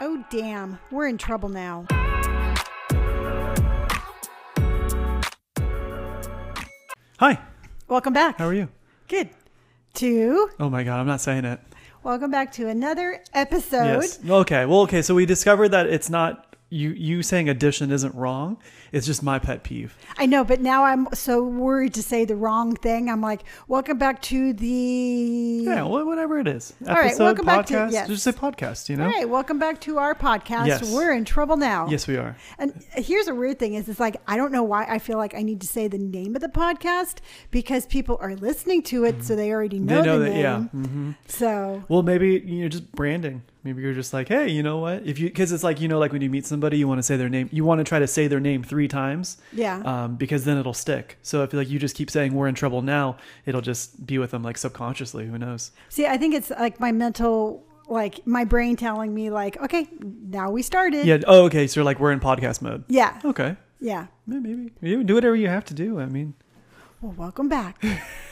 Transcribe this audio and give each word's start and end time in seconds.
Oh, 0.00 0.24
damn. 0.30 0.78
We're 0.90 1.06
in 1.08 1.18
trouble 1.18 1.48
now. 1.48 1.86
Hi, 7.18 7.38
Welcome 7.88 8.12
back. 8.12 8.38
how 8.38 8.46
are 8.46 8.52
you? 8.54 8.68
Good. 9.08 9.30
To 9.94 10.50
Oh 10.60 10.68
my 10.68 10.82
god, 10.84 11.00
I'm 11.00 11.06
not 11.06 11.20
saying 11.22 11.46
it. 11.46 11.58
welcome 12.02 12.30
back 12.30 12.52
to 12.52 12.68
another 12.68 13.22
episode. 13.32 14.02
Yes. 14.02 14.18
Okay. 14.28 14.66
Well, 14.66 14.80
okay. 14.80 15.00
So 15.00 15.14
we 15.14 15.24
discovered 15.24 15.70
that 15.70 15.86
it's 15.86 16.10
not 16.10 16.45
you. 16.68 16.90
You 16.90 17.22
saying 17.22 17.48
addition 17.48 17.90
isn't 17.90 18.14
wrong. 18.14 18.56
It's 18.92 19.06
just 19.06 19.22
my 19.22 19.38
pet 19.38 19.62
peeve. 19.62 19.96
I 20.18 20.26
know, 20.26 20.44
but 20.44 20.60
now 20.60 20.84
I'm 20.84 21.06
so 21.12 21.42
worried 21.42 21.94
to 21.94 22.02
say 22.02 22.24
the 22.24 22.36
wrong 22.36 22.74
thing. 22.76 23.08
I'm 23.10 23.20
like, 23.20 23.42
welcome 23.68 23.98
back 23.98 24.22
to 24.22 24.52
the. 24.52 25.62
Yeah. 25.64 25.82
Whatever 25.82 26.38
it 26.38 26.48
is. 26.48 26.72
All 26.86 26.94
right, 26.94 27.06
Episode, 27.06 27.24
welcome 27.24 27.46
back 27.46 27.66
to- 27.66 27.74
podcast. 27.74 27.92
yes. 27.92 28.08
Just 28.08 28.24
say 28.24 28.32
podcast. 28.32 28.88
You 28.88 28.96
know. 28.96 29.04
All 29.04 29.10
right, 29.10 29.28
welcome 29.28 29.58
back 29.58 29.80
to 29.82 29.98
our 29.98 30.14
podcast. 30.14 30.66
Yes. 30.66 30.92
We're 30.92 31.12
in 31.12 31.24
trouble 31.24 31.56
now. 31.56 31.88
Yes, 31.88 32.06
we 32.06 32.16
are. 32.16 32.36
And 32.58 32.72
here's 32.94 33.28
a 33.28 33.34
weird 33.34 33.58
thing 33.58 33.74
is 33.74 33.88
it's 33.88 34.00
like 34.00 34.16
I 34.26 34.36
don't 34.36 34.52
know 34.52 34.62
why 34.62 34.84
I 34.84 34.98
feel 34.98 35.18
like 35.18 35.34
I 35.34 35.42
need 35.42 35.60
to 35.60 35.66
say 35.66 35.88
the 35.88 35.98
name 35.98 36.34
of 36.36 36.42
the 36.42 36.48
podcast 36.48 37.16
because 37.50 37.86
people 37.86 38.18
are 38.20 38.34
listening 38.34 38.82
to 38.84 39.04
it 39.04 39.22
so 39.24 39.36
they 39.36 39.52
already 39.52 39.78
know, 39.78 39.96
Mm-hmm. 39.96 40.02
they 40.02 40.06
know 40.06 40.18
the 40.18 40.24
that. 40.24 40.30
name. 40.34 40.42
Yeah. 40.42 40.58
hmm 40.88 41.10
So 41.26 41.84
Well, 41.88 42.02
maybe 42.02 42.42
you 42.44 42.62
know, 42.62 42.68
just 42.68 42.90
branding. 42.92 43.42
Maybe 43.66 43.82
you're 43.82 43.94
just 43.94 44.12
like, 44.12 44.28
hey, 44.28 44.48
you 44.48 44.62
know 44.62 44.78
what? 44.78 45.04
If 45.04 45.18
you, 45.18 45.26
because 45.28 45.50
it's 45.50 45.64
like 45.64 45.80
you 45.80 45.88
know, 45.88 45.98
like 45.98 46.12
when 46.12 46.22
you 46.22 46.30
meet 46.30 46.46
somebody, 46.46 46.78
you 46.78 46.86
want 46.86 47.00
to 47.00 47.02
say 47.02 47.16
their 47.16 47.28
name. 47.28 47.48
You 47.50 47.64
want 47.64 47.80
to 47.80 47.84
try 47.84 47.98
to 47.98 48.06
say 48.06 48.28
their 48.28 48.38
name 48.38 48.62
three 48.62 48.86
times. 48.86 49.38
yeah. 49.52 49.80
Um, 49.84 50.14
because 50.14 50.44
then 50.44 50.56
it'll 50.56 50.72
stick. 50.72 51.18
So 51.22 51.42
if 51.42 51.52
like 51.52 51.68
you 51.68 51.80
just 51.80 51.96
keep 51.96 52.08
saying 52.08 52.32
we're 52.32 52.46
in 52.46 52.54
trouble 52.54 52.80
now, 52.80 53.16
it'll 53.44 53.60
just 53.60 54.06
be 54.06 54.18
with 54.18 54.30
them 54.30 54.44
like 54.44 54.56
subconsciously. 54.56 55.26
Who 55.26 55.36
knows? 55.36 55.72
See, 55.88 56.06
I 56.06 56.16
think 56.16 56.32
it's 56.32 56.50
like 56.50 56.78
my 56.78 56.92
mental 56.92 57.64
like 57.88 58.24
my 58.24 58.44
brain 58.44 58.76
telling 58.76 59.12
me 59.12 59.30
like, 59.30 59.60
okay, 59.60 59.88
now 60.00 60.52
we 60.52 60.62
started. 60.62 61.04
Yeah. 61.04 61.18
Oh, 61.26 61.46
okay. 61.46 61.66
So 61.66 61.82
like 61.82 61.98
we're 61.98 62.12
in 62.12 62.20
podcast 62.20 62.62
mode. 62.62 62.84
Yeah. 62.86 63.20
Okay. 63.24 63.56
Yeah. 63.80 64.06
Yeah, 64.28 64.38
maybe 64.38 64.70
you 64.80 65.02
do 65.02 65.14
whatever 65.16 65.34
you 65.34 65.48
have 65.48 65.64
to 65.64 65.74
do. 65.74 65.98
I 65.98 66.06
mean, 66.06 66.34
Well, 67.00 67.14
welcome 67.16 67.48
back. 67.48 67.84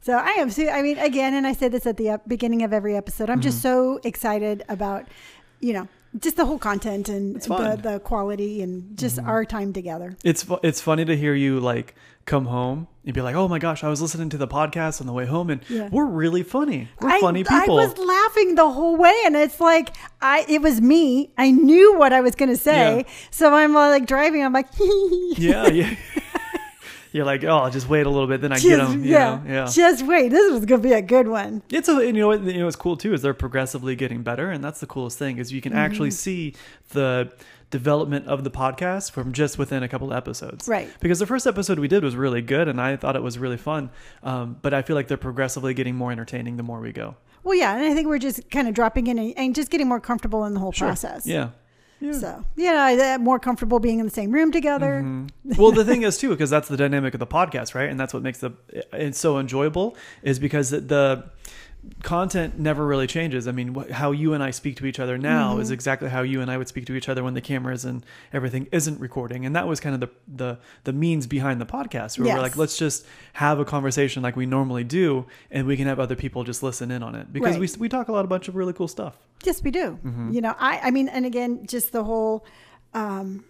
so 0.00 0.14
I 0.14 0.30
am. 0.38 0.50
So 0.50 0.68
I 0.68 0.82
mean, 0.82 0.98
again, 0.98 1.34
and 1.34 1.46
I 1.46 1.52
say 1.52 1.68
this 1.68 1.86
at 1.86 1.96
the 1.96 2.20
beginning 2.26 2.62
of 2.62 2.72
every 2.72 2.96
episode. 2.96 3.30
I'm 3.30 3.40
just 3.40 3.58
Mm-hmm. 3.58 3.96
so 3.96 4.00
excited 4.04 4.62
about, 4.68 5.06
you 5.60 5.72
know, 5.72 5.88
just 6.18 6.36
the 6.36 6.44
whole 6.44 6.58
content 6.58 7.08
and 7.08 7.36
the. 7.36 7.40
Mm-hmm. 7.48 7.82
the 7.82 8.00
quality 8.00 8.62
and 8.62 8.96
just 8.98 9.18
our 9.18 9.44
time 9.44 9.72
together. 9.72 10.16
it's 10.24 10.44
it's 10.62 10.80
funny 10.80 11.04
to 11.04 11.16
hear 11.16 11.34
you 11.34 11.60
like 11.60 11.94
come 12.26 12.46
home 12.46 12.86
and 13.04 13.14
be 13.14 13.20
like, 13.22 13.34
oh 13.34 13.48
my 13.48 13.58
gosh, 13.58 13.82
I 13.82 13.88
was 13.88 14.00
listening 14.02 14.28
to 14.30 14.36
the 14.36 14.46
podcast 14.46 15.00
on 15.00 15.06
the 15.06 15.12
way 15.12 15.24
home, 15.26 15.50
and 15.50 15.62
Yeah. 15.68 15.88
we're 15.90 16.04
really 16.04 16.42
funny. 16.42 16.88
We're 17.00 17.10
I, 17.10 17.20
funny 17.20 17.42
people. 17.44 17.78
I 17.78 17.86
was 17.86 17.96
laughing 17.98 18.54
the 18.56 18.68
whole 18.70 18.96
way, 18.96 19.16
and 19.24 19.34
it's 19.36 19.58
like 19.60 19.96
I. 20.20 20.44
It 20.48 20.60
was 20.62 20.80
me. 20.80 21.32
I 21.38 21.50
knew 21.50 21.96
what 21.98 22.12
I 22.12 22.20
was 22.20 22.34
going 22.34 22.50
to 22.50 22.56
say, 22.58 22.98
Yeah. 22.98 23.02
so 23.30 23.54
I'm 23.54 23.72
like 23.72 24.06
driving. 24.06 24.44
I'm 24.44 24.52
like, 24.52 24.68
yeah, 25.38 25.68
yeah. 25.68 25.94
You're 27.12 27.24
like, 27.24 27.42
oh, 27.44 27.56
I'll 27.58 27.70
just 27.70 27.88
wait 27.88 28.06
a 28.06 28.10
little 28.10 28.28
bit, 28.28 28.40
then 28.40 28.52
I 28.52 28.56
just, 28.56 28.66
get 28.68 28.76
them. 28.76 29.04
You 29.04 29.10
yeah, 29.10 29.40
know? 29.44 29.52
yeah. 29.52 29.68
just 29.72 30.06
wait. 30.06 30.28
This 30.28 30.52
was 30.52 30.64
going 30.64 30.80
to 30.80 30.88
be 30.88 30.94
a 30.94 31.02
good 31.02 31.26
one. 31.28 31.62
It's 31.70 31.88
a, 31.88 31.94
you 32.06 32.12
know 32.12 32.28
what 32.28 32.42
you 32.44 32.58
know 32.58 32.64
what's 32.66 32.76
cool 32.76 32.96
too 32.96 33.12
is 33.14 33.22
they're 33.22 33.34
progressively 33.34 33.96
getting 33.96 34.22
better, 34.22 34.50
and 34.50 34.62
that's 34.62 34.80
the 34.80 34.86
coolest 34.86 35.18
thing 35.18 35.38
is 35.38 35.52
you 35.52 35.60
can 35.60 35.72
Mm-hmm. 35.72 35.78
actually 35.78 36.10
see 36.10 36.54
the 36.90 37.32
development 37.70 38.26
of 38.26 38.42
the 38.42 38.50
podcast 38.50 39.12
from 39.12 39.32
just 39.32 39.58
within 39.58 39.82
a 39.82 39.88
couple 39.88 40.10
of 40.10 40.16
episodes. 40.16 40.66
Right. 40.66 40.90
Because 41.00 41.20
the 41.20 41.26
first 41.26 41.46
episode 41.46 41.78
we 41.78 41.86
did 41.88 42.02
was 42.02 42.16
really 42.16 42.42
good, 42.42 42.66
and 42.68 42.80
I 42.80 42.96
thought 42.96 43.14
it 43.16 43.22
was 43.22 43.38
really 43.38 43.56
fun. 43.56 43.90
Um, 44.24 44.56
but 44.60 44.74
I 44.74 44.82
feel 44.82 44.96
like 44.96 45.06
they're 45.08 45.16
progressively 45.16 45.72
getting 45.74 45.94
more 45.94 46.10
entertaining 46.10 46.56
the 46.56 46.62
more 46.64 46.80
we 46.80 46.90
go. 46.92 47.14
Well, 47.44 47.54
yeah, 47.56 47.74
and 47.76 47.84
I 47.84 47.94
think 47.94 48.08
we're 48.08 48.18
just 48.18 48.50
kind 48.50 48.66
of 48.68 48.74
dropping 48.74 49.06
in 49.06 49.18
and, 49.18 49.32
and 49.36 49.54
just 49.54 49.70
getting 49.70 49.88
more 49.88 50.00
comfortable 50.00 50.44
in 50.44 50.54
the 50.54 50.60
whole 50.60 50.72
process. 50.72 51.26
Yeah. 51.26 51.50
Yeah. 52.00 52.12
So, 52.12 52.44
you 52.56 52.72
know, 52.72 52.96
they're 52.96 53.18
more 53.18 53.38
comfortable 53.38 53.78
being 53.78 53.98
in 53.98 54.06
the 54.06 54.10
same 54.12 54.32
room 54.32 54.50
together. 54.52 55.02
Mhm. 55.04 55.28
well, 55.58 55.70
the 55.70 55.84
thing 55.84 56.02
is 56.02 56.16
too, 56.18 56.30
because 56.30 56.50
that's 56.50 56.68
the 56.68 56.76
dynamic 56.76 57.14
of 57.14 57.20
the 57.20 57.26
podcast, 57.26 57.74
right? 57.74 57.90
And 57.90 58.00
that's 58.00 58.14
what 58.14 58.22
makes 58.22 58.38
the 58.38 58.52
it's 58.92 59.18
so 59.18 59.38
enjoyable 59.38 59.96
is 60.22 60.38
because 60.38 60.70
the 60.70 61.24
content 62.02 62.58
never 62.58 62.86
really 62.86 63.06
changes. 63.06 63.48
I 63.48 63.52
mean, 63.52 63.74
wh- 63.74 63.90
how 63.90 64.10
you 64.12 64.34
and 64.34 64.42
I 64.42 64.50
speak 64.50 64.76
to 64.76 64.86
each 64.86 64.98
other 65.00 65.16
now 65.18 65.52
Mm-hmm. 65.52 65.62
is 65.62 65.70
exactly 65.70 66.08
how 66.08 66.22
you 66.22 66.40
and 66.40 66.50
I 66.50 66.56
would 66.58 66.68
speak 66.68 66.86
to 66.86 66.94
each 66.94 67.08
other 67.08 67.22
when 67.24 67.34
the 67.34 67.40
cameras 67.40 67.84
and 67.84 68.04
everything 68.32 68.68
isn't 68.72 69.00
recording. 69.00 69.46
And 69.46 69.56
that 69.56 69.66
was 69.66 69.80
kind 69.80 69.94
of 69.94 70.00
the 70.00 70.08
the 70.28 70.58
the 70.84 70.92
means 70.92 71.26
behind 71.26 71.60
the 71.60 71.66
podcast, 71.66 72.18
where 72.18 72.26
Yes. 72.26 72.36
we're 72.36 72.42
like, 72.42 72.56
let's 72.56 72.76
just 72.78 73.06
have 73.34 73.58
a 73.58 73.64
conversation 73.64 74.22
like 74.22 74.36
we 74.36 74.46
normally 74.46 74.84
do, 74.84 75.26
and 75.50 75.66
we 75.66 75.76
can 75.76 75.86
have 75.86 75.98
other 76.00 76.16
people 76.16 76.44
just 76.44 76.62
listen 76.62 76.90
in 76.90 77.02
on 77.02 77.14
it 77.14 77.32
because 77.32 77.58
we 77.58 77.68
we 77.78 77.88
talk 77.88 78.08
a 78.08 78.12
lot, 78.12 78.24
a 78.24 78.28
bunch 78.28 78.48
of 78.48 78.56
really 78.56 78.72
cool 78.72 78.88
stuff. 78.88 79.16
Yes, 79.44 79.62
we 79.62 79.70
do. 79.70 79.98
Mm-hmm. 80.04 80.32
You 80.32 80.40
know, 80.42 80.54
I, 80.58 80.80
I 80.84 80.90
mean, 80.90 81.08
and 81.08 81.24
again, 81.24 81.66
just 81.66 81.92
the 81.92 82.04
whole, 82.04 82.44
um, 82.92 83.44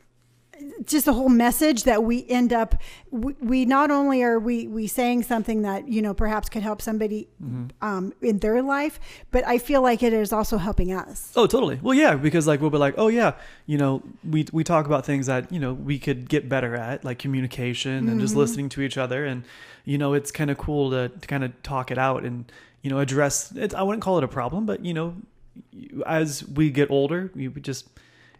just 0.84 1.04
the 1.04 1.12
whole 1.12 1.28
message 1.28 1.84
that 1.84 2.04
we 2.04 2.26
end 2.28 2.53
up, 2.53 2.75
we, 3.10 3.34
we 3.41 3.65
not 3.65 3.91
only 3.91 4.22
are 4.22 4.38
we 4.38 4.66
we 4.66 4.87
saying 4.87 5.22
something 5.25 5.62
that 5.62 5.88
you 5.88 6.03
know 6.03 6.15
perhaps 6.15 6.48
could 6.48 6.62
help 6.62 6.81
somebody 6.82 7.28
Mm-hmm. 7.43 7.66
um, 7.81 8.12
in 8.21 8.38
their 8.38 8.62
life, 8.62 9.00
but 9.31 9.47
I 9.47 9.59
feel 9.59 9.82
like 9.82 10.03
it 10.03 10.12
is 10.12 10.32
also 10.32 10.59
helping 10.59 10.93
us. 10.93 11.32
Oh, 11.34 11.47
totally. 11.47 11.78
Well, 11.82 11.94
yeah, 11.94 12.15
because 12.16 12.47
like 12.47 12.60
we'll 12.60 12.70
be 12.70 12.78
like, 12.78 12.94
oh 12.99 13.09
yeah, 13.09 13.32
you 13.66 13.78
know, 13.78 14.03
we 14.28 14.47
we 14.53 14.62
talk 14.62 14.87
about 14.87 15.06
things 15.06 15.26
that 15.26 15.50
you 15.50 15.59
know 15.59 15.72
we 15.72 15.99
could 15.99 16.28
get 16.28 16.49
better 16.49 16.75
at, 16.75 17.04
like 17.04 17.19
communication 17.19 18.09
and 18.09 18.20
just 18.20 18.34
listening 18.37 18.69
to 18.70 18.82
each 18.82 18.99
other, 18.99 19.25
and 19.25 19.44
you 19.84 19.97
know, 19.99 20.12
it's 20.12 20.31
kind 20.31 20.50
of 20.50 20.59
cool 20.59 20.91
to, 20.91 21.09
to 21.09 21.26
kind 21.26 21.44
of 21.44 21.62
talk 21.62 21.91
it 21.91 21.99
out 21.99 22.25
and 22.25 22.50
you 22.82 22.91
know 22.91 22.99
address. 22.99 23.53
It, 23.56 23.75
I 23.75 23.82
wouldn't 23.82 24.03
call 24.03 24.19
it 24.19 24.25
a 24.25 24.28
problem, 24.28 24.66
but 24.66 24.84
you 24.84 24.93
know, 24.93 25.16
as 26.06 26.47
we 26.47 26.70
get 26.70 26.91
older, 26.91 27.31
we 27.34 27.49
we 27.49 27.60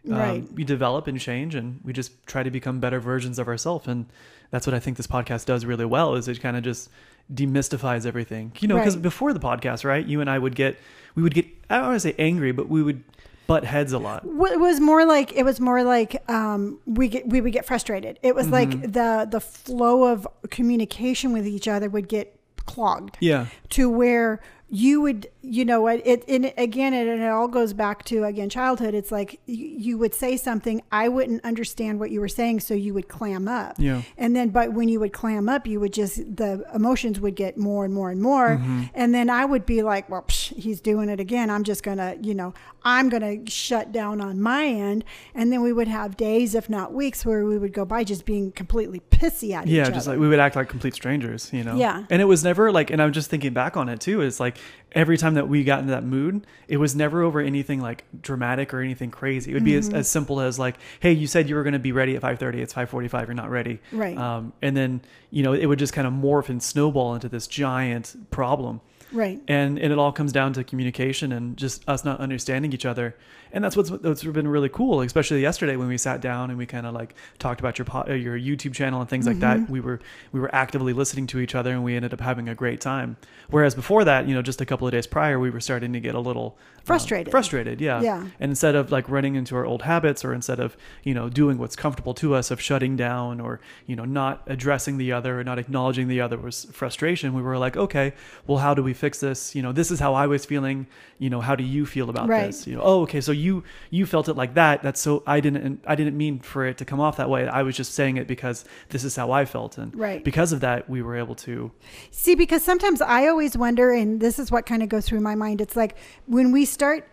um, 0.09 0.13
Right. 0.17 0.53
we 0.53 0.63
develop 0.63 1.07
and 1.07 1.19
change, 1.19 1.55
and 1.55 1.79
we 1.83 1.93
just 1.93 2.11
try 2.25 2.43
to 2.43 2.51
become 2.51 2.79
better 2.79 2.99
versions 2.99 3.37
of 3.39 3.47
ourselves, 3.47 3.87
and 3.87 4.05
that's 4.49 4.65
what 4.67 4.73
I 4.73 4.79
think 4.79 4.97
this 4.97 5.07
podcast 5.07 5.45
does 5.45 5.65
really 5.65 5.85
well. 5.85 6.15
Is 6.15 6.27
it 6.27 6.41
kind 6.41 6.57
of 6.57 6.63
just 6.63 6.89
demystifies 7.33 8.05
everything, 8.05 8.51
you 8.59 8.67
know? 8.67 8.77
Because 8.77 8.95
Right. 8.95 9.03
before 9.03 9.33
the 9.33 9.39
podcast, 9.39 9.85
right, 9.85 10.05
you 10.05 10.21
and 10.21 10.29
I 10.29 10.37
would 10.39 10.55
get 10.55 10.77
we 11.15 11.23
would 11.23 11.33
get 11.33 11.45
I 11.69 11.77
don't 11.77 11.87
want 11.87 11.95
to 11.95 11.99
say 11.99 12.15
angry, 12.17 12.51
but 12.51 12.67
we 12.69 12.81
would 12.83 13.03
butt 13.47 13.63
heads 13.65 13.91
a 13.93 13.99
lot. 13.99 14.23
Well, 14.25 14.51
It 14.51 14.59
was 14.59 14.79
more 14.79 15.05
like 15.05 15.33
it 15.33 15.43
was 15.43 15.59
more 15.59 15.83
like 15.83 16.21
um, 16.29 16.79
we 16.85 17.07
get 17.07 17.27
we 17.27 17.41
would 17.41 17.53
get 17.53 17.65
frustrated. 17.65 18.17
It 18.23 18.33
was 18.35 18.47
Mm-hmm. 18.47 18.53
like 18.81 18.91
the 18.93 19.27
the 19.29 19.39
flow 19.41 20.05
of 20.11 20.27
communication 20.49 21.31
with 21.33 21.45
each 21.47 21.67
other 21.67 21.89
would 21.89 22.07
get 22.07 22.37
clogged. 22.65 23.17
Yeah. 23.19 23.47
to 23.69 23.89
where 23.89 24.39
you 24.69 25.01
would 25.01 25.27
you 25.43 25.65
know 25.65 25.81
what 25.81 26.05
it 26.05 26.23
and 26.27 26.53
again 26.57 26.93
it, 26.93 27.07
and 27.07 27.21
it 27.21 27.27
all 27.27 27.47
goes 27.47 27.73
back 27.73 28.03
to 28.05 28.23
again 28.25 28.47
childhood 28.47 28.93
it's 28.93 29.11
like 29.11 29.39
you, 29.47 29.65
you 29.65 29.97
would 29.97 30.13
say 30.13 30.37
something 30.37 30.81
i 30.91 31.07
wouldn't 31.07 31.43
understand 31.43 31.99
what 31.99 32.11
you 32.11 32.19
were 32.19 32.27
saying 32.27 32.59
so 32.59 32.75
you 32.75 32.93
would 32.93 33.07
clam 33.07 33.47
up 33.47 33.73
Yeah. 33.79 34.03
and 34.17 34.35
then 34.35 34.49
but 34.49 34.73
when 34.73 34.87
you 34.87 34.99
would 34.99 35.13
clam 35.13 35.49
up 35.49 35.65
you 35.65 35.79
would 35.79 35.93
just 35.93 36.17
the 36.35 36.63
emotions 36.75 37.19
would 37.19 37.35
get 37.35 37.57
more 37.57 37.85
and 37.85 37.93
more 37.93 38.11
and 38.11 38.21
more 38.21 38.49
Mm-hmm. 38.57 38.83
and 38.93 39.15
then 39.15 39.29
i 39.31 39.43
would 39.43 39.65
be 39.65 39.81
like 39.81 40.07
well 40.09 40.23
psh, 40.27 40.53
he's 40.55 40.79
doing 40.79 41.09
it 41.09 41.19
again 41.19 41.49
i'm 41.49 41.63
just 41.63 41.81
gonna 41.81 42.17
you 42.21 42.35
know 42.35 42.53
i'm 42.83 43.09
gonna 43.09 43.37
shut 43.49 43.91
down 43.91 44.21
on 44.21 44.39
my 44.39 44.65
end 44.67 45.03
and 45.33 45.51
then 45.51 45.61
we 45.63 45.73
would 45.73 45.87
have 45.87 46.17
days 46.17 46.53
if 46.53 46.69
not 46.69 46.93
weeks 46.93 47.25
where 47.25 47.45
we 47.45 47.57
would 47.57 47.73
go 47.73 47.83
by 47.85 48.03
just 48.03 48.25
being 48.25 48.51
completely 48.51 49.01
pissy 49.09 49.51
at 49.53 49.67
each 49.67 49.71
other. 49.79 49.89
Yeah, 49.89 49.89
just 49.89 50.07
like 50.07 50.19
we 50.19 50.27
would 50.27 50.39
act 50.39 50.55
like 50.55 50.67
complete 50.69 50.93
strangers, 50.95 51.49
you 51.53 51.63
know. 51.63 51.75
Yeah. 51.75 52.05
And 52.09 52.21
it 52.21 52.25
was 52.25 52.43
never 52.43 52.71
like 52.71 52.89
and 52.89 53.01
I'm 53.01 53.11
just 53.11 53.29
thinking 53.29 53.53
back 53.53 53.77
on 53.77 53.87
it 53.89 53.99
too, 53.99 54.21
it's 54.21 54.39
like 54.39 54.57
every 54.93 55.17
time 55.17 55.35
that 55.35 55.47
we 55.47 55.63
got 55.63 55.79
into 55.79 55.91
that 55.91 56.03
mood, 56.03 56.45
it 56.67 56.77
was 56.77 56.95
never 56.95 57.21
over 57.23 57.39
anything 57.39 57.79
like 57.81 58.03
dramatic 58.21 58.73
or 58.73 58.81
anything 58.81 59.09
crazy. 59.11 59.51
It 59.51 59.53
would 59.53 59.63
be 59.63 59.71
Mm-hmm. 59.71 59.89
as, 59.95 60.01
as 60.01 60.09
simple 60.09 60.41
as 60.41 60.59
like, 60.59 60.75
hey, 60.99 61.13
you 61.13 61.27
said 61.27 61.47
you 61.47 61.55
were 61.55 61.63
gonna 61.63 61.79
be 61.79 61.91
ready 61.93 62.15
at 62.15 62.21
five 62.21 62.39
thirty, 62.39 62.61
it's 62.61 62.73
five 62.73 62.89
forty 62.89 63.07
five, 63.07 63.27
you're 63.27 63.35
not 63.35 63.49
ready. 63.49 63.79
Right. 63.91 64.17
Um 64.17 64.53
and 64.61 64.75
then, 64.75 65.01
you 65.29 65.43
know, 65.43 65.53
it 65.53 65.65
would 65.65 65.79
just 65.79 65.93
kind 65.93 66.05
of 66.07 66.13
morph 66.13 66.49
and 66.49 66.61
snowball 66.61 67.13
into 67.15 67.29
this 67.29 67.47
giant 67.47 68.15
problem. 68.31 68.81
right 69.13 69.41
and 69.47 69.77
and 69.79 69.91
it 69.93 69.97
all 69.99 70.11
comes 70.11 70.31
down 70.31 70.53
to 70.53 70.63
communication 70.63 71.31
and 71.31 71.57
just 71.57 71.87
us 71.87 72.03
not 72.05 72.19
understanding 72.19 72.71
each 72.73 72.85
other 72.85 73.15
and 73.53 73.63
that's 73.63 73.75
what's 73.75 73.89
what's 73.91 74.23
been 74.23 74.47
really 74.47 74.69
cool 74.69 75.01
especially 75.01 75.41
yesterday 75.41 75.75
when 75.75 75.87
we 75.87 75.97
sat 75.97 76.21
down 76.21 76.49
and 76.49 76.57
we 76.57 76.65
kind 76.65 76.85
of 76.85 76.93
like 76.93 77.15
talked 77.39 77.59
about 77.59 77.77
your 77.77 77.85
po- 77.85 78.05
uh, 78.09 78.13
your 78.13 78.37
YouTube 78.39 78.73
channel 78.73 79.01
and 79.01 79.09
things 79.09 79.27
like 79.27 79.39
that. 79.39 79.69
We 79.69 79.79
were 79.79 79.99
we 80.31 80.39
were 80.39 80.53
actively 80.55 80.93
listening 80.93 81.27
to 81.27 81.39
each 81.39 81.55
other 81.55 81.71
and 81.71 81.83
we 81.83 81.95
ended 81.95 82.13
up 82.13 82.21
having 82.21 82.47
a 82.49 82.55
great 82.55 82.81
time. 82.81 83.17
Whereas 83.49 83.75
before 83.75 84.03
that 84.05 84.27
you 84.27 84.33
know 84.35 84.41
just 84.41 84.61
a 84.61 84.65
couple 84.65 84.87
of 84.87 84.91
days 84.93 85.07
prior 85.07 85.39
we 85.39 85.49
were 85.49 85.59
starting 85.59 85.93
to 85.93 85.99
get 85.99 86.15
a 86.15 86.19
little 86.19 86.57
uh, 86.57 86.81
Frustrated. 86.85 87.29
frustrated 87.31 87.79
yeah. 87.81 88.01
Yeah. 88.01 88.21
and 88.39 88.51
instead 88.51 88.75
of 88.75 88.91
like 88.91 89.07
running 89.09 89.35
into 89.35 89.55
our 89.55 89.65
old 89.65 89.83
habits 89.83 90.25
or 90.25 90.33
instead 90.33 90.59
of 90.59 90.75
you 91.03 91.13
know 91.13 91.29
doing 91.29 91.57
what's 91.57 91.75
comfortable 91.75 92.13
to 92.15 92.33
us 92.33 92.49
of 92.51 92.59
shutting 92.61 92.95
down 92.95 93.39
or 93.39 93.59
you 93.85 93.95
know 93.95 94.05
not 94.05 94.41
addressing 94.47 94.97
the 94.97 95.11
other 95.11 95.39
or 95.39 95.43
not 95.43 95.59
acknowledging 95.59 96.07
the 96.07 96.19
other 96.21 96.37
was 96.37 96.65
frustration 96.71 97.33
we 97.33 97.41
were 97.41 97.57
like 97.57 97.77
okay 97.77 98.13
well 98.47 98.57
how 98.59 98.73
do 98.73 98.81
we 98.83 98.93
fix 98.93 99.19
this? 99.19 99.53
You 99.55 99.61
know 99.61 99.71
this 99.71 99.91
is 99.91 99.99
how 99.99 100.13
i 100.13 100.25
was 100.27 100.45
feeling. 100.45 100.87
You 101.19 101.29
know 101.29 101.41
how 101.41 101.55
do 101.55 101.63
you 101.63 101.85
feel 101.85 102.09
about 102.09 102.27
Right. 102.29 102.47
this? 102.47 102.65
You 102.65 102.75
know 102.77 102.81
oh 102.83 103.01
okay 103.01 103.21
so 103.21 103.31
you 103.41 103.63
you 103.89 104.05
felt 104.05 104.29
it 104.29 104.35
like 104.35 104.53
that 104.53 104.81
that's 104.83 105.01
so 105.01 105.23
i 105.27 105.39
didn't 105.39 105.83
i 105.87 105.95
didn't 105.95 106.15
mean 106.15 106.39
for 106.39 106.65
it 106.65 106.77
to 106.77 106.85
come 106.85 106.99
off 106.99 107.17
that 107.17 107.29
way 107.29 107.47
i 107.47 107.61
was 107.61 107.75
just 107.75 107.93
saying 107.93 108.15
it 108.17 108.27
because 108.27 108.63
this 108.89 109.03
is 109.03 109.15
how 109.15 109.31
i 109.31 109.43
felt 109.45 109.77
and 109.77 109.93
Right. 109.95 110.23
because 110.23 110.51
of 110.53 110.59
that 110.61 110.89
we 110.89 111.01
were 111.01 111.15
able 111.15 111.35
to 111.47 111.71
See, 112.11 112.35
because 112.35 112.63
sometimes 112.63 113.01
I 113.01 113.27
always 113.27 113.57
wonder, 113.57 113.91
and 113.91 114.19
this 114.19 114.37
is 114.39 114.51
what 114.51 114.65
kind 114.65 114.83
of 114.83 114.89
goes 114.89 115.05
through 115.07 115.21
my 115.21 115.35
mind. 115.35 115.59
It's 115.61 115.75
like 115.75 115.95
when 116.27 116.51
we 116.51 116.65
start 116.65 117.07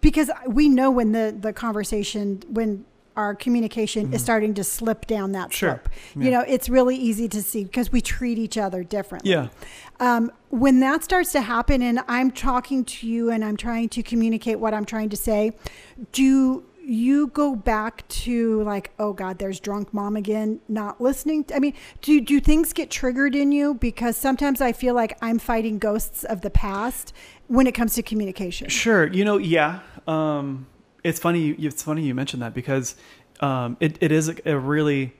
because 0.00 0.30
we 0.46 0.68
know 0.68 0.90
when 0.90 1.12
the 1.12 1.34
the 1.46 1.52
conversation 1.52 2.42
when 2.48 2.84
our 3.16 3.34
communication 3.34 4.06
Mm-hmm. 4.06 4.14
is 4.14 4.22
starting 4.22 4.54
to 4.54 4.64
slip 4.64 5.06
down 5.06 5.32
that 5.32 5.52
Sure. 5.52 5.80
slope. 5.82 5.88
You 6.24 6.30
know, 6.30 6.40
it's 6.46 6.68
really 6.68 6.96
easy 6.96 7.28
to 7.28 7.42
see 7.42 7.64
because 7.64 7.92
we 7.92 8.00
treat 8.00 8.38
each 8.38 8.56
other 8.56 8.82
differently. 8.84 9.30
Yeah. 9.30 9.48
Um, 10.00 10.30
when 10.50 10.80
that 10.80 11.04
starts 11.04 11.32
to 11.32 11.40
happen 11.40 11.82
and 11.82 12.00
I'm 12.08 12.30
talking 12.30 12.84
to 12.84 13.06
you 13.06 13.30
and 13.30 13.44
I'm 13.44 13.56
trying 13.56 13.88
to 13.90 14.02
communicate 14.02 14.58
what 14.58 14.72
I'm 14.74 14.84
trying 14.84 15.08
to 15.10 15.16
say, 15.16 15.52
do 16.12 16.64
you 16.84 17.28
go 17.28 17.54
back 17.54 18.06
to 18.08 18.62
like, 18.64 18.90
oh 18.98 19.12
God, 19.12 19.38
there's 19.38 19.60
drunk 19.60 19.94
mom 19.94 20.16
again, 20.16 20.60
not 20.68 21.00
listening? 21.00 21.44
I 21.54 21.60
mean, 21.60 21.74
do, 22.00 22.20
do 22.20 22.40
things 22.40 22.72
get 22.72 22.90
triggered 22.90 23.34
in 23.36 23.52
you? 23.52 23.74
Because 23.74 24.16
sometimes 24.16 24.60
I 24.60 24.72
feel 24.72 24.94
like 24.94 25.16
I'm 25.22 25.38
fighting 25.38 25.78
ghosts 25.78 26.24
of 26.24 26.40
the 26.40 26.50
past 26.50 27.12
when 27.46 27.66
it 27.68 27.72
comes 27.72 27.94
to 27.94 28.02
communication. 28.02 28.68
Sure. 28.68 29.06
You 29.06 29.24
know, 29.24 29.36
yeah. 29.38 29.80
Um, 30.08 30.66
it's 31.04 31.18
funny. 31.18 31.40
You, 31.40 31.68
it's 31.68 31.82
funny 31.82 32.02
you 32.02 32.14
mentioned 32.14 32.42
that 32.42 32.54
because 32.54 32.96
um, 33.40 33.76
it, 33.80 33.98
it 34.00 34.12
is 34.12 34.32
a, 34.44 34.58
really 34.58 35.14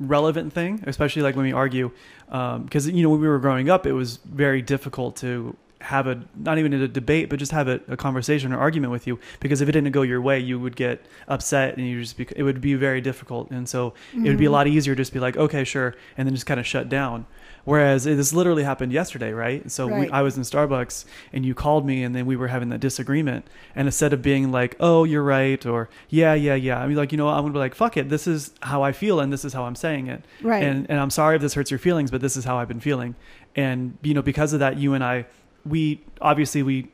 relevant 0.00 0.52
thing, 0.52 0.82
especially 0.86 1.22
like 1.22 1.36
when 1.36 1.44
we 1.44 1.52
argue. 1.52 1.90
Because 2.26 2.88
you 2.88 3.02
know, 3.02 3.10
when 3.10 3.20
we 3.20 3.28
were 3.28 3.38
growing 3.38 3.70
up, 3.70 3.86
it 3.86 3.92
was 3.92 4.16
very 4.18 4.62
difficult 4.62 5.16
to 5.16 5.56
have 5.80 6.06
a 6.06 6.22
not 6.36 6.58
even 6.58 6.72
a 6.72 6.88
debate, 6.88 7.28
but 7.28 7.38
just 7.38 7.52
have 7.52 7.68
a, 7.68 7.80
a 7.88 7.96
conversation 7.96 8.52
or 8.52 8.58
argument 8.58 8.92
with 8.92 9.06
you. 9.06 9.18
Because 9.40 9.60
if 9.60 9.68
it 9.68 9.72
didn't 9.72 9.92
go 9.92 10.02
your 10.02 10.20
way, 10.20 10.38
you 10.38 10.58
would 10.58 10.76
get 10.76 11.04
upset, 11.28 11.76
and 11.76 11.86
you 11.86 12.00
just 12.00 12.16
be, 12.16 12.26
it 12.36 12.42
would 12.42 12.60
be 12.60 12.74
very 12.74 13.00
difficult. 13.00 13.50
And 13.50 13.68
so 13.68 13.94
it 14.14 14.28
would 14.28 14.38
be 14.38 14.46
a 14.46 14.50
lot 14.50 14.66
easier 14.66 14.94
just 14.94 15.10
to 15.10 15.14
be 15.14 15.20
like, 15.20 15.36
okay, 15.36 15.64
sure, 15.64 15.94
and 16.16 16.26
then 16.26 16.34
just 16.34 16.46
kind 16.46 16.60
of 16.60 16.66
shut 16.66 16.88
down. 16.88 17.26
Whereas 17.64 18.06
it, 18.06 18.16
this 18.16 18.32
literally 18.32 18.64
happened 18.64 18.92
yesterday, 18.92 19.32
right? 19.32 19.70
So 19.70 19.86
we, 19.86 20.08
I 20.10 20.22
was 20.22 20.36
in 20.36 20.42
Starbucks 20.42 21.04
and 21.32 21.46
you 21.46 21.54
called 21.54 21.86
me 21.86 22.02
and 22.02 22.14
then 22.14 22.26
we 22.26 22.34
were 22.34 22.48
having 22.48 22.70
that 22.70 22.80
disagreement. 22.80 23.46
And 23.76 23.86
instead 23.86 24.12
of 24.12 24.20
being 24.20 24.50
like, 24.50 24.76
oh, 24.80 25.04
you're 25.04 25.22
right, 25.22 25.64
or 25.64 25.88
yeah, 26.08 26.34
yeah, 26.34 26.54
yeah, 26.54 26.80
I 26.80 26.86
mean, 26.86 26.96
like, 26.96 27.12
you 27.12 27.18
know, 27.18 27.28
I'm 27.28 27.42
gonna 27.42 27.52
be 27.52 27.58
like, 27.58 27.74
fuck 27.74 27.96
it, 27.96 28.08
this 28.08 28.26
is 28.26 28.52
how 28.62 28.82
I 28.82 28.92
feel 28.92 29.20
and 29.20 29.32
this 29.32 29.44
is 29.44 29.52
how 29.52 29.64
I'm 29.64 29.76
saying 29.76 30.08
it. 30.08 30.24
Right. 30.42 30.62
And, 30.62 30.90
and 30.90 30.98
I'm 30.98 31.10
sorry 31.10 31.36
if 31.36 31.42
this 31.42 31.54
hurts 31.54 31.70
your 31.70 31.78
feelings, 31.78 32.10
but 32.10 32.20
this 32.20 32.36
is 32.36 32.44
how 32.44 32.58
I've 32.58 32.68
been 32.68 32.80
feeling. 32.80 33.14
And, 33.54 33.96
you 34.02 34.14
know, 34.14 34.22
because 34.22 34.52
of 34.52 34.60
that, 34.60 34.78
you 34.78 34.94
and 34.94 35.04
I, 35.04 35.26
we 35.64 36.00
obviously, 36.20 36.62
we 36.62 36.90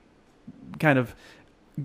kind 0.79 0.99
of, 0.99 1.15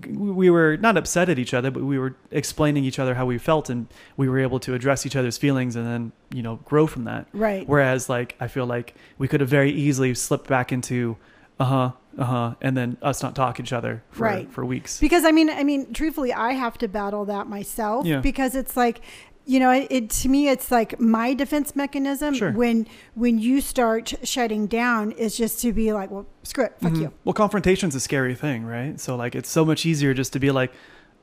we 0.08 0.50
were 0.50 0.76
not 0.76 0.96
upset 0.96 1.28
at 1.28 1.38
each 1.38 1.54
other, 1.54 1.70
but 1.70 1.82
we 1.82 1.98
were 1.98 2.16
explaining 2.30 2.84
each 2.84 2.98
other 2.98 3.14
how 3.14 3.26
we 3.26 3.38
felt 3.38 3.70
and 3.70 3.86
we 4.16 4.28
were 4.28 4.38
able 4.38 4.58
to 4.60 4.74
address 4.74 5.06
each 5.06 5.14
other's 5.16 5.38
feelings 5.38 5.76
and 5.76 5.86
then, 5.86 6.12
you 6.32 6.42
know, 6.42 6.56
grow 6.64 6.86
from 6.86 7.04
that. 7.04 7.26
Right. 7.32 7.68
Whereas, 7.68 8.08
like, 8.08 8.36
I 8.40 8.48
feel 8.48 8.66
like 8.66 8.94
we 9.18 9.28
could 9.28 9.40
have 9.40 9.48
very 9.50 9.70
easily 9.70 10.14
slipped 10.14 10.48
back 10.48 10.72
into, 10.72 11.16
uh 11.60 11.64
huh, 11.64 11.92
uh 12.18 12.24
huh, 12.24 12.54
and 12.60 12.76
then 12.76 12.96
us 13.02 13.22
not 13.22 13.36
talk 13.36 13.56
to 13.56 13.62
each 13.62 13.72
other 13.72 14.02
for 14.10 14.24
Right. 14.24 14.50
for 14.50 14.64
weeks. 14.64 14.98
Because 15.00 15.24
I 15.24 15.30
mean, 15.30 15.50
I 15.50 15.62
mean, 15.64 15.92
truthfully, 15.92 16.32
I 16.32 16.52
have 16.52 16.78
to 16.78 16.88
battle 16.88 17.24
that 17.26 17.46
myself 17.48 18.06
Yeah. 18.06 18.20
because 18.20 18.54
it's 18.56 18.76
like, 18.76 19.00
you 19.46 19.60
know, 19.60 19.70
it, 19.70 19.86
it 19.90 20.10
to 20.10 20.28
me, 20.28 20.48
it's 20.48 20.70
like 20.70 20.98
my 20.98 21.34
defense 21.34 21.76
mechanism 21.76 22.34
Sure. 22.34 22.52
when 22.52 22.86
when 23.14 23.38
you 23.38 23.60
start 23.60 24.14
shutting 24.22 24.66
down 24.66 25.12
is 25.12 25.36
just 25.36 25.60
to 25.62 25.72
be 25.72 25.92
like, 25.92 26.10
well, 26.10 26.26
screw 26.42 26.64
it, 26.64 26.74
fuck 26.80 26.92
Mhm. 26.92 27.00
you. 27.02 27.12
Well, 27.24 27.34
confrontation's 27.34 27.94
a 27.94 28.00
scary 28.00 28.34
thing, 28.34 28.64
right? 28.64 28.98
So, 28.98 29.16
like, 29.16 29.34
it's 29.34 29.50
so 29.50 29.64
much 29.64 29.84
easier 29.84 30.14
just 30.14 30.32
to 30.32 30.38
be 30.40 30.50
like, 30.50 30.72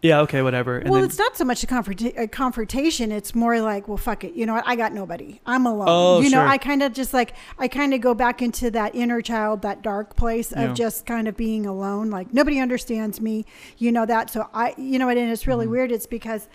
yeah, 0.03 0.19
okay, 0.21 0.41
whatever. 0.41 0.79
And 0.79 0.89
well, 0.89 1.00
then, 1.01 1.09
it's 1.09 1.19
not 1.19 1.38
so 1.38 1.44
much 1.45 1.63
a, 1.63 2.21
a 2.23 2.27
confrontation. 2.27 3.12
It's 3.12 3.35
more 3.35 3.59
like, 3.62 3.88
well, 3.88 3.97
fuck 3.97 4.23
it. 4.23 4.33
You 4.33 4.47
know 4.47 4.53
what? 4.56 4.63
I 4.68 4.75
got 4.75 4.94
nobody. 4.94 5.39
I'm 5.45 5.68
alone. 5.68 5.85
Oh, 5.88 6.21
you 6.21 6.31
know, 6.31 6.39
sure. 6.41 6.47
I 6.47 6.57
kind 6.57 6.81
of 6.81 6.91
just 6.94 7.13
like, 7.13 7.33
I 7.59 7.68
kind 7.68 7.94
of 7.94 8.01
go 8.01 8.15
back 8.15 8.41
into 8.41 8.71
that 8.71 8.95
inner 8.95 9.21
child, 9.21 9.62
that 9.62 9.83
dark 9.83 10.15
place 10.15 10.51
of 10.53 10.69
Yeah. 10.69 10.73
just 10.73 11.06
kind 11.06 11.27
of 11.27 11.38
being 11.38 11.68
alone. 11.68 12.09
Like 12.09 12.33
nobody 12.33 12.59
understands 12.59 13.21
me. 13.21 13.45
You 13.77 13.91
know 13.91 14.07
that. 14.07 14.31
So 14.31 14.47
I, 14.56 14.73
you 14.75 14.97
know 14.97 15.06
what? 15.06 15.18
And 15.18 15.31
it's 15.31 15.45
really 15.45 15.68
Mhm. 15.68 15.71
weird. 15.71 15.91
It's 15.91 16.07
because. 16.07 16.47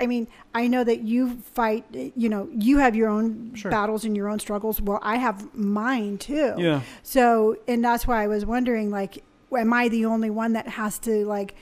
I 0.00 0.06
mean, 0.06 0.26
I 0.54 0.66
know 0.66 0.82
that 0.84 1.00
you 1.02 1.36
fight, 1.54 1.84
you 1.92 2.28
know, 2.28 2.48
you 2.52 2.78
have 2.78 2.96
your 2.96 3.08
own 3.08 3.54
Sure. 3.54 3.70
battles 3.70 4.04
and 4.04 4.16
your 4.16 4.28
own 4.28 4.38
struggles. 4.40 4.80
Well, 4.80 4.98
I 5.02 5.16
have 5.16 5.54
mine 5.54 6.18
too. 6.18 6.54
yeah, 6.58 6.80
So, 7.02 7.56
and 7.68 7.84
that's 7.84 8.06
why 8.06 8.22
I 8.22 8.26
was 8.26 8.44
wondering, 8.44 8.90
like, 8.90 9.22
am 9.56 9.72
I 9.72 9.88
the 9.88 10.04
only 10.04 10.30
one 10.30 10.52
that 10.54 10.66
has 10.66 10.98
to 11.00 11.24
like 11.26 11.54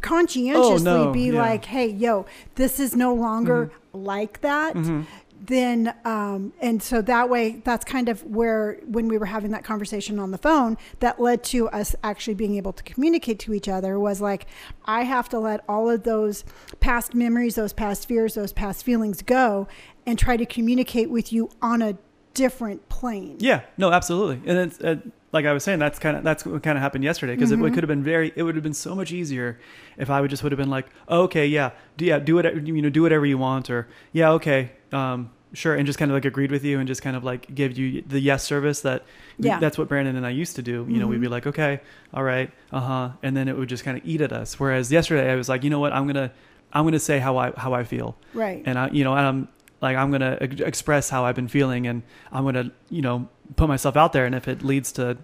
conscientiously 0.00 0.90
Oh, 0.90 1.04
no, 1.06 1.12
be 1.12 1.26
yeah. 1.30 1.38
like, 1.38 1.66
hey, 1.66 1.88
yo, 1.88 2.26
this 2.54 2.80
is 2.80 2.96
no 2.96 3.14
longer 3.14 3.70
like 3.92 4.40
that? 4.40 4.74
hmm 4.74 5.02
Then, 5.46 5.94
um, 6.04 6.52
and 6.60 6.82
so 6.82 7.00
that 7.02 7.28
way, 7.30 7.62
that's 7.64 7.84
kind 7.84 8.08
of 8.08 8.22
where 8.24 8.80
when 8.86 9.08
we 9.08 9.16
were 9.18 9.26
having 9.26 9.50
that 9.52 9.64
conversation 9.64 10.18
on 10.18 10.30
the 10.30 10.38
phone, 10.38 10.76
that 11.00 11.20
led 11.20 11.44
to 11.44 11.68
us 11.68 11.94
actually 12.02 12.34
being 12.34 12.56
able 12.56 12.72
to 12.72 12.82
communicate 12.82 13.38
to 13.40 13.54
each 13.54 13.68
other 13.68 13.98
was 13.98 14.20
like, 14.20 14.46
I 14.84 15.04
have 15.04 15.28
to 15.30 15.38
let 15.38 15.60
all 15.68 15.88
of 15.90 16.02
those 16.02 16.44
past 16.80 17.14
memories, 17.14 17.54
those 17.54 17.72
past 17.72 18.08
fears, 18.08 18.34
those 18.34 18.52
past 18.52 18.84
feelings 18.84 19.22
go, 19.22 19.68
and 20.04 20.18
try 20.18 20.36
to 20.36 20.46
communicate 20.46 21.10
with 21.10 21.32
you 21.32 21.50
on 21.62 21.82
a 21.82 21.96
different 22.34 22.86
plane. 22.90 23.36
yeah, 23.40 23.62
no, 23.78 23.90
absolutely. 23.92 24.40
And 24.50 24.58
it's 24.58 24.80
uh, 24.80 24.96
like 25.32 25.46
I 25.46 25.52
was 25.54 25.64
saying, 25.64 25.78
that's 25.78 25.98
kind 25.98 26.16
of 26.18 26.22
that's 26.24 26.44
what 26.44 26.62
kind 26.62 26.76
of 26.76 26.82
happened 26.82 27.02
yesterday 27.02 27.34
because 27.34 27.50
it, 27.50 27.58
Mhm. 27.58 27.72
could 27.72 27.82
have 27.82 27.88
been 27.88 28.02
very, 28.02 28.30
it 28.36 28.42
would 28.42 28.54
have 28.56 28.62
been 28.62 28.74
so 28.74 28.94
much 28.94 29.10
easier 29.10 29.58
if 29.96 30.10
I 30.10 30.20
would 30.20 30.28
just 30.28 30.42
would 30.42 30.52
have 30.52 30.58
been 30.58 30.68
like, 30.70 30.86
oh, 31.08 31.22
okay, 31.22 31.46
yeah, 31.46 31.70
do, 31.96 32.04
yeah, 32.04 32.18
do 32.18 32.38
it, 32.38 32.66
you 32.66 32.82
know, 32.82 32.90
do 32.90 33.00
whatever 33.02 33.24
you 33.24 33.38
want, 33.38 33.70
or 33.70 33.88
yeah, 34.12 34.30
okay, 34.32 34.72
um, 34.92 35.30
sure, 35.52 35.74
and 35.74 35.86
just 35.86 35.98
kind 35.98 36.10
of 36.10 36.14
like 36.16 36.24
agreed 36.24 36.50
with 36.50 36.64
you 36.64 36.78
and 36.78 36.86
just 36.88 37.02
kind 37.02 37.16
of 37.16 37.24
like 37.24 37.54
give 37.54 37.78
you 37.78 38.02
the 38.06 38.20
yes 38.20 38.44
service 38.44 38.80
that 38.82 39.04
Yeah. 39.38 39.58
that's 39.58 39.78
what 39.78 39.88
Brandon 39.88 40.16
and 40.16 40.26
I 40.26 40.30
used 40.30 40.56
to 40.56 40.62
do. 40.62 40.86
You 40.88 40.98
know, 40.98 41.06
we'd 41.06 41.20
be 41.20 41.26
Mhm. 41.28 41.30
like, 41.30 41.46
okay, 41.46 41.80
all 42.12 42.22
right, 42.24 42.50
uh 42.72 42.80
huh, 42.80 43.08
and 43.22 43.36
then 43.36 43.48
it 43.48 43.56
would 43.56 43.68
just 43.68 43.84
kind 43.84 43.96
of 43.96 44.04
eat 44.06 44.20
at 44.20 44.32
us. 44.32 44.58
Whereas 44.60 44.90
yesterday, 44.92 45.30
I 45.30 45.36
was 45.36 45.48
like, 45.48 45.64
you 45.64 45.70
know 45.70 45.80
what, 45.80 45.92
I'm 45.92 46.06
gonna, 46.06 46.30
I'm 46.72 46.84
gonna 46.84 46.98
say 46.98 47.18
how 47.18 47.36
I 47.38 47.52
how 47.56 47.72
I 47.74 47.84
feel, 47.84 48.16
Right. 48.34 48.62
and 48.66 48.78
I, 48.78 48.88
you 48.90 49.04
know, 49.04 49.14
and 49.14 49.26
I'm 49.26 49.48
like, 49.80 49.96
I'm 49.96 50.10
gonna 50.10 50.36
ex- 50.40 50.60
express 50.60 51.10
how 51.10 51.24
I've 51.24 51.36
been 51.36 51.48
feeling, 51.48 51.86
and 51.86 52.02
I'm 52.32 52.44
gonna, 52.44 52.70
you 52.90 53.02
know, 53.02 53.28
put 53.56 53.68
myself 53.68 53.96
out 53.96 54.12
there, 54.12 54.26
and 54.26 54.34
if 54.34 54.48
it 54.48 54.62
leads 54.64 54.90
to 54.92 55.16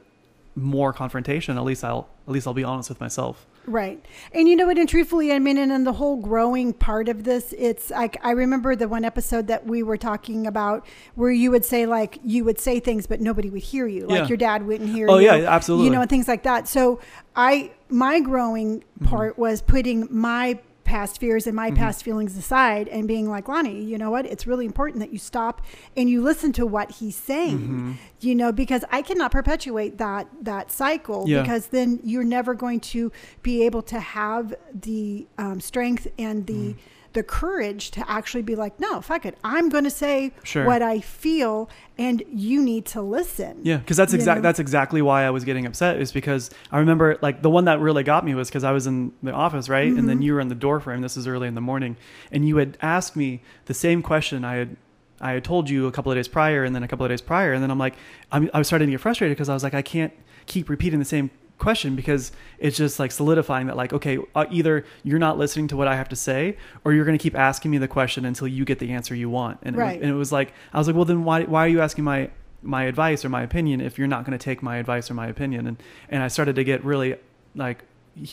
more 0.55 0.93
confrontation, 0.93 1.57
at 1.57 1.65
least 1.65 1.83
I'll, 1.83 2.09
at 2.29 2.33
least 2.33 2.47
I'll 2.47 2.55
be 2.55 2.65
honest 2.65 2.89
with 2.91 3.01
myself. 3.01 3.47
Right. 3.65 4.05
And 4.33 4.49
you 4.49 4.57
know 4.57 4.67
what? 4.67 4.77
And 4.77 4.89
truthfully, 4.89 5.33
I 5.33 5.39
mean, 5.39 5.57
and 5.57 5.71
in 5.71 5.85
the 5.85 5.93
whole 5.93 6.17
growing 6.17 6.73
part 6.73 7.09
of 7.09 7.23
this, 7.23 7.55
it's 7.57 7.91
like 7.91 8.17
I 8.25 8.33
remember 8.33 8.75
the 8.75 8.89
one 8.89 9.05
episode 9.05 9.47
that 9.47 9.67
we 9.67 9.85
were 9.85 9.97
talking 9.97 10.49
about 10.49 10.85
where 11.15 11.31
you 11.31 11.53
would 11.53 11.65
say, 11.65 11.87
like, 11.87 12.19
you 12.25 12.45
would 12.45 12.59
say 12.59 12.81
things, 12.81 13.07
but 13.07 13.21
nobody 13.21 13.51
would 13.51 13.63
hear 13.63 13.87
you. 13.87 14.07
Like 14.07 14.23
Yeah. 14.23 14.27
your 14.29 14.37
dad 14.37 14.67
wouldn't 14.67 14.91
hear 14.91 15.07
Oh 15.09 15.19
you. 15.19 15.27
yeah, 15.27 15.35
absolutely. 15.49 15.87
You 15.87 15.93
know, 15.93 16.01
and 16.01 16.11
things 16.11 16.27
like 16.27 16.43
that. 16.43 16.67
So 16.67 17.01
I, 17.37 17.71
my 17.89 18.19
growing 18.21 18.81
Mm-hmm. 18.81 19.07
part 19.07 19.39
was 19.39 19.63
putting 19.63 20.07
my 20.11 20.59
past 20.85 21.19
fears 21.21 21.47
and 21.47 21.55
my 21.57 21.71
Mhm. 21.71 21.77
past 21.77 22.03
feelings 22.03 22.37
aside 22.37 22.89
and 22.89 23.07
being 23.09 23.29
like, 23.29 23.49
Lonnie, 23.49 23.83
you 23.83 23.97
know 23.99 24.11
what? 24.11 24.27
It's 24.27 24.47
really 24.47 24.67
important 24.67 25.01
that 25.01 25.13
you 25.13 25.19
stop 25.19 25.61
and 25.97 26.11
you 26.11 26.23
listen 26.23 26.53
to 26.53 26.67
what 26.67 26.91
he's 26.93 27.17
saying 27.17 27.59
Mhm. 27.59 27.95
you 28.21 28.35
know 28.35 28.53
because 28.53 28.85
i 28.93 29.03
cannot 29.03 29.31
perpetuate 29.33 29.99
that 29.99 30.27
that 30.41 30.71
cycle 30.71 31.25
Yeah. 31.29 31.43
because 31.43 31.69
then 31.69 31.99
you're 32.05 32.23
never 32.25 32.55
going 32.55 32.81
to 32.81 33.11
be 33.43 33.63
able 33.65 33.83
to 33.83 33.99
have 33.99 34.55
the 34.81 35.27
um, 35.39 35.61
strength 35.61 36.07
and 36.19 36.47
the 36.47 36.53
Mm. 36.75 36.75
The 37.13 37.23
courage 37.23 37.91
to 37.93 38.11
actually 38.11 38.43
be 38.43 38.55
like 38.55 38.79
no 38.81 39.01
fuck 39.01 39.27
it 39.27 39.37
i'm 39.45 39.69
going 39.69 39.85
to 39.85 39.91
say 39.91 40.33
Sure. 40.45 40.65
what 40.65 40.81
i 40.83 41.01
feel 41.01 41.69
and 41.99 42.23
you 42.33 42.63
need 42.63 42.87
to 42.87 43.03
listen 43.03 43.61
Yeah, 43.63 43.77
because 43.77 43.97
that's 43.99 44.15
exactly, 44.15 44.41
That's 44.43 44.59
exactly 44.59 45.03
why 45.03 45.25
I 45.25 45.31
was 45.31 45.45
getting 45.45 45.67
upset. 45.67 46.01
Is 46.01 46.11
because 46.11 46.51
I 46.73 46.79
remember 46.79 47.19
like 47.21 47.43
the 47.43 47.51
one 47.51 47.67
that 47.67 47.81
really 47.81 48.03
got 48.03 48.25
me 48.25 48.35
was 48.35 48.49
because 48.49 48.65
I 48.65 48.73
was 48.73 48.87
in 48.87 49.13
the 49.23 49.31
office, 49.31 49.69
right, 49.69 49.87
and 49.89 49.99
Mm-hmm. 49.99 50.07
then 50.07 50.23
you 50.23 50.33
were 50.35 50.41
in 50.41 50.49
the 50.49 50.55
door 50.55 50.81
frame. 50.81 51.03
This 51.03 51.19
is 51.19 51.29
early 51.29 51.49
in 51.49 51.55
the 51.55 51.61
morning, 51.61 51.97
and 52.33 52.49
you 52.49 52.57
had 52.57 52.79
asked 52.81 53.15
me 53.15 53.43
the 53.67 53.75
same 53.75 54.01
question 54.03 54.43
I 54.45 54.55
had. 54.55 54.77
I 55.21 55.33
had 55.33 55.45
told 55.45 55.69
you 55.69 55.87
a 55.87 55.93
couple 55.93 56.11
of 56.11 56.17
days 56.17 56.29
prior, 56.29 56.65
and 56.65 56.75
then 56.75 56.83
a 56.83 56.89
couple 56.89 57.05
of 57.05 57.11
days 57.11 57.21
prior, 57.21 57.53
and 57.53 57.63
then 57.63 57.71
I'm 57.71 57.79
like, 57.79 57.95
I'm, 58.33 58.49
I 58.55 58.59
was 58.59 58.67
starting 58.67 58.89
to 58.89 58.93
get 58.93 59.01
frustrated 59.03 59.37
because 59.37 59.51
I 59.51 59.55
was 59.55 59.63
like, 59.63 59.75
I 59.75 59.83
can't 59.83 60.13
keep 60.47 60.71
repeating 60.71 60.99
the 60.99 61.05
same 61.05 61.31
question 61.59 61.95
because 61.95 62.33
it's 62.59 62.77
just 62.77 62.99
like 62.99 63.13
solidifying 63.13 63.69
that 63.69 63.77
like 63.77 63.93
okay 63.93 64.19
uh, 64.35 64.45
either 64.51 64.85
you're 65.05 65.19
not 65.19 65.39
listening 65.39 65.69
to 65.69 65.77
what 65.77 65.87
i 65.87 65.95
have 65.95 66.09
to 66.09 66.17
say 66.17 66.57
or 66.85 66.93
you're 66.93 67.05
going 67.05 67.17
to 67.17 67.23
keep 67.23 67.37
asking 67.39 67.71
me 67.71 67.79
the 67.79 67.87
question 67.87 68.25
until 68.25 68.49
you 68.49 68.65
get 68.65 68.81
the 68.81 68.91
answer 68.91 69.15
you 69.15 69.31
want 69.31 69.59
and, 69.63 69.77
it 69.77 69.79
was, 69.79 69.85
Right. 69.87 70.01
and 70.03 70.11
it 70.11 70.15
was 70.15 70.33
like 70.33 70.53
i 70.73 70.79
was 70.79 70.89
like 70.89 70.97
well 70.97 71.05
then 71.05 71.23
why, 71.25 71.45
why 71.45 71.65
are 71.65 71.69
you 71.69 71.81
asking 71.81 72.03
my 72.03 72.31
my 72.63 72.85
advice 72.85 73.25
or 73.25 73.29
my 73.29 73.43
opinion 73.43 73.81
if 73.81 73.97
you're 73.97 74.09
not 74.09 74.25
going 74.25 74.37
to 74.37 74.43
take 74.43 74.61
my 74.63 74.77
advice 74.79 75.09
or 75.11 75.15
my 75.15 75.29
opinion 75.29 75.67
and 75.69 75.81
and 76.09 76.23
i 76.23 76.29
started 76.29 76.57
to 76.57 76.65
get 76.65 76.85
really 76.85 77.15
like 77.55 77.85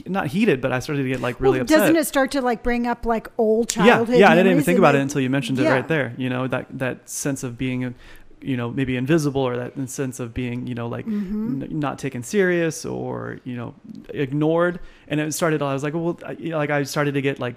not 0.08 0.28
heated 0.28 0.60
but 0.60 0.72
i 0.72 0.80
started 0.80 1.04
to 1.04 1.10
get 1.10 1.22
like 1.22 1.40
really 1.40 1.58
well, 1.60 1.62
upset 1.64 1.80
doesn't 1.80 1.96
it 1.96 2.06
start 2.06 2.32
to 2.32 2.42
like 2.42 2.64
bring 2.64 2.86
up 2.86 3.06
like 3.06 3.28
old 3.38 3.74
yeah 3.76 3.86
childhood 3.86 4.16
yeah 4.16 4.22
yeah. 4.22 4.32
i 4.32 4.36
didn't 4.36 4.52
even 4.52 4.64
think 4.64 4.78
about 4.78 4.94
it 4.96 5.00
until 5.02 5.22
you 5.22 5.30
mentioned 5.30 5.58
it 5.60 5.70
right 5.70 5.88
there 5.88 6.14
you 6.18 6.30
know 6.30 6.48
that 6.48 6.66
that 6.72 7.08
sense 7.10 7.44
of 7.44 7.58
being 7.58 7.96
you 8.42 8.56
know 8.56 8.72
maybe 8.72 8.96
invisible 8.96 9.42
or 9.42 9.58
that 9.58 9.90
sense 9.90 10.20
of 10.20 10.34
being 10.34 10.66
you 10.66 10.74
know 10.76 10.88
like 10.88 11.06
Mhm. 11.06 11.64
n- 11.64 11.80
not 11.80 12.00
taken 12.00 12.24
serious 12.24 12.86
or 12.86 13.40
you 13.44 13.56
know 13.56 13.74
ignored. 14.14 14.80
And 15.10 15.20
it 15.20 15.34
started 15.34 15.62
i 15.62 15.74
was 15.74 15.84
like 15.84 15.94
well 15.94 16.18
I- 16.26 16.32
you 16.40 16.50
know, 16.52 16.58
like 16.58 16.70
i 16.70 16.84
started 16.84 17.14
to 17.16 17.22
get 17.22 17.40
like 17.40 17.56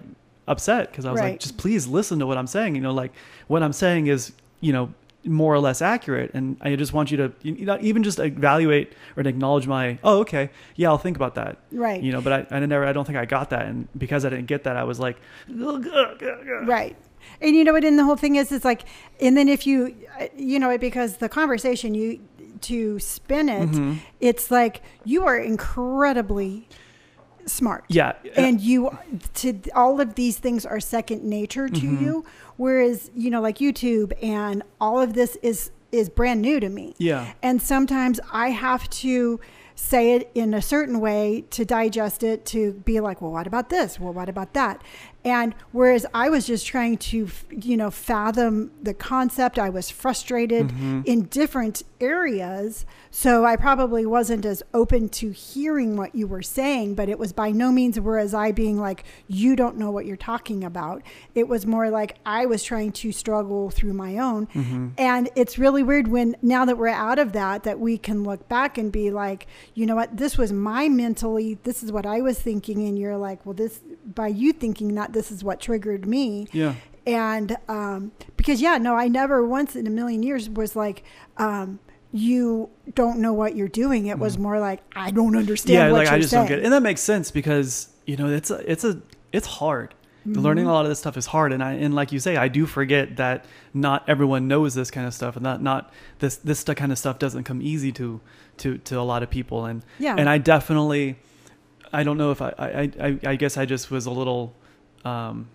upset 0.48 0.90
because 0.90 1.04
i 1.06 1.12
was 1.12 1.20
Right. 1.20 1.30
like 1.32 1.40
just 1.40 1.56
please 1.56 1.86
listen 1.86 2.18
to 2.18 2.26
what 2.26 2.36
i'm 2.36 2.48
saying. 2.48 2.74
You 2.74 2.80
know 2.82 2.92
like 2.92 3.12
what 3.46 3.62
i'm 3.62 3.72
saying 3.72 4.08
is 4.08 4.32
you 4.60 4.72
know 4.72 4.92
more 5.24 5.54
or 5.54 5.60
less 5.60 5.80
accurate. 5.80 6.32
And 6.34 6.56
i 6.62 6.74
just 6.74 6.92
want 6.92 7.12
you 7.12 7.16
to 7.18 7.32
you 7.42 7.64
know 7.64 7.78
even 7.80 8.02
just 8.02 8.18
evaluate 8.18 8.92
or 9.16 9.22
acknowledge 9.22 9.68
my 9.68 9.98
oh 10.02 10.18
okay. 10.20 10.50
Yeah 10.74 10.88
i'll 10.88 10.98
think 10.98 11.16
about 11.16 11.36
that. 11.36 11.58
Right. 11.70 12.02
You 12.02 12.10
know 12.10 12.20
but 12.20 12.32
i, 12.52 12.56
I 12.56 12.58
never 12.66 12.84
i 12.84 12.92
don't 12.92 13.04
think 13.04 13.18
i 13.18 13.24
got 13.24 13.50
that. 13.50 13.66
And 13.66 13.86
because 13.96 14.24
i 14.24 14.30
didn't 14.30 14.46
get 14.46 14.64
that 14.64 14.76
i 14.76 14.82
was 14.82 14.98
like 14.98 15.16
right. 15.48 16.96
And 17.40 17.54
you 17.56 17.62
know 17.64 17.72
what? 17.72 17.84
And 17.84 17.96
the 17.98 18.04
whole 18.04 18.16
thing 18.16 18.34
is 18.36 18.50
it's 18.52 18.64
like 18.64 18.82
and 19.20 19.36
then 19.36 19.48
if 19.48 19.66
you 19.66 19.94
you 20.36 20.58
know 20.58 20.70
it 20.70 20.80
because 20.80 21.16
the 21.18 21.28
conversation 21.28 21.94
you 21.94 22.20
to 22.60 22.98
spin 22.98 23.48
it 23.48 23.68
Mm-hmm. 23.70 23.94
it's 24.20 24.50
like 24.50 24.82
you 25.04 25.24
are 25.26 25.38
incredibly 25.38 26.68
smart. 27.46 27.84
Yeah 27.88 28.12
and 28.36 28.60
you 28.60 28.96
to 29.34 29.60
all 29.74 30.00
of 30.00 30.14
these 30.14 30.38
things 30.38 30.64
are 30.64 30.78
second 30.80 31.24
nature 31.24 31.68
to 31.68 31.80
Mm-hmm. 31.80 32.04
you 32.04 32.24
whereas 32.56 33.10
you 33.16 33.30
know 33.30 33.40
like 33.40 33.58
youtube 33.58 34.12
and 34.22 34.62
all 34.80 35.00
of 35.00 35.14
this 35.14 35.36
is 35.42 35.70
is 35.90 36.08
brand 36.08 36.40
new 36.40 36.58
to 36.60 36.68
me. 36.68 36.94
Yeah. 36.98 37.32
And 37.42 37.60
sometimes 37.60 38.20
i 38.32 38.50
have 38.50 38.88
to 38.90 39.40
say 39.74 40.12
it 40.14 40.30
in 40.34 40.54
a 40.54 40.62
certain 40.62 41.00
way 41.00 41.44
to 41.50 41.64
digest 41.64 42.22
it 42.22 42.44
to 42.46 42.74
be 42.84 43.00
like 43.00 43.20
well 43.20 43.32
what 43.32 43.46
about 43.48 43.70
this? 43.70 43.98
Well 43.98 44.12
what 44.12 44.28
about 44.28 44.52
that 44.54 44.82
and 45.24 45.54
whereas 45.72 46.04
i 46.14 46.28
was 46.28 46.46
just 46.46 46.66
trying 46.66 46.96
to 46.96 47.28
you 47.50 47.76
know 47.76 47.90
fathom 47.90 48.70
the 48.82 48.94
concept 48.94 49.58
i 49.58 49.68
was 49.68 49.90
frustrated 49.90 50.68
Mm-hmm. 50.68 51.02
in 51.06 51.22
different 51.26 51.82
areas. 52.00 52.84
So 53.10 53.44
i 53.44 53.56
probably 53.56 54.04
wasn't 54.06 54.44
as 54.46 54.62
open 54.72 55.08
to 55.10 55.30
hearing 55.30 55.96
what 55.96 56.14
you 56.14 56.26
were 56.26 56.42
saying 56.42 56.94
but 56.94 57.08
it 57.08 57.18
was 57.18 57.32
by 57.32 57.50
no 57.50 57.70
means 57.70 57.98
whereas 58.00 58.32
i 58.34 58.52
being 58.52 58.78
like 58.78 59.04
you 59.28 59.54
don't 59.56 59.76
know 59.76 59.90
what 59.90 60.06
you're 60.06 60.16
talking 60.16 60.64
about. 60.64 61.02
It 61.34 61.46
was 61.48 61.66
more 61.66 61.90
like 61.90 62.16
i 62.26 62.46
was 62.46 62.62
trying 62.64 62.92
to 62.92 63.12
struggle 63.12 63.70
through 63.70 63.92
my 63.92 64.18
own. 64.18 64.46
Mm-hmm. 64.48 64.88
and 64.98 65.28
it's 65.36 65.58
really 65.58 65.82
weird 65.82 66.08
when 66.08 66.36
now 66.42 66.64
that 66.64 66.76
we're 66.78 66.88
out 66.88 67.18
of 67.18 67.32
that 67.32 67.62
that 67.64 67.78
we 67.78 67.98
can 67.98 68.24
look 68.24 68.48
back 68.48 68.78
and 68.78 68.90
be 68.90 69.10
like 69.10 69.46
you 69.74 69.86
know 69.86 69.96
what? 69.96 70.16
This 70.16 70.36
was 70.38 70.52
my 70.52 70.88
mentally 70.88 71.58
this 71.62 71.82
is 71.82 71.92
what 71.92 72.06
i 72.06 72.20
was 72.20 72.38
thinking. 72.40 72.86
And 72.88 72.98
you're 72.98 73.16
like 73.16 73.44
well 73.46 73.54
this 73.54 73.80
by 74.14 74.28
you 74.28 74.52
thinking 74.52 74.94
that 74.96 75.11
this 75.12 75.30
is 75.30 75.42
what 75.44 75.60
triggered 75.60 76.06
me. 76.06 76.46
Yeah. 76.52 76.74
And 77.06 77.56
um, 77.68 78.12
because 78.36 78.60
yeah 78.62 78.78
no 78.78 78.94
i 78.94 79.08
never 79.08 79.44
once 79.44 79.74
in 79.74 79.86
a 79.88 79.90
million 79.90 80.22
years 80.22 80.48
was 80.48 80.76
like 80.76 81.02
um, 81.36 81.80
you 82.12 82.70
don't 82.94 83.18
know 83.18 83.32
what 83.32 83.56
you're 83.56 83.66
doing. 83.68 84.06
It 84.06 84.18
was 84.18 84.38
more 84.38 84.60
like 84.60 84.82
i 84.94 85.10
don't 85.10 85.36
understand 85.36 85.74
yeah 85.74 85.90
what 85.90 85.98
like 85.98 86.06
you're 86.06 86.14
i 86.14 86.18
just 86.20 86.30
saying 86.30 86.42
don't 86.46 86.48
get 86.48 86.58
it. 86.60 86.64
And 86.64 86.72
that 86.72 86.82
makes 86.82 87.00
sense 87.00 87.30
because 87.32 87.88
you 88.06 88.16
know 88.16 88.28
it's 88.28 88.50
a 88.50 88.70
it's 88.70 88.84
a 88.84 89.00
it's 89.32 89.46
hard. 89.46 89.94
Mm-hmm. 90.24 90.38
learning 90.40 90.66
a 90.66 90.72
lot 90.72 90.84
of 90.84 90.88
this 90.88 91.00
stuff 91.00 91.16
is 91.16 91.26
hard. 91.26 91.52
And 91.52 91.64
i 91.64 91.72
and 91.72 91.92
like 91.96 92.12
you 92.12 92.20
say 92.20 92.36
i 92.36 92.46
do 92.46 92.64
forget 92.66 93.16
that 93.16 93.44
not 93.74 94.08
everyone 94.08 94.46
knows 94.46 94.72
this 94.74 94.88
kind 94.88 95.04
of 95.04 95.14
stuff 95.14 95.34
and 95.34 95.44
that 95.44 95.60
not 95.60 95.92
this 96.20 96.36
this 96.36 96.62
kind 96.62 96.92
of 96.92 96.98
stuff 96.98 97.18
doesn't 97.18 97.42
come 97.42 97.60
easy 97.60 97.90
to 97.92 98.20
to 98.58 98.78
to 98.78 99.00
a 99.00 99.02
lot 99.02 99.24
of 99.24 99.30
people. 99.30 99.64
And 99.64 99.82
Yeah. 99.98 100.14
and 100.16 100.28
i 100.28 100.38
definitely 100.38 101.16
i 101.92 102.04
don't 102.04 102.18
know 102.18 102.30
if 102.30 102.40
i 102.40 102.54
i 102.58 102.90
i, 103.00 103.18
I 103.32 103.34
guess 103.36 103.56
i 103.56 103.64
just 103.66 103.90
was 103.90 104.06
a 104.06 104.12
little 104.12 104.54
um 105.04 105.48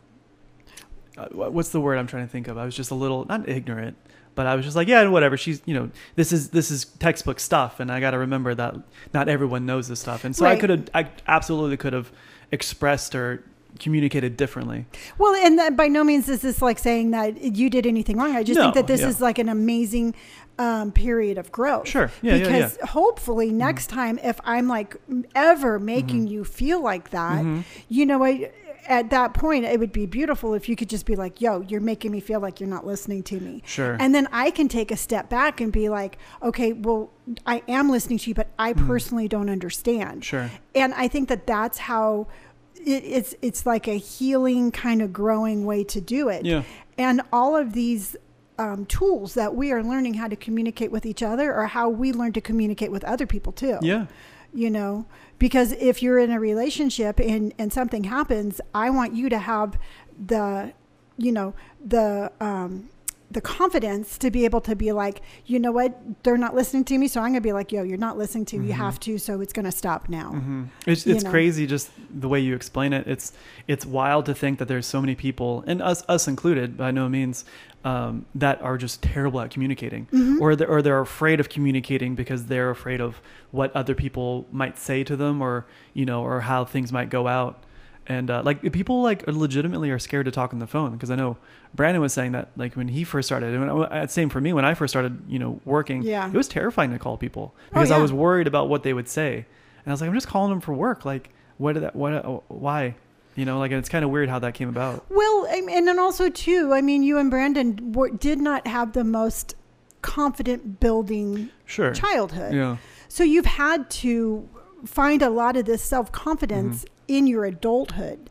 uh, 1.17 1.27
what's 1.31 1.69
the 1.69 1.81
word 1.81 1.97
i'm 1.97 2.07
trying 2.07 2.25
to 2.25 2.31
think 2.31 2.47
of 2.47 2.57
i 2.57 2.65
was 2.65 2.75
just 2.75 2.91
a 2.91 2.95
little 2.95 3.25
not 3.25 3.47
ignorant 3.49 3.97
but 4.35 4.45
i 4.45 4.55
was 4.55 4.63
just 4.63 4.75
like 4.75 4.87
yeah 4.87 5.07
whatever 5.07 5.35
she's 5.37 5.61
you 5.65 5.73
know 5.73 5.89
this 6.15 6.31
is 6.31 6.49
this 6.49 6.69
is 6.69 6.85
textbook 6.85 7.39
stuff 7.39 7.79
and 7.79 7.91
i 7.91 7.99
got 7.99 8.11
to 8.11 8.17
remember 8.17 8.53
that 8.53 8.75
not 9.13 9.27
everyone 9.29 9.65
knows 9.65 9.87
this 9.87 9.99
stuff 9.99 10.23
and 10.25 10.35
so 10.35 10.45
i 10.45 10.55
could 10.55 10.69
have 10.69 10.89
i 10.93 11.07
absolutely 11.27 11.77
could 11.77 11.93
have 11.93 12.11
expressed 12.51 13.15
or 13.15 13.43
communicated 13.79 14.35
differently 14.37 14.85
Well, 15.19 15.35
and 15.35 15.59
that 15.59 15.75
by 15.75 15.87
no 15.87 16.03
means 16.03 16.27
is 16.29 16.41
this 16.41 16.61
like 16.63 16.79
saying 16.79 17.11
that 17.11 17.39
you 17.55 17.69
did 17.69 17.85
anything 17.85 18.17
wrong. 18.17 18.35
I 18.35 18.41
just 18.41 18.57
No, 18.57 18.63
think 18.63 18.73
that 18.75 18.87
this 18.87 19.01
yeah. 19.01 19.09
is 19.09 19.21
like 19.21 19.37
an 19.37 19.49
amazing 19.49 20.15
um, 20.57 20.91
period 20.91 21.37
of 21.37 21.51
growth. 21.51 21.87
Sure. 21.87 22.09
Yeah, 22.23 22.35
yeah, 22.35 22.39
because 22.45 22.77
yeah. 22.79 22.85
hopefully 22.87 23.51
next 23.51 23.87
time, 23.87 24.17
if 24.23 24.39
I'm 24.43 24.67
like 24.67 24.95
ever 25.35 25.77
making 25.77 26.25
you 26.25 26.43
feel 26.43 26.81
like 26.81 27.11
that, 27.11 27.43
Mhm. 27.45 27.65
you 27.87 28.07
know 28.07 28.17
what? 28.17 28.51
At 28.87 29.09
that 29.09 29.33
point, 29.33 29.65
it 29.65 29.79
would 29.79 29.91
be 29.91 30.05
beautiful 30.05 30.53
if 30.53 30.69
you 30.69 30.75
could 30.75 30.89
just 30.89 31.05
be 31.05 31.15
like, 31.15 31.41
"Yo, 31.41 31.61
you're 31.61 31.81
making 31.81 32.11
me 32.11 32.19
feel 32.19 32.39
like 32.39 32.59
you're 32.59 32.69
not 32.69 32.85
listening 32.85 33.21
to 33.23 33.39
me." 33.39 33.61
Sure. 33.65 33.97
And 33.99 34.15
then 34.15 34.27
I 34.31 34.49
can 34.49 34.67
take 34.67 34.91
a 34.91 34.97
step 34.97 35.29
back 35.29 35.59
and 35.59 35.71
be 35.71 35.89
like, 35.89 36.17
"Okay, 36.41 36.73
well, 36.73 37.11
I 37.45 37.63
am 37.67 37.89
listening 37.89 38.17
to 38.19 38.29
you, 38.29 38.33
but 38.33 38.47
I 38.57 38.73
personally 38.73 39.27
don't 39.27 39.49
understand." 39.49 40.23
Sure. 40.23 40.49
and 40.73 40.93
I 40.93 41.07
think 41.07 41.27
that 41.29 41.45
that's 41.47 41.77
how 41.79 42.27
it, 42.75 43.03
it's 43.03 43.35
it's 43.41 43.65
like 43.65 43.87
a 43.87 43.97
healing 43.97 44.71
kind 44.71 45.01
of 45.01 45.11
growing 45.11 45.65
way 45.65 45.83
to 45.85 45.99
do 46.01 46.29
it. 46.29 46.45
Yeah. 46.45 46.63
And 46.97 47.21
all 47.31 47.55
of 47.55 47.73
these 47.73 48.15
um, 48.59 48.85
tools 48.85 49.33
that 49.35 49.55
we 49.55 49.71
are 49.71 49.83
learning 49.83 50.15
how 50.15 50.27
to 50.27 50.35
communicate 50.35 50.91
with 50.91 51.05
each 51.05 51.21
other, 51.21 51.53
or 51.53 51.67
how 51.67 51.89
we 51.89 52.11
learn 52.11 52.33
to 52.33 52.41
communicate 52.41 52.91
with 52.91 53.03
other 53.03 53.27
people 53.27 53.51
too. 53.53 53.77
Yeah. 53.81 54.07
You 54.53 54.69
know, 54.71 55.05
because 55.39 55.71
if 55.73 56.01
you're 56.01 56.19
in 56.19 56.31
a 56.31 56.39
relationship 56.39 57.19
and 57.19 57.53
and 57.57 57.71
something 57.71 58.05
happens, 58.05 58.61
I 58.73 58.89
want 58.89 59.15
you 59.15 59.29
to 59.29 59.39
have 59.39 59.77
the, 60.25 60.73
you 61.17 61.31
know, 61.31 61.53
the 61.83 62.31
um, 62.39 62.89
the 63.37 63.41
confidence 63.41 64.17
to 64.17 64.31
be 64.31 64.45
able 64.45 64.59
to 64.61 64.75
be 64.75 64.91
like, 64.91 65.21
you 65.45 65.59
know 65.59 65.71
what, 65.71 65.95
they're 66.23 66.37
not 66.39 66.55
listening 66.55 66.83
to 66.83 66.97
me, 66.97 67.07
so 67.07 67.21
I'm 67.21 67.27
gonna 67.33 67.41
be 67.41 67.53
like, 67.53 67.71
yo, 67.71 67.83
you're 67.83 67.95
not 68.09 68.17
listening 68.17 68.45
to 68.45 68.57
me. 68.57 68.67
You 68.69 68.73
have 68.73 68.99
to, 69.01 69.19
so 69.19 69.41
it's 69.41 69.53
gonna 69.53 69.71
stop 69.71 70.09
now. 70.09 70.29
hmm 70.31 70.63
It's 70.87 71.05
it's 71.05 71.23
know. 71.23 71.29
crazy 71.29 71.67
just 71.67 71.91
the 72.23 72.27
way 72.27 72.39
you 72.39 72.55
explain 72.55 72.93
it. 72.93 73.05
It's 73.05 73.33
it's 73.67 73.85
wild 73.85 74.25
to 74.25 74.33
think 74.33 74.57
that 74.57 74.67
there's 74.67 74.87
so 74.87 74.99
many 75.01 75.13
people, 75.13 75.63
and 75.67 75.83
us 75.83 76.03
us 76.09 76.27
included, 76.27 76.77
by 76.77 76.89
no 76.89 77.07
means, 77.07 77.45
um, 77.85 78.25
that 78.33 78.59
are 78.63 78.75
just 78.85 79.03
terrible 79.03 79.39
at 79.41 79.51
communicating, 79.51 80.07
Mm-hmm. 80.07 80.41
or 80.41 80.55
they're, 80.55 80.67
or 80.67 80.81
they're 80.81 80.99
afraid 80.99 81.39
of 81.39 81.47
communicating 81.47 82.15
because 82.15 82.47
they're 82.47 82.71
afraid 82.71 82.99
of 83.01 83.21
what 83.51 83.69
other 83.75 83.93
people 83.93 84.47
might 84.51 84.79
say 84.79 85.03
to 85.03 85.15
them, 85.15 85.43
or 85.43 85.67
you 85.93 86.05
know, 86.09 86.23
or 86.23 86.41
how 86.41 86.65
things 86.65 86.91
might 86.91 87.11
go 87.11 87.27
out. 87.27 87.63
And 88.09 88.31
uh, 88.31 88.41
like 88.45 88.61
people 88.71 89.01
like 89.01 89.27
legitimately 89.27 89.91
are 89.91 89.99
scared 89.99 90.25
to 90.25 90.31
talk 90.31 90.53
on 90.53 90.59
the 90.59 90.67
phone 90.67 90.93
because 90.93 91.11
I 91.11 91.15
know 91.15 91.35
Brandon 91.75 92.01
was 92.01 92.13
saying 92.13 92.31
that 92.31 92.49
like 92.55 92.75
when 92.75 92.87
he 92.87 93.03
first 93.03 93.27
started, 93.27 93.53
and 93.53 93.77
when 93.79 93.91
I, 93.91 94.05
same 94.05 94.29
for 94.29 94.39
me 94.39 94.53
when 94.53 94.63
I 94.63 94.75
first 94.75 94.91
started, 94.93 95.21
you 95.27 95.39
know, 95.39 95.59
working. 95.65 96.03
Yeah. 96.03 96.27
it 96.27 96.33
was 96.33 96.47
terrifying 96.47 96.91
to 96.91 96.99
call 96.99 97.17
people 97.17 97.53
Oh, 97.57 97.61
because 97.73 97.91
I 97.91 97.97
was 97.97 98.13
worried 98.13 98.47
about 98.47 98.69
what 98.69 98.83
they 98.83 98.93
would 98.93 99.09
say. 99.09 99.35
And 99.35 99.87
I 99.87 99.91
was 99.91 99.99
like, 100.01 100.09
I'm 100.09 100.13
just 100.15 100.27
calling 100.27 100.51
them 100.51 100.61
for 100.61 100.73
work. 100.73 101.03
Like, 101.03 101.29
what 101.57 101.73
did 101.73 101.83
that, 101.83 101.95
what, 101.95 102.13
uh, 102.13 102.39
why? 102.47 102.95
You 103.35 103.45
know, 103.45 103.59
like, 103.59 103.71
it's 103.71 103.89
kind 103.89 104.03
of 104.05 104.09
weird 104.11 104.29
how 104.29 104.39
that 104.39 104.53
came 104.53 104.69
about. 104.69 105.05
Well, 105.09 105.45
I 105.49 105.61
and 105.69 105.87
then 105.87 105.99
also 105.99 106.29
too, 106.29 106.73
I 106.73 106.81
mean, 106.81 107.03
you 107.03 107.17
and 107.17 107.29
Brandon 107.29 107.91
were, 107.91 108.09
did 108.09 108.39
not 108.39 108.65
have 108.67 108.93
the 108.93 109.03
most 109.03 109.55
confident 110.01 110.79
building 110.79 111.49
Sure. 111.65 111.93
childhood. 111.93 112.53
Yeah. 112.53 112.77
So 113.09 113.23
you've 113.23 113.45
had 113.45 113.89
to 113.91 114.47
find 114.85 115.21
a 115.21 115.29
lot 115.29 115.57
of 115.57 115.65
this 115.65 115.83
self 115.83 116.11
confidence 116.11 116.85
Mm-hmm. 116.85 116.93
In 117.07 117.27
your 117.27 117.45
adulthood. 117.45 118.29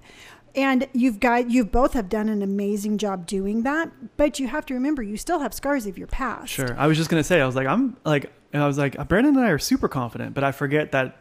And 0.54 0.88
you've 0.94 1.20
got 1.20 1.50
you 1.50 1.66
both 1.66 1.92
have 1.92 2.08
done 2.08 2.30
an 2.30 2.40
amazing 2.40 2.96
job 2.96 3.26
doing 3.26 3.62
that, 3.64 4.16
but 4.16 4.40
you 4.40 4.48
have 4.48 4.64
to 4.66 4.74
remember 4.74 5.02
you 5.02 5.18
still 5.18 5.40
have 5.40 5.52
scars 5.52 5.84
of 5.86 5.98
your 5.98 6.06
past. 6.06 6.50
Sure. 6.50 6.74
I 6.78 6.86
was 6.86 6.96
just 6.96 7.10
going 7.10 7.20
to 7.20 7.24
say, 7.24 7.42
I 7.42 7.46
was 7.46 7.54
like, 7.54 7.66
I'm 7.66 7.98
like, 8.06 8.32
and 8.54 8.62
I 8.62 8.66
was 8.66 8.78
like, 8.78 8.96
Brandon 9.06 9.36
and 9.36 9.44
I 9.44 9.50
are 9.50 9.58
super 9.58 9.86
confident, 9.86 10.32
but 10.32 10.44
I 10.44 10.52
forget 10.52 10.92
that, 10.92 11.18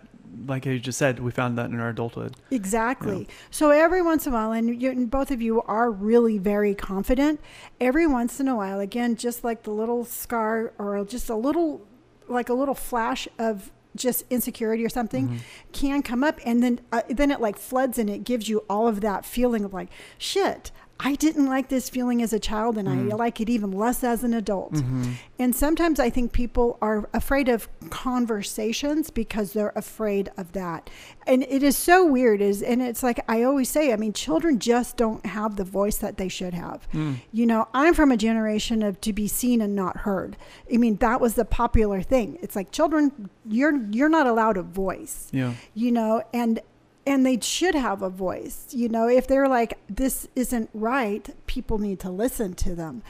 like 0.47 0.65
you 0.65 0.79
just 0.79 0.97
said, 0.97 1.19
we 1.19 1.31
found 1.31 1.57
that 1.57 1.69
in 1.69 1.79
our 1.81 1.89
adulthood. 1.89 2.37
Exactly. 2.49 3.27
So 3.51 3.71
every 3.71 4.01
once 4.01 4.25
in 4.25 4.31
a 4.31 4.35
while, 4.37 4.53
and, 4.53 4.81
you, 4.81 4.89
and 4.89 5.11
both 5.11 5.31
of 5.31 5.41
you 5.41 5.61
are 5.63 5.91
really 5.91 6.37
very 6.37 6.73
confident. 6.73 7.41
Every 7.81 8.07
once 8.07 8.39
in 8.39 8.47
a 8.47 8.55
while, 8.55 8.79
again, 8.79 9.17
just 9.17 9.43
like 9.43 9.63
the 9.63 9.71
little 9.71 10.05
scar 10.05 10.71
or 10.77 11.03
just 11.03 11.29
a 11.29 11.35
little, 11.35 11.85
like 12.29 12.47
a 12.47 12.53
little 12.53 12.73
flash 12.73 13.27
of 13.37 13.71
just 13.95 14.23
insecurity 14.29 14.83
or 14.85 14.89
something 14.89 15.27
Mm-hmm. 15.27 15.37
can 15.73 16.01
come 16.03 16.23
up, 16.23 16.39
and 16.45 16.61
then 16.61 16.81
uh, 16.91 17.01
then 17.09 17.31
it 17.31 17.39
like 17.39 17.57
floods 17.57 17.97
and 17.97 18.09
it 18.09 18.23
gives 18.23 18.49
you 18.49 18.63
all 18.69 18.87
of 18.87 19.01
that 19.01 19.25
feeling 19.25 19.63
of 19.63 19.73
like 19.73 19.89
shit. 20.17 20.71
I 20.97 21.15
didn't 21.15 21.47
like 21.47 21.67
this 21.67 21.89
feeling 21.89 22.21
as 22.21 22.31
a 22.31 22.39
child, 22.39 22.77
and 22.77 22.87
Mm. 22.87 23.11
I 23.11 23.15
like 23.15 23.41
it 23.41 23.49
even 23.49 23.71
less 23.71 24.01
as 24.03 24.23
an 24.23 24.33
adult. 24.33 24.73
Mm-hmm. 24.73 25.11
And 25.37 25.53
sometimes 25.53 25.99
I 25.99 26.09
think 26.09 26.31
people 26.31 26.77
are 26.81 27.09
afraid 27.13 27.49
of 27.49 27.67
conversations 27.89 29.09
because 29.09 29.53
they're 29.53 29.73
afraid 29.75 30.29
of 30.37 30.53
that. 30.53 30.89
And 31.27 31.43
it 31.43 31.63
is 31.63 31.75
so 31.77 32.05
weird 32.05 32.41
is 32.41 32.61
and 32.61 32.81
it's 32.81 33.03
like 33.03 33.19
I 33.27 33.43
always 33.43 33.69
say, 33.69 33.91
I 33.91 33.97
mean, 33.97 34.13
children 34.13 34.57
just 34.57 34.95
don't 34.97 35.25
have 35.25 35.57
the 35.57 35.63
voice 35.65 35.97
that 35.97 36.17
they 36.17 36.29
should 36.29 36.53
have. 36.53 36.87
Mm. 36.93 37.17
You 37.33 37.45
know, 37.45 37.67
I'm 37.73 37.93
from 37.93 38.11
a 38.11 38.17
generation 38.17 38.81
of 38.81 39.01
to 39.01 39.11
be 39.13 39.27
seen 39.27 39.61
and 39.61 39.75
not 39.75 39.97
heard. 39.97 40.37
I 40.73 40.77
mean, 40.77 40.95
that 40.97 41.19
was 41.19 41.35
the 41.35 41.45
popular 41.45 42.01
thing. 42.01 42.37
It's 42.41 42.55
like 42.55 42.71
children 42.71 43.29
you're 43.47 43.75
you're 43.91 44.09
not 44.09 44.27
allowed 44.27 44.57
a 44.57 44.63
voice 44.63 45.27
Yeah. 45.31 45.53
you 45.73 45.91
know 45.91 46.23
and 46.33 46.59
and 47.07 47.25
they 47.25 47.39
should 47.39 47.75
have 47.75 48.01
a 48.01 48.09
voice 48.09 48.65
you 48.71 48.89
know 48.89 49.07
if 49.07 49.27
they're 49.27 49.47
like 49.47 49.77
this 49.89 50.27
isn't 50.35 50.69
right 50.73 51.29
people 51.47 51.77
need 51.77 51.99
to 51.99 52.09
listen 52.09 52.53
to 52.53 52.75
them 52.75 53.01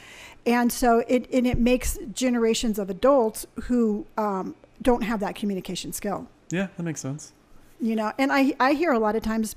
and 0.45 0.71
so 0.71 0.99
it 1.07 1.27
and 1.31 1.47
it 1.47 1.57
makes 1.57 1.97
generations 2.13 2.77
of 2.79 2.89
adults 2.89 3.45
who 3.63 4.05
um, 4.17 4.55
don't 4.81 5.03
have 5.03 5.19
that 5.19 5.35
communication 5.35 5.91
skill 5.93 6.27
Yeah. 6.49 6.67
That 6.77 6.83
makes 6.83 7.01
sense. 7.01 7.33
you 7.79 7.95
know 7.95 8.11
and 8.17 8.31
i 8.31 8.53
i 8.59 8.73
hear 8.73 8.91
a 8.91 8.99
lot 8.99 9.15
of 9.15 9.23
times 9.23 9.55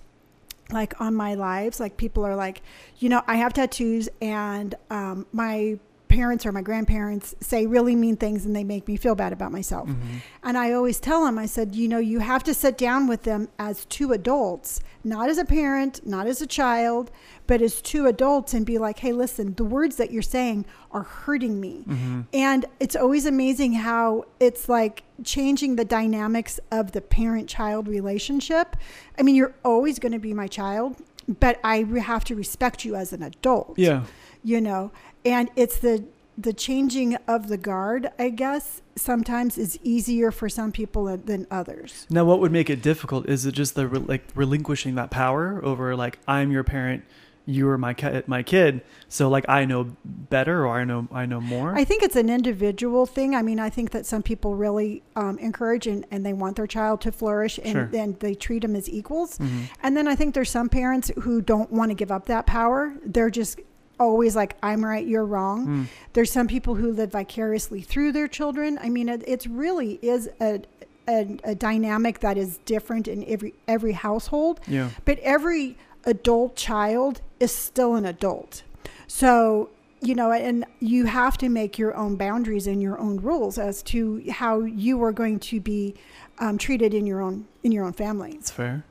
like 0.71 1.01
on 1.01 1.15
my 1.15 1.35
lives 1.35 1.81
like 1.81 1.97
people 1.97 2.25
are 2.27 2.37
like 2.37 2.61
you 2.99 3.09
know 3.09 3.23
i 3.27 3.37
have 3.37 3.53
tattoos 3.55 4.09
and 4.21 4.75
um, 4.91 5.27
my 5.33 5.79
parents 6.09 6.47
or 6.47 6.53
my 6.53 6.63
grandparents 6.63 7.35
say 7.41 7.67
really 7.67 7.95
mean 7.95 8.17
things 8.17 8.45
and 8.45 8.55
they 8.55 8.65
make 8.65 8.89
me 8.89 8.97
feel 8.97 9.15
bad 9.15 9.33
about 9.33 9.53
myself. 9.53 9.89
Mm-hmm. 9.89 10.19
And 10.43 10.59
I 10.59 10.73
always 10.73 11.01
tell 11.01 11.25
them, 11.25 11.39
I 11.39 11.47
said, 11.47 11.75
you 11.75 11.89
know, 11.89 11.99
you 11.99 12.21
have 12.21 12.43
to 12.45 12.55
sit 12.55 12.79
down 12.79 13.07
with 13.07 13.23
them 13.23 13.49
as 13.59 13.85
two 13.87 14.13
adults, 14.13 14.81
not 15.05 15.29
as 15.29 15.39
a 15.39 15.45
parent, 15.45 16.07
not 16.07 16.27
as 16.27 16.41
a 16.41 16.47
child, 16.47 17.11
but 17.47 17.63
as 17.63 17.81
two 17.81 18.07
adults 18.07 18.55
and 18.55 18.65
be 18.65 18.79
like, 18.79 18.99
hey, 18.99 19.13
listen, 19.13 19.55
the 19.55 19.65
words 19.65 19.97
that 19.97 20.11
you're 20.11 20.23
saying 20.23 20.67
are 20.91 21.03
hurting 21.03 21.61
me. 21.61 21.85
Mm-hmm. 21.87 22.21
And 22.33 22.67
it's 22.81 22.97
always 22.97 23.27
amazing 23.27 23.75
how 23.75 24.25
it's 24.41 24.69
like 24.69 25.05
changing 25.25 25.77
the 25.77 25.85
dynamics 25.85 26.61
of 26.71 26.93
the 26.93 27.01
parent 27.01 27.49
child 27.49 27.89
relationship. 27.89 28.77
I 29.19 29.23
mean, 29.23 29.35
you're 29.35 29.55
always 29.65 29.99
going 29.99 30.13
to 30.13 30.19
be 30.19 30.33
my 30.33 30.47
child, 30.47 30.97
but 31.41 31.61
I 31.63 31.85
have 32.01 32.25
to 32.25 32.35
respect 32.35 32.85
you 32.85 32.95
as 32.95 33.13
an 33.13 33.23
adult 33.23 33.75
Yeah. 33.79 34.05
You 34.45 34.61
know 34.61 34.91
and 35.25 35.51
it's 35.57 35.79
the 35.79 36.05
the 36.37 36.53
changing 36.53 37.17
of 37.27 37.49
the 37.49 37.57
guard 37.57 38.09
i 38.19 38.29
guess 38.29 38.81
sometimes 38.95 39.59
is 39.59 39.79
easier 39.83 40.31
for 40.31 40.49
some 40.49 40.71
people 40.73 41.05
than- 41.17 41.47
others 41.51 42.07
Now, 42.11 42.25
what 42.25 42.41
would 42.41 42.53
make 42.53 42.69
it 42.71 42.83
difficult? 42.83 43.29
Is 43.29 43.47
it 43.47 43.53
just 43.53 43.75
the 43.75 43.87
re- 43.89 43.99
like 44.01 44.25
relinquishing 44.35 44.95
that 44.97 45.11
power 45.11 45.61
over 45.65 45.95
like 45.97 46.19
I'm 46.27 46.51
your 46.51 46.65
parent, 46.65 47.05
you 47.47 47.69
are 47.71 47.79
my 47.79 47.95
ki- 47.95 48.23
my 48.27 48.43
kid, 48.43 48.83
so 49.09 49.29
like 49.29 49.45
I 49.49 49.65
know 49.65 49.97
better 50.05 50.67
or 50.67 50.79
I 50.81 50.85
know 50.85 51.09
I 51.13 51.27
know 51.27 51.41
more. 51.41 51.75
i 51.77 51.85
think 51.85 52.03
it's 52.03 52.17
an 52.17 52.29
individual 52.29 53.07
thing 53.07 53.35
i 53.35 53.43
mean 53.43 53.59
i 53.61 53.71
think 53.71 53.91
that 53.93 54.05
some 54.07 54.23
people 54.23 54.55
really 54.57 55.03
um, 55.17 55.39
encourage 55.39 55.87
and, 55.87 56.05
and 56.11 56.27
they 56.27 56.33
want 56.35 56.57
their 56.57 56.67
child 56.67 57.01
to 57.03 57.11
flourish 57.13 57.59
and 57.65 57.73
Sure. 57.73 57.87
then 57.87 58.17
they 58.21 58.35
treat 58.35 58.63
them 58.63 58.75
as 58.77 58.89
equals 58.91 59.39
Mhm. 59.39 59.63
and 59.83 59.97
then 59.97 60.07
i 60.09 60.15
think 60.15 60.35
there's 60.35 60.51
some 60.51 60.69
parents 60.69 61.11
who 61.23 61.41
don't 61.41 61.71
want 61.73 61.91
to 61.91 61.95
give 61.95 62.11
up 62.13 62.27
that 62.27 62.45
power 62.47 62.95
they're 63.05 63.31
just 63.31 63.59
always 63.99 64.37
like 64.37 64.57
i'm 64.63 64.85
right 64.85 65.07
you're 65.07 65.25
wrong 65.25 65.67
Mm. 65.67 65.87
There's 66.13 66.33
some 66.33 66.49
people 66.49 66.75
who 66.75 66.93
live 66.93 67.13
vicariously 67.13 67.83
through 67.83 68.13
their 68.13 68.27
children. 68.29 68.79
I 68.83 68.89
mean, 68.89 69.09
it 69.09 69.23
it's 69.27 69.47
really 69.47 69.99
is 70.03 70.29
a, 70.41 70.63
a, 71.09 71.39
a 71.45 71.55
dynamic 71.55 72.21
that 72.21 72.37
is 72.37 72.59
different 72.65 73.07
in 73.09 73.25
every 73.29 73.55
every 73.69 73.93
household. 73.93 74.61
Yeah. 74.67 74.91
But 75.05 75.19
every 75.21 75.77
adult 76.05 76.57
child 76.57 77.21
is 77.39 77.55
still 77.55 77.95
an 77.95 78.05
adult. 78.05 78.63
So 79.07 79.71
you 80.01 80.15
know, 80.15 80.33
and 80.33 80.65
you 80.81 81.07
have 81.07 81.37
to 81.39 81.49
make 81.49 81.79
your 81.79 81.95
own 81.97 82.17
boundaries 82.17 82.67
and 82.67 82.81
your 82.81 82.99
own 82.99 83.19
rules 83.19 83.59
as 83.59 83.83
to 83.85 84.23
how 84.31 84.61
you 84.63 85.03
are 85.03 85.13
going 85.13 85.41
to 85.41 85.61
be 85.61 85.95
um, 86.39 86.57
treated 86.57 86.95
in 86.95 87.07
your 87.07 87.21
own 87.21 87.47
in 87.63 87.73
your 87.73 87.85
own 87.85 87.93
family. 87.93 88.33
It's 88.35 88.51
fair. 88.51 88.85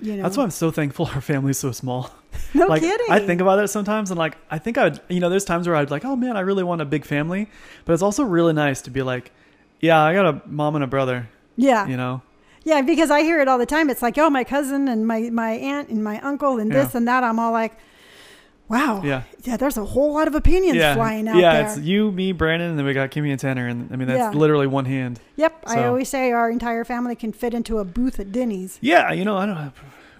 You 0.00 0.16
know, 0.16 0.22
That's 0.22 0.36
why 0.36 0.44
I'm 0.44 0.50
so 0.50 0.70
thankful 0.70 1.06
our 1.14 1.20
family's 1.20 1.58
so 1.58 1.72
small. 1.72 2.10
no 2.54 2.66
like 2.66 2.82
kidding. 2.82 3.10
I 3.10 3.20
think 3.20 3.40
about 3.40 3.56
that 3.56 3.68
sometimes 3.68 4.10
and 4.10 4.18
like 4.18 4.36
I 4.50 4.58
think 4.58 4.78
I 4.78 4.84
would 4.84 5.00
you 5.08 5.20
know, 5.20 5.28
there's 5.28 5.44
times 5.44 5.66
where 5.66 5.76
I'd 5.76 5.90
like, 5.90 6.04
oh 6.04 6.16
man, 6.16 6.36
I 6.36 6.40
really 6.40 6.64
want 6.64 6.80
a 6.80 6.84
big 6.84 7.04
family. 7.04 7.48
But 7.84 7.92
it's 7.92 8.02
also 8.02 8.22
really 8.22 8.52
nice 8.52 8.82
to 8.82 8.90
be 8.90 9.02
like, 9.02 9.32
yeah, 9.80 10.00
I 10.00 10.12
got 10.12 10.26
a 10.26 10.42
mom 10.46 10.74
and 10.74 10.84
a 10.84 10.86
brother, 10.86 11.28
yeah, 11.56 11.86
you 11.86 11.96
know? 11.96 12.22
Yeah, 12.64 12.82
because 12.82 13.10
I 13.10 13.22
hear 13.22 13.40
it 13.40 13.48
all 13.48 13.58
the 13.58 13.66
time. 13.66 13.88
It's 13.88 14.02
like, 14.02 14.18
oh, 14.18 14.28
my 14.28 14.44
cousin 14.44 14.88
and 14.88 15.06
my, 15.06 15.30
my 15.30 15.52
aunt 15.52 15.88
and 15.88 16.04
my 16.04 16.20
uncle 16.20 16.58
and 16.58 16.70
this 16.70 16.92
Yeah. 16.92 16.98
and 16.98 17.08
that. 17.08 17.24
I'm 17.24 17.38
all 17.38 17.52
like, 17.52 17.72
wow. 18.68 19.00
Yeah. 19.02 19.22
Yeah, 19.42 19.56
there's 19.56 19.78
a 19.78 19.84
whole 19.84 20.12
lot 20.12 20.28
of 20.28 20.34
opinions 20.34 20.76
yeah. 20.76 20.94
flying 20.94 21.26
out 21.26 21.36
yeah, 21.36 21.54
there. 21.54 21.66
it's 21.66 21.78
you, 21.78 22.12
me, 22.12 22.32
Brandon, 22.32 22.70
and 22.70 22.78
then 22.78 22.84
we 22.84 22.92
got 22.92 23.10
Kimmy 23.10 23.30
and 23.30 23.40
Tanner 23.40 23.66
and 23.66 23.90
I 23.90 23.96
mean 23.96 24.08
that's 24.08 24.34
literally 24.34 24.66
one 24.66 24.84
hand. 24.84 25.20
yep. 25.36 25.62
I 25.66 25.84
always 25.84 26.08
say 26.08 26.32
our 26.32 26.50
entire 26.50 26.84
family 26.84 27.16
can 27.16 27.32
fit 27.32 27.54
into 27.54 27.78
a 27.78 27.84
booth 27.84 28.20
at 28.20 28.30
Denny's. 28.30 28.78
Yeah, 28.82 29.10
you 29.12 29.24
know, 29.24 29.36
I 29.36 29.46
don't 29.46 29.56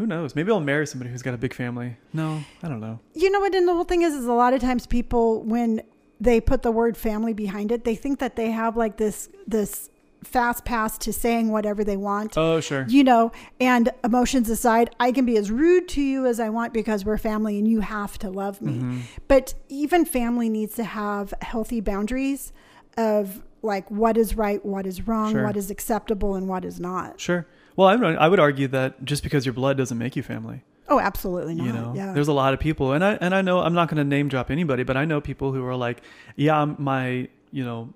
who 0.00 0.07
knows? 0.07 0.35
Maybe 0.35 0.50
I'll 0.50 0.61
marry 0.61 0.87
somebody 0.87 1.11
who's 1.11 1.21
got 1.23 1.35
a 1.35 1.38
big 1.38 1.52
family. 1.52 1.97
No, 2.14 2.42
I 2.62 2.69
don't 2.69 2.80
know. 2.80 2.99
You 3.14 3.30
know 3.30 3.40
what? 3.40 3.54
And 3.54 3.69
the 3.69 3.75
whole 3.75 3.85
thing 3.85 4.00
is, 4.02 4.14
is 4.14 4.25
a 4.25 4.33
lot 4.33 4.54
of 4.54 4.61
times 4.62 4.87
people, 4.87 5.42
when 5.42 5.83
they 6.19 6.40
put 6.40 6.62
the 6.62 6.71
word 6.71 6.97
family 6.97 7.35
behind 7.35 7.71
it, 7.71 7.85
they 7.85 7.95
think 7.95 8.19
that 8.19 8.35
they 8.37 8.50
have 8.50 8.76
like 8.78 8.97
this, 8.97 9.28
this 9.47 9.90
fast 10.25 10.64
pass 10.64 10.97
to 10.99 11.12
saying 11.12 11.50
whatever 11.50 11.85
they 11.85 11.97
want. 11.97 12.37
Oh, 12.38 12.61
sure. 12.61 12.87
you 12.88 13.04
know, 13.04 13.30
and 13.61 13.90
emotions 14.04 14.49
aside, 14.50 14.95
I 15.00 15.12
can 15.12 15.25
be 15.26 15.37
as 15.37 15.50
rude 15.50 15.87
to 15.88 16.00
you 16.02 16.26
as 16.26 16.40
I 16.40 16.49
want 16.49 16.73
because 16.73 17.04
we're 17.04 17.19
family 17.19 17.59
and 17.59 17.69
you 17.69 17.80
have 17.80 18.19
to 18.19 18.30
love 18.30 18.61
me. 18.62 18.78
Mhm. 18.78 19.00
But 19.28 19.54
even 19.69 20.04
family 20.04 20.49
needs 20.49 20.75
to 20.76 20.84
have 20.84 21.32
healthy 21.43 21.80
boundaries 21.80 22.52
of 22.99 23.43
like 23.63 23.91
what 23.91 24.17
is 24.17 24.36
right, 24.36 24.65
what 24.65 24.86
is 24.86 25.06
wrong, 25.06 25.32
Sure. 25.32 25.45
what 25.45 25.56
is 25.56 25.71
acceptable, 25.71 26.34
and 26.34 26.49
what 26.49 26.65
is 26.65 26.80
not. 26.80 27.21
Sure. 27.21 27.47
Well, 27.80 27.88
I 27.88 27.97
would, 27.97 28.16
I 28.16 28.28
would 28.28 28.38
argue 28.40 28.69
that 28.69 29.02
just 29.06 29.23
because 29.23 29.47
your 29.47 29.54
blood 29.54 29.78
doesn't 29.78 29.97
make 29.97 30.14
you 30.14 30.23
family. 30.23 30.62
Oh, 30.86 31.00
absolutely 31.00 31.54
not. 31.54 31.66
you 31.66 31.73
know 31.73 31.93
yeah. 31.97 32.12
there's 32.12 32.28
a 32.28 32.32
lot 32.32 32.52
of 32.52 32.58
people 32.58 32.93
and 32.95 33.04
i 33.04 33.12
and 33.21 33.32
i 33.32 33.43
know 33.43 33.60
i'm 33.60 33.75
not 33.75 33.86
going 33.88 33.99
to 33.99 34.02
name 34.04 34.28
drop 34.28 34.50
anybody 34.50 34.82
but 34.82 34.97
i 34.97 35.04
know 35.04 35.21
people 35.21 35.52
who 35.52 35.64
are 35.64 35.76
like 35.76 36.02
yeah 36.34 36.64
my 36.78 37.28
you 37.52 37.64
know 37.64 37.90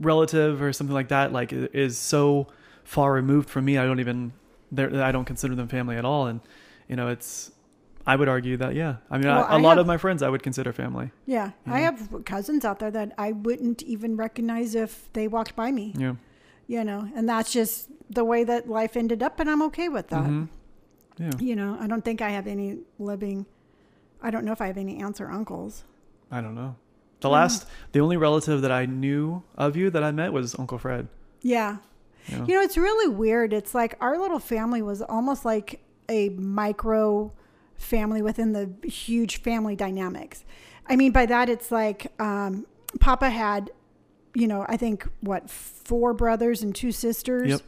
relative 0.00 0.62
or 0.62 0.72
something 0.72 0.94
like 0.94 1.08
that 1.08 1.30
like 1.32 1.52
is 1.52 1.98
so 1.98 2.46
far 2.84 3.12
removed 3.12 3.50
from 3.50 3.66
me 3.66 3.76
i 3.78 3.84
don't 3.84 4.00
even 4.00 4.32
i 4.78 5.12
don't 5.12 5.26
consider 5.26 5.54
them 5.54 5.68
family 5.68 5.96
at 5.96 6.04
all 6.06 6.26
and 6.26 6.40
you 6.88 6.96
know 6.96 7.08
it's 7.08 7.50
i 8.06 8.16
would 8.16 8.28
argue 8.28 8.56
that 8.56 8.74
yeah 8.74 8.96
i 9.10 9.18
mean 9.18 9.26
Well, 9.26 9.44
I, 9.44 9.56
a 9.56 9.58
I 9.58 9.60
lot 9.60 9.70
have- 9.76 9.78
of 9.80 9.86
my 9.86 9.98
friends 9.98 10.22
i 10.22 10.28
would 10.30 10.42
consider 10.42 10.72
family 10.72 11.10
yeah. 11.26 11.50
I 11.66 11.80
Yeah. 11.80 11.84
have 11.90 12.24
cousins 12.24 12.64
out 12.64 12.78
there 12.78 12.90
that 12.90 13.12
I 13.18 13.32
wouldn't 13.32 13.82
even 13.82 14.16
recognize 14.16 14.74
if 14.74 15.12
they 15.12 15.28
walked 15.28 15.54
by 15.54 15.70
me, 15.70 15.94
yeah 15.98 16.14
you 16.74 16.82
know, 16.88 17.00
and 17.16 17.24
that's 17.32 17.50
just 17.58 17.74
the 18.18 18.24
way 18.32 18.40
that 18.50 18.62
life 18.78 18.94
ended 19.02 19.20
up, 19.26 19.34
and 19.40 19.48
I'm 19.52 19.62
okay 19.68 19.88
with 19.96 20.06
that. 20.14 20.24
Mhm. 20.30 20.48
yeah 21.18 21.30
You 21.48 21.54
know, 21.60 21.70
I 21.82 21.86
don't 21.90 22.04
think 22.08 22.18
I 22.28 22.30
have 22.38 22.46
any 22.56 22.68
living, 22.98 23.38
I 24.26 24.28
don't 24.32 24.44
know 24.46 24.52
if 24.58 24.60
I 24.64 24.66
have 24.70 24.78
any 24.86 24.94
aunts 25.04 25.20
or 25.20 25.28
uncles. 25.38 25.84
i 26.36 26.40
don't 26.44 26.54
know 26.62 26.72
the 27.20 27.28
Yeah. 27.28 27.38
last 27.38 27.60
the 27.94 28.00
only 28.04 28.16
relative 28.28 28.58
that 28.64 28.72
i 28.82 28.84
knew 29.02 29.42
of 29.64 29.70
you 29.80 29.86
that 29.94 30.02
i 30.08 30.10
met 30.20 30.30
was 30.38 30.46
uncle 30.62 30.78
fred 30.84 31.04
Yeah. 31.54 31.70
you 32.28 32.38
know? 32.38 32.44
You 32.48 32.52
know, 32.56 32.62
it's 32.68 32.78
really 32.88 33.08
weird. 33.24 33.50
It's 33.60 33.74
like 33.80 33.92
our 34.06 34.16
little 34.24 34.38
family 34.54 34.80
was 34.90 35.00
almost 35.16 35.42
like 35.52 35.68
a 36.08 36.22
micro 36.62 37.32
family 37.92 38.22
within 38.28 38.48
the 38.58 38.64
huge 38.88 39.34
family 39.48 39.74
dynamics. 39.84 40.38
I 40.90 40.94
mean, 41.00 41.12
by 41.20 41.26
that, 41.34 41.46
it's 41.54 41.70
like 41.80 42.00
um, 42.28 42.64
Papa 43.06 43.28
had, 43.42 43.62
you 44.34 44.46
know, 44.48 44.64
I 44.68 44.76
think 44.76 45.06
what, 45.20 45.50
four 45.50 46.14
brothers 46.14 46.62
and 46.62 46.74
two 46.74 46.92
sisters. 46.92 47.50
Yep. 47.50 47.60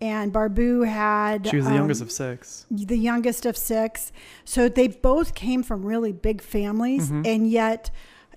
And 0.00 0.32
Barbu 0.32 0.86
had. 0.86 1.46
she 1.46 1.56
was 1.56 1.64
the 1.66 1.70
um, 1.70 1.76
youngest 1.76 2.02
of 2.02 2.10
six 2.10 2.66
the 2.70 2.98
youngest 2.98 3.46
of 3.46 3.56
six. 3.56 4.12
So 4.44 4.68
they 4.68 4.88
both 4.88 5.34
came 5.34 5.62
from 5.62 5.84
really 5.86 6.12
big 6.12 6.42
families, 6.42 7.10
Mhm. 7.10 7.26
and 7.26 7.50
yet, 7.50 7.90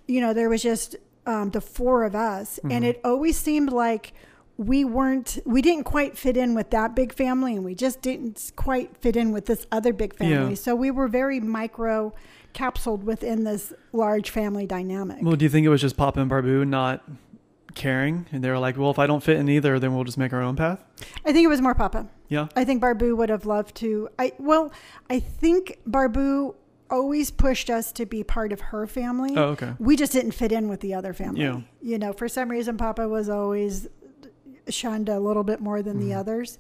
you 0.07 0.21
know, 0.21 0.33
there 0.33 0.49
was 0.49 0.61
just 0.61 0.95
um, 1.25 1.49
the 1.49 1.59
four 1.59 2.05
of 2.05 2.15
us, 2.15 2.57
and 2.63 2.85
Mhm. 2.85 2.89
it 2.89 3.01
always 3.03 3.37
seemed 3.37 3.73
like 3.73 4.13
we 4.57 4.85
weren't, 4.85 5.39
we 5.45 5.61
didn't 5.61 5.83
quite 5.83 6.17
fit 6.17 6.37
in 6.37 6.55
with 6.55 6.69
that 6.69 6.95
big 6.95 7.11
family, 7.13 7.53
and 7.55 7.65
we 7.65 7.75
just 7.75 8.01
didn't 8.01 8.53
quite 8.55 8.95
fit 9.01 9.17
in 9.17 9.31
with 9.33 9.45
this 9.45 9.67
other 9.71 9.91
big 9.91 10.15
family. 10.15 10.49
Yeah. 10.51 10.55
So 10.55 10.73
we 10.73 10.89
were 10.89 11.07
very 11.09 11.39
micro 11.41 12.13
capsuled 12.53 13.03
within 13.03 13.43
this 13.43 13.73
large 13.91 14.29
family 14.29 14.65
dynamic. 14.65 15.17
Well, 15.21 15.35
do 15.35 15.43
you 15.43 15.49
think 15.49 15.65
it 15.65 15.69
was 15.69 15.81
just 15.81 15.97
Pop 15.97 16.15
and 16.17 16.31
Barbu 16.31 16.65
not 16.67 17.03
caring, 17.77 18.25
and 18.33 18.43
they 18.43 18.49
were 18.49 18.59
like, 18.59 18.77
"Well, 18.77 18.91
if 18.91 18.99
I 18.99 19.07
don't 19.07 19.23
fit 19.23 19.37
in 19.37 19.47
either, 19.47 19.79
then 19.79 19.95
we'll 19.95 20.03
just 20.03 20.17
make 20.17 20.33
our 20.33 20.41
own 20.41 20.55
path"? 20.57 20.83
I 21.25 21.31
think 21.31 21.45
it 21.45 21.47
was 21.47 21.61
more 21.61 21.73
Papa. 21.75 22.07
Yeah. 22.27 22.47
I 22.55 22.65
think 22.65 22.81
Barbu 22.83 23.15
would 23.15 23.29
have 23.29 23.45
loved 23.45 23.75
to. 23.75 24.09
I 24.19 24.33
well, 24.39 24.71
I 25.09 25.19
think 25.19 25.77
Barbu 25.89 26.55
always 26.89 27.31
pushed 27.31 27.69
us 27.69 27.91
to 27.93 28.05
be 28.05 28.23
part 28.23 28.51
of 28.51 28.59
her 28.61 28.87
family. 28.87 29.33
Oh, 29.37 29.49
okay. 29.49 29.73
We 29.79 29.95
just 29.95 30.11
didn't 30.13 30.31
fit 30.31 30.51
in 30.51 30.67
with 30.69 30.79
the 30.81 30.93
other 30.93 31.13
family. 31.13 31.41
Yeah. 31.41 31.61
You 31.81 31.97
know, 31.97 32.13
for 32.13 32.27
some 32.27 32.49
reason, 32.49 32.77
Papa 32.77 33.07
was 33.07 33.29
always 33.29 33.87
shunned 34.69 35.07
a 35.09 35.19
little 35.19 35.43
bit 35.43 35.59
more 35.61 35.81
than 35.81 35.99
the 35.99 36.11
Mhm. 36.11 36.17
others. 36.17 36.59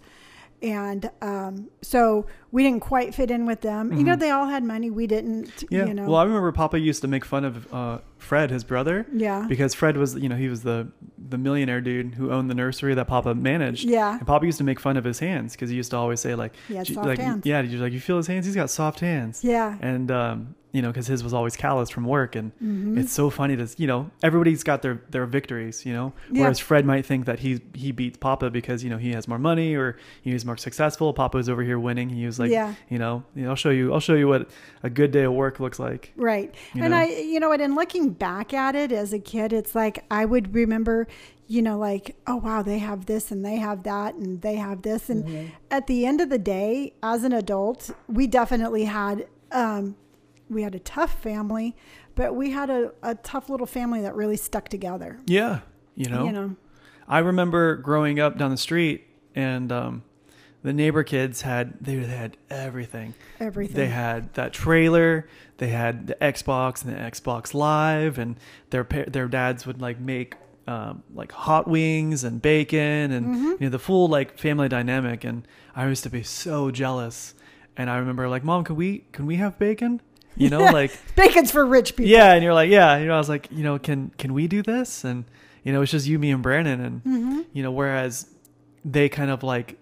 And 0.61 1.09
um, 1.21 1.69
so 1.83 2.25
we 2.51 2.63
didn't 2.63 2.79
quite 2.79 3.13
fit 3.13 3.29
in 3.29 3.45
with 3.45 3.61
them. 3.61 3.93
You 3.93 4.03
know, 4.03 4.15
they 4.15 4.31
all 4.31 4.47
had 4.47 4.63
money. 4.63 4.89
We 4.89 5.05
didn't, 5.05 5.63
Yeah. 5.69 5.85
you 5.85 5.93
know. 5.93 6.05
Well, 6.07 6.15
I 6.15 6.23
remember 6.23 6.51
Papa 6.51 6.79
used 6.79 7.01
to 7.03 7.07
make 7.07 7.23
fun 7.25 7.45
of 7.45 7.71
uh, 7.73 7.99
Fred, 8.17 8.49
his 8.51 8.63
brother, 8.63 9.05
yeah. 9.13 9.45
because 9.47 9.73
Fred 9.73 9.95
was, 9.97 10.15
you 10.15 10.27
know, 10.29 10.35
he 10.35 10.47
was 10.49 10.63
the 10.63 10.87
the 11.29 11.37
millionaire 11.37 11.81
dude 11.81 12.15
who 12.15 12.31
owned 12.31 12.49
the 12.49 12.55
nursery 12.55 12.93
that 12.95 13.07
Papa 13.07 13.35
managed. 13.35 13.85
Yeah. 13.85 14.17
And 14.17 14.25
Papa 14.27 14.45
used 14.45 14.57
to 14.59 14.63
make 14.63 14.79
fun 14.79 14.97
of 14.97 15.03
his 15.03 15.19
hands 15.19 15.53
because 15.53 15.69
he 15.69 15.75
used 15.75 15.91
to 15.91 15.97
always 15.97 16.19
say 16.19 16.35
like, 16.35 16.53
had 16.67 16.87
soft 16.87 17.05
like, 17.07 17.19
hands. 17.19 17.45
yeah, 17.45 17.61
you're 17.61 17.81
like, 17.81 17.93
you 17.93 17.99
feel 17.99 18.17
his 18.17 18.27
hands? 18.27 18.45
He's 18.45 18.55
got 18.55 18.69
soft 18.69 18.99
hands. 19.01 19.43
Yeah. 19.43 19.77
And 19.81 20.09
um, 20.11 20.55
you 20.73 20.81
know, 20.81 20.89
because 20.89 21.07
his 21.07 21.23
was 21.23 21.33
always 21.33 21.55
calloused 21.55 21.91
from 21.93 22.03
work, 22.05 22.35
and 22.35 22.51
Mhm. 22.61 22.99
it's 22.99 23.11
so 23.11 23.29
funny 23.29 23.55
to, 23.55 23.67
you 23.77 23.87
know, 23.87 24.11
everybody's 24.21 24.63
got 24.63 24.81
their 24.81 25.01
their 25.09 25.25
victories, 25.25 25.85
you 25.85 25.93
know. 25.93 26.13
Yeah. 26.31 26.41
Whereas 26.41 26.59
Fred 26.59 26.85
might 26.85 27.05
think 27.05 27.25
that 27.25 27.39
he 27.39 27.61
he 27.73 27.91
beats 27.91 28.17
Papa 28.17 28.49
because 28.51 28.83
you 28.83 28.89
know 28.89 28.97
he 28.97 29.11
has 29.13 29.27
more 29.27 29.39
money 29.39 29.75
or 29.75 29.97
he's 30.21 30.45
more 30.45 30.57
successful. 30.57 31.13
Papa's 31.13 31.49
over 31.49 31.63
here 31.63 31.79
winning. 31.79 32.09
He 32.09 32.25
was 32.25 32.37
like, 32.37 32.51
Yeah. 32.51 32.75
you 32.89 32.99
know, 32.99 33.23
I'll 33.45 33.55
show 33.55 33.69
you, 33.71 33.91
I'll 33.93 34.01
show 34.01 34.13
you 34.13 34.27
what 34.27 34.49
a 34.83 34.89
good 34.89 35.11
day 35.11 35.23
of 35.23 35.33
work 35.33 35.59
looks 35.59 35.79
like. 35.79 36.13
Right. 36.15 36.53
You 36.75 36.83
and 36.83 36.91
know? 36.91 36.97
I, 36.97 37.05
you 37.05 37.39
know 37.39 37.49
what, 37.49 37.61
in 37.61 37.73
looking 37.73 38.06
back 38.11 38.53
at 38.53 38.75
it 38.75 38.91
as 38.91 39.13
a 39.13 39.19
kid, 39.19 39.53
it's 39.53 39.75
like 39.75 40.05
I 40.09 40.25
would 40.25 40.53
remember, 40.53 41.07
you 41.47 41.61
know, 41.61 41.77
like, 41.77 42.15
oh, 42.25 42.37
wow, 42.37 42.61
they 42.61 42.79
have 42.79 43.05
this 43.05 43.31
and 43.31 43.45
they 43.45 43.57
have 43.57 43.83
that 43.83 44.15
and 44.15 44.41
they 44.41 44.55
have 44.55 44.81
this. 44.81 45.09
And 45.09 45.51
at 45.71 45.87
the 45.87 46.05
end 46.05 46.21
of 46.21 46.29
the 46.29 46.37
day, 46.37 46.93
as 47.01 47.23
an 47.23 47.33
adult, 47.33 47.91
we 48.07 48.27
definitely 48.27 48.85
had 48.85 49.27
um, 49.51 49.95
we 50.49 50.63
had 50.63 50.75
a 50.75 50.79
tough 50.79 51.21
family, 51.21 51.75
but 52.15 52.35
we 52.35 52.51
had 52.51 52.69
a, 52.69 52.91
a 53.03 53.15
tough 53.15 53.49
little 53.49 53.67
family 53.67 54.01
that 54.01 54.15
really 54.15 54.37
stuck 54.37 54.69
together. 54.69 55.19
Yeah. 55.25 55.61
You 55.95 56.09
know, 56.09 56.25
You 56.25 56.31
know, 56.31 56.55
I 57.07 57.19
remember 57.19 57.75
growing 57.75 58.19
up 58.19 58.37
down 58.37 58.51
the 58.51 58.57
street 58.57 59.07
and 59.35 59.71
um, 59.71 60.03
the 60.63 60.73
neighbor 60.73 61.03
kids 61.03 61.41
had 61.41 61.73
they 61.79 61.95
had 61.95 62.37
everything. 62.49 63.13
everything. 63.39 63.75
They 63.75 63.87
had 63.87 64.33
that 64.33 64.53
trailer, 64.53 65.27
they 65.57 65.67
had 65.69 66.07
the 66.07 66.15
Xbox 66.15 66.83
and 66.83 66.93
the 66.95 66.99
Xbox 66.99 67.53
Live, 67.53 68.17
and 68.17 68.35
their 68.71 68.83
their 69.07 69.27
dads 69.27 69.65
would 69.65 69.81
like 69.81 69.99
make 69.99 70.35
um, 70.67 71.03
like 71.13 71.31
hot 71.31 71.67
wings 71.67 72.23
and 72.23 72.41
bacon 72.41 73.11
and 73.11 73.25
Mm-hmm. 73.27 73.45
you 73.51 73.57
know 73.61 73.69
the 73.69 73.79
full 73.79 74.07
like 74.09 74.37
family 74.37 74.67
dynamic. 74.67 75.23
And 75.23 75.47
I 75.75 75.87
used 75.87 76.03
to 76.03 76.09
be 76.09 76.23
so 76.23 76.71
jealous. 76.71 77.33
And 77.77 77.89
I 77.89 77.97
remember 77.99 78.27
like, 78.27 78.43
Mom, 78.43 78.63
can 78.63 78.75
we 78.75 79.05
can 79.11 79.25
we 79.27 79.35
have 79.37 79.57
bacon? 79.59 80.01
You 80.35 80.49
know, 80.49 80.59
like 80.73 80.91
Bacon's 81.15 81.51
for 81.51 81.65
rich 81.65 81.95
people. 81.95 82.09
yeah. 82.11 82.33
And 82.33 82.43
you're 82.43 82.53
like, 82.53 82.69
yeah. 82.69 82.97
You 82.97 83.05
know, 83.05 83.13
I 83.15 83.17
was 83.17 83.29
like, 83.29 83.47
you 83.51 83.63
know, 83.63 83.77
can 83.79 84.11
can 84.17 84.33
we 84.33 84.47
do 84.47 84.61
this? 84.63 85.03
And 85.03 85.25
you 85.63 85.71
know, 85.73 85.81
it's 85.81 85.91
just 85.91 86.07
you, 86.07 86.17
me, 86.19 86.31
and 86.31 86.41
Brandon. 86.43 86.81
And 86.81 87.03
Mm-hmm. 87.03 87.41
you 87.53 87.63
know, 87.63 87.71
whereas 87.71 88.27
they 88.83 89.09
kind 89.09 89.29
of 89.31 89.43
like, 89.43 89.77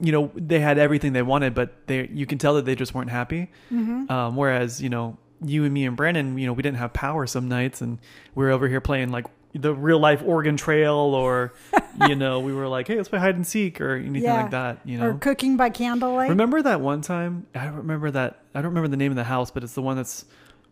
you 0.00 0.12
know, 0.12 0.30
they 0.34 0.60
had 0.60 0.78
everything 0.78 1.12
they 1.12 1.22
wanted, 1.22 1.54
but 1.54 1.86
they 1.86 2.08
you 2.12 2.26
can 2.26 2.38
tell 2.38 2.54
that 2.54 2.64
they 2.64 2.74
just 2.74 2.94
weren't 2.94 3.10
happy. 3.10 3.50
Mm-hmm. 3.72 4.10
Um, 4.10 4.36
whereas 4.36 4.80
you 4.82 4.88
know, 4.88 5.18
you 5.44 5.64
and 5.64 5.72
me 5.74 5.84
and 5.86 5.96
Brandon, 5.96 6.36
you 6.38 6.46
know, 6.46 6.52
we 6.52 6.62
didn't 6.62 6.78
have 6.78 6.92
power 6.92 7.26
some 7.26 7.48
nights, 7.48 7.80
and 7.80 7.98
we 8.34 8.44
are 8.46 8.50
over 8.50 8.68
here 8.68 8.80
playing 8.80 9.10
like 9.10 9.26
the 9.52 9.74
real 9.74 9.98
life 9.98 10.22
Oregon 10.24 10.56
Trail, 10.56 10.94
or 10.96 11.52
you 12.08 12.14
know, 12.14 12.40
we 12.40 12.52
were 12.52 12.68
like, 12.68 12.86
hey, 12.86 12.96
let's 12.96 13.08
play 13.08 13.18
hide 13.18 13.34
and 13.34 13.46
seek, 13.46 13.80
or 13.80 13.96
anything 13.96 14.22
Yeah. 14.22 14.42
like 14.42 14.50
that. 14.52 14.78
You 14.84 14.98
know, 14.98 15.06
Or 15.08 15.14
cooking 15.14 15.56
by 15.56 15.70
candlelight. 15.70 16.30
remember 16.30 16.62
that 16.62 16.80
one 16.80 17.00
time? 17.00 17.46
I 17.54 17.66
remember 17.66 18.10
that. 18.12 18.42
I 18.54 18.60
don't 18.62 18.70
remember 18.70 18.88
the 18.88 18.96
name 18.96 19.12
of 19.12 19.16
the 19.16 19.24
house, 19.24 19.50
but 19.50 19.62
it's 19.64 19.74
the 19.74 19.82
one 19.82 19.96
that's. 19.96 20.24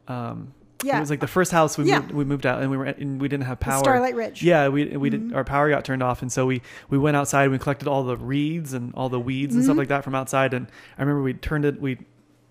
Um, 0.07 0.55
Yeah. 0.85 0.99
It 0.99 1.01
was 1.01 1.11
like 1.11 1.21
the 1.21 1.27
first 1.27 1.51
house 1.51 1.77
we 1.77 1.85
Yeah. 1.87 2.01
moved, 2.01 2.13
we 2.13 2.25
moved 2.25 2.47
out, 2.47 2.61
and 2.63 2.71
we 2.71 2.77
were 2.77 2.85
and 2.85 3.21
we 3.21 3.29
didn't 3.29 3.45
have 3.47 3.59
The 3.59 3.65
power. 3.65 3.79
Starlight 3.81 4.15
Ridge. 4.15 4.43
Yeah, 4.43 4.69
we 4.69 4.97
we 4.97 5.11
Mm-hmm. 5.11 5.29
did 5.29 5.37
our 5.37 5.45
power 5.45 5.69
got 5.71 5.85
turned 5.85 6.03
off, 6.03 6.23
and 6.23 6.31
so 6.31 6.47
we 6.47 6.63
we 6.89 6.99
went 6.99 7.17
outside. 7.17 7.45
and 7.45 7.53
We 7.53 7.59
collected 7.59 7.89
all 7.89 8.05
the 8.05 8.17
reeds 8.17 8.73
and 8.73 8.95
all 8.95 9.09
the 9.09 9.19
weeds 9.21 9.55
and 9.55 9.65
stuff 9.65 9.73
Mm-hmm. 9.73 9.79
like 9.81 9.89
that 9.89 10.05
from 10.05 10.15
outside. 10.15 10.55
And 10.55 10.69
I 10.97 11.03
remember 11.03 11.23
we 11.23 11.35
turned 11.35 11.65
it, 11.65 11.81
we 11.81 11.99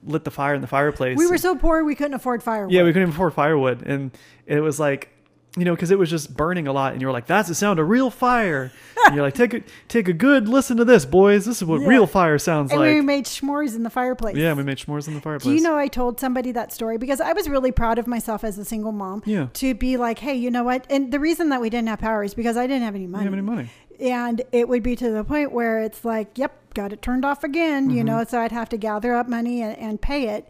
lit 0.03 0.23
the 0.25 0.31
fire 0.31 0.53
in 0.53 0.61
the 0.61 0.67
fireplace. 0.67 1.17
We 1.17 1.27
were 1.27 1.37
so 1.37 1.55
poor 1.55 1.83
we 1.83 1.95
couldn't 1.95 2.13
afford 2.13 2.43
firewood. 2.43 2.71
yeah, 2.73 2.83
we 2.83 2.93
couldn't 2.93 3.09
afford 3.09 3.33
firewood, 3.33 3.83
and 3.85 4.11
it 4.45 4.59
was 4.61 4.79
like, 4.79 5.09
you 5.57 5.65
know, 5.65 5.73
because 5.75 5.91
it 5.91 5.97
was 5.99 6.09
just 6.09 6.35
burning 6.37 6.67
a 6.67 6.71
lot, 6.71 6.93
and 6.93 7.01
you 7.01 7.07
were 7.07 7.13
like, 7.13 7.25
"That's 7.25 7.47
the 7.49 7.55
sound 7.55 7.79
of 7.79 7.89
real 7.89 8.09
fire." 8.09 8.71
and 9.05 9.15
you're 9.15 9.23
like, 9.23 9.33
"Take 9.33 9.53
a 9.53 9.61
take 9.87 10.07
a 10.07 10.13
good 10.13 10.47
listen 10.47 10.77
to 10.77 10.85
this, 10.85 11.05
boys. 11.05 11.45
This 11.45 11.57
is 11.57 11.65
what 11.65 11.81
Yeah. 11.81 11.87
real 11.87 12.07
fire 12.07 12.37
sounds 12.37 12.71
and 12.71 12.79
like." 12.79 12.93
we 12.95 13.01
made 13.01 13.25
s'mores 13.25 13.75
in 13.75 13.83
the 13.83 13.89
fireplace. 13.89 14.35
yeah, 14.37 14.53
we 14.53 14.63
made 14.63 14.77
s'mores 14.77 15.07
in 15.07 15.13
the 15.15 15.21
fireplace. 15.21 15.43
Do 15.51 15.55
you 15.55 15.61
know 15.61 15.75
I 15.77 15.87
told 15.87 16.19
somebody 16.19 16.51
that 16.53 16.71
story 16.71 16.97
because 16.97 17.19
I 17.19 17.33
was 17.33 17.49
really 17.49 17.71
proud 17.71 17.97
of 17.99 18.07
myself 18.07 18.43
as 18.43 18.57
a 18.57 18.65
single 18.65 18.91
mom 18.91 19.23
Yeah. 19.25 19.47
to 19.53 19.73
be 19.73 19.97
like, 19.97 20.19
hey, 20.19 20.35
you 20.35 20.49
know 20.51 20.63
what? 20.63 20.85
And 20.89 21.11
the 21.11 21.19
reason 21.19 21.49
that 21.49 21.59
we 21.61 21.69
didn't 21.69 21.87
have 21.89 21.99
power 21.99 22.23
is 22.23 22.33
because 22.33 22.55
I 22.57 22.67
didn't 22.67 22.83
have 22.83 22.95
any 22.95 23.07
money. 23.07 23.23
didn't 23.25 23.35
have 23.37 23.43
any 23.49 23.55
money. 23.55 23.69
And 23.99 24.41
it 24.51 24.69
would 24.69 24.83
be 24.83 24.95
to 24.95 25.09
the 25.09 25.23
point 25.23 25.51
where 25.51 25.79
it's 25.81 26.05
like, 26.05 26.37
yep, 26.37 26.53
got 26.75 26.93
it 26.93 27.01
turned 27.01 27.25
off 27.25 27.43
again, 27.43 27.89
you 27.89 27.97
Mm-hmm. 27.97 28.05
know, 28.05 28.23
so 28.27 28.39
I'd 28.41 28.51
have 28.51 28.69
to 28.69 28.77
gather 28.77 29.15
up 29.15 29.27
money 29.27 29.61
and, 29.63 29.75
and 29.79 29.99
pay 29.99 30.27
it. 30.29 30.47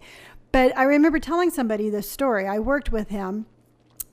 But 0.52 0.76
I 0.78 0.84
remember 0.84 1.20
telling 1.20 1.50
somebody 1.50 1.90
this 1.90 2.10
story. 2.10 2.48
I 2.48 2.60
worked 2.60 2.92
with 2.92 3.10
him. 3.10 3.46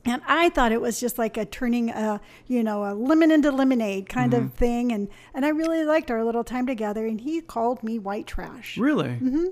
And 0.07 0.21
I 0.27 0.51
thought 0.51 0.71
it 0.73 0.81
was 0.81 1.01
just 1.01 1.17
like 1.19 1.37
a 1.37 1.45
turning 1.47 1.89
a, 1.91 2.21
you 2.47 2.63
know, 2.63 2.85
a 2.85 2.93
lemon 2.95 3.31
into 3.31 3.51
lemonade 3.51 4.09
kind 4.09 4.33
Mm-hmm. 4.33 4.45
of 4.47 4.53
thing. 4.55 4.93
And, 4.93 5.09
and 5.33 5.45
I 5.47 5.49
really 5.49 5.85
liked 5.85 6.11
our 6.11 6.23
little 6.25 6.45
time 6.45 6.67
together. 6.67 7.07
And 7.07 7.21
he 7.21 7.41
called 7.41 7.83
me 7.83 7.99
white 7.99 8.27
trash. 8.27 8.77
Really? 8.77 9.09
Mm-hmm. 9.09 9.47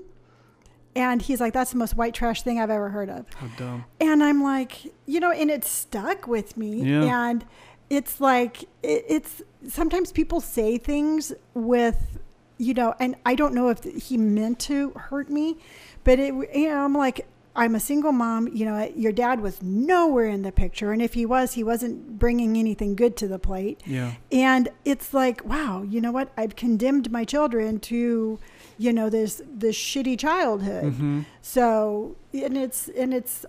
And 0.95 1.23
he's 1.23 1.41
like, 1.41 1.53
that's 1.53 1.71
the 1.71 1.77
most 1.77 1.95
white 1.95 2.13
trash 2.13 2.43
thing 2.43 2.59
I've 2.59 2.69
ever 2.69 2.89
heard 2.89 3.09
of. 3.09 3.25
How 3.33 3.47
dumb. 3.57 3.85
And 3.99 4.23
I'm 4.23 4.43
like, 4.43 4.93
you 5.07 5.19
know, 5.19 5.31
and 5.31 5.49
it 5.49 5.65
stuck 5.65 6.27
with 6.27 6.55
me. 6.55 6.83
Yeah. 6.83 7.29
And 7.29 7.45
it's 7.89 8.21
like, 8.21 8.63
it, 8.83 9.03
it's 9.07 9.41
sometimes 9.67 10.11
people 10.11 10.39
say 10.39 10.77
things 10.77 11.33
with, 11.55 12.19
you 12.59 12.75
know, 12.75 12.93
and 12.99 13.15
I 13.25 13.33
don't 13.33 13.55
know 13.55 13.69
if 13.69 13.83
he 13.83 14.17
meant 14.17 14.59
to 14.59 14.91
hurt 14.91 15.31
me, 15.31 15.57
but 16.03 16.19
it, 16.19 16.33
you 16.55 16.69
know, 16.69 16.85
I'm 16.85 16.93
like, 16.93 17.25
I'm 17.55 17.75
a 17.75 17.79
single 17.79 18.11
mom. 18.11 18.47
You 18.47 18.65
know, 18.65 18.91
your 18.95 19.11
dad 19.11 19.39
was 19.41 19.61
nowhere 19.61 20.25
in 20.25 20.41
the 20.41 20.51
picture. 20.51 20.91
And 20.91 21.01
if 21.01 21.13
he 21.13 21.25
was, 21.25 21.53
he 21.53 21.63
wasn't 21.63 22.17
bringing 22.17 22.57
anything 22.57 22.95
good 22.95 23.15
to 23.17 23.27
the 23.27 23.37
plate. 23.39 23.81
Yeah. 23.85 24.13
And 24.31 24.69
it's 24.85 25.13
like, 25.13 25.45
wow, 25.45 25.83
you 25.83 26.01
know 26.01 26.11
what? 26.11 26.31
I've 26.35 26.55
condemned 26.55 27.11
my 27.11 27.23
children 27.25 27.79
to, 27.81 28.39
you 28.79 28.93
know, 28.93 29.09
this 29.09 29.41
this 29.47 29.75
shitty 29.75 30.17
childhood. 30.17 30.93
hmm 30.95 31.21
So, 31.41 32.15
and 32.33 32.57
it's 32.57 32.87
and 32.89 33.13
it's 33.13 33.45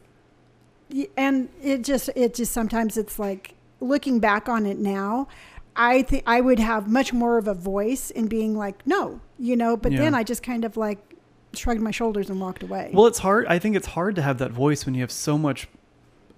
and 1.17 1.49
it 1.63 1.83
just 1.83 2.11
it 2.15 2.35
just 2.35 2.53
sometimes 2.53 2.97
it's 2.97 3.19
like 3.19 3.55
looking 3.81 4.19
back 4.21 4.49
on 4.49 4.67
it 4.67 4.79
now, 4.79 5.29
I 5.77 6.03
think 6.03 6.23
I 6.27 6.41
would 6.41 6.59
have 6.61 6.89
much 6.89 7.13
more 7.13 7.37
of 7.39 7.49
a 7.49 7.55
voice 7.55 8.11
in 8.11 8.29
being 8.29 8.57
like, 8.57 8.87
no, 8.87 9.21
you 9.39 9.57
know, 9.57 9.77
but 9.77 9.93
Yeah. 9.93 10.01
then 10.03 10.15
I 10.15 10.23
just 10.23 10.43
kind 10.43 10.65
of 10.65 10.77
like 10.77 11.14
shrugged 11.59 11.81
my 11.81 11.91
shoulders 11.91 12.31
and 12.31 12.41
walked 12.41 12.63
away. 12.63 12.91
Well, 12.93 13.07
it's 13.07 13.19
hard. 13.19 13.47
I 13.47 13.59
think 13.59 13.77
it's 13.77 13.87
hard 13.89 14.17
to 14.17 14.23
have 14.23 14.39
that 14.39 14.51
voice 14.51 14.85
when 14.87 14.95
you 14.95 15.01
have 15.03 15.11
so 15.13 15.37
much. 15.39 15.69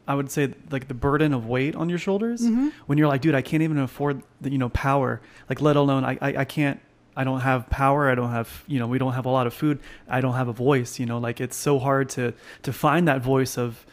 I 0.08 0.14
would 0.14 0.30
say 0.30 0.54
like 0.70 0.86
the 0.88 0.94
burden 0.94 1.32
of 1.34 1.46
weight 1.46 1.74
on 1.74 1.88
your 1.88 1.98
shoulders. 1.98 2.42
Mhm. 2.42 2.72
When 2.86 2.96
you're 2.98 3.08
like, 3.08 3.22
dude, 3.22 3.34
I 3.34 3.42
can't 3.42 3.62
even 3.62 3.78
afford 3.78 4.22
the 4.40 4.50
you 4.50 4.58
know 4.58 4.68
power. 4.68 5.20
Like, 5.48 5.60
let 5.60 5.76
alone 5.76 6.04
I, 6.04 6.18
I 6.20 6.36
I 6.38 6.44
can't. 6.44 6.80
I 7.18 7.24
don't 7.24 7.40
have 7.40 7.68
power. 7.70 8.10
I 8.10 8.14
don't 8.14 8.30
have 8.30 8.62
you 8.68 8.78
know 8.78 8.86
we 8.86 8.98
don't 8.98 9.14
have 9.14 9.26
a 9.26 9.30
lot 9.30 9.46
of 9.46 9.54
food. 9.54 9.80
I 10.08 10.20
don't 10.20 10.34
have 10.34 10.48
a 10.48 10.52
voice. 10.52 11.00
You 11.00 11.06
know, 11.06 11.18
like 11.18 11.40
it's 11.40 11.56
so 11.56 11.78
hard 11.78 12.08
to 12.10 12.34
to 12.62 12.72
find 12.72 13.08
that 13.08 13.20
voice 13.22 13.56
of 13.58 13.84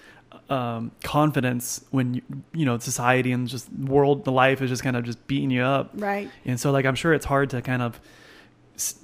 um, 0.50 0.92
confidence 1.04 1.84
when 1.92 2.16
you, 2.16 2.22
you 2.54 2.66
know 2.66 2.78
society 2.78 3.32
and 3.32 3.48
just 3.48 3.72
world 3.72 4.26
the 4.26 4.32
life 4.32 4.62
is 4.62 4.70
just 4.70 4.84
kind 4.84 4.96
of 4.96 5.04
just 5.06 5.26
beating 5.26 5.50
you 5.52 5.62
up. 5.64 5.92
right. 5.96 6.30
And 6.46 6.60
so, 6.60 6.72
like, 6.72 6.86
I'm 6.86 6.96
sure 6.96 7.14
it's 7.14 7.26
hard 7.26 7.50
to 7.52 7.62
kind 7.62 7.82
of, 7.82 8.00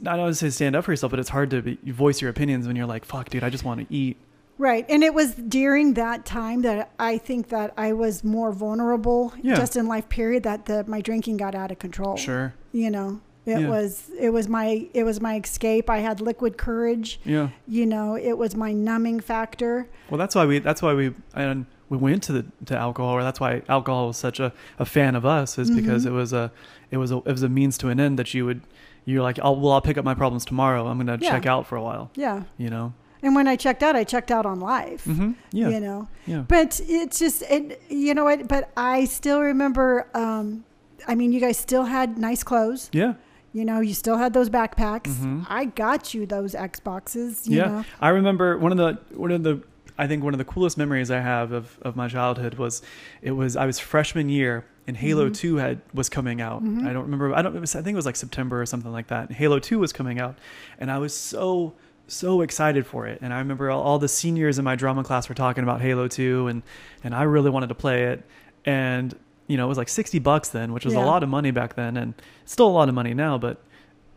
I 0.01 0.11
don't 0.15 0.19
want 0.19 0.31
to 0.31 0.35
say 0.35 0.49
stand 0.49 0.75
up 0.75 0.83
for 0.85 0.91
yourself, 0.91 1.11
but 1.11 1.19
it's 1.19 1.29
hard 1.29 1.49
to 1.51 1.61
be, 1.61 1.75
voice 1.91 2.21
your 2.21 2.29
opinions 2.29 2.67
when 2.67 2.75
you're 2.75 2.85
like, 2.85 3.05
fuck, 3.05 3.29
dude, 3.29 3.43
I 3.43 3.49
just 3.49 3.63
want 3.63 3.79
to 3.87 3.93
eat. 3.93 4.17
Right. 4.57 4.85
And 4.89 5.03
it 5.03 5.13
was 5.13 5.35
during 5.35 5.93
that 5.93 6.25
time 6.25 6.61
that 6.63 6.91
I 6.99 7.17
think 7.17 7.47
that 7.49 7.73
I 7.77 7.93
was 7.93 8.23
more 8.23 8.51
vulnerable 8.51 9.33
Yeah. 9.41 9.55
just 9.55 9.75
in 9.77 9.87
life 9.87 10.09
period 10.09 10.43
that 10.43 10.65
the 10.65 10.83
my 10.85 10.99
drinking 11.01 11.37
got 11.37 11.55
out 11.55 11.71
of 11.71 11.79
control. 11.79 12.17
Sure. 12.17 12.53
You 12.73 12.89
know. 12.91 13.21
It 13.45 13.61
Yeah. 13.61 13.69
was 13.69 14.11
it 14.19 14.31
was 14.31 14.47
my 14.49 14.85
it 14.93 15.03
was 15.05 15.21
my 15.21 15.39
escape. 15.39 15.89
I 15.89 15.99
had 15.99 16.19
liquid 16.19 16.57
courage. 16.57 17.19
Yeah. 17.23 17.49
You 17.67 17.85
know, 17.85 18.15
it 18.17 18.37
was 18.37 18.55
my 18.55 18.73
numbing 18.73 19.21
factor. 19.21 19.87
Well, 20.09 20.17
that's 20.17 20.35
why 20.35 20.45
we, 20.45 20.59
that's 20.59 20.81
why 20.81 20.93
we, 20.93 21.13
and 21.33 21.65
we 21.87 21.97
went 21.97 22.21
to 22.23 22.33
the, 22.33 22.45
to 22.65 22.77
alcohol, 22.77 23.13
or 23.15 23.23
that's 23.23 23.39
why 23.39 23.61
alcohol 23.69 24.07
was 24.07 24.17
such 24.17 24.39
a, 24.41 24.51
a 24.77 24.85
fan 24.85 25.15
of 25.15 25.25
us 25.25 25.57
is 25.57 25.71
because 25.71 26.03
Mhm. 26.03 26.09
it 26.09 26.11
was 26.11 26.33
a, 26.33 26.51
it 26.91 26.97
was 26.97 27.11
a, 27.11 27.17
it 27.25 27.31
was 27.31 27.41
a 27.43 27.49
means 27.49 27.77
to 27.79 27.87
an 27.87 27.99
end 27.99 28.19
that 28.19 28.33
you 28.35 28.45
would, 28.45 28.61
you're 29.10 29.24
like, 29.24 29.39
oh, 29.41 29.52
well, 29.54 29.74
I'll 29.74 29.82
pick 29.82 29.98
up 29.98 30.06
my 30.06 30.13
problems 30.13 30.45
tomorrow. 30.45 30.88
I'm 30.88 30.98
going 31.04 31.19
to 31.19 31.24
Yeah. 31.24 31.32
check 31.32 31.45
out 31.45 31.67
for 31.67 31.76
a 31.76 31.82
while, 31.82 32.12
Yeah. 32.15 32.43
you 32.58 32.69
know? 32.69 32.93
And 33.22 33.36
when 33.36 33.48
I 33.48 33.56
checked 33.58 33.84
out, 33.84 33.95
I 33.95 34.04
checked 34.06 34.32
out 34.32 34.45
on 34.45 34.60
life. 34.60 35.04
hmm 35.04 35.32
Yeah. 35.52 35.69
You 35.69 35.80
know. 35.82 36.08
Yeah. 36.26 36.43
But 36.48 36.80
it's 36.88 37.19
just 37.19 37.41
it 37.43 37.82
you 37.89 38.13
know 38.13 38.24
what, 38.24 38.48
but 38.48 38.72
I 38.78 39.06
still 39.06 39.41
remember 39.41 40.08
um 40.13 40.63
I 41.08 41.15
mean 41.15 41.34
you 41.34 41.41
guys 41.41 41.58
still 41.58 41.84
had 41.84 42.17
nice 42.17 42.43
clothes. 42.43 42.89
Yeah. 42.93 43.13
You 43.52 43.65
know, 43.65 43.80
you 43.82 43.93
still 43.93 44.17
had 44.17 44.32
those 44.34 44.50
backpacks. 44.50 45.10
Mhm. 45.17 45.45
I 45.50 45.65
got 45.65 46.13
you 46.13 46.26
those 46.28 46.54
Xboxes, 46.56 47.48
you 47.50 47.58
yeah. 47.58 47.65
know. 47.67 47.84
I 48.00 48.10
remember 48.10 48.58
one 48.58 48.72
of 48.72 48.78
the 48.78 48.91
one 49.17 49.32
of 49.32 49.43
the 49.43 49.63
I 49.98 50.08
think 50.08 50.24
one 50.24 50.34
of 50.34 50.38
the 50.38 50.45
coolest 50.45 50.78
memories 50.78 51.12
I 51.12 51.19
have 51.19 51.52
of, 51.52 51.78
of 51.82 51.98
my 51.98 52.08
childhood 52.08 52.54
was 52.56 52.82
it 53.22 53.32
was 53.32 53.58
I 53.58 53.65
was 53.65 53.80
freshman 53.80 54.30
year 54.30 54.63
and 54.89 54.97
Halo 54.97 55.30
Mhm. 55.30 55.34
2 55.36 55.56
had 55.58 55.80
was 55.93 56.10
coming 56.10 56.41
out. 56.41 56.62
Mhm. 56.63 56.86
I 56.86 56.91
don't 56.91 57.04
remember 57.04 57.34
I 57.34 57.41
don't 57.41 57.56
it 57.56 57.60
was, 57.62 57.75
I 57.75 57.82
think 57.82 57.93
it 57.93 57.95
was 57.95 58.06
like 58.06 58.17
September 58.17 58.62
or 58.62 58.65
something 58.65 58.91
like 58.91 59.08
that. 59.08 59.30
And 59.30 59.38
Halo 59.38 59.60
2 59.60 59.80
was 59.80 59.93
coming 59.93 60.19
out 60.19 60.36
and 60.80 60.91
I 60.91 60.97
was 60.97 61.13
so 61.15 61.73
so 62.08 62.41
excited 62.41 62.86
for 62.88 63.06
it. 63.06 63.19
And 63.21 63.32
I 63.34 63.38
remember 63.38 63.69
all, 63.69 63.82
all 63.84 63.99
the 63.99 64.08
seniors 64.08 64.58
in 64.58 64.65
my 64.65 64.75
drama 64.75 65.04
class 65.04 65.30
were 65.30 65.36
talking 65.36 65.63
about 65.63 65.80
Halo 65.82 66.08
2 66.10 66.47
and 66.47 66.63
and 67.04 67.15
I 67.15 67.23
really 67.23 67.49
wanted 67.49 67.69
to 67.69 67.75
play 67.75 68.04
it 68.04 68.23
and 68.65 69.15
you 69.47 69.58
know, 69.58 69.65
it 69.65 69.69
was 69.69 69.78
like 69.80 69.89
60 69.89 70.19
bucks 70.19 70.49
then, 70.49 70.73
which 70.73 70.86
was 70.86 70.93
Yeah. 70.93 71.04
a 71.04 71.06
lot 71.06 71.23
of 71.23 71.30
money 71.30 71.52
back 71.52 71.75
then 71.75 71.95
and 71.97 72.13
still 72.45 72.67
a 72.67 72.75
lot 72.80 72.89
of 72.89 72.93
money 72.95 73.13
now, 73.13 73.38
but 73.38 73.58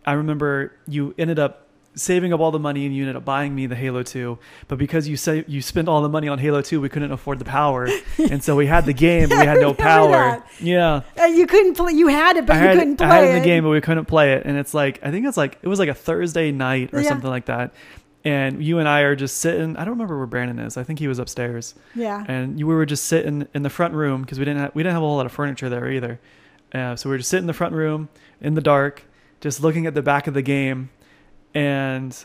I 0.05 0.13
remember 0.15 0.73
you 0.89 1.15
ended 1.17 1.39
up 1.39 1.62
saving 1.95 2.33
up 2.33 2.41
all 2.41 2.51
the 2.51 2.59
money 2.59 2.87
and 2.87 2.95
you 2.97 3.03
ended 3.03 3.17
up 3.17 3.25
buying 3.25 3.55
me 3.55 3.67
the 3.67 3.75
Halo 3.77 4.03
2. 4.03 4.39
But 4.69 4.79
because 4.79 5.07
you 5.09 5.17
say 5.17 5.45
you 5.47 5.61
spent 5.61 5.89
all 5.89 6.01
the 6.03 6.09
money 6.09 6.27
on 6.29 6.39
Halo 6.39 6.63
2, 6.63 6.81
we 6.81 6.89
couldn't 6.89 7.13
afford 7.13 7.39
the 7.39 7.45
power. 7.45 7.89
and 8.19 8.43
so 8.43 8.57
we 8.57 8.67
had 8.67 8.87
the 8.87 8.93
game, 8.95 9.29
but 9.29 9.39
we 9.39 9.45
had 9.47 9.61
no 9.61 9.75
power. 9.91 10.43
Yeah. 10.61 11.03
Uh, 11.21 11.25
you 11.25 11.47
couldn't 11.47 11.75
play 11.77 11.93
you 11.93 12.09
had 12.09 12.37
it 12.39 12.47
but 12.47 12.57
I 12.57 12.61
you 12.61 12.67
had, 12.67 12.79
couldn't 12.79 12.97
play 12.97 13.07
I 13.07 13.15
had 13.17 13.25
it 13.25 13.31
in 13.31 13.37
it. 13.37 13.41
the 13.41 13.45
game, 13.45 13.65
but 13.65 13.71
we 13.71 13.81
couldn't 13.81 14.07
play 14.07 14.33
it. 14.33 14.45
And 14.47 14.57
it's 14.57 14.73
like, 14.75 15.01
I 15.03 15.11
think 15.11 15.27
it's 15.27 15.37
like, 15.37 15.59
it 15.63 15.69
was 15.69 15.79
like 15.79 15.89
a 15.91 15.95
Thursday 15.95 16.51
night 16.53 16.91
or 16.95 17.01
Yeah. 17.01 17.09
something 17.11 17.29
like 17.31 17.45
that. 17.47 17.75
And 18.25 18.65
you 18.65 18.79
and 18.79 18.89
I 18.89 19.01
are 19.01 19.17
just 19.17 19.39
sitting. 19.39 19.77
I 19.77 19.81
don't 19.81 19.95
remember 19.95 20.17
where 20.17 20.27
Brandon 20.27 20.61
is. 20.61 20.77
I 20.77 20.85
think 20.85 20.99
he 21.01 21.09
was 21.09 21.19
upstairs 21.19 21.75
Yeah. 21.95 22.25
and 22.29 22.59
you 22.59 22.67
we 22.69 22.75
were 22.75 22.87
just 22.87 23.05
sitting 23.07 23.49
in 23.53 23.63
the 23.65 23.71
front 23.71 23.95
room 23.95 24.23
because 24.23 24.39
we 24.39 24.45
didn't 24.45 24.61
have, 24.61 24.75
we 24.75 24.83
didn't 24.83 24.95
have 24.95 25.03
a 25.03 25.07
whole 25.07 25.17
lot 25.17 25.27
of 25.27 25.33
furniture 25.33 25.69
there 25.69 25.91
either. 25.91 26.21
Uh, 26.73 26.97
so 26.97 27.09
we 27.11 27.15
were 27.15 27.19
just 27.19 27.29
sitting 27.31 27.43
in 27.43 27.47
the 27.49 27.53
front 27.53 27.75
room 27.75 28.09
in 28.41 28.55
the 28.55 28.61
dark, 28.63 29.03
just 29.41 29.61
looking 29.61 29.87
at 29.87 29.95
the 29.95 30.01
back 30.03 30.27
of 30.27 30.35
the 30.35 30.41
game, 30.41 30.89
and 31.55 32.17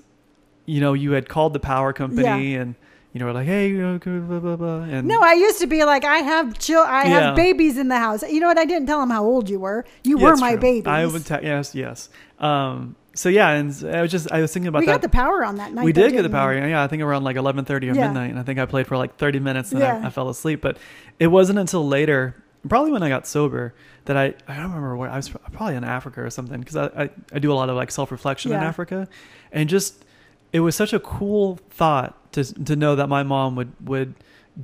you 0.65 0.81
know 0.81 0.93
you 0.93 1.11
had 1.11 1.27
called 1.29 1.53
the 1.53 1.59
power 1.59 1.93
company 1.93 2.55
and 2.55 2.75
you 3.13 3.19
know, 3.21 3.25
we're 3.27 3.33
like, 3.33 3.47
hey, 3.47 3.69
you 3.69 3.79
know, 3.81 3.97
blah 3.97 4.39
blah 4.39 4.55
blah. 4.57 4.81
And 4.81 5.07
No, 5.07 5.19
I 5.21 5.33
used 5.33 5.59
to 5.61 5.65
be 5.65 5.83
like, 5.85 6.03
I 6.05 6.17
have 6.17 6.59
chil- 6.59 6.81
I 6.85 7.03
Yeah. 7.05 7.09
have 7.21 7.35
babies 7.35 7.77
in 7.77 7.87
the 7.87 7.97
house. 7.97 8.21
You 8.29 8.39
know 8.39 8.47
what? 8.47 8.59
I 8.59 8.65
didn't 8.65 8.85
tell 8.85 8.99
them 8.99 9.09
how 9.09 9.23
old 9.23 9.49
you 9.49 9.59
were. 9.59 9.85
You 10.03 10.19
Yeah, 10.19 10.25
were 10.25 10.35
my 10.37 10.55
babies. 10.55 10.85
I 10.87 11.05
would 11.07 11.25
te- 11.25 11.39
yes, 11.41 11.73
yes. 11.73 12.09
Um, 12.37 12.95
so 13.15 13.29
yeah, 13.29 13.49
and 13.51 13.73
I 13.85 14.03
was 14.03 14.11
just 14.11 14.31
I 14.31 14.41
was 14.41 14.53
thinking 14.53 14.67
about 14.67 14.81
we 14.81 14.85
that. 14.85 14.91
got 14.91 15.01
the 15.01 15.09
power 15.09 15.43
on 15.43 15.55
that 15.55 15.73
night. 15.73 15.83
we 15.85 15.93
did 15.93 16.11
get 16.11 16.21
the 16.21 16.29
power. 16.29 16.53
we? 16.53 16.69
Yeah, 16.69 16.83
I 16.83 16.87
think 16.87 17.01
around 17.01 17.23
like 17.23 17.37
eleven 17.37 17.65
thirty 17.65 17.89
or 17.89 17.93
Yeah. 17.95 18.07
midnight, 18.07 18.29
and 18.29 18.37
I 18.39 18.43
think 18.43 18.59
I 18.59 18.67
played 18.67 18.85
for 18.85 18.97
like 18.97 19.15
thirty 19.17 19.39
minutes, 19.39 19.71
and 19.71 19.79
Yeah. 19.81 19.99
I, 20.03 20.07
I 20.07 20.09
fell 20.11 20.29
asleep. 20.29 20.61
But 20.61 20.77
it 21.17 21.27
wasn't 21.27 21.57
until 21.57 21.87
later, 21.87 22.35
probably 22.69 22.91
when 22.91 23.01
I 23.01 23.09
got 23.09 23.25
sober, 23.25 23.73
that 24.07 24.17
I 24.17 24.33
I 24.47 24.55
don't 24.55 24.65
remember 24.73 24.97
where 24.97 25.09
I 25.09 25.15
was. 25.15 25.29
Probably 25.29 25.75
in 25.75 25.83
Africa 25.83 26.21
or 26.21 26.29
something, 26.29 26.59
because 26.59 26.75
I, 26.75 26.85
I 27.03 27.09
I 27.31 27.39
do 27.39 27.51
a 27.51 27.55
lot 27.55 27.69
of 27.69 27.75
like 27.75 27.91
self 27.91 28.11
reflection 28.11 28.51
in 28.51 28.57
Africa, 28.57 29.07
and 29.51 29.69
just 29.69 30.03
it 30.51 30.59
was 30.61 30.75
such 30.75 30.91
a 30.93 30.99
cool 30.99 31.59
thought 31.69 32.33
to 32.33 32.43
to 32.65 32.75
know 32.75 32.95
that 32.95 33.07
my 33.07 33.23
mom 33.23 33.55
would 33.55 33.71
would 33.87 34.15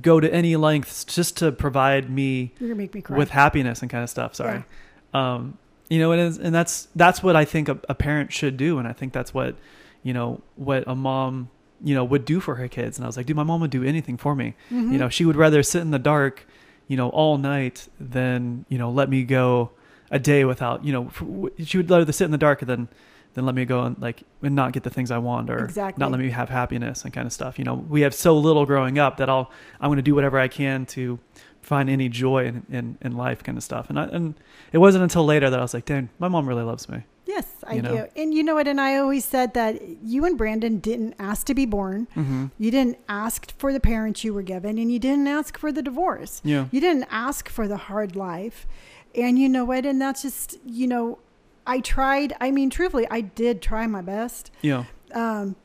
go 0.02 0.18
to 0.18 0.32
any 0.34 0.56
lengths 0.56 1.04
just 1.04 1.36
to 1.38 1.52
provide 1.52 2.10
me 2.10 2.52
me 2.60 2.88
cry. 2.88 3.16
with 3.16 3.30
happiness 3.30 3.80
and 3.80 3.90
kind 3.90 4.02
of 4.02 4.10
stuff. 4.10 4.34
Sorry. 4.34 4.64
Um, 5.12 5.56
you 5.88 6.00
know, 6.00 6.10
and, 6.12 6.38
and 6.40 6.54
that's, 6.54 6.88
that's 6.96 7.22
what 7.22 7.36
I 7.36 7.44
think 7.44 7.68
a, 7.68 7.78
a 7.88 7.94
parent 7.94 8.32
should 8.32 8.56
do. 8.56 8.78
And 8.78 8.88
I 8.88 8.92
think 8.92 9.12
that's 9.12 9.32
what, 9.32 9.54
you 10.02 10.12
know, 10.12 10.40
what 10.56 10.82
a 10.88 10.96
mom, 10.96 11.50
you 11.84 11.94
know, 11.94 12.02
would 12.02 12.24
do 12.24 12.40
for 12.40 12.56
her 12.56 12.66
kids. 12.66 12.98
And 12.98 13.04
I 13.04 13.06
was 13.06 13.16
like, 13.16 13.26
dude, 13.26 13.36
my 13.36 13.44
mom 13.44 13.60
would 13.60 13.70
do 13.70 13.84
anything 13.84 14.16
for 14.16 14.34
me. 14.34 14.54
Mhm. 14.70 14.90
You 14.92 14.98
know, 14.98 15.08
she 15.08 15.24
would 15.24 15.36
rather 15.36 15.62
sit 15.62 15.82
in 15.82 15.92
the 15.92 15.98
dark, 16.00 16.46
you 16.88 16.96
know, 16.96 17.08
all 17.10 17.38
night 17.38 17.88
than, 17.98 18.64
you 18.68 18.78
know, 18.78 18.90
let 18.90 19.08
me 19.08 19.24
go 19.24 19.70
a 20.10 20.18
day 20.18 20.44
without, 20.44 20.84
you 20.84 20.92
know, 20.92 21.50
she 21.64 21.76
would 21.78 21.90
rather 21.90 22.10
sit 22.12 22.24
in 22.24 22.30
the 22.30 22.38
dark 22.38 22.60
than, 22.60 22.88
than 23.34 23.46
let 23.46 23.54
me 23.54 23.64
go 23.64 23.82
and 23.82 23.98
like, 24.00 24.22
and 24.42 24.54
not 24.54 24.72
get 24.72 24.82
the 24.82 24.90
things 24.90 25.10
I 25.10 25.18
want 25.18 25.50
or 25.50 25.64
Exactly. 25.64 26.00
not 26.00 26.10
let 26.10 26.20
me 26.20 26.30
have 26.30 26.50
happiness 26.50 27.04
and 27.04 27.12
kind 27.12 27.26
of 27.26 27.32
stuff. 27.32 27.58
You 27.58 27.64
know, 27.64 27.74
we 27.74 28.02
have 28.02 28.14
so 28.14 28.36
little 28.36 28.66
growing 28.66 28.98
up 28.98 29.16
that 29.16 29.28
I'll, 29.28 29.50
I'm 29.80 29.88
going 29.88 29.96
to 29.96 30.02
do 30.02 30.14
whatever 30.14 30.38
I 30.38 30.48
can 30.48 30.86
to 30.86 31.18
find 31.62 31.88
any 31.88 32.08
joy 32.10 32.44
in, 32.46 32.66
in, 32.70 32.98
in 33.00 33.16
life 33.16 33.42
kind 33.42 33.56
of 33.56 33.64
stuff. 33.64 33.88
And 33.88 33.98
I, 33.98 34.04
and 34.04 34.34
it 34.72 34.78
wasn't 34.78 35.02
until 35.02 35.24
later 35.24 35.48
that 35.50 35.58
I 35.58 35.62
was 35.62 35.72
like, 35.74 35.86
dang, 35.86 36.10
my 36.18 36.28
mom 36.28 36.46
really 36.46 36.62
loves 36.62 36.88
me. 36.88 37.04
Yes, 37.26 37.46
I 37.64 37.74
you 37.74 37.82
do. 37.82 38.06
And 38.16 38.34
you 38.34 38.42
know 38.42 38.54
what? 38.54 38.68
And 38.68 38.80
I 38.80 38.96
always 38.96 39.24
said 39.24 39.54
that 39.54 39.80
you 40.02 40.24
and 40.24 40.36
Brandon 40.36 40.78
didn't 40.78 41.14
ask 41.18 41.46
to 41.46 41.54
be 41.54 41.66
born. 41.66 42.08
Mm-hmm. 42.16 42.46
You 42.58 42.70
didn't 42.70 42.98
ask 43.08 43.56
for 43.58 43.72
the 43.72 43.80
parents 43.80 44.24
you 44.24 44.34
were 44.34 44.42
given, 44.42 44.78
and 44.78 44.92
you 44.92 44.98
didn't 44.98 45.26
ask 45.26 45.58
for 45.58 45.72
the 45.72 45.82
divorce. 45.82 46.40
Yeah. 46.44 46.66
You 46.70 46.80
didn't 46.80 47.06
ask 47.10 47.48
for 47.48 47.68
the 47.68 47.76
hard 47.76 48.16
life. 48.16 48.66
And 49.14 49.38
you 49.38 49.48
know 49.48 49.64
what? 49.64 49.86
And 49.86 50.00
that's 50.00 50.22
just, 50.22 50.58
you 50.66 50.86
know, 50.86 51.18
I 51.66 51.80
tried. 51.80 52.34
I 52.40 52.50
mean, 52.50 52.68
truthfully, 52.70 53.06
I 53.10 53.20
did 53.20 53.62
try 53.62 53.86
my 53.86 54.02
best. 54.02 54.50
Yeah. 54.60 54.84
Um, 55.12 55.56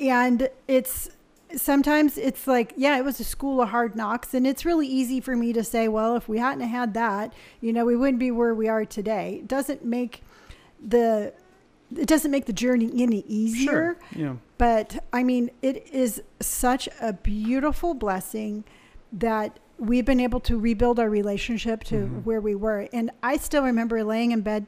and 0.00 0.48
it's 0.68 1.10
sometimes 1.56 2.16
it's 2.16 2.46
like, 2.46 2.72
yeah, 2.76 2.96
it 2.96 3.04
was 3.04 3.20
a 3.20 3.24
school 3.24 3.60
of 3.60 3.70
hard 3.70 3.96
knocks. 3.96 4.34
And 4.34 4.46
it's 4.46 4.64
really 4.64 4.86
easy 4.86 5.20
for 5.20 5.36
me 5.36 5.52
to 5.52 5.62
say, 5.64 5.88
well, 5.88 6.16
if 6.16 6.28
we 6.28 6.38
hadn't 6.38 6.66
had 6.66 6.94
that, 6.94 7.32
you 7.60 7.72
know, 7.72 7.84
we 7.84 7.96
wouldn't 7.96 8.18
be 8.18 8.30
where 8.30 8.54
we 8.54 8.68
are 8.68 8.84
today. 8.84 9.40
It 9.40 9.48
doesn't 9.48 9.84
make 9.84 10.22
the, 10.86 11.32
it 11.96 12.06
doesn't 12.08 12.30
make 12.30 12.46
the 12.46 12.52
journey 12.52 12.90
any 13.02 13.24
easier. 13.28 13.72
Sure. 13.72 13.96
Yeah. 14.14 14.36
But 14.58 15.04
I 15.12 15.22
mean, 15.22 15.50
it 15.62 15.86
is 15.92 16.22
such 16.40 16.88
a 17.00 17.12
beautiful 17.12 17.94
blessing 17.94 18.64
that 19.12 19.58
we've 19.78 20.04
been 20.04 20.20
able 20.20 20.40
to 20.40 20.58
rebuild 20.58 20.98
our 21.00 21.10
relationship 21.10 21.82
to 21.84 21.94
Mhm. 22.06 22.24
where 22.24 22.40
we 22.40 22.54
were. 22.54 22.88
And 22.92 23.10
I 23.22 23.36
still 23.36 23.62
remember 23.64 24.02
laying 24.04 24.30
in 24.32 24.40
bed 24.42 24.66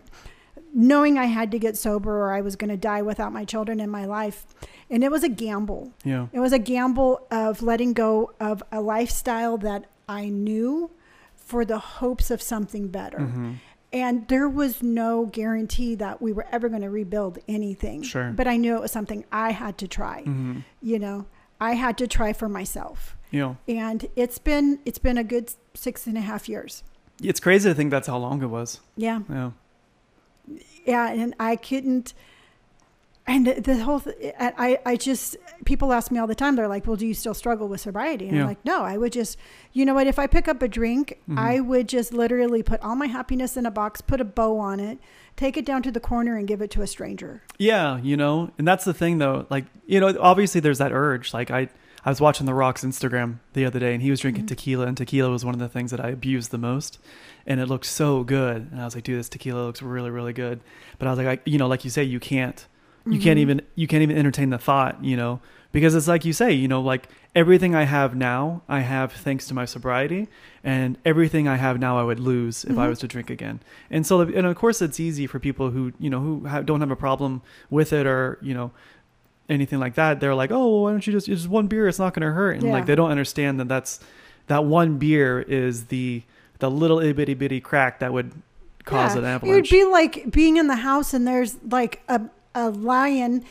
knowing 0.76 1.16
I 1.16 1.26
had 1.26 1.52
to 1.52 1.58
get 1.58 1.76
sober 1.76 2.10
or 2.20 2.32
I 2.32 2.40
was 2.40 2.56
going 2.56 2.70
to 2.70 2.76
die 2.76 3.00
without 3.00 3.32
my 3.32 3.44
children 3.44 3.78
in 3.78 3.88
my 3.90 4.04
life. 4.06 4.44
And 4.90 5.04
it 5.04 5.10
was 5.10 5.22
a 5.22 5.28
gamble. 5.28 5.92
Yeah. 6.04 6.26
It 6.32 6.40
was 6.40 6.52
a 6.52 6.58
gamble 6.58 7.26
of 7.30 7.62
letting 7.62 7.92
go 7.92 8.32
of 8.40 8.60
a 8.72 8.80
lifestyle 8.80 9.56
that 9.58 9.84
I 10.08 10.28
knew 10.28 10.90
for 11.36 11.64
the 11.64 11.78
hopes 11.78 12.30
of 12.32 12.42
something 12.42 12.88
better. 12.88 13.18
Mm-hmm. 13.18 13.52
And 13.94 14.26
there 14.26 14.48
was 14.48 14.82
no 14.82 15.26
guarantee 15.26 15.94
that 15.94 16.20
we 16.20 16.32
were 16.32 16.46
ever 16.50 16.68
going 16.68 16.82
to 16.82 16.90
rebuild 16.90 17.38
anything. 17.46 18.02
Sure. 18.02 18.32
But 18.32 18.48
I 18.48 18.56
knew 18.56 18.74
it 18.74 18.80
was 18.80 18.90
something 18.90 19.24
I 19.30 19.52
had 19.52 19.78
to 19.78 19.88
try. 19.88 20.22
Mm-hmm. 20.22 20.60
You 20.82 20.98
know, 20.98 21.26
I 21.60 21.74
had 21.74 21.96
to 21.98 22.08
try 22.08 22.32
for 22.32 22.48
myself. 22.48 23.16
Yeah. 23.30 23.54
And 23.68 24.08
it's 24.16 24.38
been 24.38 24.80
it's 24.84 24.98
been 24.98 25.16
a 25.16 25.22
good 25.22 25.52
six 25.74 26.08
and 26.08 26.18
a 26.18 26.20
half 26.20 26.48
years. 26.48 26.82
It's 27.22 27.38
crazy 27.38 27.68
to 27.68 27.74
think 27.74 27.92
that's 27.92 28.08
how 28.08 28.18
long 28.18 28.42
it 28.42 28.46
was. 28.46 28.80
Yeah. 28.96 29.20
Yeah. 29.30 29.52
Yeah. 30.84 31.12
And 31.12 31.34
I 31.38 31.54
couldn't 31.54 32.14
and 33.26 33.46
the- 33.46 33.78
whole 33.82 34.00
th- 34.00 34.34
I, 34.38 34.78
I 34.84 34.96
just 34.96 35.36
people 35.64 35.92
ask 35.92 36.10
me 36.10 36.18
all 36.18 36.26
the 36.26 36.34
time 36.34 36.56
they're 36.56 36.68
like 36.68 36.86
well 36.86 36.96
do 36.96 37.06
you 37.06 37.14
still 37.14 37.32
struggle 37.34 37.68
with 37.68 37.80
sobriety 37.80 38.26
and 38.28 38.36
Yeah. 38.36 38.42
i'm 38.42 38.48
like 38.48 38.64
no 38.64 38.82
i 38.82 38.96
would 38.98 39.12
just 39.12 39.38
you 39.72 39.84
know 39.86 39.94
what 39.94 40.06
if 40.06 40.18
i 40.18 40.26
pick 40.26 40.46
up 40.46 40.60
a 40.62 40.68
drink 40.68 41.18
Mhm. 41.28 41.38
i 41.38 41.58
would 41.60 41.88
just 41.88 42.12
literally 42.12 42.62
put 42.62 42.80
all 42.82 42.96
my 42.96 43.06
happiness 43.06 43.56
in 43.56 43.64
a 43.64 43.70
box 43.70 44.02
put 44.02 44.20
a 44.20 44.24
bow 44.24 44.58
on 44.58 44.78
it 44.78 44.98
take 45.36 45.56
it 45.56 45.64
down 45.64 45.82
to 45.82 45.90
the 45.90 46.00
corner 46.00 46.36
and 46.36 46.46
give 46.46 46.60
it 46.60 46.70
to 46.72 46.82
a 46.82 46.86
stranger 46.86 47.42
Yeah, 47.58 47.98
you 47.98 48.16
know, 48.16 48.50
and 48.58 48.68
that's 48.68 48.84
the 48.84 48.94
thing 48.94 49.18
though. 49.18 49.46
Like, 49.50 49.64
you 49.86 50.00
know, 50.00 50.14
obviously 50.20 50.60
there's 50.60 50.78
that 50.78 50.92
urge. 50.92 51.32
Like 51.34 51.50
I 51.50 51.68
I 52.04 52.10
was 52.10 52.20
watching 52.20 52.44
The 52.46 52.52
Rock's 52.54 52.84
Instagram 52.84 53.38
the 53.54 53.64
other 53.64 53.78
day 53.80 53.94
and 53.94 54.02
he 54.02 54.10
was 54.10 54.20
drinking 54.20 54.44
Mhm. 54.44 54.48
tequila 54.48 54.86
and 54.86 54.96
tequila 54.96 55.30
was 55.30 55.44
one 55.44 55.54
of 55.54 55.58
the 55.60 55.68
things 55.68 55.90
that 55.90 56.04
I 56.04 56.10
abused 56.10 56.50
the 56.50 56.58
most. 56.58 56.98
And 57.46 57.58
it 57.60 57.66
looked 57.66 57.86
so 57.86 58.22
good. 58.24 58.68
And 58.70 58.80
I 58.80 58.84
was 58.84 58.94
like, 58.94 59.04
dude, 59.04 59.18
this 59.18 59.28
tequila 59.30 59.62
looks 59.64 59.80
really, 59.82 60.10
really 60.10 60.32
good. 60.34 60.60
But 60.98 61.08
I 61.08 61.10
was 61.12 61.18
like, 61.18 61.26
I, 61.26 61.38
you 61.50 61.56
know, 61.58 61.66
like 61.66 61.82
you 61.84 61.90
say, 61.90 62.04
you 62.04 62.20
can't 62.20 62.66
you 63.06 63.18
can't 63.20 63.38
Mhm. 63.38 63.42
even 63.42 63.62
you 63.74 63.86
can't 63.86 64.02
even 64.02 64.16
entertain 64.16 64.50
the 64.50 64.58
thought, 64.58 65.02
you 65.04 65.16
know, 65.16 65.40
because 65.72 65.94
it's 65.94 66.08
like 66.08 66.24
you 66.24 66.32
say, 66.32 66.52
you 66.52 66.68
know, 66.68 66.80
like 66.80 67.08
everything 67.34 67.74
I 67.74 67.82
have 67.84 68.14
now, 68.14 68.62
I 68.68 68.80
have 68.80 69.12
thanks 69.12 69.46
to 69.48 69.54
my 69.54 69.64
sobriety, 69.64 70.28
and 70.62 70.96
everything 71.04 71.46
I 71.48 71.56
have 71.56 71.78
now, 71.78 71.98
I 71.98 72.02
would 72.04 72.20
lose 72.20 72.64
if 72.64 72.78
I 72.78 72.86
Mhm. 72.86 72.88
was 72.90 72.98
to 73.00 73.08
drink 73.08 73.28
again. 73.28 73.60
And 73.90 74.06
so, 74.06 74.20
and 74.20 74.46
of 74.46 74.54
course, 74.56 74.80
it's 74.80 74.98
easy 75.00 75.26
for 75.26 75.38
people 75.38 75.70
who 75.70 75.92
you 75.98 76.08
know 76.10 76.20
who 76.20 76.44
have, 76.46 76.64
don't 76.66 76.80
have 76.80 76.90
a 76.90 76.96
problem 76.96 77.42
with 77.70 77.92
it 77.92 78.06
or 78.06 78.38
you 78.40 78.54
know 78.54 78.70
anything 79.48 79.78
like 79.78 79.94
that. 79.94 80.20
They're 80.20 80.34
like, 80.34 80.50
oh, 80.50 80.82
why 80.82 80.90
don't 80.92 81.06
you 81.06 81.12
just 81.12 81.28
it's 81.28 81.42
just 81.42 81.50
one 81.50 81.66
beer? 81.66 81.86
It's 81.88 81.98
not 81.98 82.14
going 82.14 82.26
to 82.26 82.32
hurt, 82.32 82.52
and 82.56 82.64
Yeah. 82.64 82.72
like 82.72 82.86
they 82.86 82.94
don't 82.94 83.10
understand 83.10 83.60
that 83.60 83.68
that's 83.68 84.00
that 84.46 84.64
one 84.64 84.96
beer 84.98 85.40
is 85.40 85.86
the 85.86 86.22
the 86.60 86.70
little 86.70 87.00
itty 87.00 87.12
bitty 87.12 87.34
bitty 87.34 87.60
crack 87.60 87.98
that 87.98 88.12
would 88.12 88.32
cause 88.84 89.14
Yeah. 89.14 89.18
an 89.20 89.24
avalanche. 89.26 89.50
It 89.50 89.54
would 89.76 89.86
be 89.86 89.90
like 89.90 90.30
being 90.30 90.56
in 90.56 90.68
the 90.68 90.76
house 90.76 91.12
and 91.12 91.26
there's 91.26 91.56
like 91.68 92.00
a, 92.08 92.20
a 92.54 92.70
lion 92.70 93.44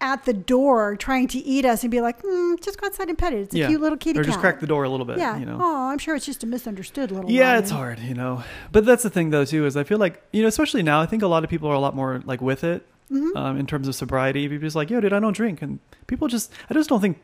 at 0.00 0.24
the 0.26 0.32
door 0.32 0.94
trying 0.94 1.26
to 1.26 1.38
eat 1.38 1.64
us 1.64 1.82
and 1.82 1.90
be 1.90 2.00
like, 2.00 2.22
mm, 2.22 2.60
just 2.62 2.80
go 2.80 2.86
outside 2.86 3.08
and 3.08 3.18
pet 3.18 3.32
it. 3.32 3.40
It's 3.40 3.54
a 3.54 3.58
Yeah. 3.58 3.66
cute 3.66 3.80
little 3.80 3.98
kitty 3.98 4.18
or 4.18 4.22
cat. 4.22 4.28
just 4.28 4.38
crack 4.40 4.60
the 4.60 4.66
door 4.66 4.84
a 4.84 4.88
little 4.88 5.04
bit. 5.06 5.18
yeah. 5.18 5.36
you 5.36 5.44
know. 5.44 5.58
Oh, 5.60 5.88
I'm 5.88 5.98
sure 5.98 6.14
it's 6.14 6.24
just 6.26 6.44
a 6.44 6.46
misunderstood 6.46 7.10
little 7.10 7.28
Yeah, 7.30 7.48
lion. 7.50 7.58
it's 7.62 7.70
hard, 7.72 7.98
you 7.98 8.14
know. 8.14 8.44
But 8.70 8.84
that's 8.86 9.02
the 9.02 9.10
thing, 9.10 9.30
though, 9.30 9.44
too, 9.44 9.66
is 9.66 9.76
I 9.76 9.82
feel 9.82 9.98
like 9.98 10.22
you 10.32 10.42
know, 10.42 10.48
especially 10.48 10.84
now, 10.84 11.00
I 11.00 11.06
think 11.06 11.22
a 11.24 11.26
lot 11.26 11.42
of 11.42 11.50
people 11.50 11.68
are 11.68 11.74
a 11.74 11.80
lot 11.80 11.96
more 11.96 12.22
like 12.24 12.40
with 12.40 12.62
it 12.62 12.86
Mhm. 13.10 13.34
um, 13.36 13.56
in 13.58 13.66
terms 13.66 13.88
of 13.88 13.94
sobriety. 13.96 14.46
People 14.48 14.66
just 14.66 14.76
like, 14.76 14.88
yo, 14.88 15.00
dude, 15.00 15.12
I 15.12 15.18
don't 15.18 15.34
drink, 15.36 15.62
and 15.62 15.80
people 16.06 16.28
just, 16.28 16.52
I 16.70 16.74
just 16.74 16.88
don't 16.88 17.00
think 17.00 17.18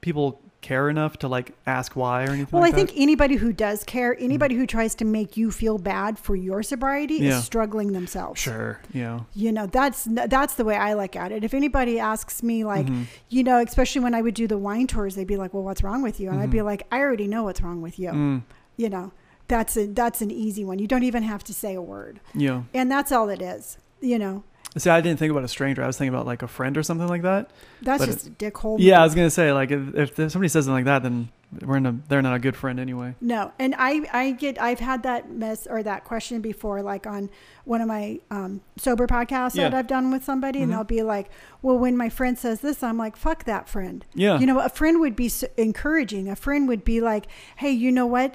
people 0.00 0.40
care 0.66 0.88
enough 0.90 1.16
to 1.18 1.28
like 1.28 1.52
ask 1.66 1.94
why 1.94 2.24
or 2.24 2.30
anything. 2.30 2.48
Well, 2.50 2.62
like 2.62 2.74
I 2.74 2.76
think 2.76 2.90
that. 2.90 3.00
anybody 3.00 3.36
who 3.36 3.52
does 3.52 3.84
care, 3.84 4.16
anybody 4.18 4.54
who 4.56 4.66
tries 4.66 4.94
to 4.96 5.04
make 5.04 5.36
you 5.36 5.50
feel 5.50 5.78
bad 5.78 6.18
for 6.18 6.34
your 6.34 6.62
sobriety 6.62 7.14
Yeah. 7.16 7.38
is 7.38 7.44
struggling 7.44 7.92
themselves. 7.92 8.40
sure, 8.40 8.80
yeah. 8.92 9.20
You 9.34 9.52
know, 9.52 9.66
that's 9.66 10.08
that's 10.10 10.54
the 10.54 10.64
way 10.64 10.76
I 10.76 10.94
look 10.94 11.14
at 11.16 11.30
it. 11.32 11.44
If 11.44 11.54
anybody 11.54 11.98
asks 12.00 12.42
me, 12.42 12.64
like, 12.64 12.86
Mhm. 12.86 13.04
you 13.28 13.44
know, 13.44 13.58
especially 13.62 14.02
when 14.02 14.14
I 14.14 14.22
would 14.22 14.34
do 14.34 14.46
the 14.48 14.58
wine 14.58 14.86
tours, 14.86 15.14
they'd 15.14 15.26
be 15.26 15.36
like, 15.36 15.54
"Well, 15.54 15.62
what's 15.62 15.82
wrong 15.82 16.02
with 16.02 16.18
you?" 16.20 16.30
And 16.30 16.40
I'd 16.40 16.50
be 16.50 16.58
Mhm. 16.58 16.64
like, 16.64 16.82
"I 16.90 16.98
already 17.00 17.28
know 17.28 17.44
what's 17.44 17.62
wrong 17.62 17.80
with 17.82 17.98
you." 17.98 18.10
Mm, 18.10 18.42
You 18.78 18.90
know, 18.90 19.12
that's 19.48 19.76
a 19.76 19.86
that's 19.86 20.20
an 20.20 20.30
easy 20.30 20.64
one. 20.64 20.78
You 20.78 20.86
don't 20.86 21.02
even 21.04 21.22
have 21.22 21.42
to 21.44 21.54
say 21.54 21.74
a 21.74 21.80
word, 21.82 22.20
Yeah, 22.34 22.62
and 22.74 22.90
that's 22.90 23.10
all 23.12 23.28
it 23.30 23.40
is. 23.40 23.78
You 24.00 24.18
know, 24.18 24.42
See, 24.76 24.90
I 24.90 25.00
didn't 25.00 25.18
think 25.18 25.30
about 25.30 25.42
a 25.44 25.48
stranger. 25.48 25.82
I 25.82 25.86
was 25.86 25.96
thinking 25.96 26.14
about 26.14 26.26
like 26.26 26.42
a 26.42 26.48
friend 26.48 26.76
or 26.76 26.82
something 26.82 27.08
like 27.08 27.22
that. 27.22 27.50
that's 27.80 28.04
But 28.04 28.12
just 28.12 28.26
a 28.26 28.30
dick 28.30 28.58
hole. 28.58 28.76
Yeah, 28.78 29.00
I 29.00 29.04
was 29.04 29.14
gonna 29.14 29.30
say 29.30 29.52
like 29.52 29.70
if, 29.70 29.94
if 29.94 30.14
somebody 30.30 30.48
says 30.48 30.66
something 30.66 30.74
like 30.74 30.84
that, 30.84 31.02
then 31.02 31.30
we're 31.64 31.78
in 31.78 31.86
a, 31.86 31.92
they're 32.08 32.20
not 32.20 32.34
a 32.34 32.38
good 32.38 32.56
friend 32.56 32.78
anyway. 32.78 33.14
No, 33.22 33.52
and 33.58 33.74
I 33.78 34.02
I 34.12 34.32
get 34.32 34.60
I've 34.60 34.80
had 34.80 35.02
that 35.04 35.30
mess 35.30 35.66
or 35.66 35.82
that 35.82 36.04
question 36.04 36.42
before, 36.42 36.82
like 36.82 37.06
on 37.06 37.30
one 37.64 37.80
of 37.80 37.88
my 37.88 38.20
um, 38.30 38.60
sober 38.76 39.06
podcasts 39.06 39.54
that 39.54 39.72
I've 39.72 39.86
done 39.86 40.10
with 40.10 40.24
somebody, 40.24 40.60
and 40.60 40.70
Mhm. 40.70 40.74
they'll 40.76 40.84
be 40.84 41.02
like, 41.02 41.30
"Well, 41.62 41.78
when 41.78 41.96
my 41.96 42.10
friend 42.10 42.36
says 42.38 42.60
this, 42.60 42.82
I'm 42.82 42.98
like, 42.98 43.16
fuck 43.16 43.44
that 43.44 43.70
friend." 43.70 44.04
Yeah, 44.14 44.38
You 44.38 44.44
know, 44.46 44.60
a 44.60 44.68
friend 44.68 45.00
would 45.00 45.16
be 45.16 45.30
encouraging. 45.56 46.28
A 46.28 46.36
friend 46.36 46.68
would 46.68 46.84
be 46.84 47.00
like, 47.00 47.28
"Hey, 47.56 47.70
you 47.70 47.90
know 47.92 48.06
what? 48.06 48.34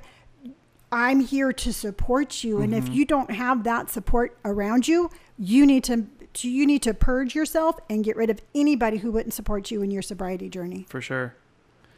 I'm 0.92 1.20
here 1.22 1.54
to 1.54 1.72
support 1.72 2.44
you, 2.44 2.62
and 2.62 2.74
if 2.74 2.86
Mhm. 2.90 2.94
you 2.96 3.06
don't 3.06 3.32
have 3.32 3.64
that 3.64 3.90
support 3.92 4.38
around 4.44 4.88
you, 4.88 5.10
you 5.38 5.66
need 5.68 5.84
to." 5.86 6.08
Do 6.34 6.50
you 6.50 6.66
need 6.66 6.82
to 6.84 6.94
purge 6.94 7.36
yourself 7.36 7.78
and 7.90 8.04
get 8.04 8.16
rid 8.16 8.30
of 8.30 8.40
anybody 8.56 8.98
who 8.98 9.12
wouldn't 9.12 9.34
support 9.34 9.70
you 9.72 9.82
in 9.82 9.92
your 9.92 10.02
sobriety 10.02 10.50
journey. 10.50 10.86
for 10.90 11.02
sure. 11.02 11.36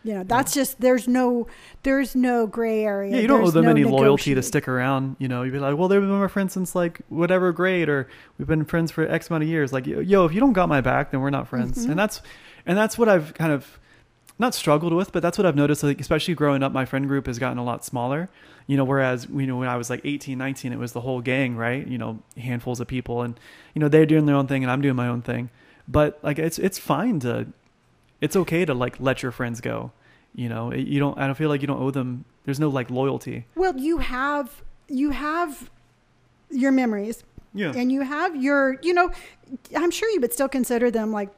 You 0.05 0.15
know, 0.15 0.23
that's 0.25 0.53
just 0.53 0.81
there's 0.81 1.07
no 1.07 1.47
there's 1.83 2.13
no 2.13 2.45
gray 2.45 2.83
area. 2.83 3.15
Yeah, 3.15 3.21
you 3.21 3.27
don't 3.27 3.41
owe 3.41 3.51
them 3.51 3.63
no 3.65 3.71
any 3.71 3.85
loyalty 3.85 4.35
to 4.35 4.41
stick 4.41 4.67
around. 4.67 5.15
You 5.17 5.29
know, 5.29 5.43
you'd 5.43 5.53
be 5.53 5.59
like, 5.59 5.77
well, 5.77 5.87
they've 5.87 6.01
been 6.01 6.09
my 6.09 6.27
friends 6.27 6.51
since 6.51 6.75
like 6.75 6.99
whatever 7.07 7.53
grade, 7.53 7.87
or 7.87 8.09
we've 8.37 8.47
been 8.47 8.65
friends 8.65 8.91
for 8.91 9.07
X 9.07 9.29
amount 9.29 9.43
of 9.43 9.49
years. 9.49 9.71
Like, 9.71 9.87
yo, 9.87 10.25
if 10.25 10.33
you 10.33 10.41
don't 10.41 10.51
got 10.51 10.67
my 10.67 10.81
back, 10.81 11.11
then 11.11 11.21
we're 11.21 11.29
not 11.29 11.47
friends. 11.47 11.85
Mhm. 11.85 11.91
And 11.91 11.99
that's, 11.99 12.21
and 12.65 12.77
that's 12.77 12.97
what 12.97 13.07
I've 13.07 13.33
kind 13.33 13.53
of, 13.53 13.79
not 14.37 14.53
struggled 14.53 14.91
with, 14.91 15.13
but 15.13 15.21
that's 15.21 15.37
what 15.37 15.45
I've 15.45 15.55
noticed. 15.55 15.83
Like, 15.83 16.01
especially 16.01 16.33
growing 16.33 16.63
up, 16.63 16.73
my 16.73 16.83
friend 16.83 17.07
group 17.07 17.27
has 17.27 17.39
gotten 17.39 17.57
a 17.57 17.63
lot 17.63 17.85
smaller. 17.85 18.29
You 18.67 18.77
know, 18.77 18.83
whereas 18.85 19.27
you 19.31 19.45
know 19.47 19.57
when 19.57 19.67
I 19.67 19.75
was 19.75 19.89
like 19.89 20.01
18, 20.03 20.37
19, 20.37 20.71
it 20.73 20.79
was 20.79 20.93
the 20.93 21.01
whole 21.01 21.21
gang, 21.21 21.55
right? 21.57 21.85
You 21.85 21.97
know, 21.97 22.19
handfuls 22.37 22.79
of 22.79 22.87
people, 22.87 23.21
and 23.21 23.39
you 23.73 23.79
know 23.81 23.89
they're 23.89 24.05
doing 24.05 24.25
their 24.25 24.35
own 24.35 24.47
thing, 24.47 24.63
and 24.63 24.71
I'm 24.71 24.81
doing 24.81 24.95
my 24.95 25.07
own 25.07 25.21
thing. 25.21 25.49
But 25.87 26.19
like, 26.23 26.39
it's 26.39 26.57
it's 26.59 26.79
fine 26.79 27.19
to, 27.21 27.47
it's 28.21 28.35
okay 28.35 28.63
to 28.65 28.73
like 28.73 28.99
let 28.99 29.21
your 29.21 29.31
friends 29.33 29.59
go. 29.61 29.91
You 30.35 30.47
know, 30.49 30.73
you 30.73 30.99
don't. 30.99 31.17
I 31.19 31.25
don't 31.25 31.35
feel 31.35 31.49
like 31.49 31.61
you 31.61 31.67
don't 31.67 31.81
owe 31.81 31.91
them. 31.91 32.25
There's 32.45 32.59
no 32.59 32.69
like 32.69 32.89
loyalty. 32.89 33.45
Well, 33.55 33.77
you 33.77 33.97
have 33.99 34.61
you 34.87 35.09
have 35.11 35.69
your 36.49 36.71
memories 36.71 37.23
Yeah. 37.53 37.73
and 37.75 37.91
you 37.91 38.01
have 38.01 38.35
your 38.35 38.77
you 38.83 38.93
know 38.93 39.11
i'm 39.75 39.89
sure 39.91 40.07
you 40.11 40.19
would 40.21 40.31
still 40.33 40.49
consider 40.49 40.91
them 40.91 41.11
like 41.11 41.29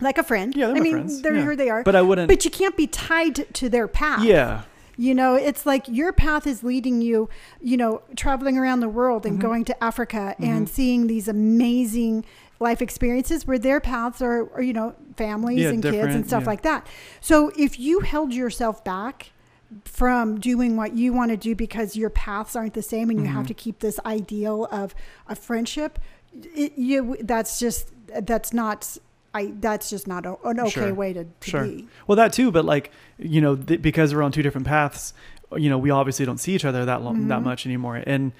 like 0.00 0.16
a 0.16 0.22
friend 0.22 0.54
Yeah, 0.56 0.68
i 0.70 0.80
mean 0.80 0.92
friends. 0.92 1.20
they're 1.20 1.34
Yeah. 1.34 1.42
here 1.42 1.56
they 1.56 1.68
are 1.68 1.82
But 1.82 1.94
I 1.96 2.00
wouldn't. 2.00 2.28
but 2.28 2.44
you 2.46 2.50
can't 2.50 2.74
be 2.76 2.86
tied 2.86 3.52
to 3.54 3.68
their 3.68 3.86
path 3.88 4.24
yeah. 4.24 4.62
You 4.96 5.14
know 5.14 5.34
it's 5.34 5.66
like 5.66 5.84
your 5.88 6.12
path 6.12 6.46
is 6.46 6.62
leading 6.62 7.00
you 7.02 7.28
you 7.60 7.76
know 7.76 8.00
traveling 8.16 8.56
around 8.56 8.80
the 8.80 8.88
world 8.88 9.26
and 9.26 9.38
Mhm. 9.38 9.42
going 9.42 9.64
to 9.64 9.84
africa 9.84 10.34
and 10.38 10.66
Mhm. 10.66 10.70
seeing 10.70 11.06
these 11.06 11.28
amazing 11.28 12.24
life 12.60 12.80
experiences 12.80 13.46
where 13.46 13.58
their 13.58 13.80
paths 13.80 14.22
are, 14.22 14.50
are 14.54 14.62
you 14.62 14.72
know 14.72 14.94
families 15.16 15.60
Yeah, 15.60 15.70
and 15.70 15.82
kids 15.82 16.14
and 16.14 16.26
stuff 16.26 16.42
yeah. 16.44 16.46
like 16.48 16.62
that 16.62 16.86
so 17.20 17.52
if 17.58 17.78
you 17.78 18.00
held 18.00 18.32
yourself 18.32 18.82
back 18.84 19.32
from 19.84 20.38
doing 20.40 20.76
what 20.76 20.96
you 20.96 21.12
want 21.12 21.30
to 21.30 21.36
do 21.36 21.54
because 21.54 21.96
your 21.96 22.08
paths 22.10 22.54
aren't 22.56 22.74
the 22.74 22.82
same 22.82 23.10
and 23.10 23.20
you 23.20 23.26
have 23.26 23.44
Mhm. 23.44 23.48
to 23.48 23.54
keep 23.54 23.80
this 23.80 23.98
ideal 24.06 24.66
of 24.70 24.94
a 25.28 25.34
friendship 25.34 25.98
it, 26.54 26.72
you 26.78 27.16
that's 27.22 27.58
just 27.58 27.90
that's 28.22 28.52
not 28.52 28.96
I 29.36 29.52
that's 29.60 29.90
just 29.90 30.06
not 30.06 30.24
a, 30.26 30.36
an 30.44 30.60
okay 30.60 30.70
Sure. 30.70 30.94
way 30.94 31.12
to, 31.12 31.24
to 31.24 31.50
Sure. 31.50 31.64
be. 31.64 31.86
Well, 32.06 32.16
that 32.16 32.32
too, 32.32 32.50
but 32.50 32.64
like 32.64 32.90
you 33.18 33.40
know, 33.40 33.54
th- 33.56 33.82
because 33.82 34.14
we're 34.14 34.22
on 34.22 34.32
two 34.32 34.42
different 34.42 34.66
paths, 34.66 35.12
you 35.56 35.68
know, 35.70 35.78
we 35.78 35.90
obviously 35.90 36.24
don't 36.26 36.38
see 36.38 36.54
each 36.54 36.64
other 36.64 36.84
that 36.84 37.02
long, 37.02 37.28
that 37.28 37.40
Mhm. 37.40 37.44
much 37.44 37.66
anymore, 37.66 38.02
and 38.06 38.32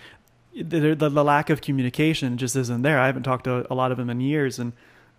the, 0.55 0.95
the 0.95 1.09
the 1.11 1.25
lack 1.25 1.51
of 1.51 1.61
communication 1.61 2.39
just 2.39 2.57
isn't 2.57 2.83
there. 2.83 2.99
I 2.99 3.07
haven't 3.07 3.25
talked 3.25 3.45
to 3.45 3.71
a 3.71 3.75
lot 3.75 3.91
of 3.93 3.99
them 3.99 4.09
in 4.11 4.21
years, 4.21 4.59
and 4.59 4.73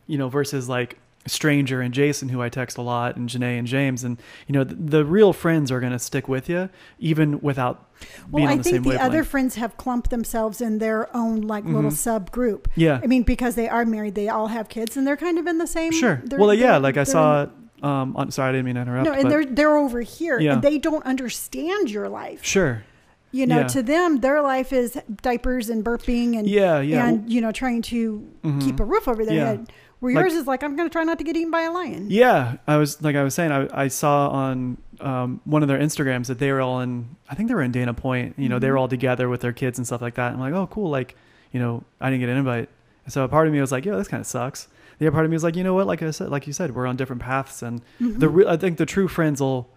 you 0.07 0.17
know, 0.17 0.29
versus 0.29 0.67
like 0.67 0.97
Stranger 1.27 1.81
and 1.81 1.93
Jason, 1.93 2.29
who 2.29 2.41
I 2.41 2.49
text 2.49 2.77
a 2.77 2.81
lot, 2.81 3.15
and 3.15 3.27
Janae 3.29 3.57
and 3.59 3.67
James, 3.67 4.03
and 4.03 4.21
you 4.47 4.53
know, 4.53 4.63
the, 4.63 4.75
the 4.75 5.05
real 5.05 5.33
friends 5.33 5.71
are 5.71 5.79
gonna 5.79 5.99
stick 5.99 6.27
with 6.27 6.49
you 6.49 6.69
even 6.99 7.39
without 7.41 7.85
being 7.99 8.11
Well, 8.31 8.43
on 8.43 8.49
I 8.49 8.57
the 8.57 8.63
think 8.63 8.73
same 8.75 8.83
the 8.83 8.89
wavelength. 8.89 9.09
other 9.11 9.23
friends 9.23 9.55
have 9.55 9.77
clumped 9.77 10.09
themselves 10.09 10.61
in 10.61 10.77
their 10.79 11.15
own 11.15 11.41
like 11.41 11.65
little 11.65 11.91
Mhm. 11.91 12.27
subgroup. 12.29 12.65
yeah, 12.75 12.99
I 13.03 13.07
mean, 13.07 13.23
because 13.23 13.55
they 13.55 13.67
are 13.69 13.85
married, 13.85 14.15
they 14.15 14.29
all 14.29 14.47
have 14.47 14.69
kids, 14.69 14.95
and 14.97 15.05
they're 15.07 15.17
kind 15.17 15.37
of 15.39 15.47
in 15.47 15.57
the 15.57 15.67
same. 15.67 15.91
sure. 15.91 16.21
Well, 16.37 16.53
yeah, 16.53 16.77
like 16.77 16.97
I 16.97 17.03
saw. 17.03 17.47
Um, 17.83 18.15
on, 18.17 18.31
sorry, 18.31 18.49
I 18.49 18.51
didn't 18.53 18.65
mean 18.65 18.73
to 18.75 18.81
interrupt. 18.81 19.05
no, 19.05 19.11
and 19.13 19.23
but 19.23 19.29
they're 19.29 19.45
they're 19.45 19.77
over 19.77 20.01
here, 20.01 20.39
Yeah. 20.39 20.53
and 20.53 20.63
they 20.63 20.79
don't 20.79 21.05
understand 21.05 21.91
your 21.91 22.09
life. 22.09 22.43
sure. 22.43 22.83
You 23.31 23.45
know, 23.45 23.59
Yeah. 23.59 23.67
to 23.67 23.83
them, 23.83 24.21
their 24.21 24.41
life 24.41 24.71
is 24.73 24.97
diapers 25.21 25.69
and 25.69 25.83
burping 25.83 26.37
and 26.39 26.47
Yeah, 26.47 26.79
yeah. 26.79 27.05
and 27.07 27.31
you 27.31 27.39
know 27.41 27.51
trying 27.51 27.81
to 27.83 28.25
Mhm. 28.43 28.61
keep 28.63 28.79
a 28.79 28.85
roof 28.85 29.07
over 29.07 29.23
their 29.25 29.35
Yeah. 29.35 29.45
head. 29.45 29.71
Where 29.99 30.13
Like- 30.13 30.21
yours 30.25 30.33
is 30.33 30.45
like, 30.45 30.63
I'm 30.63 30.75
going 30.75 30.87
to 30.87 30.93
try 30.93 31.03
not 31.03 31.17
to 31.17 31.23
get 31.23 31.35
eaten 31.35 31.49
by 31.51 31.61
a 31.63 31.71
lion. 31.71 32.07
Yeah, 32.09 32.57
I 32.67 32.77
was 32.77 33.01
like 33.01 33.15
I 33.15 33.23
was 33.23 33.33
saying, 33.33 33.51
I, 33.51 33.67
I 33.85 33.87
saw 33.87 34.29
on 34.29 34.77
um, 34.99 35.41
one 35.45 35.63
of 35.63 35.67
their 35.69 35.79
Instagrams 35.79 36.27
that 36.27 36.37
they 36.39 36.51
were 36.51 36.61
all 36.61 36.79
in. 36.81 37.15
I 37.29 37.35
think 37.35 37.49
they 37.49 37.55
were 37.55 37.63
in 37.63 37.71
Dana 37.71 37.93
Point. 37.93 38.35
You 38.37 38.47
know, 38.49 38.59
they 38.59 38.69
were 38.69 38.77
Mhm. 38.77 38.81
all 38.81 38.87
together 38.87 39.27
with 39.29 39.41
their 39.41 39.53
kids 39.53 39.77
and 39.79 39.87
stuff 39.87 40.01
like 40.01 40.15
that. 40.15 40.33
I'm 40.33 40.39
like, 40.39 40.53
oh, 40.53 40.67
cool. 40.67 40.89
Like, 40.89 41.15
you 41.51 41.59
know, 41.59 41.83
I 41.99 42.09
didn't 42.09 42.21
get 42.21 42.29
an 42.29 42.37
invite. 42.37 42.69
So 43.07 43.23
a 43.23 43.27
part 43.27 43.47
of 43.47 43.53
me 43.53 43.59
was 43.61 43.71
like, 43.71 43.85
yeah, 43.85 43.95
this 43.95 44.07
kind 44.07 44.21
of 44.21 44.27
sucks. 44.27 44.67
The 44.99 45.05
other 45.07 45.13
part 45.13 45.25
of 45.25 45.31
me 45.31 45.35
was 45.35 45.43
like, 45.43 45.55
you 45.55 45.63
know 45.63 45.73
what? 45.73 45.87
Like 45.87 46.01
I 46.03 46.11
said, 46.11 46.29
like 46.29 46.45
you 46.47 46.53
said, 46.53 46.75
we're 46.75 46.87
on 46.87 46.95
different 46.97 47.21
paths, 47.21 47.61
and 47.63 47.81
Mhm. 48.01 48.19
the 48.19 48.29
re- 48.29 48.45
I 48.47 48.57
think 48.57 48.77
the 48.77 48.85
true 48.85 49.07
friends 49.07 49.39
will 49.41 49.67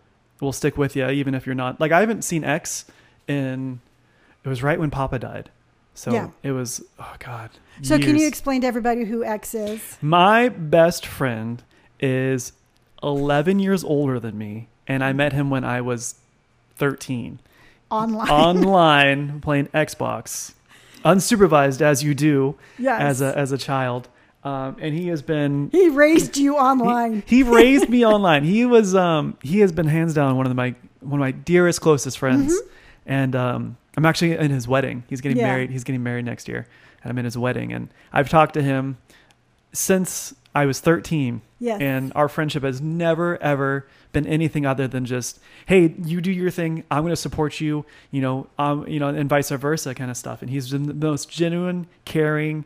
will 0.41 0.53
stick 0.53 0.79
with 0.79 0.97
you 0.97 1.07
even 1.11 1.35
if 1.35 1.45
you're 1.47 1.55
not. 1.55 1.79
Like 1.81 1.93
I 1.93 2.01
haven't 2.01 2.23
seen 2.25 2.45
X 2.45 2.87
in. 3.29 3.81
It 4.43 4.49
was 4.49 4.63
right 4.63 4.81
when 4.81 4.91
Papa 4.91 5.19
died. 5.19 5.51
So 5.95 6.13
Yeah. 6.13 6.29
it 6.43 6.53
was. 6.53 6.83
Oh 6.99 7.15
God. 7.19 7.51
so 7.83 7.99
can 7.99 8.17
you 8.17 8.27
explain 8.27 8.61
to 8.63 8.67
everybody 8.67 9.05
who 9.05 9.25
X 9.25 9.55
is? 9.55 9.99
My 10.01 10.49
best 10.49 11.05
friend 11.07 11.63
is 11.99 12.53
11 13.03 13.59
years 13.59 13.83
older 13.85 14.19
than 14.21 14.37
me, 14.39 14.69
and 14.87 15.03
I 15.05 15.13
met 15.13 15.33
him 15.33 15.51
when 15.51 15.65
I 15.65 15.81
was 15.81 16.15
13 16.77 17.41
Online. 17.91 18.29
online 18.31 19.41
playing 19.43 19.67
Xbox, 19.69 20.55
unsupervised 21.05 21.81
as 21.81 22.03
you 22.05 22.15
do 22.15 22.57
yes. 22.79 23.01
as 23.01 23.21
a 23.21 23.37
as 23.37 23.53
a 23.53 23.59
child. 23.59 24.09
Um, 24.43 24.77
and 24.81 24.95
he 24.95 25.09
has 25.09 25.21
been 25.21 25.69
he 25.71 25.91
raised 25.91 26.39
you 26.39 26.57
online. 26.57 27.23
he, 27.27 27.39
he 27.39 27.43
raised 27.43 27.89
me 27.91 28.07
online. 28.15 28.45
He 28.45 28.65
was 28.65 28.95
um 28.95 29.37
he 29.43 29.61
has 29.61 29.73
been 29.73 29.87
hands 29.87 30.15
down 30.15 30.37
one 30.37 30.47
of 30.47 30.55
my 30.55 30.75
one 31.01 31.21
of 31.21 31.25
my 31.25 31.33
dearest 31.33 31.81
closest 31.83 32.19
friends, 32.19 32.57
and 33.05 33.35
um 33.37 33.77
I'm 33.97 34.07
actually 34.07 34.37
in 34.37 34.51
his 34.51 34.67
wedding. 34.69 35.03
He's 35.09 35.21
getting 35.21 35.39
Yeah. 35.39 35.49
married. 35.49 35.71
He's 35.71 35.85
getting 35.85 36.03
married 36.03 36.25
next 36.25 36.47
year, 36.49 36.67
and 37.03 37.11
I'm 37.11 37.19
in 37.19 37.25
his 37.25 37.37
wedding. 37.37 37.73
And 37.73 37.89
I've 38.13 38.29
talked 38.29 38.55
to 38.55 38.63
him 38.63 38.99
since 39.73 40.35
I 40.55 40.67
was 40.67 40.81
13, 40.81 41.43
yes. 41.61 41.81
and 41.81 42.13
our 42.15 42.29
friendship 42.29 42.63
has 42.65 42.81
never 42.81 43.41
ever 43.43 43.87
been 44.13 44.27
anything 44.27 44.67
other 44.67 44.89
than 44.89 45.05
just 45.05 45.39
hey 45.67 45.95
you 46.05 46.21
do 46.21 46.33
your 46.33 46.51
thing 46.51 46.83
i'm 46.91 47.03
going 47.03 47.13
to 47.13 47.17
support 47.17 47.61
you 47.61 47.85
you 48.11 48.21
know 48.21 48.49
um 48.59 48.85
you 48.89 48.99
know 48.99 49.07
and 49.07 49.29
vice 49.29 49.51
versa 49.51 49.95
kind 49.95 50.11
of 50.11 50.17
stuff 50.17 50.43
and 50.43 50.51
he's 50.51 50.69
been 50.73 50.99
the 50.99 51.07
most 51.07 51.31
genuine 51.31 51.87
caring 52.05 52.65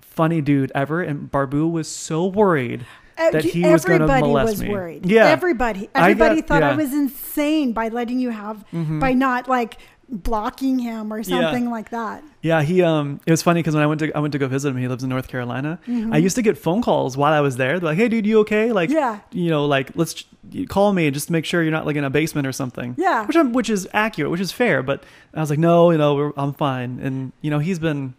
funny 0.00 0.40
dude 0.40 0.72
ever 0.74 1.00
and 1.00 1.30
barbu 1.30 1.70
was 1.70 1.86
so 1.88 2.26
worried 2.26 2.84
that 3.16 3.44
he 3.44 3.64
was 3.64 3.84
gonna 3.84 4.02
everybody 4.02 4.22
molest 4.22 4.52
was 4.54 4.62
me. 4.62 4.68
worried. 4.70 5.06
Yeah. 5.06 5.26
Everybody. 5.26 5.88
I 5.94 6.00
Everybody 6.10 6.36
got- 6.40 6.48
thought 6.48 6.62
I 6.64 6.74
was 6.74 6.92
insane 6.94 7.72
by 7.72 7.86
letting 7.88 8.18
you 8.18 8.30
have 8.30 8.64
Mhm. 8.72 8.98
by 8.98 9.12
not 9.12 9.46
like 9.46 9.76
blocking 10.10 10.78
him 10.78 11.12
or 11.12 11.18
Yeah. 11.18 11.24
something 11.40 11.70
like 11.70 11.90
that. 11.90 12.22
yeah 12.42 12.62
he 12.62 12.82
um 12.82 13.20
it 13.26 13.30
was 13.30 13.42
funny 13.42 13.60
because 13.60 13.74
when 13.74 13.82
i 13.82 13.86
went 13.86 14.00
to 14.00 14.10
i 14.16 14.18
went 14.18 14.32
to 14.32 14.38
go 14.38 14.48
visit 14.48 14.70
him 14.70 14.76
he 14.78 14.88
lives 14.88 15.02
in 15.04 15.08
north 15.10 15.28
carolina 15.28 15.78
Mhm. 15.86 16.12
i 16.14 16.16
used 16.16 16.34
to 16.36 16.42
get 16.42 16.56
phone 16.58 16.80
calls 16.82 17.16
while 17.16 17.32
i 17.32 17.40
was 17.40 17.56
there 17.58 17.78
they're 17.78 17.90
like 17.90 17.98
hey 17.98 18.08
dude 18.08 18.26
you 18.26 18.40
okay 18.40 18.72
like 18.72 18.90
yeah. 18.90 19.20
you 19.30 19.50
know 19.50 19.66
like 19.66 19.90
let's 19.94 20.24
call 20.68 20.92
me 20.92 21.06
and 21.06 21.14
just 21.14 21.26
to 21.26 21.32
make 21.32 21.44
sure 21.44 21.62
you're 21.62 21.70
not 21.70 21.86
like 21.86 21.96
in 21.96 22.04
a 22.04 22.10
basement 22.10 22.46
or 22.46 22.52
something 22.52 22.94
Yeah. 22.98 23.26
which 23.26 23.36
I'm, 23.36 23.52
which 23.52 23.68
is 23.70 23.86
accurate, 23.92 24.30
which 24.32 24.40
is 24.40 24.50
fair. 24.52 24.82
But 24.82 25.04
I 25.34 25.40
was 25.40 25.50
like, 25.50 25.58
no, 25.58 25.90
you 25.92 25.98
know, 25.98 26.14
we're, 26.14 26.32
I'm 26.36 26.54
fine. 26.54 26.98
And 27.00 27.32
you 27.42 27.50
know, 27.50 27.58
he's 27.60 27.78
been 27.78 28.14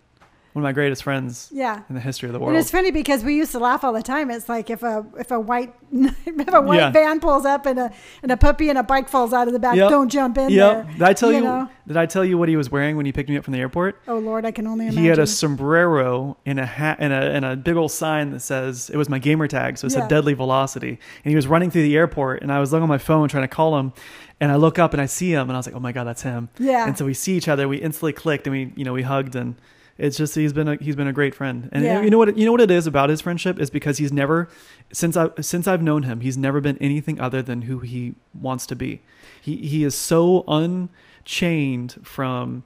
one 0.53 0.63
of 0.63 0.67
my 0.67 0.71
greatest 0.73 1.03
friends 1.03 1.49
Yeah. 1.53 1.81
in 1.89 1.95
the 1.95 2.01
history 2.01 2.27
of 2.27 2.33
the 2.33 2.39
world. 2.39 2.49
And 2.51 2.59
it's 2.59 2.71
funny 2.71 2.91
because 2.91 3.23
we 3.23 3.35
used 3.35 3.51
to 3.53 3.59
laugh 3.59 3.83
all 3.83 3.93
the 3.93 4.01
time. 4.01 4.29
It's 4.29 4.49
like 4.49 4.69
if 4.69 4.83
a 4.83 5.05
if 5.17 5.31
a 5.31 5.39
white 5.39 5.73
if 5.93 6.53
a 6.53 6.61
white 6.61 6.77
Yeah. 6.79 6.91
van 6.91 7.19
pulls 7.19 7.45
up 7.45 7.65
and 7.65 7.79
a 7.79 7.91
and 8.23 8.31
a 8.31 8.37
puppy 8.37 8.69
and 8.69 8.77
a 8.77 8.83
bike 8.83 9.07
falls 9.09 9.33
out 9.33 9.47
of 9.47 9.53
the 9.53 9.59
back, 9.59 9.75
Yep. 9.75 9.89
don't 9.89 10.09
jump 10.09 10.37
in 10.37 10.49
Yep. 10.49 10.73
there. 10.85 10.93
Did 10.93 11.01
I 11.03 11.13
tell 11.13 11.31
you? 11.31 11.41
know? 11.41 11.69
Did 11.87 11.97
I 11.97 12.05
tell 12.05 12.23
you 12.23 12.37
what 12.37 12.47
he 12.47 12.55
was 12.55 12.69
wearing 12.71 12.95
when 12.95 13.05
he 13.05 13.11
picked 13.11 13.29
me 13.29 13.37
up 13.37 13.43
from 13.43 13.53
the 13.53 13.59
airport? 13.59 13.97
Oh 14.07 14.17
Lord, 14.17 14.45
I 14.45 14.51
can 14.51 14.67
only 14.67 14.85
imagine. 14.85 15.01
He 15.03 15.07
had 15.09 15.19
a 15.19 15.27
sombrero 15.27 16.37
and 16.45 16.59
a 16.59 16.65
hat 16.65 16.97
and 16.99 17.13
a 17.13 17.31
and 17.31 17.45
a 17.45 17.55
big 17.55 17.75
old 17.75 17.91
sign 17.91 18.31
that 18.31 18.41
says 18.41 18.89
it 18.89 18.97
was 18.97 19.09
my 19.09 19.19
gamer 19.19 19.47
tag, 19.47 19.77
so 19.77 19.87
it 19.87 19.93
Yeah. 19.93 20.01
said 20.01 20.09
Deadly 20.09 20.33
Velocity. 20.33 20.99
And 21.23 21.29
he 21.29 21.35
was 21.35 21.47
running 21.47 21.69
through 21.71 21.83
the 21.83 21.95
airport, 21.95 22.41
and 22.41 22.51
I 22.51 22.59
was 22.59 22.71
looking 22.71 22.83
on 22.83 22.89
my 22.89 22.97
phone 22.97 23.27
trying 23.29 23.43
to 23.43 23.47
call 23.47 23.77
him, 23.79 23.93
and 24.39 24.51
I 24.51 24.55
look 24.55 24.79
up 24.79 24.93
and 24.93 25.01
I 25.01 25.05
see 25.05 25.31
him, 25.31 25.41
and 25.49 25.53
I 25.53 25.57
was 25.57 25.65
like, 25.65 25.75
oh 25.75 25.79
my 25.79 25.91
god, 25.91 26.05
that's 26.05 26.21
him. 26.23 26.49
yeah. 26.59 26.87
And 26.87 26.97
so 26.97 27.05
we 27.05 27.13
see 27.13 27.35
each 27.37 27.47
other, 27.47 27.67
we 27.67 27.77
instantly 27.77 28.13
clicked, 28.13 28.47
and 28.47 28.51
we 28.55 28.73
you 28.75 28.83
know 28.85 28.93
we 28.93 29.03
hugged, 29.03 29.35
and 29.35 29.55
it's 30.01 30.17
just 30.17 30.35
he's 30.35 30.53
been 30.53 30.67
a 30.67 30.75
he's 30.75 30.95
been 30.95 31.07
a 31.07 31.13
great 31.13 31.33
friend. 31.35 31.69
And 31.71 31.83
Yeah. 31.83 32.01
you 32.01 32.09
know 32.09 32.17
what 32.17 32.35
you 32.37 32.45
know 32.45 32.51
what 32.51 32.61
it 32.61 32.71
is 32.71 32.87
about 32.87 33.09
his 33.09 33.21
friendship 33.21 33.59
is 33.59 33.69
because 33.69 33.97
he's 33.99 34.11
never 34.11 34.49
since 34.91 35.15
I 35.15 35.29
since 35.39 35.67
I've 35.67 35.81
known 35.81 36.03
him, 36.03 36.21
he's 36.21 36.37
never 36.37 36.59
been 36.61 36.77
anything 36.79 37.19
other 37.21 37.41
than 37.41 37.63
who 37.63 37.79
he 37.79 38.15
wants 38.33 38.65
to 38.67 38.75
be. 38.75 39.01
He 39.41 39.55
he 39.57 39.83
is 39.83 39.95
so 39.95 40.43
unchained 40.47 41.95
from 42.03 42.63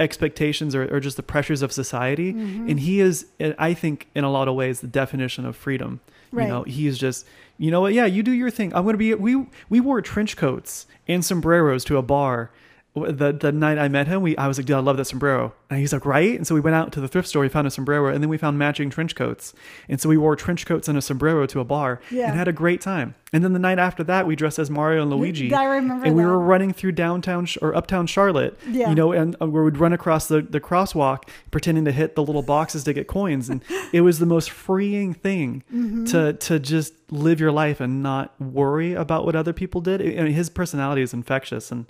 expectations 0.00 0.74
or, 0.74 0.84
or 0.94 1.00
just 1.00 1.16
the 1.16 1.22
pressures 1.24 1.60
of 1.60 1.72
society 1.72 2.32
Mhm. 2.32 2.70
and 2.70 2.78
he 2.80 3.00
is 3.00 3.26
i 3.58 3.74
think 3.74 4.06
in 4.14 4.22
a 4.22 4.30
lot 4.30 4.46
of 4.46 4.54
ways 4.54 4.78
the 4.80 4.86
definition 4.86 5.44
of 5.44 5.56
freedom 5.56 5.98
Right. 6.30 6.44
you 6.44 6.48
know 6.52 6.62
he 6.62 6.86
is 6.86 6.98
just 6.98 7.26
you 7.58 7.72
know 7.72 7.80
what 7.80 7.92
yeah 7.94 8.04
you 8.06 8.22
do 8.22 8.30
your 8.30 8.48
thing 8.48 8.72
i'm 8.76 8.84
gonna 8.84 8.96
be 8.96 9.12
we 9.14 9.46
we 9.68 9.80
wore 9.80 10.00
trench 10.00 10.36
coats 10.36 10.86
and 11.08 11.24
sombreros 11.24 11.82
to 11.86 11.96
a 11.96 12.02
bar 12.02 12.52
the 13.06 13.32
the 13.32 13.52
night 13.52 13.78
I 13.78 13.88
met 13.88 14.06
him, 14.06 14.22
we 14.22 14.36
I 14.36 14.46
was 14.48 14.58
like, 14.58 14.66
dude, 14.66 14.76
I 14.76 14.80
love 14.80 14.96
that 14.96 15.04
sombrero. 15.06 15.52
And 15.70 15.80
he's 15.80 15.92
like, 15.92 16.06
right. 16.06 16.34
And 16.36 16.46
so 16.46 16.54
we 16.54 16.60
went 16.62 16.74
out 16.76 16.92
to 16.92 17.00
the 17.00 17.08
thrift 17.08 17.28
store, 17.28 17.42
we 17.42 17.48
found 17.50 17.66
a 17.66 17.70
sombrero, 17.70 18.12
and 18.12 18.22
then 18.22 18.30
we 18.30 18.38
found 18.38 18.58
matching 18.58 18.88
trench 18.88 19.14
coats. 19.14 19.52
And 19.88 20.00
so 20.00 20.08
we 20.08 20.16
wore 20.16 20.34
trench 20.34 20.64
coats 20.64 20.88
and 20.88 20.96
a 20.96 21.02
sombrero 21.02 21.44
to 21.46 21.60
a 21.60 21.64
bar 21.64 22.00
Yeah. 22.10 22.28
and 22.28 22.38
had 22.38 22.48
a 22.48 22.52
great 22.52 22.80
time. 22.80 23.14
And 23.34 23.44
then 23.44 23.52
the 23.52 23.58
night 23.58 23.78
after 23.78 24.02
that, 24.04 24.26
we 24.26 24.34
dressed 24.34 24.58
as 24.58 24.70
Mario 24.70 25.02
and 25.02 25.10
Luigi. 25.10 25.52
I 25.52 25.64
remember 25.64 26.06
and 26.06 26.16
we 26.16 26.22
that. 26.22 26.28
were 26.28 26.38
running 26.38 26.72
through 26.72 26.92
downtown 26.92 27.46
or 27.60 27.76
uptown 27.76 28.06
Charlotte, 28.06 28.58
Yeah. 28.66 28.88
you 28.88 28.94
know, 28.94 29.12
and 29.12 29.36
uh, 29.42 29.46
we 29.46 29.60
would 29.62 29.76
run 29.76 29.92
across 29.92 30.26
the, 30.28 30.40
the 30.40 30.60
crosswalk 30.60 31.24
pretending 31.50 31.84
to 31.84 31.92
hit 31.92 32.14
the 32.14 32.22
little 32.22 32.40
boxes 32.42 32.84
to 32.84 32.94
get 32.94 33.06
coins. 33.06 33.50
And 33.50 33.62
it 33.92 34.00
was 34.00 34.18
the 34.20 34.26
most 34.26 34.48
freeing 34.50 35.12
thing 35.12 35.62
Mm-hmm. 35.70 36.04
to, 36.06 36.32
to 36.32 36.58
just 36.58 36.94
live 37.10 37.38
your 37.40 37.52
life 37.52 37.80
and 37.80 38.02
not 38.02 38.38
worry 38.40 38.94
about 38.94 39.26
what 39.26 39.36
other 39.36 39.52
people 39.52 39.82
did. 39.82 40.00
I 40.00 40.22
mean, 40.22 40.32
his 40.32 40.48
personality 40.48 41.02
is 41.02 41.12
infectious 41.12 41.70
and, 41.70 41.84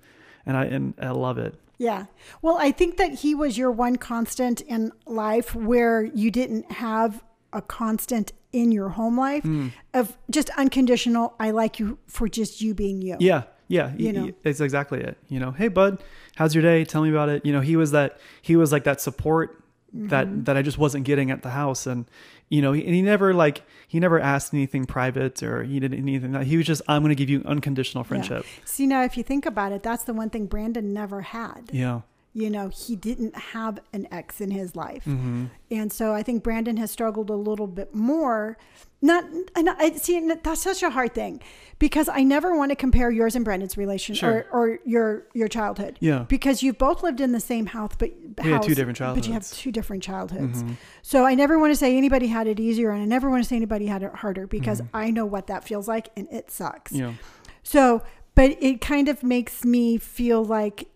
and 0.47 0.57
I, 0.57 0.64
and 0.64 0.95
I 1.01 1.11
love 1.11 1.39
it. 1.39 1.55
Yeah. 1.78 2.07
Well, 2.43 2.57
I 2.59 2.72
think 2.72 2.97
that 2.97 3.14
he 3.20 3.34
was 3.34 3.57
your 3.57 3.70
one 3.70 3.97
constant 3.97 4.61
in 4.62 4.91
life 5.07 5.55
where 5.55 6.03
you 6.03 6.30
didn't 6.30 6.72
have 6.72 7.22
a 7.53 7.62
constant 7.62 8.32
in 8.53 8.72
your 8.72 8.89
home 8.91 9.16
life 9.18 9.45
Mm. 9.45 9.72
of 9.95 10.16
just 10.30 10.51
unconditional 10.57 11.34
I 11.39 11.51
like 11.51 11.78
you 11.78 11.99
for 12.07 12.28
just 12.28 12.61
you 12.61 12.74
being 12.74 13.01
you. 13.03 13.16
Yeah, 13.20 13.45
yeah, 13.68 13.93
You 13.97 14.12
know. 14.12 14.30
it's 14.43 14.61
exactly 14.61 15.01
it. 15.01 15.18
You 15.28 15.39
know, 15.39 15.51
hey 15.53 15.68
bud, 15.68 16.03
how's 16.36 16.55
your 16.55 16.62
day? 16.62 16.84
Tell 16.84 17.03
me 17.03 17.11
about 17.11 17.28
it. 17.28 17.45
You 17.47 17.53
know, 17.53 17.61
he 17.61 17.76
was 17.76 17.91
that 17.93 18.18
he 18.43 18.57
was 18.57 18.72
like 18.72 18.84
that 18.84 19.01
support 19.01 19.62
Mm-hmm. 19.95 20.09
that 20.09 20.45
that 20.45 20.57
I 20.59 20.61
just 20.61 20.76
wasn't 20.76 21.05
getting 21.05 21.30
at 21.30 21.41
the 21.41 21.49
house, 21.49 21.86
and 21.86 22.05
you 22.51 22.61
know, 22.61 22.72
he, 22.72 22.84
and 22.84 22.95
he 22.95 23.01
never 23.01 23.32
like 23.32 23.62
he 23.86 23.99
never 23.99 24.20
asked 24.20 24.53
anything 24.53 24.84
private 24.84 25.43
or 25.43 25.62
he 25.62 25.80
did 25.80 25.95
anything. 25.95 26.32
That, 26.32 26.47
he 26.47 26.59
was 26.59 26.66
just 26.66 26.82
I'm 26.89 27.01
going 27.03 27.09
to 27.09 27.14
give 27.14 27.30
you 27.30 27.43
unconditional 27.47 28.05
friendship. 28.05 28.45
See 28.66 28.86
now 28.86 29.03
if 29.03 29.16
you 29.16 29.22
think 29.22 29.47
about 29.47 29.72
it, 29.72 29.82
that's 29.82 30.05
the 30.05 30.12
one 30.12 30.28
thing 30.28 30.45
Brandon 30.45 30.93
never 30.93 31.22
had. 31.22 31.70
Yeah. 31.72 32.03
You 32.34 32.50
know, 32.50 32.68
he 32.68 32.94
didn't 32.94 33.34
have 33.36 33.80
an 33.92 34.06
ex 34.12 34.40
in 34.40 34.50
his 34.50 34.76
life. 34.76 35.04
hmm 35.04 35.46
And 35.70 35.92
so 35.92 36.14
I 36.14 36.22
think 36.22 36.42
Brandon 36.44 36.76
has 36.76 36.90
struggled 36.90 37.30
a 37.30 37.34
little 37.36 37.66
bit 37.66 37.94
more. 37.94 38.56
Not, 39.00 39.24
and 39.56 39.70
I 39.70 39.92
see, 39.92 40.28
that's 40.42 40.60
such 40.60 40.82
a 40.82 40.90
hard 40.90 41.14
thing 41.14 41.40
because 41.78 42.08
I 42.08 42.24
never 42.24 42.56
want 42.56 42.70
to 42.72 42.76
compare 42.76 43.10
yours 43.12 43.36
and 43.36 43.44
Brandon's 43.44 43.76
relationship 43.76 44.20
Sure. 44.20 44.46
or, 44.52 44.72
or 44.72 44.78
your 44.84 45.26
your 45.34 45.46
childhood. 45.48 45.96
Yeah. 46.00 46.24
Because 46.28 46.62
you've 46.64 46.78
both 46.78 47.02
lived 47.04 47.20
in 47.20 47.30
the 47.32 47.38
same 47.40 47.66
house, 47.66 47.92
but 47.98 48.10
We 48.44 48.50
house, 48.50 48.66
two 48.66 48.74
different 48.74 48.98
childhoods. 48.98 49.26
But 49.26 49.28
you 49.28 49.34
have 49.34 49.48
two 49.50 49.70
different 49.72 50.02
childhoods. 50.02 50.62
Mhm. 50.64 50.76
So 51.02 51.24
I 51.24 51.34
never 51.34 51.58
want 51.60 51.70
to 51.72 51.76
say 51.76 51.96
anybody 51.96 52.26
had 52.26 52.46
it 52.48 52.58
easier, 52.60 52.90
and 52.90 53.00
I 53.00 53.04
never 53.06 53.30
want 53.30 53.42
to 53.44 53.48
say 53.48 53.54
anybody 53.56 53.86
had 53.86 54.02
it 54.02 54.14
harder 54.16 54.46
because 54.48 54.80
Mhm. 54.80 54.88
I 54.92 55.10
know 55.12 55.26
what 55.26 55.46
that 55.46 55.62
feels 55.64 55.86
like, 55.88 56.08
and 56.16 56.26
it 56.32 56.50
sucks. 56.50 56.90
Yeah. 56.92 57.14
So, 57.62 58.02
but 58.34 58.56
it 58.60 58.80
kind 58.80 59.08
of 59.08 59.22
makes 59.22 59.64
me 59.64 59.96
feel 59.98 60.44
like 60.44 60.88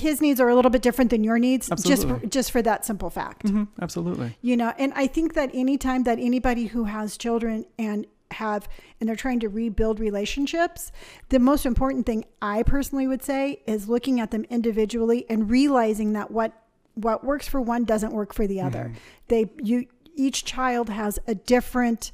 his 0.00 0.20
needs 0.20 0.40
are 0.40 0.48
a 0.48 0.54
little 0.54 0.70
bit 0.70 0.82
different 0.82 1.10
than 1.10 1.22
your 1.24 1.38
needs, 1.38 1.68
just 1.68 1.82
for, 1.84 1.90
Absolutely. 1.92 2.28
just 2.28 2.50
for 2.50 2.62
that 2.62 2.84
simple 2.84 3.10
fact 3.10 3.48
hmm 3.48 3.64
Absolutely. 3.80 4.36
you 4.42 4.56
know 4.56 4.72
and 4.78 4.92
i 4.96 5.06
think 5.06 5.34
that 5.34 5.50
anytime 5.54 6.02
that 6.04 6.18
anybody 6.20 6.66
who 6.66 6.84
has 6.84 7.16
children 7.16 7.64
and 7.78 8.06
have 8.32 8.68
and 9.00 9.08
they're 9.08 9.16
trying 9.16 9.40
to 9.40 9.48
rebuild 9.48 9.98
relationships 9.98 10.92
the 11.30 11.38
most 11.38 11.66
important 11.66 12.06
thing 12.06 12.24
i 12.40 12.62
personally 12.62 13.06
would 13.06 13.22
say 13.22 13.60
is 13.66 13.88
looking 13.88 14.20
at 14.20 14.30
them 14.30 14.44
individually 14.50 15.26
and 15.28 15.50
realizing 15.50 16.12
that 16.12 16.30
what 16.30 16.52
what 16.94 17.24
works 17.24 17.48
for 17.48 17.60
one 17.60 17.84
doesn't 17.84 18.12
work 18.12 18.32
for 18.32 18.46
the 18.46 18.60
other 18.60 18.92
Mhm. 18.92 18.96
they 19.28 19.50
you 19.62 19.86
each 20.16 20.44
child 20.44 20.88
has 20.90 21.18
a 21.26 21.34
different 21.34 22.12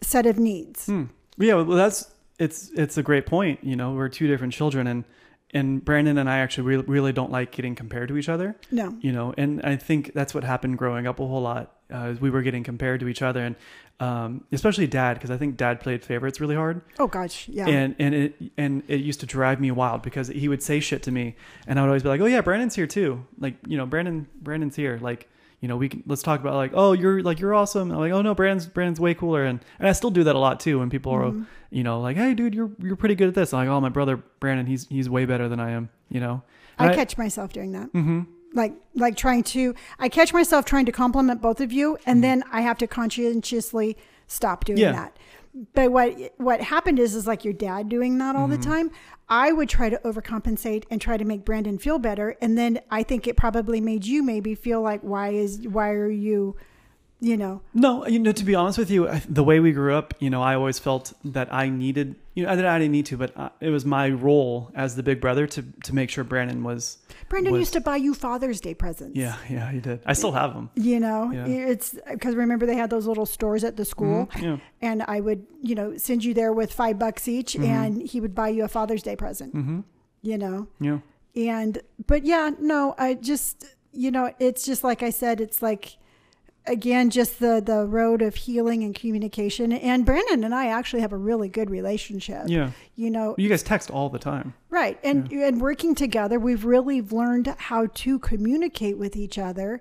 set 0.00 0.26
of 0.26 0.38
needs 0.38 0.86
Hmm. 0.86 1.04
Yeah, 1.38 1.54
well, 1.54 1.76
that's 1.76 2.12
it's 2.38 2.70
it's 2.74 2.98
a 2.98 3.02
great 3.02 3.24
point. 3.26 3.60
You 3.62 3.74
know, 3.76 3.92
we're 3.94 4.08
two 4.10 4.26
different 4.26 4.52
children, 4.52 4.86
and 4.86 5.04
and 5.52 5.84
Brandon 5.84 6.16
and 6.18 6.28
I 6.30 6.38
actually 6.38 6.64
really, 6.68 6.84
really 6.86 7.12
don't 7.12 7.30
like 7.32 7.50
getting 7.52 7.74
compared 7.74 8.08
to 8.08 8.16
each 8.16 8.28
other. 8.28 8.56
no 8.70 8.96
You 9.00 9.12
know, 9.12 9.34
and 9.36 9.60
I 9.62 9.76
think 9.76 10.12
that's 10.14 10.32
what 10.34 10.44
happened 10.44 10.78
growing 10.78 11.06
up 11.06 11.18
a 11.20 11.26
whole 11.26 11.42
lot. 11.42 11.74
Uh, 11.92 12.14
we 12.20 12.30
were 12.30 12.42
getting 12.42 12.62
compared 12.62 13.00
to 13.00 13.08
each 13.08 13.20
other, 13.20 13.44
and 13.44 13.56
um, 13.98 14.44
especially 14.52 14.86
dad, 14.86 15.14
because 15.14 15.30
I 15.30 15.36
think 15.36 15.56
dad 15.56 15.80
played 15.80 16.04
favorites 16.04 16.40
really 16.40 16.54
hard, 16.54 16.80
oh 16.98 17.06
gosh 17.08 17.48
yeah 17.48 17.66
and 17.68 17.94
and 17.98 18.14
it 18.14 18.34
and 18.56 18.82
it 18.88 19.00
used 19.00 19.20
to 19.20 19.26
drive 19.26 19.60
me 19.60 19.70
wild 19.72 20.02
because 20.02 20.28
he 20.28 20.48
would 20.48 20.62
say 20.62 20.80
shit 20.80 21.02
to 21.02 21.10
me, 21.10 21.34
and 21.66 21.78
I 21.78 21.82
would 21.82 21.88
always 21.88 22.02
be 22.04 22.08
like, 22.08 22.20
oh 22.20 22.26
yeah, 22.26 22.40
Brandon's 22.40 22.74
here 22.76 22.86
too. 22.86 23.26
Like 23.38 23.56
you 23.66 23.76
know, 23.76 23.86
Brandon 23.86 24.26
Brandon's 24.40 24.76
here. 24.76 24.98
Like 25.02 25.28
you 25.60 25.68
know, 25.68 25.76
we 25.76 25.88
can 25.90 26.02
let's 26.06 26.22
talk 26.22 26.40
about 26.40 26.54
like, 26.54 26.70
oh 26.74 26.92
you're 26.92 27.22
like 27.22 27.40
you're 27.40 27.52
awesome. 27.54 27.90
I'm 27.90 27.98
like, 27.98 28.12
oh 28.12 28.22
no, 28.22 28.34
Brandon's 28.34 28.66
Brandon's 28.68 29.00
way 29.00 29.12
cooler, 29.14 29.44
and 29.44 29.60
and 29.78 29.88
I 29.88 29.92
still 29.92 30.10
do 30.10 30.24
that 30.24 30.34
a 30.34 30.38
lot 30.38 30.60
too 30.60 30.78
when 30.78 30.88
people 30.90 31.12
are 31.12 31.24
Mhm. 31.24 31.46
You 31.70 31.82
know, 31.84 32.00
like, 32.00 32.16
hey, 32.16 32.34
dude, 32.34 32.54
you're 32.54 32.70
you're 32.82 32.96
pretty 32.96 33.14
good 33.14 33.28
at 33.28 33.34
this. 33.34 33.52
I'm 33.54 33.60
like, 33.66 33.68
oh, 33.74 33.80
my 33.80 33.88
brother 33.88 34.16
Brandon, 34.40 34.66
he's 34.66 34.86
he's 34.88 35.08
way 35.08 35.24
better 35.24 35.48
than 35.48 35.60
I 35.60 35.70
am. 35.70 35.88
You 36.08 36.20
know, 36.20 36.42
i 36.78 36.94
catch 36.94 37.16
myself 37.18 37.52
doing 37.52 37.72
that 37.72 37.92
Mm-hmm. 37.92 38.20
like 38.54 38.72
like 38.94 39.14
trying 39.16 39.42
to 39.44 39.74
i 39.98 40.08
catch 40.08 40.32
myself 40.32 40.64
trying 40.64 40.86
to 40.86 40.92
compliment 40.92 41.42
both 41.42 41.60
of 41.60 41.72
you 41.72 41.98
and 42.06 42.24
then 42.24 42.42
i 42.50 42.62
have 42.62 42.78
to 42.78 42.86
conscientiously 42.86 43.96
stop 44.26 44.64
doing 44.64 44.78
Yeah. 44.78 44.92
that 44.92 45.16
but 45.74 45.92
what 45.92 46.16
what 46.38 46.60
happened 46.62 46.98
is 46.98 47.14
is 47.14 47.26
like 47.26 47.44
your 47.44 47.52
dad 47.54 47.88
doing 47.90 48.16
that 48.18 48.34
all 48.34 48.48
the 48.48 48.56
time 48.56 48.90
i 49.28 49.52
would 49.52 49.68
try 49.68 49.90
to 49.90 49.98
overcompensate 49.98 50.84
and 50.90 51.00
try 51.02 51.16
to 51.18 51.24
make 51.26 51.44
brandon 51.44 51.76
feel 51.78 51.98
better 51.98 52.34
and 52.40 52.56
then 52.56 52.80
i 52.90 53.02
think 53.02 53.26
it 53.26 53.36
probably 53.36 53.80
made 53.80 54.04
you 54.06 54.22
maybe 54.22 54.54
feel 54.54 54.80
like 54.80 55.02
why 55.02 55.28
is 55.28 55.60
why 55.68 55.90
are 55.90 56.10
you 56.10 56.56
you 57.22 57.36
know 57.36 57.60
No, 57.74 58.06
you 58.06 58.18
know, 58.18 58.32
to 58.32 58.44
be 58.44 58.54
honest 58.54 58.78
with 58.78 58.90
you, 58.90 59.08
the 59.28 59.44
way 59.44 59.60
we 59.60 59.72
grew 59.72 59.94
up, 59.94 60.14
you 60.20 60.30
know, 60.30 60.42
I 60.42 60.54
always 60.54 60.78
felt 60.78 61.12
that 61.24 61.52
I 61.52 61.68
needed, 61.68 62.16
you 62.34 62.44
know, 62.46 62.56
that 62.56 62.64
I 62.64 62.78
didn't 62.78 62.92
need 62.92 63.06
to, 63.06 63.16
but 63.18 63.36
uh, 63.36 63.50
it 63.60 63.68
was 63.68 63.84
my 63.84 64.08
role 64.10 64.70
as 64.74 64.96
the 64.96 65.02
big 65.02 65.20
brother 65.20 65.46
to 65.48 65.62
to 65.84 65.94
make 65.94 66.08
sure 66.10 66.24
Brandon 66.24 66.64
was. 66.64 66.98
brandon 67.28 67.52
Was- 67.52 67.60
used 67.60 67.72
to 67.74 67.80
buy 67.80 67.96
you 67.96 68.14
father's 68.14 68.60
day 68.60 68.74
presents 68.74 69.16
Yeah, 69.16 69.36
yeah, 69.50 69.70
he 69.70 69.80
did. 69.80 70.00
I 70.06 70.14
still 70.14 70.32
have 70.32 70.54
them. 70.54 70.70
you 70.74 70.98
know 70.98 71.30
Yeah. 71.30 71.46
it's 71.72 71.94
because 72.10 72.34
remember 72.34 72.64
they 72.66 72.76
had 72.76 72.90
those 72.90 73.06
little 73.06 73.26
stores 73.26 73.62
at 73.64 73.76
the 73.76 73.84
school 73.84 74.26
Mhm, 74.32 74.42
Yeah. 74.42 74.56
and 74.88 75.02
I 75.16 75.20
would, 75.20 75.46
you 75.62 75.74
know, 75.74 75.96
send 75.98 76.24
you 76.24 76.32
there 76.34 76.52
with 76.52 76.72
five 76.72 76.98
bucks 76.98 77.28
each, 77.28 77.52
Mhm. 77.54 77.64
and 77.64 77.90
he 78.12 78.18
would 78.22 78.34
buy 78.34 78.48
you 78.48 78.64
a 78.64 78.68
Father's 78.68 79.02
Day 79.02 79.16
present. 79.16 79.54
Mm-hmm. 79.54 79.80
You 80.22 80.38
know, 80.38 80.66
Yeah. 80.80 80.98
and 81.36 81.72
but 82.06 82.24
yeah, 82.24 82.50
no, 82.60 82.94
I 82.98 83.14
just, 83.14 83.56
you 83.92 84.10
know, 84.10 84.32
it's 84.38 84.64
just 84.64 84.82
like 84.84 85.02
I 85.02 85.10
said, 85.10 85.40
it's 85.40 85.60
like 85.62 85.96
again 86.70 87.10
just 87.10 87.38
the 87.40 87.60
the 87.64 87.86
road 87.86 88.22
of 88.22 88.34
healing 88.34 88.84
and 88.84 88.94
communication. 88.94 89.72
And 89.72 90.04
Brandon 90.06 90.44
and 90.44 90.54
I 90.54 90.66
actually 90.68 91.02
have 91.02 91.12
a 91.12 91.16
really 91.18 91.48
good 91.48 91.70
relationship. 91.70 92.44
Yeah. 92.46 92.70
You 92.96 93.10
know, 93.10 93.34
You 93.38 93.48
guys 93.48 93.62
text 93.62 93.90
all 93.90 94.08
the 94.08 94.18
time. 94.18 94.54
Right. 94.70 94.98
And 95.04 95.30
and 95.32 95.60
working 95.60 95.94
together, 95.94 96.38
we've 96.38 96.64
really 96.64 97.02
learned 97.02 97.54
how 97.58 97.86
to 97.86 98.18
communicate 98.18 98.96
with 98.98 99.16
each 99.16 99.38
other. 99.38 99.80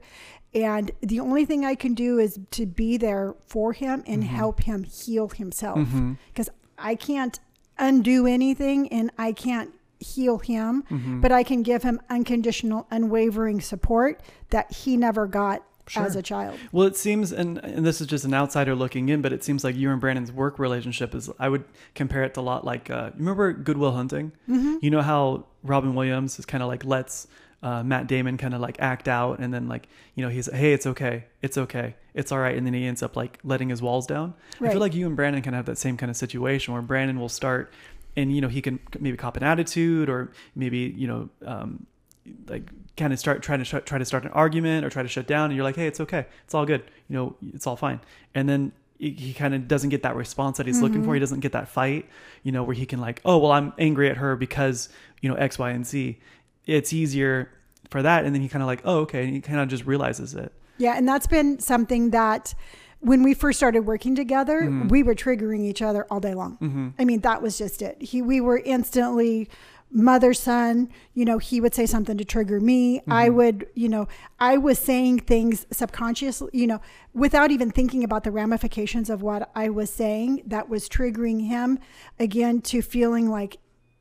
And 0.54 0.90
the 1.02 1.20
only 1.20 1.46
thing 1.46 1.64
I 1.64 1.76
can 1.76 1.94
do 1.94 2.18
is 2.18 2.40
to 2.52 2.66
be 2.66 2.98
there 2.98 3.36
for 3.46 3.72
him 3.74 4.04
and 4.08 4.24
help 4.24 4.64
him 4.64 4.84
heal 4.84 5.28
himself. 5.30 5.88
Because 6.34 6.50
I 6.78 6.96
can't 6.96 7.40
undo 7.78 8.26
anything 8.26 8.88
and 8.92 9.12
I 9.18 9.32
can't 9.32 9.72
heal 10.00 10.38
him, 10.40 10.84
Mhm. 10.90 11.22
but 11.22 11.32
I 11.32 11.44
can 11.44 11.62
give 11.62 11.84
him 11.84 12.00
unconditional, 12.10 12.88
unwavering 12.90 13.60
support 13.62 14.22
that 14.50 14.72
he 14.74 14.98
never 14.98 15.28
got 15.28 15.62
Sure. 15.90 16.04
as 16.04 16.16
a 16.16 16.22
child. 16.22 16.60
Well, 16.72 16.86
it 16.86 16.96
seems, 16.96 17.32
and 17.32 17.58
and 17.60 17.86
this 17.86 18.00
is 18.00 18.08
just 18.08 18.24
an 18.24 18.34
outsider 18.34 18.76
looking 18.76 19.10
in, 19.10 19.22
but 19.22 19.34
it 19.34 19.44
seems 19.44 19.64
like 19.64 19.76
you 19.76 19.90
and 19.90 20.00
Brandon's 20.00 20.32
work 20.32 20.60
relationship 20.60 21.16
is. 21.16 21.30
I 21.40 21.50
would 21.50 21.64
compare 21.96 22.24
it 22.24 22.36
to 22.36 22.40
a 22.40 22.42
lot 22.42 22.64
like 22.64 22.90
uh, 22.90 23.12
you 23.14 23.20
remember 23.20 23.54
Good 23.54 23.78
Will 23.78 23.94
Hunting. 23.94 24.32
Mm-hmm. 24.48 24.78
You 24.82 24.92
know 24.92 25.02
how 25.02 25.46
Robin 25.64 25.96
Williams 25.96 26.38
is 26.38 26.46
kind 26.46 26.62
of 26.62 26.70
like 26.70 26.86
lets 26.86 27.28
uh, 27.64 27.84
Matt 27.84 28.08
Damon 28.08 28.38
kind 28.38 28.54
of 28.54 28.62
like 28.62 28.78
act 28.80 29.08
out, 29.08 29.40
and 29.40 29.54
then 29.54 29.68
like 29.68 29.88
you 30.16 30.24
know 30.24 30.30
he's 30.30 30.52
hey 30.52 30.74
it's 30.74 30.86
okay, 30.86 31.26
it's 31.42 31.58
okay, 31.58 31.96
it's 32.14 32.32
all 32.32 32.40
right, 32.40 32.56
and 32.56 32.66
then 32.66 32.74
he 32.74 32.86
ends 32.86 33.02
up 33.02 33.16
like 33.16 33.40
letting 33.44 33.70
his 33.70 33.82
walls 33.82 34.06
down. 34.06 34.34
I 34.62 34.70
feel 34.70 34.80
like 34.80 34.94
you 34.94 35.08
and 35.08 35.16
Brandon 35.16 35.42
kind 35.42 35.56
of 35.56 35.60
have 35.60 35.66
that 35.66 35.78
same 35.78 35.98
kind 35.98 36.10
of 36.10 36.16
situation 36.16 36.74
where 36.74 36.82
Brandon 36.84 37.20
will 37.20 37.30
start, 37.30 37.74
and 38.16 38.34
you 38.34 38.42
know 38.42 38.48
he 38.48 38.62
can 38.62 38.80
maybe 39.00 39.18
cop 39.18 39.38
an 39.38 39.44
attitude, 39.44 40.10
or 40.10 40.32
maybe 40.56 40.94
you 40.96 41.08
know. 41.08 41.30
Um, 41.46 41.86
like 42.48 42.70
kind 43.00 43.14
of 43.14 43.20
start 43.20 43.42
trying 43.42 43.60
to 43.60 43.66
sh- 43.66 43.86
try 43.86 43.98
to 43.98 44.06
start 44.06 44.24
an 44.26 44.32
argument 44.32 44.86
or 44.86 44.90
try 44.90 45.02
to 45.02 45.10
shut 45.10 45.26
down 45.26 45.46
and 45.46 45.56
you're 45.56 45.64
like 45.64 45.76
hey 45.76 45.88
it's 45.88 46.00
okay. 46.00 46.26
It's 46.46 46.54
all 46.54 46.66
good. 46.66 46.84
You 47.08 47.16
know 47.16 47.36
it's 47.54 47.66
all 47.66 47.76
fine. 47.76 48.00
And 48.36 48.48
then 48.48 48.72
he, 48.98 49.12
he 49.12 49.34
kind 49.34 49.56
of 49.56 49.68
doesn't 49.68 49.90
get 49.90 50.04
that 50.04 50.16
response 50.16 50.58
that 50.58 50.68
he's 50.68 50.82
looking 50.82 51.04
for. 51.04 51.14
He 51.14 51.20
doesn't 51.20 51.40
get 51.40 51.54
that 51.54 51.70
fight 51.70 52.08
you 52.44 52.52
know 52.52 52.64
where 52.64 52.76
he 52.76 52.86
can 52.86 53.00
like 53.00 53.22
oh 53.26 53.38
well 53.38 53.52
i'm 53.52 53.74
angry 53.78 54.10
at 54.10 54.18
her 54.18 54.36
because 54.36 54.90
you 55.22 55.30
know 55.30 55.36
x 55.36 55.58
y 55.58 55.72
and 55.72 55.86
z. 55.86 56.20
It's 56.66 56.94
easier 56.94 57.52
for 57.90 58.02
that 58.04 58.26
and 58.26 58.36
then 58.36 58.42
he 58.42 58.50
kind 58.50 58.62
of 58.62 58.68
like 58.68 58.82
oh 58.86 59.00
okay. 59.00 59.24
And 59.26 59.34
he 59.34 59.42
kind 59.42 59.60
of 59.60 59.68
just 59.68 59.86
realizes 59.86 60.34
it. 60.36 60.52
Yeah, 60.78 60.98
and 60.98 61.08
that's 61.08 61.28
been 61.28 61.60
something 61.60 62.12
that 62.12 62.54
when 63.02 63.24
we 63.24 63.34
first 63.34 63.58
started 63.58 63.82
working 63.82 64.16
together, 64.16 64.70
we 64.90 65.04
were 65.04 65.16
triggering 65.16 65.64
each 65.64 65.82
other 65.82 66.06
all 66.10 66.20
day 66.20 66.34
long. 66.34 66.58
mm-hmm. 66.62 66.90
I 67.00 67.06
mean, 67.06 67.22
that 67.22 67.42
was 67.42 67.58
just 67.58 67.82
it. 67.82 68.02
He, 68.02 68.22
we 68.22 68.42
were 68.42 68.58
instantly 68.58 69.50
mother 69.92 70.34
son. 70.34 70.90
You 71.14 71.26
know, 71.26 71.38
he 71.38 71.60
would 71.62 71.74
say 71.74 71.86
something 71.86 72.18
to 72.18 72.26
trigger 72.26 72.60
me. 72.60 73.02
I 73.08 73.28
mm-hmm. 73.28 73.36
would, 73.36 73.68
you 73.74 73.90
know, 73.90 74.08
I 74.40 74.58
was 74.58 74.80
saying 74.80 75.22
things 75.22 75.66
subconsciously, 75.72 76.50
you 76.54 76.68
know, 76.68 76.82
without 77.14 77.52
even 77.52 77.72
thinking 77.72 78.04
about 78.04 78.24
the 78.24 78.32
ramifications 78.32 79.10
of 79.10 79.22
what 79.22 79.50
I 79.56 79.70
was 79.70 79.90
saying. 79.90 80.44
That 80.46 80.70
was 80.70 80.88
triggering 80.88 81.48
him 81.48 81.80
again 82.20 82.62
to 82.64 82.82
feeling 82.82 83.30
like, 83.30 83.58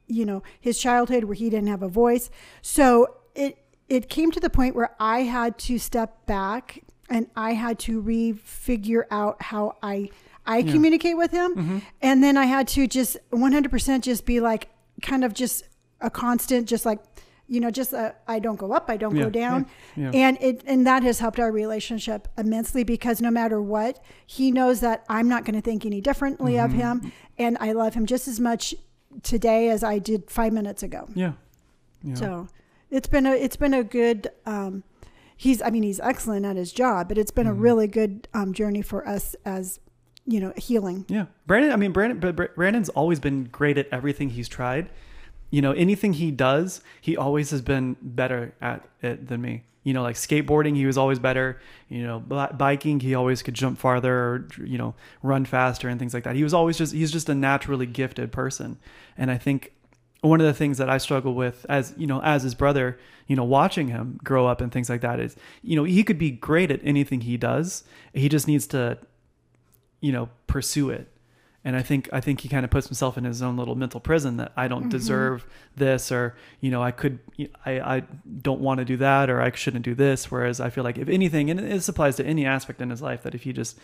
you 0.07 0.25
know, 0.25 0.43
his 0.61 0.79
childhood 0.79 1.25
where 1.25 1.35
he 1.35 1.51
didn't 1.51 1.69
have 1.69 1.83
a 1.83 1.89
voice. 1.89 2.31
So 2.63 3.17
it 3.35 3.59
it 3.89 4.11
came 4.11 4.31
to 4.33 4.41
the 4.41 4.51
point 4.51 4.75
where 4.75 4.95
I 5.01 5.21
had 5.21 5.59
to 5.61 5.79
step 5.79 6.27
back 6.27 6.83
and 7.09 7.27
I 7.35 7.55
had 7.55 7.79
to 7.81 8.03
refigure 8.03 9.05
out 9.11 9.43
how 9.43 9.77
I 9.83 10.11
I 10.49 10.63
communicate 10.63 11.17
with 11.17 11.31
him. 11.31 11.55
Mm-hmm. 11.55 11.79
And 12.01 12.25
then 12.25 12.39
I 12.39 12.47
had 12.47 12.69
to 12.69 12.87
just 12.87 13.19
100% 13.31 14.01
just 14.01 14.25
be 14.25 14.41
like 14.41 14.69
kind 15.03 15.23
of 15.23 15.35
just 15.35 15.63
a 16.01 16.11
constant 16.11 16.69
just 16.69 16.85
like 16.87 17.01
you 17.47 17.61
know 17.61 17.71
just 17.71 17.95
I 17.95 18.13
I 18.27 18.39
don't 18.39 18.57
go 18.57 18.73
up, 18.73 18.87
I 18.91 18.97
don't 18.97 19.17
Yeah, 19.17 19.25
go 19.25 19.31
down. 19.31 19.67
yeah, 19.97 20.11
yeah. 20.13 20.27
And 20.27 20.39
it 20.41 20.63
and 20.67 20.87
that 20.87 21.03
has 21.03 21.19
helped 21.19 21.41
our 21.41 21.51
relationship 21.51 22.29
immensely 22.37 22.85
because 22.85 23.21
no 23.21 23.31
matter 23.31 23.61
what, 23.61 24.03
he 24.27 24.51
knows 24.53 24.81
that 24.81 25.05
I'm 25.09 25.29
not 25.29 25.45
going 25.45 25.55
to 25.55 25.63
think 25.63 25.85
any 25.87 26.01
differently 26.01 26.59
of 26.59 26.71
Mm-hmm. 26.71 26.79
him 27.07 27.13
and 27.39 27.57
I 27.61 27.73
love 27.73 27.95
him 27.95 28.05
just 28.07 28.29
as 28.29 28.39
much 28.39 28.75
today 29.23 29.71
as 29.71 29.83
I 29.83 29.99
did 29.99 30.31
5 30.31 30.53
minutes 30.53 30.83
ago. 30.83 31.09
yeah 31.15 31.33
yeah 32.03 32.15
So 32.15 32.49
it's 32.91 33.09
been 33.09 33.27
a 33.27 33.33
it's 33.33 33.57
been 33.57 33.75
a 33.75 33.83
good 33.85 34.29
um 34.47 34.85
he's 35.37 35.63
I 35.63 35.71
mean 35.71 35.83
he's 35.83 36.01
excellent 36.01 36.45
at 36.47 36.57
his 36.57 36.73
job, 36.73 37.09
but 37.09 37.17
it's 37.19 37.31
been 37.31 37.47
Mm-hmm. 37.47 37.59
a 37.59 37.63
really 37.69 37.87
good 37.87 38.29
um 38.35 38.53
journey 38.53 38.83
for 38.83 39.07
us 39.09 39.35
as 39.45 39.81
you 40.27 40.41
know, 40.41 40.53
healing. 40.59 41.07
Yeah, 41.09 41.25
Brandon. 41.47 41.73
I 41.73 41.77
mean, 41.77 41.91
Brandon. 41.93 42.19
But 42.21 42.55
Brandon's 42.55 42.91
always 42.91 43.19
been 43.19 43.45
great 43.45 43.79
at 43.79 43.89
everything 43.91 44.29
he's 44.29 44.47
tried. 44.47 44.91
You 45.51 45.63
know, 45.63 45.73
anything 45.73 46.15
he 46.15 46.31
does, 46.31 46.83
he 47.01 47.17
always 47.17 47.51
has 47.51 47.63
been 47.63 47.97
better 48.03 48.55
at 48.61 48.87
it 49.03 49.29
than 49.29 49.41
me. 49.41 49.65
You 49.83 49.95
know, 49.95 50.03
like 50.03 50.17
skateboarding, 50.17 50.77
he 50.77 50.85
was 50.85 50.99
always 50.99 51.19
better. 51.19 51.61
You 51.89 52.03
know, 52.03 52.21
bi- 52.21 52.53
biking, 52.53 53.01
he 53.01 53.15
always 53.15 53.43
could 53.43 53.55
jump 53.55 53.79
farther 53.79 54.15
or 54.15 54.49
you 54.63 54.77
know 54.77 54.95
run 55.23 55.45
faster 55.47 55.89
and 55.89 55.99
things 55.99 56.13
like 56.13 56.25
that. 56.25 56.37
He 56.37 56.43
was 56.43 56.53
always 56.53 56.77
just 56.77 56.93
he's 56.93 57.11
just 57.11 57.29
a 57.29 57.35
naturally 57.35 57.87
gifted 57.87 58.31
person, 58.31 58.79
and 59.17 59.31
I 59.31 59.39
think 59.39 59.73
one 60.21 60.41
of 60.41 60.47
the 60.47 60.53
things 60.53 60.79
that 60.79 60.91
I 60.91 60.99
struggle 60.99 61.35
with 61.35 61.65
as 61.69 61.95
you 61.97 62.07
know 62.07 62.21
as 62.23 62.43
his 62.43 62.55
brother, 62.55 62.99
you 63.27 63.37
know, 63.37 63.45
watching 63.45 63.89
him 63.89 64.21
grow 64.23 64.47
up 64.47 64.61
and 64.61 64.71
things 64.71 64.91
like 64.91 65.01
that 65.01 65.21
is, 65.21 65.37
you 65.63 65.77
know, 65.77 65.85
he 65.85 66.05
could 66.05 66.19
be 66.19 66.31
great 66.33 66.71
at 66.71 66.81
anything 66.83 67.23
he 67.23 67.39
does. 67.39 67.85
He 68.13 68.29
just 68.29 68.47
needs 68.47 68.67
to 68.69 68.99
you 70.01 70.13
know 70.13 70.29
pursue 70.47 70.91
it 70.91 71.09
and 71.69 71.77
i 71.77 71.83
think 71.83 72.09
i 72.13 72.21
think 72.21 72.41
he 72.41 72.49
kind 72.49 72.65
of 72.65 72.71
puts 72.71 72.89
himself 72.89 73.19
in 73.19 73.25
his 73.25 73.43
own 73.43 73.57
little 73.57 73.75
mental 73.75 74.01
prison 74.01 74.39
that 74.39 74.53
i 74.57 74.67
don't 74.67 74.89
deserve 74.89 75.47
this 75.77 76.11
or 76.11 76.35
you 76.61 76.71
know 76.71 76.83
i 76.83 76.91
could 76.91 77.19
i 77.67 77.97
i 77.97 78.03
don't 78.43 78.61
want 78.61 78.79
to 78.79 78.85
do 78.85 78.97
that 78.97 79.29
or 79.31 79.41
i 79.41 79.51
shouldn't 79.53 79.85
do 79.85 79.95
this 79.95 80.31
whereas 80.31 80.61
i 80.61 80.71
feel 80.71 80.85
like 80.85 80.99
if 80.99 81.09
anything 81.09 81.51
and 81.51 81.61
this 81.61 81.89
applies 81.89 82.17
to 82.17 82.25
any 82.25 82.47
aspect 82.47 82.81
in 82.81 82.91
his 82.91 83.03
life 83.03 83.23
that 83.23 83.35
if 83.35 83.43
he 83.43 83.53
just 83.53 83.79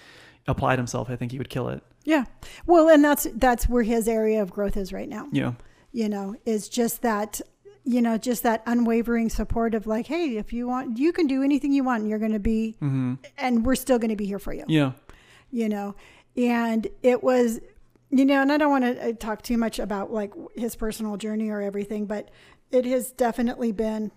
applied 0.46 0.78
himself 0.78 1.10
i 1.10 1.16
think 1.16 1.32
he 1.32 1.38
would 1.38 1.50
kill 1.50 1.68
it 1.68 1.82
Yeah. 2.04 2.24
Well, 2.66 2.88
and 2.88 3.02
that's 3.02 3.26
that's 3.34 3.68
where 3.68 3.82
his 3.82 4.06
area 4.08 4.42
of 4.42 4.50
growth 4.50 4.76
is 4.76 4.92
right 4.92 5.08
now. 5.08 5.28
Yeah. 5.32 5.54
You 5.90 6.08
know, 6.08 6.36
is 6.44 6.68
just 6.68 7.00
that 7.02 7.40
you 7.86 8.00
know, 8.00 8.16
just 8.16 8.42
that 8.44 8.62
unwavering 8.66 9.28
support 9.28 9.74
of 9.74 9.86
like, 9.86 10.06
hey, 10.06 10.38
if 10.38 10.52
you 10.52 10.66
want, 10.66 10.98
you 10.98 11.12
can 11.12 11.26
do 11.26 11.42
anything 11.42 11.70
you 11.70 11.84
want. 11.84 12.00
And 12.00 12.08
you're 12.08 12.18
going 12.18 12.32
to 12.32 12.38
be, 12.38 12.76
mm-hmm. 12.80 13.14
and 13.36 13.64
we're 13.64 13.74
still 13.74 13.98
going 13.98 14.08
to 14.10 14.16
be 14.16 14.24
here 14.24 14.38
for 14.38 14.54
you. 14.54 14.64
yeah 14.68 14.92
you 15.54 15.68
know 15.68 15.94
and 16.36 16.88
it 17.02 17.22
was 17.22 17.60
you 18.18 18.24
know 18.24 18.42
and 18.42 18.52
i 18.52 18.56
don't 18.56 18.70
want 18.70 18.84
to 18.84 19.08
uh, 19.08 19.12
talk 19.12 19.42
too 19.42 19.58
much 19.58 19.78
about 19.78 20.12
like 20.12 20.32
his 20.54 20.76
personal 20.76 21.16
journey 21.16 21.50
or 21.50 21.60
everything 21.60 22.06
but 22.06 22.30
it 22.70 22.84
has 22.84 23.12
definitely 23.12 23.72
been 23.72 24.10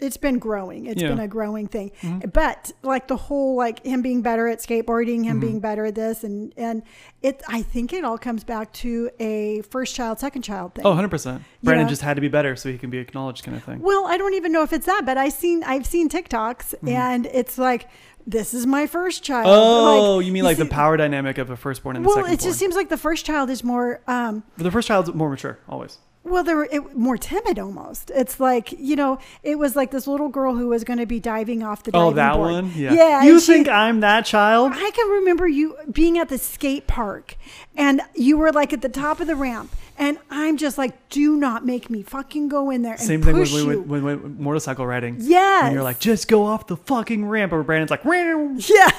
it's 0.00 0.16
been 0.16 0.38
growing 0.40 0.86
It's 0.86 1.00
Yeah. 1.00 1.08
been 1.10 1.20
a 1.20 1.28
growing 1.28 1.68
thing 1.68 1.92
Mhm. 2.02 2.32
but 2.32 2.72
like 2.82 3.06
the 3.06 3.16
whole 3.16 3.54
like 3.56 3.84
him 3.86 4.02
being 4.02 4.22
better 4.22 4.48
at 4.48 4.58
skateboarding 4.58 5.24
him 5.24 5.36
Mhm. 5.38 5.40
being 5.40 5.60
better 5.60 5.84
at 5.84 5.94
this 5.94 6.24
and 6.24 6.52
and 6.56 6.82
it 7.22 7.42
i 7.48 7.62
think 7.62 7.92
it 7.92 8.04
all 8.04 8.18
comes 8.18 8.42
back 8.42 8.72
to 8.72 9.08
a 9.20 9.62
first 9.70 9.94
child 9.94 10.18
second 10.18 10.42
child 10.42 10.74
thing 10.74 10.84
oh 10.84 10.90
100% 10.92 11.42
brandon 11.62 11.86
know? 11.86 11.88
just 11.88 12.02
had 12.02 12.14
to 12.16 12.20
be 12.20 12.28
better 12.28 12.56
so 12.56 12.68
he 12.70 12.76
can 12.76 12.90
be 12.90 12.98
acknowledged 12.98 13.44
kind 13.44 13.56
of 13.56 13.62
thing 13.62 13.80
well 13.80 14.04
i 14.06 14.16
don't 14.18 14.34
even 14.34 14.50
know 14.50 14.62
if 14.62 14.72
it's 14.72 14.86
that 14.86 15.06
but 15.06 15.16
i 15.16 15.28
seen 15.28 15.62
i've 15.64 15.86
seen 15.86 16.08
tiktoks 16.08 16.74
Mm-hmm. 16.74 16.88
and 16.88 17.26
it's 17.26 17.56
like 17.56 17.86
this 18.26 18.52
is 18.54 18.66
my 18.66 18.86
first 18.88 19.22
child 19.22 19.46
oh 19.46 20.16
Like, 20.16 20.26
you 20.26 20.32
mean 20.32 20.42
like 20.44 20.56
the 20.56 20.66
power 20.66 20.96
dynamic 20.96 21.38
of 21.38 21.50
a 21.50 21.56
firstborn 21.56 21.94
and 21.96 22.04
a 22.04 22.08
well, 22.08 22.16
second 22.16 22.32
it 22.32 22.40
just 22.40 22.58
seems 22.58 22.74
like 22.74 22.88
the 22.88 22.96
first 22.96 23.24
child 23.24 23.48
is 23.50 23.62
more, 23.62 24.00
um, 24.08 24.42
the 24.56 24.70
first 24.72 24.88
child's 24.88 25.12
more 25.14 25.28
mature 25.30 25.58
always 25.68 25.98
well, 26.24 26.42
they're 26.42 26.64
it, 26.64 26.96
more 26.96 27.16
timid 27.18 27.58
almost. 27.58 28.10
It's 28.14 28.40
like 28.40 28.72
you 28.78 28.96
know, 28.96 29.18
it 29.42 29.58
was 29.58 29.76
like 29.76 29.90
this 29.90 30.06
little 30.06 30.28
girl 30.28 30.54
who 30.56 30.68
was 30.68 30.82
going 30.84 30.98
to 30.98 31.06
be 31.06 31.20
diving 31.20 31.62
off 31.62 31.82
the. 31.84 31.90
oh 31.94 32.12
that 32.12 32.34
board. 32.34 32.50
one 32.52 32.72
yeah 32.74 32.92
Yeah. 32.92 33.22
you 33.22 33.34
and 33.34 33.42
she- 33.42 33.52
think 33.52 33.68
i'm 33.68 34.00
that 34.00 34.24
child 34.24 34.72
I 34.74 34.90
can 34.90 35.08
remember 35.08 35.46
you 35.46 35.76
being 35.90 36.18
at 36.18 36.28
the 36.28 36.38
skate 36.38 36.86
park, 36.86 37.36
and 37.76 38.00
you 38.14 38.36
were 38.38 38.52
like 38.52 38.72
at 38.72 38.80
the 38.82 38.88
top 38.88 39.20
of 39.20 39.26
the 39.26 39.36
ramp, 39.36 39.70
and 39.98 40.18
I'm 40.30 40.56
just 40.56 40.76
like, 40.78 41.08
do 41.08 41.36
not 41.36 41.64
make 41.64 41.88
me 41.90 42.02
fucking 42.02 42.48
go 42.48 42.70
in 42.70 42.82
there 42.82 42.94
and 42.94 43.00
Same 43.00 43.22
thing 43.22 43.34
when 43.34 43.42
push 43.42 43.52
we 43.54 43.60
you. 43.60 43.66
went, 43.68 43.86
when 43.86 44.04
we 44.04 44.14
went 44.16 44.40
motorcycle 44.40 44.86
riding. 44.86 45.16
yeah 45.20 45.66
And 45.66 45.74
you're 45.74 45.82
like, 45.84 45.98
just 46.00 46.26
go 46.28 46.44
off 46.46 46.66
the 46.66 46.76
fucking 46.76 47.26
ramp. 47.28 47.52
Or 47.52 47.62
Brandon's 47.62 47.90
like, 47.90 48.02
yeah, 48.04 48.90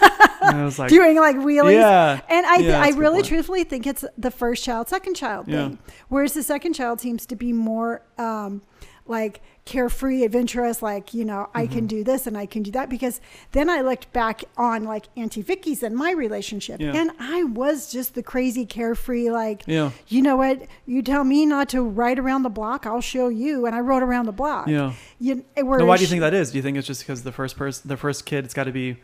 and 0.42 0.58
I 0.58 0.64
was 0.66 0.80
like, 0.80 0.90
doing 0.90 1.18
like 1.18 1.36
wheelies. 1.38 1.74
Yeah. 1.74 2.22
And 2.30 2.46
I, 2.46 2.56
Yeah, 2.58 2.78
I 2.80 2.82
that's 2.82 2.90
a 2.90 2.92
good 2.94 3.00
really 3.00 3.22
truthfully 3.24 3.64
think 3.66 3.86
it's 3.88 4.06
the 4.18 4.32
first 4.32 4.64
child, 4.64 4.88
second 4.90 5.16
child 5.16 5.48
Yeah. 5.48 5.68
thing. 5.70 5.80
Whereas 6.08 6.34
the 6.34 6.44
second 6.44 6.74
child 6.74 7.02
seems 7.02 7.15
to 7.28 7.36
be 7.36 7.54
more 7.54 8.02
um, 8.18 8.62
like 9.08 9.42
carefree, 9.66 10.24
adventurous, 10.24 10.82
like, 10.82 11.14
you 11.14 11.26
know, 11.26 11.50
I 11.54 11.66
Mm-hmm. 11.66 11.74
can 11.74 11.88
do 11.88 12.04
this 12.04 12.28
and 12.28 12.38
I 12.38 12.46
can 12.46 12.62
do 12.64 12.72
that. 12.72 12.90
Because 12.90 13.20
then 13.52 13.70
I 13.70 13.82
looked 13.82 14.12
back 14.14 14.44
on 14.58 14.84
like 14.84 15.06
Auntie 15.16 15.42
Vicky's 15.42 15.82
and 15.84 15.96
my 15.96 16.12
relationship. 16.12 16.80
Yeah. 16.82 16.92
And 16.96 17.12
I 17.20 17.44
was 17.44 17.92
just 17.92 18.14
the 18.16 18.22
crazy, 18.24 18.66
carefree, 18.66 19.30
like, 19.32 19.64
Yeah. 19.68 19.92
you 20.08 20.22
know 20.22 20.36
what? 20.36 20.64
You 20.86 21.02
tell 21.02 21.24
me 21.24 21.46
not 21.46 21.70
to 21.70 21.82
ride 21.82 22.20
around 22.20 22.44
the 22.44 22.50
block, 22.50 22.86
I'll 22.86 23.02
show 23.02 23.28
you. 23.28 23.66
And 23.66 23.76
I 23.76 23.80
rode 23.80 24.04
around 24.04 24.26
the 24.28 24.32
block. 24.32 24.68
Yeah. 24.68 24.94
You, 25.20 25.44
Now, 25.58 25.86
why 25.86 25.98
do 25.98 26.04
you 26.04 26.08
think 26.10 26.22
that 26.22 26.34
is? 26.34 26.52
Do 26.52 26.58
you 26.58 26.64
think 26.64 26.78
it's 26.78 26.88
just 26.88 27.02
because 27.02 27.24
the 27.24 27.32
first 27.32 27.58
person, 27.58 27.88
the 27.88 27.98
first 27.98 28.26
kid, 28.26 28.46
it's 28.46 28.54
got 28.54 28.66
to 28.66 28.72
be, 28.72 28.98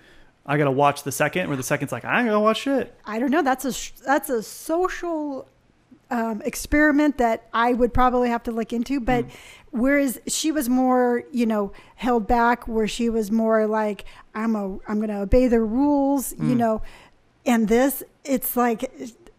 I 0.45 0.57
got 0.57 0.65
to 0.65 0.71
watch 0.71 1.03
the 1.03 1.11
second, 1.11 1.47
where 1.47 1.57
the 1.57 1.63
second's 1.63 1.91
like, 1.91 2.03
I 2.05 2.19
ain't 2.19 2.27
gonna 2.27 2.39
watch 2.39 2.61
shit. 2.61 2.95
I 3.05 3.19
don't 3.19 3.29
know. 3.29 3.43
That's 3.43 3.63
a 3.65 4.03
that's 4.03 4.29
a 4.29 4.41
social 4.41 5.47
um, 6.11 6.41
experiment 6.43 7.17
that 7.17 7.47
I 7.53 7.73
would 7.73 7.93
probably 7.93 8.29
have 8.29 8.43
to 8.43 8.51
look 8.51 8.71
into. 8.73 8.99
But 8.99 9.25
whereas 9.71 10.19
she 10.27 10.51
was 10.51 10.69
more, 10.69 11.23
you 11.31 11.45
know, 11.47 11.71
held 11.95 12.27
back, 12.27 12.67
where 12.67 12.87
she 12.87 13.09
was 13.09 13.31
more 13.31 13.65
like, 13.65 14.05
I'm 14.35 14.55
a 14.55 14.77
I'm 14.87 14.97
going 14.97 15.09
to 15.09 15.21
obey 15.21 15.47
the 15.47 15.61
rules, 15.61 16.33
you 16.33 16.55
Mm. 16.55 16.57
know, 16.57 16.81
and 17.45 17.67
this 17.67 18.03
it's 18.23 18.55
like 18.55 18.91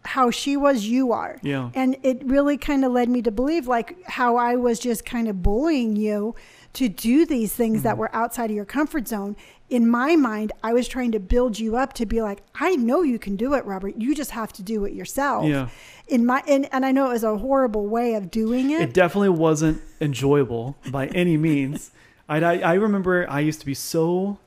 how 0.05 0.29
she 0.31 0.57
was, 0.57 0.85
you 0.85 1.13
are. 1.13 1.37
Yeah. 1.43 1.69
And 1.73 1.95
it 2.03 2.21
really 2.25 2.57
kind 2.57 2.83
of 2.83 2.91
led 2.91 3.07
me 3.07 3.21
to 3.21 3.31
believe 3.31 3.67
like 3.67 4.03
how 4.05 4.35
I 4.35 4.55
was 4.57 4.77
just 4.79 5.05
kind 5.05 5.29
of 5.29 5.41
bullying 5.41 5.95
you 5.95 6.35
to 6.73 6.89
do 6.89 7.25
these 7.25 7.53
things 7.53 7.79
Mm. 7.79 7.83
that 7.83 7.97
were 7.97 8.13
outside 8.13 8.49
of 8.49 8.55
your 8.55 8.65
comfort 8.65 9.07
zone. 9.07 9.37
In 9.69 9.89
my 9.89 10.15
mind, 10.15 10.51
I 10.63 10.73
was 10.73 10.87
trying 10.87 11.11
to 11.13 11.19
build 11.19 11.57
you 11.57 11.75
up 11.77 11.93
to 11.93 12.05
be 12.05 12.21
like, 12.21 12.43
I 12.53 12.75
know 12.75 13.01
you 13.01 13.17
can 13.17 13.35
do 13.35 13.53
it, 13.55 13.65
Robert. 13.65 13.95
You 13.97 14.13
just 14.13 14.31
have 14.31 14.53
to 14.53 14.61
do 14.61 14.85
it 14.85 14.93
yourself. 14.93 15.45
Yeah. 15.47 15.69
In 16.07 16.25
my 16.25 16.43
and, 16.47 16.67
and 16.71 16.85
I 16.85 16.91
know 16.91 17.07
it 17.09 17.13
was 17.13 17.23
a 17.23 17.37
horrible 17.37 17.87
way 17.87 18.13
of 18.13 18.29
doing 18.29 18.69
it. 18.71 18.81
It 18.81 18.93
definitely 18.93 19.29
wasn't 19.29 19.81
enjoyable 20.01 20.75
by 20.91 21.07
any 21.07 21.37
means. 21.37 21.91
I, 22.29 22.37
I, 22.43 22.57
I 22.59 22.73
remember 22.75 23.25
I 23.29 23.39
used 23.39 23.61
to 23.61 23.65
be 23.65 23.73
so 23.73 24.37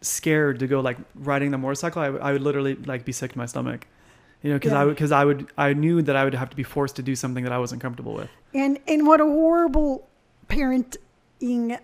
scared 0.00 0.60
to 0.60 0.66
go 0.68 0.80
like 0.80 0.98
riding 1.14 1.50
the 1.50 1.58
motorcycle. 1.58 2.00
I, 2.02 2.10
would- 2.10 2.20
I 2.22 2.32
would 2.32 2.42
literally 2.42 2.74
like 2.76 3.04
be 3.04 3.12
sick 3.12 3.32
to 3.32 3.38
my 3.38 3.46
stomach, 3.46 3.86
you 4.42 4.50
know, 4.50 4.56
because 4.56 4.72
I 4.72 4.80
Yeah. 4.80 4.84
would, 4.84 4.94
because 4.94 5.12
I 5.12 5.24
would, 5.24 5.46
I 5.58 5.72
knew 5.72 6.02
that 6.02 6.14
I 6.14 6.22
would 6.24 6.34
have 6.34 6.50
to 6.50 6.56
be 6.56 6.62
forced 6.62 6.94
to 6.96 7.02
do 7.02 7.16
something 7.16 7.42
that 7.44 7.52
I 7.52 7.58
wasn't 7.58 7.82
comfortable 7.82 8.14
with. 8.14 8.28
and 8.54 8.78
and 8.86 9.06
what 9.06 9.20
a 9.20 9.24
horrible 9.24 10.06
parenting 10.48 11.78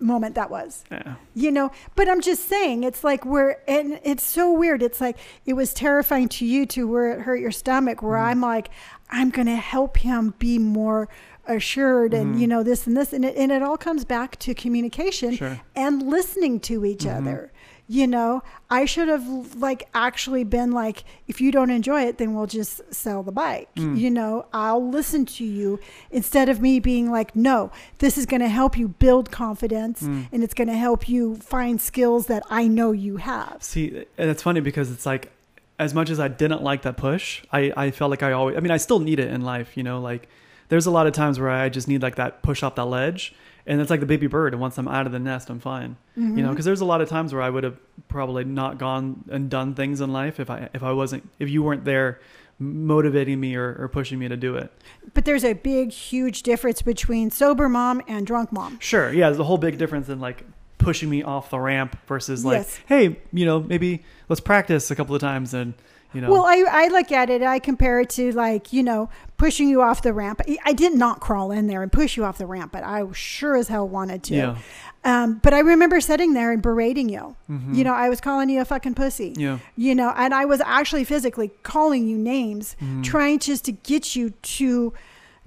moment 0.00 0.34
that 0.34 0.50
was. 0.50 0.84
Yeah. 0.90 1.14
you 1.34 1.50
know 1.50 1.70
but 1.96 2.08
i'm 2.08 2.20
just 2.20 2.48
saying 2.48 2.84
it's 2.84 3.02
like 3.04 3.24
we're 3.24 3.56
and 3.66 3.98
it's 4.04 4.22
so 4.24 4.52
weird 4.52 4.82
it's 4.82 5.00
like 5.00 5.16
it 5.46 5.54
was 5.54 5.72
terrifying 5.74 6.28
to 6.28 6.44
you 6.44 6.66
to 6.66 6.86
where 6.86 7.12
it 7.12 7.20
hurt 7.22 7.40
your 7.40 7.50
stomach 7.50 8.02
where 8.02 8.16
Mm-hmm. 8.18 8.28
i'm 8.30 8.40
like 8.40 8.70
i'm 9.10 9.30
gonna 9.30 9.56
help 9.56 9.98
him 9.98 10.34
be 10.38 10.58
more 10.58 11.08
assured 11.46 12.12
and 12.14 12.34
Mhm. 12.36 12.40
you 12.40 12.46
know 12.46 12.62
this 12.62 12.86
and 12.86 12.96
this 12.96 13.12
and 13.12 13.24
it, 13.24 13.34
and 13.36 13.50
it 13.50 13.62
all 13.62 13.78
comes 13.78 14.04
back 14.04 14.36
to 14.40 14.54
communication 14.54 15.34
Sure. 15.36 15.60
and 15.74 16.02
listening 16.02 16.60
to 16.60 16.84
each 16.84 17.04
Mhm. 17.04 17.16
other 17.18 17.52
you 17.90 18.06
know 18.06 18.42
i 18.68 18.84
should 18.84 19.08
have 19.08 19.26
like 19.56 19.88
actually 19.94 20.44
been 20.44 20.70
like 20.72 21.04
if 21.26 21.40
you 21.40 21.50
don't 21.50 21.70
enjoy 21.70 22.02
it 22.02 22.18
then 22.18 22.34
we'll 22.34 22.46
just 22.46 22.82
sell 22.92 23.22
the 23.22 23.32
bike 23.32 23.68
Mm. 23.76 23.98
you 23.98 24.10
know 24.10 24.44
i'll 24.52 24.86
listen 24.90 25.24
to 25.26 25.44
you 25.44 25.80
instead 26.10 26.48
of 26.50 26.60
me 26.60 26.80
being 26.80 27.10
like 27.10 27.34
no 27.34 27.70
this 27.98 28.18
is 28.18 28.26
going 28.26 28.42
to 28.42 28.48
help 28.48 28.76
you 28.76 28.88
build 28.88 29.30
confidence 29.30 30.02
Mm. 30.02 30.26
and 30.32 30.44
it's 30.44 30.54
going 30.54 30.68
to 30.68 30.76
help 30.76 31.08
you 31.08 31.36
find 31.36 31.80
skills 31.80 32.26
that 32.26 32.42
i 32.50 32.66
know 32.68 32.92
you 32.92 33.16
have 33.16 33.56
See, 33.62 34.04
and 34.18 34.30
it's 34.30 34.42
funny 34.42 34.60
because 34.60 34.90
it's 34.90 35.06
like, 35.06 35.32
as 35.78 35.94
much 35.94 36.10
as 36.10 36.18
I 36.18 36.26
didn't 36.28 36.62
like 36.62 36.82
that 36.82 36.96
push, 36.96 37.44
I, 37.52 37.72
I 37.76 37.90
felt 37.92 38.10
like 38.10 38.22
I 38.24 38.32
always, 38.32 38.56
I 38.56 38.60
mean, 38.60 38.72
I 38.72 38.78
still 38.78 38.98
need 38.98 39.20
it 39.20 39.30
in 39.30 39.42
life, 39.42 39.76
you 39.76 39.82
know, 39.84 40.00
like 40.00 40.28
there's 40.70 40.86
a 40.86 40.90
lot 40.90 41.06
of 41.06 41.12
times 41.12 41.38
where 41.38 41.50
I 41.50 41.68
just 41.68 41.86
need 41.86 42.02
like 42.02 42.16
that 42.16 42.42
push 42.42 42.62
off 42.64 42.74
that 42.74 42.86
ledge. 42.86 43.32
And 43.68 43.80
it's 43.80 43.90
like 43.90 44.00
the 44.00 44.06
baby 44.06 44.26
bird. 44.26 44.54
And 44.54 44.60
once 44.60 44.78
I'm 44.78 44.88
out 44.88 45.06
of 45.06 45.12
the 45.12 45.18
nest, 45.20 45.50
I'm 45.50 45.60
fine, 45.60 45.96
you 46.16 46.22
Mm-hmm. 46.24 46.36
know, 46.36 46.48
because 46.50 46.64
there's 46.64 46.80
a 46.80 46.84
lot 46.86 47.00
of 47.00 47.08
times 47.08 47.32
where 47.32 47.42
I 47.42 47.50
would 47.50 47.62
have 47.64 47.76
probably 48.08 48.42
not 48.44 48.78
gone 48.78 49.24
and 49.30 49.48
done 49.50 49.74
things 49.74 50.00
in 50.00 50.10
life 50.12 50.40
if 50.40 50.48
I, 50.50 50.68
if 50.74 50.82
I 50.82 50.92
wasn't, 50.92 51.28
if 51.38 51.48
you 51.50 51.62
weren't 51.62 51.84
there 51.84 52.18
motivating 52.58 53.38
me 53.38 53.54
or, 53.54 53.76
or 53.78 53.88
pushing 53.88 54.18
me 54.18 54.26
to 54.28 54.36
do 54.36 54.56
it. 54.56 54.72
but 55.14 55.24
there's 55.24 55.44
a 55.44 55.52
big 55.52 55.92
huge 55.92 56.42
difference 56.42 56.82
between 56.82 57.30
sober 57.30 57.68
mom 57.68 58.02
and 58.08 58.26
drunk 58.26 58.50
mom 58.52 58.78
Sure. 58.80 59.12
Yeah. 59.12 59.28
There's 59.28 59.38
a 59.38 59.44
whole 59.44 59.58
big 59.58 59.78
difference 59.78 60.08
in 60.08 60.18
like 60.18 60.44
pushing 60.78 61.08
me 61.08 61.22
off 61.22 61.50
the 61.50 61.58
ramp 61.60 61.96
versus 62.06 62.44
like, 62.44 62.58
Yes. 62.58 62.80
hey, 62.86 63.18
you 63.32 63.44
know, 63.46 63.60
maybe 63.60 64.02
let's 64.28 64.40
practice 64.40 64.90
a 64.90 64.96
couple 64.96 65.14
of 65.14 65.20
times 65.20 65.54
and, 65.54 65.74
you 66.14 66.20
know, 66.20 66.30
Well, 66.30 66.44
I, 66.46 66.64
I 66.68 66.88
look 66.88 67.12
at 67.12 67.28
it, 67.30 67.42
I 67.42 67.58
compare 67.58 68.00
it 68.00 68.10
to 68.10 68.32
like, 68.32 68.72
you 68.72 68.82
know, 68.82 69.10
pushing 69.36 69.68
you 69.68 69.82
off 69.82 70.02
the 70.02 70.12
ramp. 70.12 70.40
I- 70.64 70.72
did 70.72 70.94
not 70.94 71.20
crawl 71.20 71.50
in 71.52 71.66
there 71.66 71.82
and 71.82 71.92
push 71.92 72.16
you 72.16 72.24
off 72.24 72.38
the 72.38 72.46
ramp, 72.46 72.72
but 72.72 72.82
I 72.84 73.04
sure 73.12 73.56
as 73.56 73.68
hell 73.68 73.86
wanted 73.88 74.22
to. 74.24 74.34
yeah. 74.34 74.56
Um, 75.04 75.34
but 75.42 75.54
I 75.54 75.60
remember 75.60 76.00
sitting 76.00 76.34
there 76.34 76.50
and 76.50 76.60
berating 76.60 77.08
you. 77.08 77.36
Mhm. 77.48 77.74
You 77.74 77.84
know, 77.84 77.94
I 77.94 78.08
was 78.08 78.20
calling 78.20 78.48
you 78.50 78.60
a 78.60 78.64
fucking 78.64 78.94
pussy. 78.94 79.32
Yeah. 79.36 79.58
You 79.76 79.94
know, 79.94 80.12
and 80.16 80.34
I 80.34 80.44
was 80.44 80.60
actually 80.64 81.04
physically 81.04 81.52
calling 81.62 82.06
you 82.08 82.18
names, 82.18 82.74
Mhm. 82.82 83.04
trying 83.04 83.38
just 83.38 83.64
to 83.66 83.72
get 83.72 84.16
you 84.16 84.30
to 84.30 84.92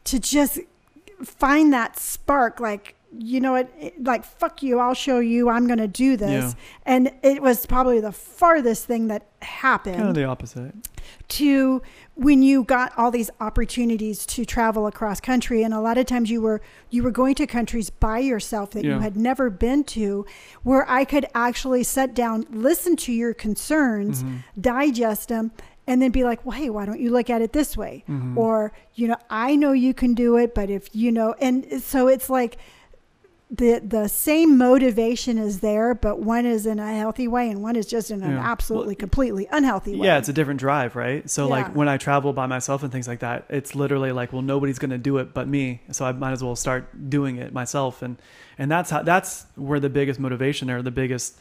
to 0.06 0.20
just 0.20 0.60
find 1.24 1.72
that 1.74 2.00
spark 2.00 2.60
like 2.60 2.96
you 3.18 3.40
know 3.42 3.52
what, 3.54 3.70
it- 3.80 4.04
like, 4.04 4.24
fuck 4.24 4.64
you, 4.64 4.80
I'll 4.80 4.94
show 4.94 5.20
you, 5.20 5.50
I'm 5.50 5.68
going 5.68 5.80
to 5.80 5.88
do 5.88 6.16
this. 6.18 6.54
Yeah. 6.54 6.60
And 6.86 7.12
it 7.24 7.42
was 7.42 7.66
probably 7.66 8.00
the 8.00 8.12
farthest 8.12 8.86
thing 8.86 9.08
that 9.08 9.28
happened 9.42 9.98
Kind 9.98 10.08
of 10.10 10.16
the 10.16 10.24
opposite. 10.24 10.74
to 11.30 11.82
when 12.16 12.42
you 12.44 12.64
got 12.64 12.94
all 12.98 13.10
these 13.12 13.30
opportunities 13.40 14.26
to 14.28 14.46
travel 14.46 14.86
across 14.88 15.20
country 15.20 15.64
and 15.64 15.74
a 15.74 15.80
lot 15.80 15.98
of 15.98 16.06
times 16.06 16.30
you 16.30 16.42
were 16.42 16.62
you 16.90 17.02
were 17.04 17.12
going 17.12 17.34
to 17.36 17.48
countries 17.48 17.90
by 17.90 18.20
yourself 18.20 18.72
that 18.72 18.84
you 18.84 19.00
had 19.00 19.16
never 19.18 19.50
been 19.50 19.84
to 19.84 20.26
where 20.64 20.88
I 20.90 21.06
could 21.06 21.26
actually 21.34 21.84
sit 21.84 22.14
down 22.14 22.46
listen 22.52 22.96
to 22.98 23.12
your 23.12 23.34
concerns 23.34 24.24
Mhm. 24.24 24.44
digest 24.60 25.30
them 25.30 25.52
and 25.88 26.02
then 26.02 26.12
be 26.12 26.24
like 26.24 26.46
well 26.46 26.58
hey 26.58 26.70
why 26.70 26.86
don't 26.86 27.00
you 27.00 27.10
look 27.12 27.30
at 27.30 27.42
it 27.42 27.54
this 27.54 27.76
way 27.76 28.04
Mhm. 28.08 28.38
or 28.38 28.72
you 28.94 29.08
know 29.08 29.18
I 29.30 29.56
know 29.56 29.72
you 29.72 29.94
can 29.94 30.14
do 30.14 30.38
it 30.38 30.54
but 30.54 30.70
if 30.70 30.90
you 30.96 31.12
know 31.12 31.34
and 31.42 31.82
so 31.82 32.08
it's 32.08 32.30
like 32.30 32.58
the 33.54 33.80
the 33.86 34.08
same 34.08 34.58
motivation 34.58 35.38
is 35.38 35.60
there 35.60 35.94
but 35.94 36.20
one 36.20 36.46
is 36.46 36.66
in 36.66 36.80
a 36.80 36.96
healthy 36.96 37.28
way 37.28 37.50
and 37.50 37.62
one 37.62 37.76
is 37.76 37.86
just 37.86 38.10
in 38.10 38.24
an 38.24 38.32
Yeah. 38.36 38.40
absolutely 38.40 38.96
completely 38.96 39.46
unhealthy 39.52 39.94
way 39.94 40.08
Yeah, 40.08 40.18
it's 40.20 40.30
a 40.30 40.34
different 40.34 40.60
drive, 40.62 40.96
right? 40.96 41.30
So 41.30 41.44
Yeah. 41.48 41.52
like 41.52 41.76
when 41.76 41.90
I 41.90 41.98
travel 41.98 42.32
by 42.32 42.46
myself 42.46 42.82
and 42.82 42.92
things 42.94 43.10
like 43.10 43.20
that, 43.20 43.44
it's 43.50 43.76
literally 43.76 44.14
like, 44.14 44.32
well, 44.32 44.42
nobody's 44.42 44.80
gonna 44.80 44.98
do 44.98 45.18
it 45.18 45.34
but 45.34 45.50
me, 45.50 45.82
so 45.92 46.06
I 46.06 46.14
might 46.14 46.32
as 46.32 46.42
well 46.42 46.56
start 46.56 47.10
doing 47.10 47.36
it 47.36 47.52
myself, 47.54 48.02
and 48.02 48.16
and 48.58 48.72
that's 48.72 48.90
how 48.90 49.04
that's 49.04 49.46
where 49.56 49.82
the 49.82 49.90
biggest 49.90 50.18
motivation 50.20 50.70
or 50.72 50.82
the 50.82 50.92
biggest, 50.92 51.38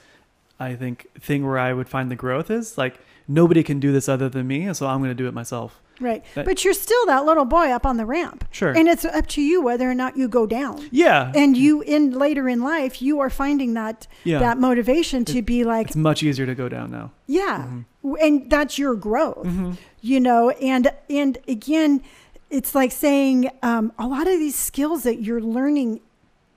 I 0.59 0.75
think, 0.75 1.07
thing 1.21 1.47
where 1.47 1.59
I 1.59 1.73
would 1.73 1.89
find 1.89 2.11
the 2.11 2.17
growth 2.17 2.51
is 2.51 2.77
like 2.77 2.99
nobody 3.29 3.63
can 3.63 3.79
do 3.79 3.93
this 3.93 4.09
other 4.09 4.29
than 4.29 4.49
me, 4.49 4.75
so 4.75 4.89
I'm 4.89 5.01
gonna 5.01 5.15
do 5.15 5.29
it 5.29 5.35
myself. 5.35 5.81
Right. 6.01 6.25
That- 6.35 6.47
but 6.47 6.65
you're 6.65 6.75
still 6.75 7.05
that 7.07 7.25
little 7.27 7.45
boy 7.45 7.69
up 7.71 7.85
on 7.85 7.97
the 7.99 8.07
ramp. 8.07 8.45
Sure. 8.51 8.71
And 8.77 8.89
it's 8.89 9.05
up 9.05 9.27
to 9.29 9.43
you 9.43 9.61
whether 9.63 9.89
or 9.91 9.95
not 9.95 10.17
you 10.17 10.29
go 10.29 10.47
down. 10.47 10.89
yeah. 10.91 11.31
And 11.35 11.57
you 11.57 11.83
in 11.83 12.13
later 12.13 12.49
in 12.49 12.61
life, 12.63 13.03
you 13.03 13.21
are 13.21 13.31
finding 13.31 13.75
that 13.75 14.07
yeah. 14.25 14.39
that 14.39 14.59
motivation 14.59 15.25
to 15.27 15.43
be 15.43 15.65
like, 15.65 15.89
it's 15.89 15.97
much 15.97 16.23
easier 16.23 16.47
to 16.47 16.55
go 16.55 16.69
down 16.69 16.91
now. 16.91 17.11
yeah. 17.27 17.67
Mhm. 17.69 17.85
And 18.27 18.49
that's 18.51 18.79
your 18.79 18.95
growth. 18.95 19.47
Mhm. 19.47 19.77
You 20.01 20.21
know, 20.21 20.51
and 20.51 20.91
and 21.11 21.37
again, 21.47 22.01
it's 22.49 22.75
like 22.75 22.91
saying 22.93 23.51
um, 23.63 23.93
a 23.99 24.07
lot 24.07 24.23
of 24.27 24.39
these 24.39 24.57
skills 24.57 25.03
that 25.03 25.21
you're 25.23 25.41
learning 25.43 26.01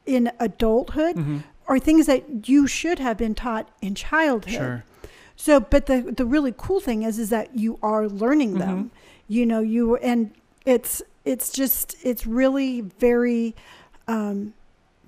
in 0.06 0.32
adulthood 0.40 1.16
Mhm. 1.18 1.44
are 1.68 1.80
things 1.80 2.06
that 2.08 2.48
you 2.50 2.66
should 2.68 3.00
have 3.00 3.18
been 3.18 3.36
taught 3.36 3.68
in 3.82 3.94
childhood. 3.96 4.54
Sure. 4.54 4.84
So, 5.36 5.60
but 5.60 5.88
the 5.88 6.14
the 6.16 6.26
really 6.26 6.54
cool 6.56 6.80
thing 6.80 7.04
is, 7.04 7.20
is 7.20 7.30
that 7.30 7.58
you 7.58 7.78
are 7.84 8.08
learning 8.08 8.56
them. 8.60 8.92
Mm-hmm. 9.34 9.40
You 9.40 9.46
know, 9.46 9.60
you 9.62 9.96
and 9.98 10.32
it's 10.66 11.02
it's 11.26 11.52
just 11.52 11.96
it's 12.04 12.26
really 12.28 12.82
very. 12.82 13.56
Um, 14.08 14.54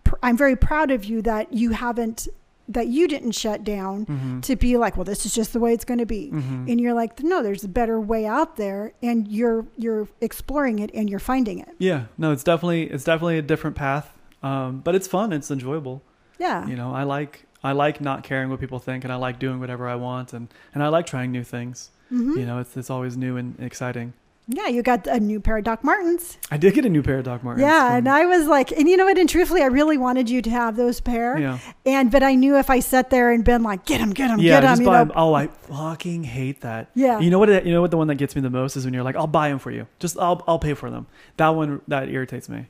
pr- 0.04 0.16
I'm 0.24 0.38
very 0.38 0.56
proud 0.56 0.90
of 0.92 1.04
you 1.06 1.22
that 1.24 1.54
you 1.54 1.72
haven't 1.72 2.28
that 2.68 2.88
you 2.88 3.08
didn't 3.08 3.34
shut 3.34 3.64
down 3.64 4.08
Mhm. 4.08 4.42
to 4.42 4.56
be 4.56 4.76
like, 4.76 4.98
well, 4.98 5.04
this 5.04 5.24
is 5.24 5.36
just 5.36 5.54
the 5.54 5.60
way 5.60 5.72
it's 5.72 5.86
going 5.86 6.00
to 6.00 6.06
be, 6.08 6.32
Mhm. 6.34 6.68
and 6.72 6.82
you're 6.82 6.96
like, 6.96 7.22
no, 7.22 7.44
there's 7.44 7.64
a 7.64 7.68
better 7.68 8.00
way 8.02 8.26
out 8.26 8.56
there, 8.56 8.94
and 9.04 9.28
you're 9.28 9.66
you're 9.78 10.08
exploring 10.22 10.80
it 10.80 10.90
and 10.96 11.08
you're 11.10 11.20
finding 11.20 11.60
it. 11.60 11.70
Yeah. 11.78 12.06
No, 12.18 12.32
it's 12.32 12.44
definitely 12.44 12.84
it's 12.90 13.04
definitely 13.04 13.38
a 13.38 13.44
different 13.44 13.76
path, 13.76 14.12
um, 14.42 14.82
but 14.84 14.96
it's 14.96 15.08
fun. 15.08 15.32
It's 15.34 15.52
enjoyable. 15.52 16.02
Yeah. 16.38 16.68
you 16.68 16.76
know 16.76 16.92
i 16.94 17.04
like 17.04 17.46
i 17.64 17.72
like 17.72 18.02
not 18.02 18.24
caring 18.24 18.50
what 18.50 18.60
people 18.60 18.78
think 18.80 19.06
and 19.06 19.14
i 19.14 19.16
like 19.16 19.40
doing 19.40 19.58
whatever 19.62 19.88
i 19.88 19.96
want 19.96 20.34
and 20.34 20.50
and 20.74 20.84
i 20.84 20.90
like 20.90 21.06
trying 21.06 21.32
new 21.32 21.46
things 21.46 21.92
hmm 22.10 22.38
you 22.38 22.46
know 22.46 22.60
it's, 22.60 22.76
it's 22.78 22.90
always 22.90 23.16
new 23.18 23.38
and 23.38 23.60
exciting 23.60 24.14
Yeah, 24.48 24.68
you 24.68 24.84
got 24.84 25.08
a 25.08 25.20
new 25.20 25.40
pair 25.40 25.58
of 25.58 25.64
Doc 25.64 25.84
Martens. 25.84 26.38
i 26.52 26.58
did 26.58 26.76
get 26.76 26.86
a 26.86 26.90
new 26.90 27.02
pair 27.02 27.18
of 27.18 27.26
doc 27.26 27.42
martens 27.44 27.64
yeah, 27.66 27.88
from- 27.88 27.96
and 27.98 28.08
I 28.10 28.26
was 28.28 28.46
like, 28.46 28.72
and 28.72 28.88
you 28.88 28.96
know 28.96 29.06
what? 29.10 29.18
And 29.18 29.28
truthfully, 29.28 29.64
I 29.64 29.70
really 29.80 29.98
wanted 29.98 30.30
you 30.30 30.40
to 30.44 30.50
have 30.52 30.76
those 30.78 31.02
pair. 31.02 31.30
yeah 31.40 31.58
And 31.84 32.12
but 32.12 32.22
I 32.22 32.36
knew 32.36 32.54
if 32.64 32.70
I 32.70 32.80
sat 32.80 33.10
there 33.10 33.32
and 33.34 33.44
been 33.44 33.64
like, 33.64 33.86
get 33.92 34.00
him, 34.00 34.12
get 34.14 34.30
him, 34.30 34.40
yeah 34.40 34.62
get 34.62 34.70
just 34.70 34.82
you 34.82 34.86
buy 34.88 34.94
know, 34.98 35.02
'em. 35.02 35.12
oh 35.16 35.34
i 35.34 35.48
fucking 35.48 36.24
hate 36.38 36.62
that 36.62 36.84
yeah, 36.94 37.18
you 37.20 37.32
know 37.32 37.40
what 37.40 37.50
you 37.66 37.72
know 37.74 37.82
what 37.82 37.90
the 37.90 37.98
one 37.98 38.08
that 38.12 38.20
gets 38.24 38.36
me 38.36 38.42
the 38.44 38.56
most 38.62 38.78
is 38.78 38.86
when 38.86 38.94
you're 38.94 39.08
like 39.10 39.16
i'll 39.16 39.34
buy 39.42 39.50
them 39.50 39.58
for 39.66 39.72
you 39.72 39.88
just 40.04 40.16
i'll 40.20 40.44
i'll 40.48 40.60
pay 40.68 40.76
for 40.76 40.92
them 40.92 41.08
that 41.38 41.50
one 41.50 41.82
that 41.88 42.06
irritates 42.10 42.48
me 42.56 42.62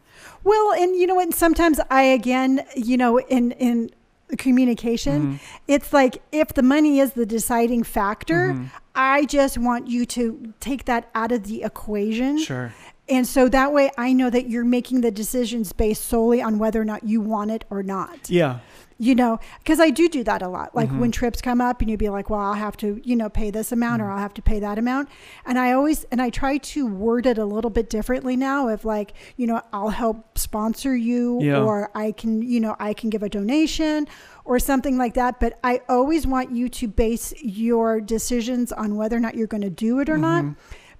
Well, 0.45 0.67
and 0.81 0.95
you 0.95 1.05
know 1.07 1.15
what? 1.19 1.25
And 1.29 1.35
sometimes 1.35 1.77
I 1.91 2.03
again, 2.19 2.51
you 2.89 2.95
know, 3.01 3.19
in 3.19 3.51
in 3.67 3.89
communication, 4.35 5.21
Mhm. 5.21 5.39
it's 5.67 5.91
like 5.93 6.21
if 6.31 6.53
the 6.53 6.63
money 6.63 6.99
is 6.99 7.13
the 7.13 7.25
deciding 7.25 7.83
factor, 7.83 8.53
Mhm. 8.53 8.69
I 8.95 9.25
just 9.25 9.57
want 9.57 9.87
you 9.89 10.05
to 10.07 10.53
take 10.59 10.85
that 10.85 11.09
out 11.13 11.31
of 11.31 11.43
the 11.47 11.63
equation. 11.63 12.37
sure 12.37 12.73
And 13.07 13.27
so 13.27 13.47
that 13.49 13.71
way 13.71 13.91
I 13.99 14.13
know 14.13 14.31
that 14.31 14.49
you're 14.49 14.65
making 14.65 15.01
the 15.01 15.11
decisions 15.11 15.73
based 15.73 16.05
solely 16.05 16.41
on 16.41 16.57
whether 16.57 16.81
or 16.81 16.85
not 16.85 17.03
you 17.03 17.21
want 17.21 17.51
it 17.51 17.63
or 17.69 17.83
not. 17.83 18.29
yeah 18.29 18.59
You 18.97 19.13
know, 19.13 19.39
because 19.59 19.81
I 19.81 19.89
do 19.89 20.07
do 20.07 20.23
that 20.23 20.41
a 20.41 20.47
lot. 20.47 20.73
Like 20.73 20.89
Mhm. 20.89 20.99
when 20.99 21.11
trips 21.11 21.41
come 21.41 21.59
up 21.59 21.81
and 21.81 21.89
you'd 21.89 21.99
be 21.99 22.07
like, 22.07 22.29
well, 22.29 22.39
I'll 22.39 22.53
have 22.53 22.77
to, 22.77 23.01
you 23.03 23.17
know, 23.17 23.27
pay 23.27 23.51
this 23.51 23.73
amount 23.73 24.01
or 24.01 24.05
Mhm. 24.05 24.11
I'll 24.11 24.17
have 24.19 24.33
to 24.35 24.41
pay 24.41 24.57
that 24.61 24.77
amount. 24.77 25.09
And 25.45 25.59
I 25.59 25.73
always, 25.73 26.05
and 26.11 26.21
I 26.21 26.29
try 26.29 26.57
to 26.59 26.87
word 26.87 27.25
it 27.25 27.37
a 27.37 27.43
little 27.43 27.69
bit 27.69 27.89
differently 27.89 28.37
now 28.37 28.69
of 28.69 28.85
like, 28.85 29.11
you 29.35 29.47
know, 29.47 29.61
I'll 29.73 29.89
help 29.89 30.37
sponsor 30.37 30.95
you 30.95 31.39
Yeah. 31.41 31.59
or 31.61 31.89
I 31.93 32.13
can, 32.13 32.41
you 32.41 32.61
know, 32.61 32.77
I 32.79 32.93
can 32.93 33.09
give 33.09 33.21
a 33.21 33.27
donation 33.27 34.07
or 34.45 34.59
something 34.59 34.97
like 34.97 35.13
that. 35.15 35.41
But 35.41 35.59
I 35.61 35.81
always 35.89 36.25
want 36.25 36.51
you 36.51 36.69
to 36.69 36.87
base 36.87 37.33
your 37.41 37.99
decisions 37.99 38.71
on 38.71 38.95
whether 38.95 39.17
or 39.17 39.19
not 39.19 39.35
you're 39.35 39.47
going 39.47 39.63
to 39.63 39.69
do 39.69 39.99
it 39.99 40.07
or 40.07 40.17
not, 40.17 40.45
Mhm. 40.45 40.55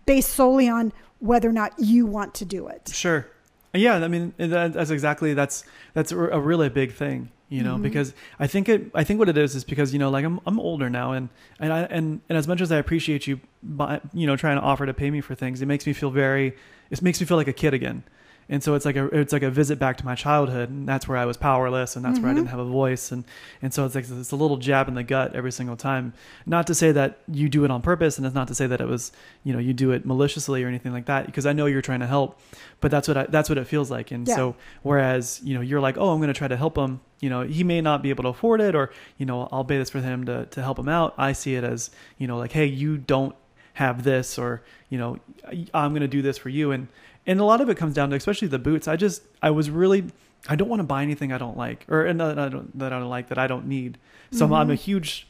based 0.06 0.32
solely 0.32 0.68
on 0.68 0.92
whether 1.20 1.48
or 1.48 1.54
not 1.54 1.72
you 1.80 2.06
want 2.06 2.34
to 2.34 2.44
do 2.46 2.68
it. 2.68 2.90
Sure. 2.94 3.26
Yeah, 3.74 3.96
I 3.96 4.08
mean 4.10 4.34
that's 4.38 4.90
exactly 4.90 5.34
that's 5.34 5.64
that's 5.94 6.12
a 6.12 6.40
really 6.40 6.70
big 6.70 6.94
thing, 6.94 7.30
you 7.50 7.62
know, 7.64 7.78
Mhm. 7.78 7.84
because 7.84 8.14
I 8.40 8.48
think 8.48 8.68
it 8.70 8.90
I 8.96 9.04
think 9.04 9.20
what 9.20 9.30
it 9.30 9.38
is 9.38 9.56
is 9.56 9.64
because 9.64 9.94
you 9.94 10.00
know 10.00 10.10
like 10.10 10.26
I'm 10.26 10.40
I'm 10.46 10.60
older 10.60 10.90
now 10.90 11.12
and 11.12 11.30
and 11.60 11.72
I 11.72 11.82
and, 11.84 12.22
and 12.30 12.38
as 12.38 12.48
much 12.48 12.62
as 12.62 12.72
I 12.72 12.78
appreciate 12.78 13.28
you 13.28 13.40
by, 13.62 14.02
you 14.14 14.26
know 14.28 14.36
trying 14.36 14.58
to 14.58 14.64
offer 14.64 14.86
to 14.86 14.94
pay 14.94 15.12
me 15.12 15.22
for 15.22 15.36
things, 15.36 15.62
it 15.62 15.66
makes 15.68 15.86
me 15.86 15.94
feel 15.94 16.10
very 16.12 16.56
it 16.90 17.02
makes 17.02 17.20
me 17.20 17.26
feel 17.28 17.38
like 17.38 17.48
a 17.48 17.54
kid 17.54 17.74
again. 17.74 18.04
And 18.48 18.62
so 18.62 18.76
it's 18.76 18.86
like 18.86 18.96
a 18.96 19.06
it's 19.08 19.34
like 19.34 19.42
a 19.42 19.50
visit 19.50 19.80
back 19.80 19.98
to 19.98 20.06
my 20.06 20.14
childhood, 20.14 20.70
and 20.70 20.88
that's 20.88 21.08
where 21.08 21.18
I 21.18 21.26
was 21.26 21.36
powerless, 21.36 21.96
and 21.96 22.06
that's 22.06 22.20
where 22.20 22.30
I 22.30 22.34
Mhm. 22.34 22.38
didn't 22.38 22.50
have 22.50 22.60
a 22.60 22.66
voice, 22.66 23.12
and 23.12 23.24
and 23.60 23.74
so 23.74 23.86
it's 23.86 23.96
like 23.96 24.06
it's 24.08 24.32
a 24.32 24.36
little 24.36 24.58
jab 24.58 24.88
in 24.88 24.94
the 24.94 25.02
gut 25.04 25.36
every 25.36 25.52
single 25.52 25.76
time. 25.76 26.14
Not 26.46 26.68
to 26.68 26.76
say 26.76 26.92
that 26.92 27.18
you 27.28 27.50
do 27.50 27.66
it 27.66 27.72
on 27.72 27.82
purpose, 27.82 28.18
and 28.18 28.26
it's 28.28 28.36
not 28.36 28.48
to 28.50 28.54
say 28.56 28.68
that 28.68 28.80
it 28.82 28.88
was 28.88 29.12
you 29.44 29.52
know 29.52 29.58
you 29.58 29.74
do 29.74 29.90
it 29.92 30.06
maliciously 30.06 30.64
or 30.64 30.68
anything 30.68 30.92
like 30.94 31.06
that, 31.06 31.26
because 31.26 31.48
I 31.48 31.54
know 31.54 31.66
you're 31.66 31.82
trying 31.82 32.02
to 32.02 32.08
help, 32.08 32.40
but 32.82 32.92
that's 32.92 33.08
what 33.08 33.18
I, 33.18 33.26
that's 33.26 33.50
what 33.50 33.58
it 33.58 33.66
feels 33.66 33.90
like. 33.90 34.12
And 34.12 34.28
Yeah. 34.28 34.36
so 34.36 34.56
whereas 34.84 35.42
you 35.44 35.56
know 35.56 35.62
you're 35.62 35.82
like, 35.82 35.98
oh, 35.98 36.12
I'm 36.12 36.20
going 36.20 36.28
to 36.28 36.38
try 36.38 36.48
to 36.48 36.58
help 36.58 36.78
him. 36.78 37.00
You 37.22 37.32
know, 37.32 37.42
he 37.42 37.64
may 37.64 37.82
not 37.82 38.04
be 38.04 38.12
able 38.12 38.24
to 38.26 38.30
afford 38.30 38.62
it, 38.62 38.76
or 38.76 38.92
you 39.18 39.26
know, 39.26 39.50
I'll 39.52 39.64
pay 39.66 39.80
this 39.80 39.90
for 39.90 40.02
him 40.02 40.24
to 40.28 40.46
to 40.46 40.62
help 40.62 40.78
him 40.78 40.88
out. 40.90 41.16
I 41.18 41.32
see 41.34 41.56
it 41.56 41.64
as 41.64 41.90
you 42.20 42.28
know, 42.28 42.38
like, 42.38 42.52
hey, 42.52 42.68
you 42.68 42.98
don't 42.98 43.34
have 43.74 44.04
this, 44.04 44.38
or 44.38 44.62
you 44.90 45.00
know, 45.00 45.18
I'm 45.74 45.92
going 45.94 46.02
to 46.02 46.08
do 46.08 46.22
this 46.22 46.38
for 46.38 46.50
you, 46.50 46.70
and 46.72 46.88
and 47.28 47.40
a 47.40 47.44
lot 47.44 47.62
of 47.62 47.70
it 47.70 47.78
comes 47.78 47.94
down 47.94 48.10
to 48.12 48.16
especially 48.16 48.48
the 48.48 48.60
boots. 48.60 48.88
I 48.88 48.96
just 48.96 49.24
I 49.42 49.52
was 49.52 49.70
really 49.70 50.06
I 50.48 50.56
don't 50.56 50.70
want 50.70 50.80
to 50.82 50.84
buy 50.86 51.02
anything 51.04 51.32
I 51.34 51.38
don't 51.38 51.58
like, 51.58 51.86
or 51.90 52.06
and 52.06 52.20
that 52.20 52.38
I 52.40 52.50
don't 52.50 52.78
that 52.80 52.94
I 52.94 53.00
don't 53.00 53.10
like 53.10 53.30
that 53.30 53.38
I 53.38 53.48
don't 53.48 53.68
need. 53.68 53.98
So 54.32 54.46
I'm 54.54 54.68
Mhm. 54.68 54.72
a 54.72 54.76
huge 54.76 55.28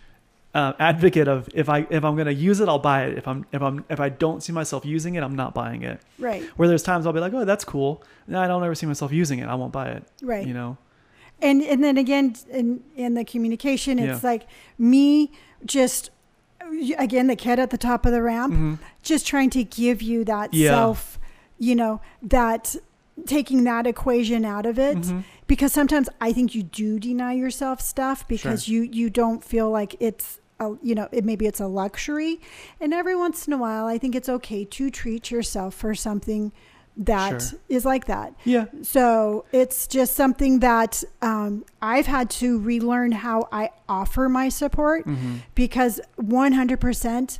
uh, 0.53 0.71
advocate 0.79 1.27
of 1.27 1.49
if 1.53 1.67
I 1.69 1.85
if 1.89 2.03
I'm 2.05 2.15
gonna 2.15 2.31
use 2.31 2.59
it, 2.61 2.69
I'll 2.69 2.79
buy 2.79 3.03
it. 3.05 3.17
If 3.17 3.27
I'm 3.27 3.45
if 3.51 3.61
I'm 3.61 3.83
if 3.89 3.99
I 3.99 4.09
don't 4.09 4.41
see 4.41 4.53
myself 4.53 4.85
using 4.85 5.15
it, 5.15 5.21
I'm 5.23 5.35
not 5.35 5.53
buying 5.53 5.83
it. 5.83 5.99
Right. 6.17 6.43
Where 6.57 6.67
there's 6.67 6.83
times 6.83 7.05
I'll 7.05 7.13
be 7.13 7.19
like, 7.19 7.33
oh, 7.33 7.43
that's 7.45 7.65
cool. 7.65 8.01
And 8.27 8.37
I 8.37 8.47
don't 8.47 8.63
ever 8.63 8.73
see 8.75 8.85
myself 8.85 9.11
using 9.11 9.39
it. 9.39 9.47
I 9.47 9.55
won't 9.55 9.73
buy 9.73 9.89
it. 9.89 10.03
Right. 10.21 10.45
You 10.47 10.53
know. 10.53 10.77
and 11.41 11.61
and 11.61 11.83
then 11.83 11.97
again 11.97 12.33
in 12.49 12.81
in 12.95 13.13
the 13.15 13.25
communication 13.25 13.99
it's 13.99 14.23
Yeah. 14.23 14.29
like 14.29 14.47
me 14.77 15.31
just 15.65 16.09
again 16.97 17.27
the 17.27 17.35
kid 17.35 17.59
at 17.59 17.69
the 17.69 17.77
top 17.77 18.05
of 18.05 18.11
the 18.13 18.21
ramp 18.21 18.53
Mhm. 18.53 18.79
just 19.03 19.27
trying 19.27 19.49
to 19.51 19.63
give 19.65 20.01
you 20.01 20.23
that 20.23 20.53
Yeah. 20.53 20.69
self 20.71 21.19
you 21.59 21.75
know 21.75 22.01
that 22.21 22.75
taking 23.25 23.63
that 23.63 23.87
equation 23.87 24.43
out 24.43 24.65
of 24.65 24.77
it 24.77 24.97
Mhm. 24.97 25.23
because 25.47 25.71
sometimes 25.71 26.09
i 26.19 26.33
think 26.33 26.53
you 26.53 26.63
do 26.63 26.99
deny 26.99 27.31
yourself 27.33 27.79
stuff 27.79 28.27
because 28.27 28.67
you 28.67 28.81
you 28.81 29.09
don't 29.09 29.41
feel 29.43 29.69
like 29.71 29.95
it's 30.01 30.39
a, 30.59 30.73
you 30.83 30.93
know 30.95 31.07
it 31.13 31.23
maybe 31.23 31.45
it's 31.45 31.61
a 31.61 31.67
luxury 31.67 32.41
and 32.81 32.93
every 32.93 33.15
once 33.15 33.47
in 33.47 33.53
a 33.53 33.57
while 33.57 33.85
i 33.85 33.97
think 33.97 34.15
it's 34.15 34.27
okay 34.27 34.65
to 34.65 34.89
treat 34.89 35.31
yourself 35.31 35.73
for 35.73 35.95
something 35.95 36.51
that 36.97 37.41
is 37.69 37.83
Sure. 37.83 37.91
like 37.91 38.05
that 38.05 38.33
Yeah. 38.45 38.65
so 38.81 39.45
it's 39.51 39.85
just 39.87 40.15
something 40.15 40.59
that 40.59 41.03
um, 41.21 41.65
I've 41.81 42.05
had 42.05 42.29
to 42.41 42.57
relearn 42.59 43.11
how 43.11 43.47
I 43.51 43.71
offer 43.89 44.29
my 44.29 44.47
support 44.49 45.03
hmm 45.05 45.35
because 45.55 45.99
100% 46.17 47.39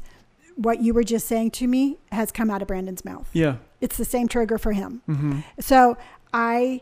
what 0.55 0.81
you 0.81 0.93
were 0.93 1.03
just 1.03 1.27
saying 1.27 1.51
to 1.51 1.67
me 1.67 1.97
has 2.11 2.31
come 2.31 2.49
out 2.49 2.61
of 2.61 2.67
Brandon's 2.67 3.03
mouth. 3.03 3.29
Yeah. 3.33 3.57
It's 3.85 3.97
the 3.97 4.05
same 4.15 4.27
trigger 4.27 4.57
for 4.57 4.73
him. 4.73 5.01
hmm 5.05 5.39
So 5.59 5.95
I, 6.33 6.81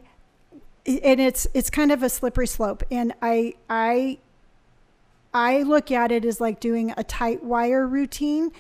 and 0.86 1.20
it's 1.20 1.46
it's 1.54 1.70
kind 1.70 1.92
of 1.92 2.02
a 2.04 2.10
slippery 2.10 2.48
slope, 2.48 2.82
and 2.90 3.14
I 3.22 3.54
I 3.70 4.18
I 5.34 5.64
look 5.64 5.92
at 5.92 6.12
it 6.12 6.24
as 6.26 6.40
like 6.40 6.60
doing 6.60 6.94
a 6.96 7.04
tight 7.04 7.44
wire 7.44 7.86
routine, 7.88 8.52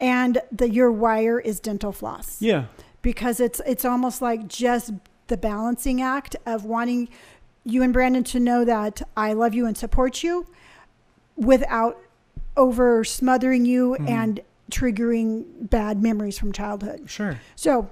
and 0.00 0.40
the 0.50 0.68
your 0.70 0.90
wire 0.90 1.38
is 1.38 1.60
dental 1.60 1.92
floss 1.92 2.40
Yeah. 2.40 2.64
because 3.02 3.38
it's 3.40 3.60
it's 3.66 3.84
almost 3.84 4.20
like 4.22 4.48
just 4.48 4.92
the 5.28 5.36
balancing 5.36 6.02
act 6.02 6.34
of 6.44 6.64
wanting 6.64 7.08
you 7.64 7.82
and 7.82 7.92
Brandon 7.92 8.24
to 8.24 8.40
know 8.40 8.64
that 8.64 9.02
I 9.16 9.32
love 9.32 9.54
you 9.54 9.66
and 9.66 9.76
support 9.78 10.22
you 10.24 10.46
without 11.36 11.96
over 12.56 13.04
smothering 13.04 13.64
you 13.64 13.96
Mhm. 14.00 14.08
and 14.10 14.40
triggering 14.72 15.44
bad 15.70 16.02
memories 16.02 16.38
from 16.38 16.52
childhood. 16.52 17.08
Sure. 17.08 17.38
So, 17.54 17.90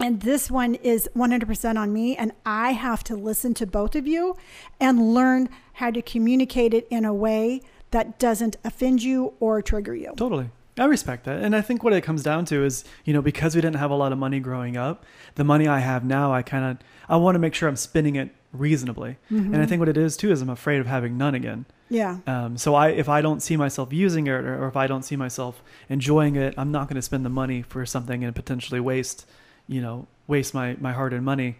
and 0.00 0.22
this 0.22 0.50
one 0.50 0.76
is 0.76 1.08
100% 1.14 1.76
on 1.76 1.92
me, 1.92 2.16
and 2.16 2.32
I 2.46 2.72
have 2.72 3.04
to 3.04 3.16
listen 3.16 3.54
to 3.54 3.66
both 3.66 3.94
of 3.94 4.06
you 4.06 4.36
and 4.80 5.14
learn 5.14 5.48
how 5.74 5.90
to 5.90 6.00
communicate 6.00 6.72
it 6.72 6.86
in 6.90 7.04
a 7.04 7.12
way 7.14 7.60
that 7.90 8.18
doesn't 8.18 8.56
offend 8.64 9.02
you 9.02 9.34
or 9.40 9.62
trigger 9.62 9.94
you. 9.94 10.12
Totally. 10.16 10.50
I 10.76 10.86
respect 10.86 11.24
that. 11.24 11.40
And 11.40 11.54
I 11.54 11.60
think 11.60 11.84
what 11.84 11.92
it 11.92 12.00
comes 12.00 12.24
down 12.24 12.44
to 12.46 12.64
is, 12.64 12.84
you 13.04 13.12
know, 13.12 13.22
because 13.22 13.54
we 13.54 13.60
didn't 13.60 13.76
have 13.76 13.92
a 13.92 13.94
lot 13.94 14.10
of 14.10 14.18
money 14.18 14.40
growing 14.40 14.76
up, 14.76 15.04
the 15.36 15.44
money 15.44 15.68
I 15.68 15.78
have 15.78 16.04
now, 16.04 16.32
I 16.32 16.42
kind 16.42 16.64
of 16.64 16.78
I 17.08 17.16
want 17.16 17.36
to 17.36 17.38
make 17.38 17.54
sure 17.54 17.68
I'm 17.68 17.76
spending 17.76 18.16
it 18.16 18.34
reasonably. 18.54 19.18
And 19.28 19.56
I 19.56 19.66
think 19.66 19.80
what 19.80 19.88
it 19.88 19.96
is 19.96 20.16
too 20.16 20.30
is 20.30 20.40
I'm 20.40 20.48
afraid 20.50 20.80
of 20.80 20.86
having 20.86 21.18
none 21.18 21.34
again. 21.34 21.66
Yeah. 21.90 22.18
Um, 22.26 22.56
so 22.56 22.74
I 22.74 22.88
if 22.90 23.08
I 23.08 23.20
don't 23.20 23.40
see 23.42 23.56
myself 23.56 23.92
using 23.92 24.26
it 24.26 24.30
or, 24.30 24.64
or 24.64 24.68
if 24.68 24.76
I 24.76 24.86
don't 24.86 25.02
see 25.04 25.16
myself 25.16 25.62
enjoying 25.88 26.36
it, 26.36 26.54
I'm 26.56 26.70
not 26.72 26.88
going 26.88 26.96
to 26.96 27.02
spend 27.02 27.24
the 27.24 27.30
money 27.30 27.62
for 27.62 27.84
something 27.84 28.24
and 28.24 28.34
potentially 28.34 28.80
waste, 28.80 29.26
you 29.66 29.80
know, 29.82 30.06
waste 30.26 30.54
my 30.54 30.76
my 30.80 30.92
hard-earned 30.92 31.24
money 31.24 31.56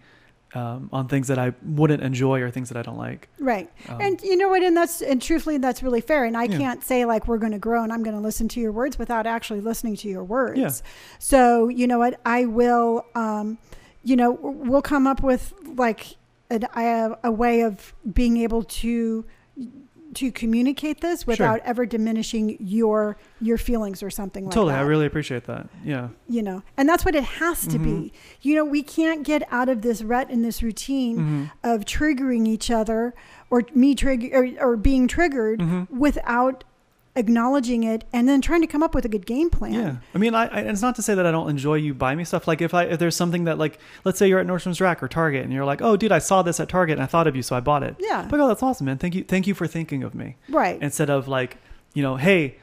um, 0.54 0.88
on 0.92 1.08
things 1.08 1.26
that 1.28 1.38
I 1.38 1.52
wouldn't 1.64 2.00
enjoy 2.02 2.40
or 2.40 2.48
things 2.50 2.68
that 2.68 2.78
I 2.78 2.82
don't 2.82 2.96
like. 2.96 3.28
Right. 3.40 3.68
Um, 3.88 4.00
and 4.00 4.22
you 4.22 4.36
know 4.36 4.48
what? 4.48 4.62
And 4.62 4.76
that's, 4.76 5.02
and 5.02 5.20
truthfully, 5.20 5.58
that's 5.58 5.82
really 5.82 6.00
fair. 6.00 6.24
And 6.24 6.36
I 6.36 6.44
Yeah. 6.44 6.58
can't 6.58 6.84
say 6.84 7.04
like 7.04 7.26
we're 7.26 7.38
going 7.38 7.50
to 7.52 7.58
grow 7.58 7.82
and 7.82 7.92
I'm 7.92 8.04
going 8.04 8.14
to 8.14 8.22
listen 8.22 8.46
to 8.50 8.60
your 8.60 8.70
words 8.70 8.96
without 8.96 9.26
actually 9.26 9.60
listening 9.60 9.96
to 9.96 10.08
your 10.08 10.22
words. 10.22 10.58
Yeah. 10.60 10.70
So, 11.18 11.68
you 11.68 11.88
know 11.88 11.98
what? 11.98 12.20
I 12.24 12.44
will, 12.44 13.04
um, 13.16 13.58
you 14.04 14.14
know, 14.14 14.30
we'll 14.30 14.80
come 14.82 15.08
up 15.08 15.24
with 15.24 15.52
like 15.76 16.16
an, 16.50 16.64
a, 16.76 17.16
a 17.24 17.30
way 17.32 17.62
of 17.62 17.94
being 18.12 18.36
able 18.38 18.62
to, 18.64 19.24
to 20.14 20.30
communicate 20.30 21.00
this 21.00 21.26
without 21.26 21.60
ever 21.64 21.84
diminishing 21.86 22.56
your 22.60 23.16
your 23.40 23.58
feelings 23.58 24.00
or 24.02 24.10
something 24.10 24.44
like 24.44 24.52
totally, 24.54 24.70
that 24.72 24.76
Totally, 24.76 24.86
I 24.86 24.88
really 24.88 25.06
appreciate 25.06 25.44
that. 25.46 25.66
Yeah. 25.84 26.08
you 26.28 26.40
know 26.42 26.62
and 26.76 26.88
that's 26.88 27.04
what 27.04 27.14
it 27.16 27.24
has 27.24 27.66
to 27.66 27.78
Mhm. 27.78 27.84
be 27.84 28.12
you 28.42 28.54
know 28.54 28.64
we 28.64 28.82
can't 28.84 29.24
get 29.24 29.42
out 29.50 29.68
of 29.68 29.82
this 29.82 30.02
rut 30.02 30.28
and 30.30 30.44
this 30.44 30.62
routine 30.62 31.16
hmm 31.18 31.44
of 31.64 31.84
triggering 31.84 32.46
each 32.46 32.70
other 32.70 33.12
or 33.50 33.62
me 33.74 33.94
trigger 33.96 34.28
or, 34.36 34.48
or 34.72 34.76
being 34.76 35.08
triggered 35.08 35.60
hmm 35.60 35.82
without 35.90 36.62
acknowledging 37.16 37.84
it 37.84 38.04
and 38.12 38.28
then 38.28 38.40
trying 38.40 38.60
to 38.60 38.66
come 38.66 38.82
up 38.82 38.94
with 38.94 39.04
a 39.04 39.08
good 39.08 39.26
game 39.26 39.50
plan. 39.50 39.72
Yeah, 39.72 39.96
I 40.14 40.18
mean, 40.18 40.34
I, 40.34 40.46
I 40.46 40.60
it's 40.60 40.82
not 40.82 40.96
to 40.96 41.02
say 41.02 41.14
that 41.14 41.24
I 41.26 41.30
don't 41.30 41.48
enjoy 41.48 41.74
you 41.74 41.94
buy 41.94 42.14
me 42.14 42.24
stuff. 42.24 42.48
Like 42.48 42.60
if 42.60 42.74
I 42.74 42.84
if 42.84 42.98
there's 42.98 43.16
something 43.16 43.44
that 43.44 43.58
like 43.58 43.78
let's 44.04 44.18
say 44.18 44.28
you're 44.28 44.40
at 44.40 44.46
Nordstrom's 44.46 44.80
Rack 44.80 45.02
or 45.02 45.08
Target 45.08 45.44
and 45.44 45.52
you're 45.52 45.64
like, 45.64 45.82
oh 45.82 45.96
dude, 45.96 46.12
I 46.12 46.18
saw 46.18 46.42
this 46.42 46.60
at 46.60 46.68
Target 46.68 46.94
and 46.94 47.02
I 47.02 47.06
thought 47.06 47.26
of 47.26 47.36
you, 47.36 47.42
so 47.42 47.56
I 47.56 47.60
bought 47.60 47.82
it. 47.82 47.96
Yeah. 47.98 48.22
Like, 48.30 48.34
oh, 48.34 48.48
that's 48.48 48.62
awesome, 48.62 48.86
man. 48.86 48.98
Thank 48.98 49.14
you, 49.14 49.24
thank 49.24 49.46
you 49.46 49.54
for 49.54 49.66
thinking 49.66 50.02
of 50.02 50.14
me. 50.14 50.36
Right. 50.48 50.80
Instead 50.82 51.10
of 51.10 51.28
like, 51.28 51.58
you 51.92 52.02
know, 52.02 52.16
hey, 52.16 52.56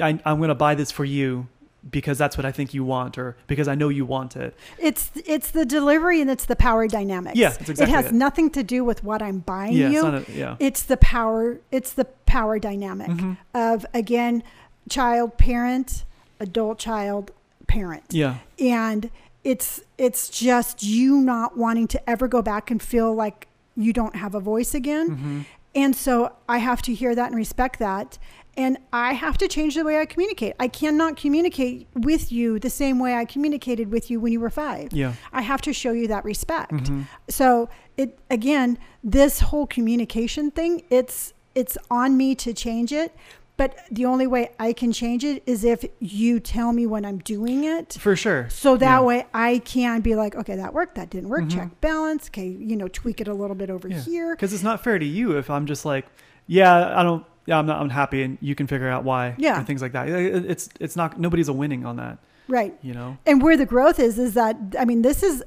I, 0.00 0.18
I'm 0.24 0.40
gonna 0.40 0.54
buy 0.54 0.74
this 0.74 0.90
for 0.90 1.04
you 1.04 1.48
because 1.90 2.16
that's 2.18 2.36
what 2.36 2.44
I 2.46 2.52
think 2.52 2.72
you 2.74 2.84
want 2.84 3.18
or 3.18 3.36
because 3.46 3.66
I 3.68 3.74
know 3.74 3.88
you 3.88 4.04
want 4.04 4.36
it. 4.36 4.56
It's 4.78 5.10
it's 5.26 5.50
the 5.50 5.64
delivery 5.64 6.20
and 6.20 6.30
it's 6.30 6.44
the 6.44 6.56
power 6.56 6.86
dynamics. 6.86 7.36
Yeah, 7.36 7.48
exactly 7.52 7.82
it 7.84 7.88
has 7.88 8.06
it. 8.06 8.12
nothing 8.12 8.50
to 8.50 8.62
do 8.62 8.84
with 8.84 9.02
what 9.02 9.20
I'm 9.22 9.38
buying 9.40 9.72
Yeah, 9.74 9.88
you. 9.90 10.06
it's 10.14 10.28
a, 10.28 10.32
yeah. 10.32 10.56
it's 10.60 10.82
the 10.84 10.96
power 10.96 11.58
it's 11.70 11.92
the 11.92 12.04
power 12.26 12.58
dynamic 12.58 13.08
Mhm. 13.10 13.36
of 13.54 13.84
again 13.92 14.42
child 14.88 15.38
parent 15.38 16.04
adult 16.40 16.78
child 16.78 17.30
parent 17.66 18.04
Yeah, 18.10 18.36
and 18.58 19.10
it's 19.44 19.80
it's 19.98 20.28
just 20.28 20.82
you 20.82 21.20
not 21.20 21.56
wanting 21.56 21.88
to 21.88 22.10
ever 22.10 22.28
go 22.28 22.42
back 22.42 22.70
and 22.70 22.80
feel 22.82 23.14
like 23.14 23.48
you 23.76 23.92
don't 23.92 24.14
have 24.16 24.34
a 24.34 24.40
voice 24.40 24.74
again 24.74 25.08
hmm 25.08 25.40
and 25.74 25.96
so 25.96 26.30
i 26.50 26.58
have 26.58 26.82
to 26.82 26.92
hear 26.92 27.14
that 27.14 27.28
and 27.28 27.34
respect 27.36 27.78
that 27.78 28.18
and 28.56 28.76
i 28.92 29.12
have 29.14 29.38
to 29.38 29.48
change 29.48 29.74
the 29.74 29.84
way 29.84 29.98
i 29.98 30.04
communicate 30.04 30.54
i 30.60 30.68
cannot 30.68 31.16
communicate 31.16 31.86
with 31.94 32.30
you 32.30 32.58
the 32.58 32.70
same 32.70 32.98
way 32.98 33.14
i 33.14 33.24
communicated 33.24 33.90
with 33.90 34.10
you 34.10 34.20
when 34.20 34.32
you 34.32 34.40
were 34.40 34.50
five 34.50 34.92
yeah. 34.92 35.14
i 35.32 35.40
have 35.42 35.60
to 35.60 35.72
show 35.72 35.92
you 35.92 36.06
that 36.06 36.24
respect 36.24 36.88
hmm 36.88 37.02
so 37.28 37.68
it 37.96 38.18
again 38.30 38.78
this 39.04 39.40
whole 39.40 39.66
communication 39.66 40.50
thing 40.50 40.82
it's 40.90 41.32
it's 41.54 41.76
on 41.90 42.16
me 42.16 42.34
to 42.34 42.52
change 42.52 42.92
it 42.92 43.14
but 43.58 43.76
the 43.90 44.04
only 44.04 44.26
way 44.26 44.50
i 44.58 44.72
can 44.72 44.92
change 44.92 45.24
it 45.24 45.42
is 45.46 45.62
if 45.64 45.84
you 46.00 46.40
tell 46.40 46.72
me 46.72 46.86
when 46.86 47.04
i'm 47.04 47.18
doing 47.18 47.64
it 47.64 47.94
For 48.00 48.16
sure. 48.16 48.48
so 48.50 48.76
that 48.78 48.98
Yeah. 49.00 49.00
way 49.02 49.26
i 49.34 49.58
can 49.58 50.00
be 50.00 50.14
like 50.14 50.34
okay 50.34 50.56
that 50.56 50.72
worked 50.74 50.94
that 50.96 51.10
didn't 51.10 51.28
work 51.28 51.44
Mhm. 51.44 51.50
check 51.54 51.80
balance 51.80 52.28
okay 52.28 52.48
you 52.48 52.76
know 52.76 52.88
tweak 52.88 53.20
it 53.20 53.28
a 53.28 53.34
little 53.34 53.56
bit 53.56 53.68
over 53.70 53.88
Yeah. 53.88 54.00
here 54.02 54.34
Because 54.34 54.52
it's 54.54 54.62
not 54.62 54.82
fair 54.82 54.98
to 54.98 55.04
you 55.06 55.36
if 55.38 55.48
I'm 55.50 55.66
just 55.66 55.84
like, 55.84 56.06
yeah, 56.46 56.98
I 56.98 57.02
don't, 57.04 57.24
yeah, 57.46 57.58
I'm 57.58 57.66
not 57.66 57.82
unhappy, 57.82 58.22
and 58.22 58.38
you 58.40 58.54
can 58.54 58.66
figure 58.66 58.88
out 58.88 59.04
why. 59.04 59.34
Yeah. 59.38 59.58
And 59.58 59.66
things 59.66 59.82
like 59.82 59.92
that. 59.92 60.08
It's 60.08 60.68
it's 60.80 60.96
not 60.96 61.18
nobody's 61.18 61.48
a 61.48 61.52
winning 61.52 61.84
on 61.84 61.96
that. 61.96 62.18
right 62.48 62.74
You 62.82 62.94
know. 62.94 63.16
and 63.26 63.42
where 63.42 63.56
the 63.56 63.66
growth 63.66 63.98
is 64.00 64.18
is 64.18 64.34
that 64.34 64.56
i 64.78 64.84
mean 64.84 65.02
this 65.02 65.22
is 65.22 65.44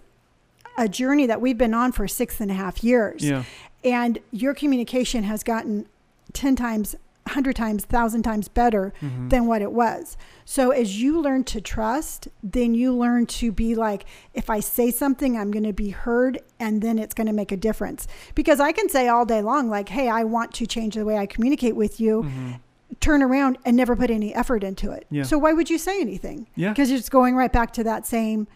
a 0.78 0.88
journey 0.88 1.26
that 1.28 1.40
we've 1.42 1.58
been 1.58 1.74
on 1.74 1.92
for 1.92 2.08
six 2.08 2.40
and 2.42 2.50
a 2.52 2.54
half 2.54 2.84
years 2.84 3.24
Yeah. 3.24 3.44
and 3.84 4.20
your 4.32 4.54
communication 4.54 5.24
has 5.24 5.44
gotten 5.44 5.86
10 6.34 6.56
times 6.56 6.96
100 7.28 7.56
times 7.56 7.84
1000 7.90 8.22
times 8.24 8.48
better 8.48 8.94
Mhm. 9.02 9.30
than 9.30 9.48
what 9.48 9.62
it 9.62 9.72
was 9.72 10.16
so 10.46 10.70
as 10.70 11.02
you 11.02 11.20
learn 11.20 11.44
to 11.44 11.60
trust 11.60 12.28
then 12.44 12.76
you 12.76 12.94
learn 12.96 13.26
to 13.26 13.52
be 13.52 13.74
like 13.74 14.06
if 14.36 14.48
i 14.50 14.60
say 14.60 14.92
something 14.92 15.36
i'm 15.38 15.50
going 15.50 15.64
to 15.64 15.74
be 15.74 15.90
heard 15.90 16.40
and 16.60 16.82
then 16.84 17.00
it's 17.00 17.16
going 17.16 17.26
to 17.28 17.34
make 17.34 17.52
a 17.52 17.58
difference 17.58 18.08
because 18.36 18.60
i 18.60 18.72
can 18.72 18.88
say 18.90 19.08
all 19.08 19.26
day 19.26 19.42
long 19.42 19.70
like 19.70 19.90
hey 19.90 20.08
i 20.08 20.24
want 20.24 20.54
to 20.54 20.68
change 20.68 20.94
the 20.96 21.04
way 21.06 21.18
i 21.18 21.26
communicate 21.26 21.76
with 21.76 22.00
you 22.00 22.24
Mhm. 22.24 22.60
turn 23.00 23.24
around 23.24 23.58
and 23.66 23.76
never 23.76 23.96
put 23.96 24.12
any 24.12 24.34
effort 24.36 24.64
into 24.64 24.92
it 24.92 25.08
Yeah. 25.10 25.24
so 25.24 25.38
why 25.40 25.52
would 25.52 25.70
you 25.70 25.80
say 25.80 26.00
anything 26.00 26.46
Yeah. 26.56 26.70
because 26.70 26.92
it's 26.92 27.10
going 27.10 27.36
right 27.36 27.52
back 27.52 27.74
to 27.74 27.84
that 27.84 28.06
same 28.06 28.48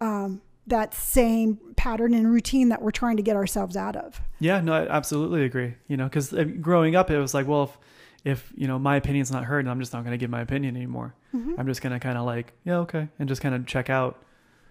um, 0.00 0.40
that 0.66 0.92
same 0.92 1.58
pattern 1.76 2.12
and 2.12 2.28
routine 2.30 2.70
that 2.70 2.82
we're 2.82 2.90
trying 2.90 3.16
to 3.16 3.22
get 3.22 3.36
ourselves 3.36 3.76
out 3.76 3.94
of 3.94 4.20
Yeah, 4.40 4.60
no, 4.60 4.72
I 4.74 4.86
absolutely 4.88 5.44
agree. 5.44 5.74
You 5.86 5.96
know, 5.96 6.04
because 6.04 6.34
growing 6.60 6.94
up, 6.96 7.08
it 7.10 7.18
was 7.18 7.32
like, 7.32 7.46
well, 7.46 7.62
if, 7.62 7.78
if 8.26 8.52
you 8.56 8.66
know 8.66 8.78
my 8.78 8.96
opinion's 8.96 9.30
not 9.30 9.44
heard, 9.44 9.64
then 9.64 9.70
I'm 9.70 9.80
just 9.80 9.92
not 9.92 10.02
going 10.04 10.12
to 10.12 10.18
give 10.18 10.30
my 10.30 10.40
opinion 10.42 10.76
anymore. 10.76 11.14
Mhm. 11.34 11.54
I'm 11.58 11.66
just 11.66 11.80
going 11.80 11.92
to 11.92 12.00
kind 12.00 12.18
of 12.18 12.26
like, 12.26 12.52
yeah, 12.64 12.78
okay, 12.78 13.08
and 13.18 13.28
just 13.28 13.40
kind 13.40 13.54
of 13.54 13.64
check 13.66 13.88
out. 13.88 14.12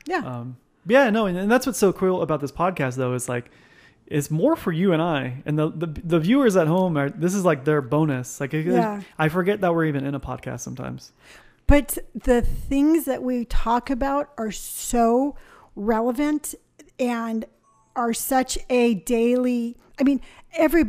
yeah 0.05 0.17
Um, 0.19 0.57
yeah, 0.85 1.09
no, 1.09 1.25
and, 1.25 1.37
and 1.37 1.49
that's 1.51 1.65
what's 1.65 1.79
so 1.79 1.91
cool 1.93 2.21
about 2.21 2.41
this 2.41 2.51
podcast, 2.51 2.95
though, 2.97 3.13
is 3.15 3.27
like, 3.29 3.49
it's 4.07 4.29
more 4.29 4.55
for 4.55 4.71
you 4.71 4.93
and 4.93 5.01
I, 5.01 5.41
and 5.47 5.57
the 5.57 5.71
the, 5.71 5.87
the 5.87 6.19
viewers 6.19 6.55
at 6.55 6.67
home 6.67 6.95
are. 6.97 7.09
This 7.09 7.33
is 7.33 7.43
like 7.43 7.63
their 7.65 7.81
bonus. 7.81 8.39
Like, 8.39 8.53
Yeah. 8.53 9.01
I 9.17 9.29
forget 9.29 9.61
that 9.61 9.73
we're 9.73 9.85
even 9.85 10.05
in 10.05 10.13
a 10.13 10.19
podcast 10.19 10.59
sometimes. 10.59 11.11
But 11.65 11.97
the 12.13 12.41
things 12.43 13.05
that 13.05 13.23
we 13.23 13.45
talk 13.45 13.89
about 13.89 14.29
are 14.37 14.51
so 14.51 15.35
relevant 15.75 16.53
and 16.99 17.45
are 17.95 18.13
such 18.13 18.57
a 18.69 18.93
daily 18.93 19.75
I 19.99 20.03
mean 20.03 20.21
every 20.53 20.85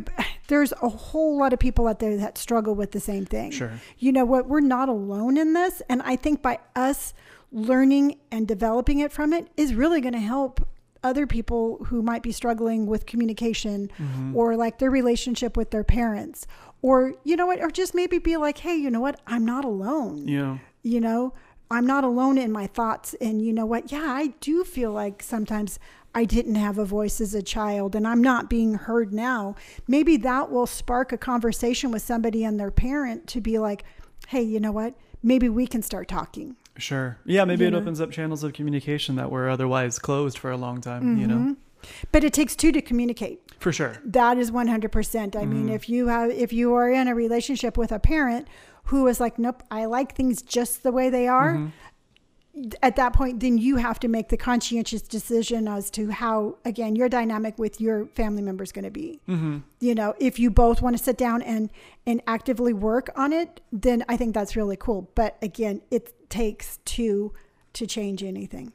there's 0.47 0.71
a 0.81 0.89
whole 0.89 1.37
lot 1.37 1.53
of 1.53 1.59
people 1.59 1.87
out 1.87 1.99
there 1.99 2.17
that 2.17 2.37
struggle 2.37 2.75
with 2.75 2.91
the 2.91 2.99
same 2.99 3.25
thing. 3.25 3.51
Sure. 3.51 3.71
You 3.97 4.11
know 4.11 4.25
what 4.25 4.47
we're 4.47 4.59
not 4.61 4.89
alone 4.89 5.37
in 5.37 5.53
this 5.53 5.81
and 5.89 6.01
I 6.03 6.15
think 6.15 6.41
by 6.41 6.59
us 6.75 7.13
learning 7.51 8.17
and 8.31 8.47
developing 8.47 8.99
it 8.99 9.11
from 9.11 9.33
it 9.33 9.47
is 9.55 9.73
really 9.73 10.01
going 10.01 10.13
to 10.13 10.19
help 10.19 10.67
other 11.03 11.25
people 11.27 11.77
who 11.85 12.01
might 12.01 12.21
be 12.23 12.31
struggling 12.31 12.85
with 12.85 13.05
communication 13.05 13.89
Mhm. 13.97 14.35
or 14.35 14.55
like 14.57 14.79
their 14.79 14.89
relationship 14.91 15.55
with 15.55 15.71
their 15.71 15.83
parents 15.83 16.45
or 16.81 17.13
you 17.23 17.35
know 17.35 17.45
what 17.45 17.61
or 17.61 17.69
just 17.69 17.93
maybe 17.95 18.17
be 18.19 18.35
like 18.35 18.57
hey 18.59 18.75
you 18.75 18.89
know 18.89 18.99
what 18.99 19.19
I'm 19.27 19.45
not 19.45 19.63
alone 19.63 20.27
Yeah. 20.27 20.57
you 20.83 20.99
know 20.99 21.33
i'm 21.69 21.85
not 21.85 22.03
alone 22.05 22.37
in 22.37 22.49
my 22.51 22.65
thoughts 22.67 23.13
and 23.19 23.41
you 23.41 23.51
know 23.51 23.65
what 23.65 23.91
yeah 23.91 24.05
i 24.07 24.27
do 24.39 24.63
feel 24.63 24.91
like 24.91 25.21
sometimes 25.21 25.79
i 26.17 26.25
didn't 26.25 26.55
have 26.55 26.77
a 26.79 26.85
voice 26.85 27.21
as 27.21 27.33
a 27.35 27.41
child 27.43 27.95
and 27.95 28.07
i'm 28.07 28.21
not 28.21 28.49
being 28.49 28.73
heard 28.73 29.13
now 29.13 29.55
maybe 29.87 30.17
that 30.17 30.49
will 30.51 30.65
spark 30.65 31.11
a 31.13 31.17
conversation 31.17 31.91
with 31.91 32.01
somebody 32.01 32.43
and 32.43 32.59
their 32.59 32.71
parent 32.71 33.27
to 33.27 33.39
be 33.39 33.59
like 33.59 33.83
hey 34.29 34.41
you 34.41 34.59
know 34.59 34.71
what 34.71 34.95
maybe 35.21 35.47
we 35.47 35.65
can 35.67 35.81
start 35.81 36.07
talking 36.07 36.55
Sure. 36.79 37.17
Yeah, 37.25 37.43
maybe 37.43 37.63
You 37.63 37.69
it 37.69 37.71
know? 37.71 37.79
opens 37.79 37.99
up 37.99 38.11
channels 38.11 38.43
of 38.43 38.53
communication 38.53 39.15
that 39.15 39.31
were 39.31 39.49
otherwise 39.49 39.97
closed 39.97 40.37
for 40.37 40.51
a 40.51 40.57
long 40.57 40.79
time. 40.79 41.17
You 41.17 41.25
know, 41.25 41.35
Mhm. 41.37 41.55
but 42.11 42.23
it 42.23 42.33
takes 42.33 42.55
two 42.55 42.71
to 42.71 42.81
communicate 42.83 43.39
for 43.59 43.71
sure. 43.71 43.93
that 44.05 44.37
is 44.37 44.51
100% 44.51 45.35
i 45.35 45.43
mean 45.43 45.69
Mhm. 45.69 45.73
if 45.73 45.89
you 45.89 46.07
have 46.09 46.29
if 46.29 46.53
you 46.53 46.75
are 46.75 46.91
in 46.91 47.07
a 47.07 47.15
relationship 47.15 47.77
with 47.81 47.91
a 47.91 47.97
parent 47.97 48.47
who 48.89 49.07
is 49.07 49.19
like 49.19 49.39
nope 49.39 49.63
i 49.71 49.85
like 49.85 50.13
things 50.13 50.43
just 50.43 50.83
the 50.83 50.91
way 50.91 51.09
they 51.09 51.27
are 51.27 51.53
Mhm. 51.55 51.71
At 52.81 52.95
that 52.95 53.13
point, 53.13 53.39
then 53.39 53.57
you 53.57 53.75
have 53.77 53.99
to 53.99 54.07
make 54.07 54.29
the 54.29 54.37
conscientious 54.37 55.01
decision 55.01 55.67
as 55.67 55.89
to 55.91 56.09
how, 56.11 56.57
again, 56.65 56.95
your 56.95 57.09
dynamic 57.09 57.57
with 57.57 57.79
your 57.79 58.07
family 58.07 58.41
member 58.41 58.63
is 58.63 58.71
going 58.71 58.85
to 58.85 58.91
be. 58.91 59.19
Mm-hmm. 59.27 59.57
You 59.79 59.95
know, 59.95 60.13
if 60.19 60.39
you 60.39 60.49
both 60.49 60.81
want 60.81 60.97
to 60.97 61.03
sit 61.03 61.17
down 61.17 61.41
and 61.41 61.69
and 62.05 62.21
actively 62.27 62.73
work 62.73 63.09
on 63.15 63.33
it, 63.33 63.61
then 63.71 64.03
I 64.09 64.17
think 64.17 64.33
that's 64.33 64.55
really 64.55 64.77
cool. 64.77 65.09
But 65.15 65.37
again, 65.41 65.81
it 65.91 66.29
takes 66.29 66.79
two 66.85 67.33
to 67.73 67.85
change 67.85 68.23
anything. 68.23 68.71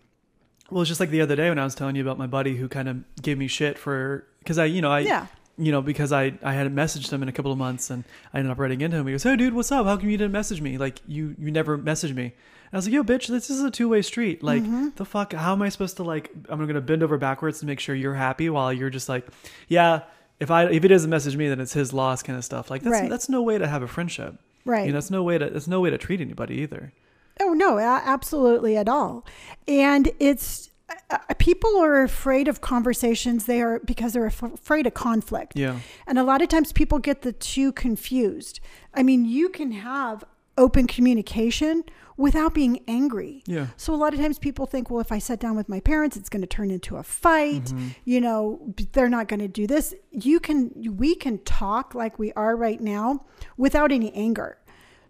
Well, 0.71 0.83
it's 0.83 0.89
just 0.89 1.01
like 1.01 1.11
the 1.11 1.21
other 1.21 1.37
day 1.37 1.49
when 1.49 1.59
I 1.59 1.65
was 1.65 1.75
telling 1.75 1.97
you 1.97 2.03
about 2.03 2.19
my 2.19 2.27
buddy 2.27 2.57
who 2.57 2.69
kind 2.69 2.89
of 2.89 3.05
gave 3.21 3.37
me 3.37 3.47
shit 3.49 3.79
for 3.79 4.27
because 4.39 4.59
I, 4.59 4.67
you 4.67 4.81
know, 4.81 4.91
I, 4.91 5.01
Yeah. 5.01 5.27
you 5.59 5.71
know, 5.73 5.83
because 5.83 6.13
I, 6.13 6.33
I 6.43 6.55
hadn't 6.55 6.75
messaged 6.75 7.13
him 7.13 7.23
in 7.23 7.29
a 7.29 7.33
couple 7.33 7.53
of 7.53 7.59
months 7.59 7.91
and 7.91 8.05
I 8.33 8.39
ended 8.39 8.53
up 8.53 8.59
writing 8.59 8.81
into 8.81 8.97
him. 8.97 9.07
He 9.07 9.13
goes, 9.13 9.23
Hey 9.23 9.37
dude, 9.37 9.53
what's 9.55 9.71
up? 9.73 9.85
How 9.87 9.97
come 9.97 10.09
you 10.09 10.17
didn't 10.17 10.33
message 10.33 10.61
me? 10.63 10.79
Like 10.79 11.01
you, 11.07 11.35
you 11.39 11.51
never 11.51 11.77
messaged 11.77 12.15
me. 12.15 12.33
I 12.73 12.77
was 12.77 12.87
like, 12.87 12.95
yo, 12.95 13.03
bitch, 13.05 13.27
this 13.29 13.51
is 13.51 13.63
a 13.63 13.71
two 13.71 13.89
way 13.89 14.01
street. 14.03 14.43
Like 14.43 14.63
Mm-hmm. 14.63 14.89
the 14.97 15.05
fuck, 15.05 15.33
how 15.35 15.53
am 15.53 15.61
I 15.63 15.69
supposed 15.69 15.97
to 15.99 16.03
like, 16.05 16.31
I'm 16.49 16.59
going 16.61 16.75
to 16.75 16.81
bend 16.81 17.03
over 17.03 17.19
backwards 17.19 17.61
to 17.61 17.67
make 17.67 17.81
sure 17.81 17.95
you're 17.95 18.15
happy 18.15 18.49
while 18.49 18.73
you're 18.73 18.91
just 18.91 19.09
like, 19.09 19.27
yeah, 19.69 20.03
if 20.41 20.51
I, 20.51 20.65
if 20.65 20.83
he 20.83 20.89
doesn't 20.89 21.11
message 21.11 21.37
me, 21.37 21.49
then 21.49 21.61
it's 21.61 21.75
his 21.75 21.93
loss 21.93 22.23
kind 22.23 22.39
of 22.39 22.45
stuff. 22.45 22.71
Like 22.71 22.83
that's, 22.83 22.93
Right. 23.01 23.11
that's 23.11 23.29
no 23.29 23.43
way 23.43 23.59
to 23.59 23.67
have 23.67 23.83
a 23.83 23.89
friendship. 23.89 24.37
Right. 24.65 24.87
You 24.87 24.93
know, 24.93 24.97
that's 24.97 25.11
no 25.11 25.23
way 25.23 25.37
to, 25.39 25.51
that's 25.51 25.69
no 25.69 25.81
way 25.81 25.91
to 25.91 25.99
treat 25.99 26.21
anybody 26.21 26.57
either. 26.63 26.93
Oh 27.41 27.53
no, 27.53 27.79
absolutely 27.79 28.77
at 28.77 28.89
all. 28.89 29.27
And 29.69 30.11
it's 30.19 30.71
uh, 30.89 30.95
uh, 31.29 31.35
people 31.39 31.77
are 31.77 32.03
afraid 32.03 32.49
of 32.49 32.61
conversations. 32.61 33.47
They 33.47 33.63
are 33.63 33.81
because 33.81 34.13
they're 34.13 34.27
af- 34.27 34.43
afraid 34.43 34.87
of 34.87 34.95
conflict. 34.95 35.53
Yeah. 35.57 35.81
And 36.07 36.19
a 36.19 36.23
lot 36.25 36.43
of 36.43 36.49
times 36.49 36.73
people 36.73 36.99
get 36.99 37.23
the 37.23 37.33
two 37.33 37.73
confused. 37.73 38.61
I 38.95 39.03
mean, 39.03 39.25
you 39.25 39.49
can 39.49 39.73
have 39.73 40.25
open 40.59 40.87
communication 40.87 41.85
without 42.17 42.55
being 42.55 42.81
angry. 42.89 43.43
Yeah. 43.47 43.69
So 43.77 43.95
a 43.95 43.97
lot 43.97 44.13
of 44.15 44.21
times 44.21 44.39
people 44.39 44.67
think, 44.67 44.91
well, 44.91 45.01
if 45.01 45.13
I 45.13 45.19
sit 45.19 45.41
down 45.41 45.57
with 45.57 45.69
my 45.69 45.81
parents, 45.81 46.17
it's 46.17 46.29
going 46.29 46.43
to 46.43 46.47
turn 46.47 46.71
into 46.71 46.97
a 46.97 47.03
fight. 47.03 47.65
Mm-hmm. 47.65 47.89
You 48.05 48.21
know, 48.21 48.75
they're 48.93 49.09
not 49.09 49.29
going 49.29 49.41
to 49.41 49.49
do 49.49 49.67
this. 49.67 49.95
You 50.11 50.41
can, 50.41 50.71
we 50.97 51.15
can 51.15 51.39
talk 51.39 51.95
like 51.95 52.19
we 52.19 52.33
are 52.33 52.57
right 52.57 52.81
now 52.81 53.25
without 53.57 53.93
any 53.93 54.13
anger. 54.13 54.59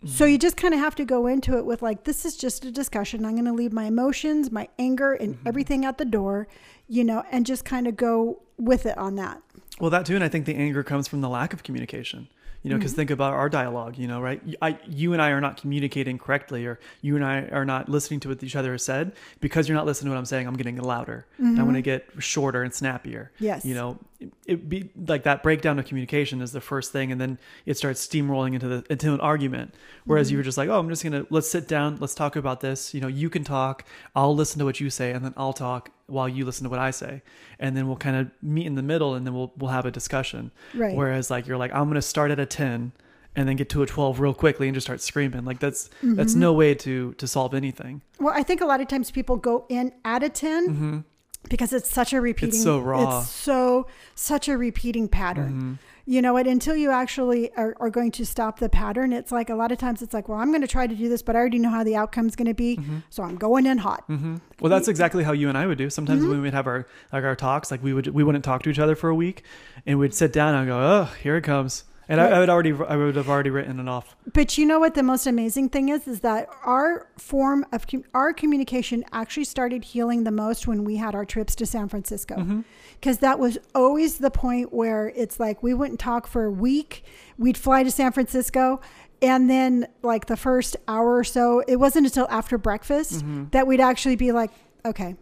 So 0.04 0.24
Mm-hmm. 0.24 0.32
you 0.32 0.38
just 0.38 0.56
kind 0.56 0.74
of 0.74 0.80
have 0.80 0.96
to 0.96 1.04
go 1.04 1.28
into 1.28 1.56
it 1.58 1.64
with 1.64 1.80
like, 1.80 2.02
this 2.02 2.24
is 2.24 2.36
just 2.36 2.64
a 2.64 2.72
discussion. 2.72 3.24
I'm 3.24 3.32
going 3.34 3.44
to 3.44 3.52
leave 3.52 3.72
my 3.72 3.84
emotions, 3.84 4.50
my 4.50 4.68
anger, 4.78 5.12
and 5.12 5.36
Mm-hmm. 5.36 5.46
everything 5.48 5.84
at 5.84 5.98
the 5.98 6.04
door, 6.04 6.48
you 6.88 7.04
know, 7.04 7.22
and 7.30 7.46
just 7.46 7.64
kind 7.64 7.86
of 7.86 7.96
go 7.96 8.42
with 8.58 8.84
it 8.84 8.98
on 8.98 9.14
that. 9.16 9.40
Well, 9.80 9.90
that 9.90 10.04
too, 10.06 10.14
and 10.16 10.24
I 10.24 10.28
think 10.28 10.46
the 10.46 10.56
anger 10.56 10.82
comes 10.82 11.06
from 11.06 11.20
the 11.20 11.28
lack 11.28 11.52
of 11.52 11.62
communication. 11.62 12.28
You 12.62 12.70
know, 12.70 12.74
Mm-hmm. 12.76 12.80
because 12.80 12.92
think 12.92 13.10
about 13.10 13.32
our 13.32 13.48
dialogue. 13.48 13.98
You 13.98 14.06
know, 14.06 14.20
right? 14.20 14.40
I, 14.62 14.78
you 14.88 15.12
and 15.12 15.20
I 15.22 15.30
are 15.30 15.40
not 15.40 15.56
communicating 15.60 16.18
correctly, 16.18 16.64
or 16.66 16.78
you 17.00 17.16
and 17.16 17.24
I 17.24 17.42
are 17.48 17.64
not 17.64 17.88
listening 17.88 18.20
to 18.20 18.28
what 18.28 18.42
each 18.42 18.54
other 18.56 18.72
has 18.72 18.84
said. 18.84 19.12
Because 19.40 19.68
you're 19.68 19.76
not 19.76 19.86
listening 19.86 20.10
to 20.10 20.14
what 20.14 20.18
I'm 20.18 20.26
saying, 20.26 20.46
I'm 20.46 20.56
getting 20.56 20.76
louder. 20.76 21.26
I'm 21.38 21.56
going 21.56 21.74
to 21.74 21.82
get 21.82 22.08
shorter 22.18 22.62
and 22.62 22.72
snappier. 22.72 23.32
Mm-hmm. 23.34 23.44
Yes. 23.44 23.64
You 23.64 23.74
know, 23.74 23.98
it, 24.20 24.32
it 24.46 24.68
be 24.68 24.90
like 25.08 25.24
that 25.24 25.42
breakdown 25.42 25.78
of 25.80 25.86
communication 25.86 26.40
is 26.40 26.52
the 26.52 26.60
first 26.60 26.92
thing, 26.92 27.10
and 27.10 27.20
then 27.20 27.38
it 27.66 27.76
starts 27.76 28.06
steamrolling 28.06 28.54
into 28.54 28.68
the 28.68 28.84
into 28.88 29.12
an 29.12 29.20
argument. 29.20 29.74
Whereas 30.04 30.28
Mm-hmm. 30.28 30.32
you 30.32 30.36
were 30.38 30.44
just 30.44 30.58
like, 30.58 30.68
oh, 30.68 30.78
I'm 30.78 30.88
just 30.88 31.02
gonna 31.02 31.26
let's 31.30 31.50
sit 31.50 31.66
down, 31.66 31.96
let's 31.98 32.14
talk 32.14 32.36
about 32.36 32.60
this. 32.60 32.94
You 32.94 33.00
know, 33.00 33.08
you 33.08 33.28
can 33.28 33.42
talk, 33.42 33.84
I'll 34.14 34.34
listen 34.36 34.60
to 34.60 34.64
what 34.64 34.78
you 34.78 34.88
say, 34.90 35.10
and 35.12 35.24
then 35.24 35.34
I'll 35.36 35.52
talk 35.52 35.90
while 36.12 36.28
you 36.28 36.44
listen 36.44 36.64
to 36.64 36.70
what 36.70 36.78
I 36.78 36.90
say, 36.92 37.22
and 37.58 37.76
then 37.76 37.86
we'll 37.88 37.96
kind 37.96 38.16
of 38.16 38.30
meet 38.42 38.66
in 38.66 38.74
the 38.76 38.82
middle, 38.82 39.14
and 39.14 39.26
then 39.26 39.34
we'll 39.34 39.52
we'll 39.56 39.70
have 39.70 39.86
a 39.86 39.90
discussion. 39.90 40.50
Right. 40.74 40.94
Whereas 40.96 41.30
like 41.30 41.46
you're 41.46 41.56
like, 41.56 41.72
I'm 41.72 41.88
gonna 41.88 42.02
start 42.02 42.30
at 42.30 42.38
a 42.38 42.46
ten, 42.46 42.92
and 43.34 43.48
then 43.48 43.56
get 43.56 43.68
to 43.70 43.82
a 43.82 43.86
twelve 43.86 44.20
real 44.20 44.34
quickly 44.34 44.68
and 44.68 44.74
just 44.74 44.86
start 44.86 45.00
screaming. 45.00 45.44
Like 45.44 45.58
that's 45.58 45.88
Mm-hmm. 46.02 46.14
that's 46.14 46.34
no 46.34 46.52
way 46.52 46.74
to 46.74 47.14
to 47.14 47.26
solve 47.26 47.54
anything. 47.54 48.02
Well, 48.20 48.34
I 48.36 48.42
think 48.42 48.60
a 48.60 48.66
lot 48.66 48.80
of 48.80 48.88
times 48.88 49.10
people 49.10 49.36
go 49.36 49.64
in 49.68 49.92
at 50.04 50.22
a 50.22 50.28
10 50.28 51.04
because 51.48 51.72
it's 51.72 51.90
such 51.90 52.12
a 52.12 52.20
repeating 52.20 52.54
Mm-hmm. 52.54 52.62
so 52.62 52.78
raw. 52.80 53.20
It's 53.20 53.30
so 53.30 53.86
such 54.14 54.48
a 54.48 54.56
repeating 54.56 55.08
pattern. 55.08 55.52
Mm-hmm. 55.52 55.72
You 56.04 56.20
know, 56.20 56.32
what, 56.32 56.46
until 56.48 56.74
you 56.74 56.90
actually 56.90 57.52
are, 57.54 57.76
are 57.78 57.90
going 57.90 58.10
to 58.12 58.26
stop 58.26 58.58
the 58.58 58.68
pattern, 58.68 59.12
it's 59.12 59.30
like 59.30 59.50
a 59.50 59.54
lot 59.54 59.70
of 59.70 59.78
times 59.78 60.02
it's 60.02 60.12
like, 60.12 60.28
well, 60.28 60.38
I'm 60.38 60.48
going 60.48 60.60
to 60.62 60.66
try 60.66 60.86
to 60.88 60.94
do 60.94 61.08
this, 61.08 61.22
but 61.22 61.36
I 61.36 61.38
already 61.38 61.60
know 61.60 61.70
how 61.70 61.84
the 61.84 61.94
outcome's 61.94 62.34
going 62.34 62.48
to 62.48 62.54
be, 62.54 62.76
Mm-hmm. 62.76 62.98
so 63.10 63.22
I'm 63.22 63.36
going 63.36 63.66
in 63.66 63.78
hot. 63.78 64.04
Well, 64.08 64.70
that's 64.70 64.88
exactly 64.88 65.22
how 65.22 65.32
you 65.32 65.48
and 65.48 65.56
I 65.56 65.66
would 65.66 65.78
do. 65.78 65.88
Sometimes 65.90 66.22
Mm-hmm. 66.22 66.30
when 66.30 66.42
we'd 66.42 66.54
have 66.54 66.66
our 66.66 66.86
like 67.12 67.22
our 67.24 67.36
talks, 67.36 67.70
like 67.70 67.82
we 67.84 67.92
would 67.94 68.08
we 68.08 68.24
wouldn't 68.24 68.44
talk 68.44 68.62
to 68.64 68.70
each 68.70 68.78
other 68.80 68.96
for 68.96 69.08
a 69.10 69.14
week, 69.14 69.44
and 69.86 69.98
we'd 69.98 70.12
sit 70.14 70.32
down 70.32 70.54
and 70.56 70.66
go, 70.66 70.78
oh, 70.78 71.04
here 71.22 71.36
it 71.36 71.42
comes, 71.42 71.84
and 72.12 72.20
I, 72.20 72.28
I 72.28 72.38
would 72.40 72.48
already 72.50 72.72
I 72.72 72.96
would 72.96 73.16
have 73.16 73.28
already 73.28 73.50
written 73.50 73.80
it 73.80 73.88
off. 73.88 74.14
But 74.32 74.56
you 74.58 74.66
know 74.66 74.78
what 74.78 74.94
the 74.94 75.02
most 75.02 75.26
amazing 75.26 75.70
thing 75.70 75.88
is 75.88 76.06
is 76.06 76.20
that 76.20 76.48
our 76.64 77.08
form 77.18 77.64
of 77.72 77.84
our 78.14 78.32
communication 78.32 79.04
actually 79.12 79.44
started 79.44 79.82
healing 79.84 80.24
the 80.24 80.30
most 80.30 80.66
when 80.66 80.84
we 80.84 80.96
had 80.96 81.14
our 81.14 81.24
trips 81.24 81.54
to 81.56 81.66
San 81.66 81.88
Francisco. 81.88 82.36
Mm-hmm. 82.36 82.60
Cuz 83.00 83.18
that 83.18 83.38
was 83.38 83.58
always 83.74 84.18
the 84.18 84.30
point 84.30 84.72
where 84.72 85.12
it's 85.16 85.40
like 85.40 85.62
we 85.62 85.74
wouldn't 85.74 85.98
talk 86.00 86.26
for 86.26 86.44
a 86.44 86.50
week. 86.50 87.04
We'd 87.38 87.56
fly 87.58 87.82
to 87.82 87.90
San 87.90 88.12
Francisco 88.12 88.80
and 89.20 89.48
then 89.48 89.86
like 90.02 90.26
the 90.26 90.36
first 90.36 90.76
hour 90.88 91.16
or 91.16 91.24
so, 91.24 91.60
it 91.66 91.76
wasn't 91.76 92.06
until 92.06 92.26
after 92.30 92.58
breakfast 92.58 93.12
Mm-hmm. 93.20 93.44
that 93.52 93.66
we'd 93.66 93.80
actually 93.80 94.16
be 94.16 94.32
like, 94.32 94.50
okay, 94.84 95.16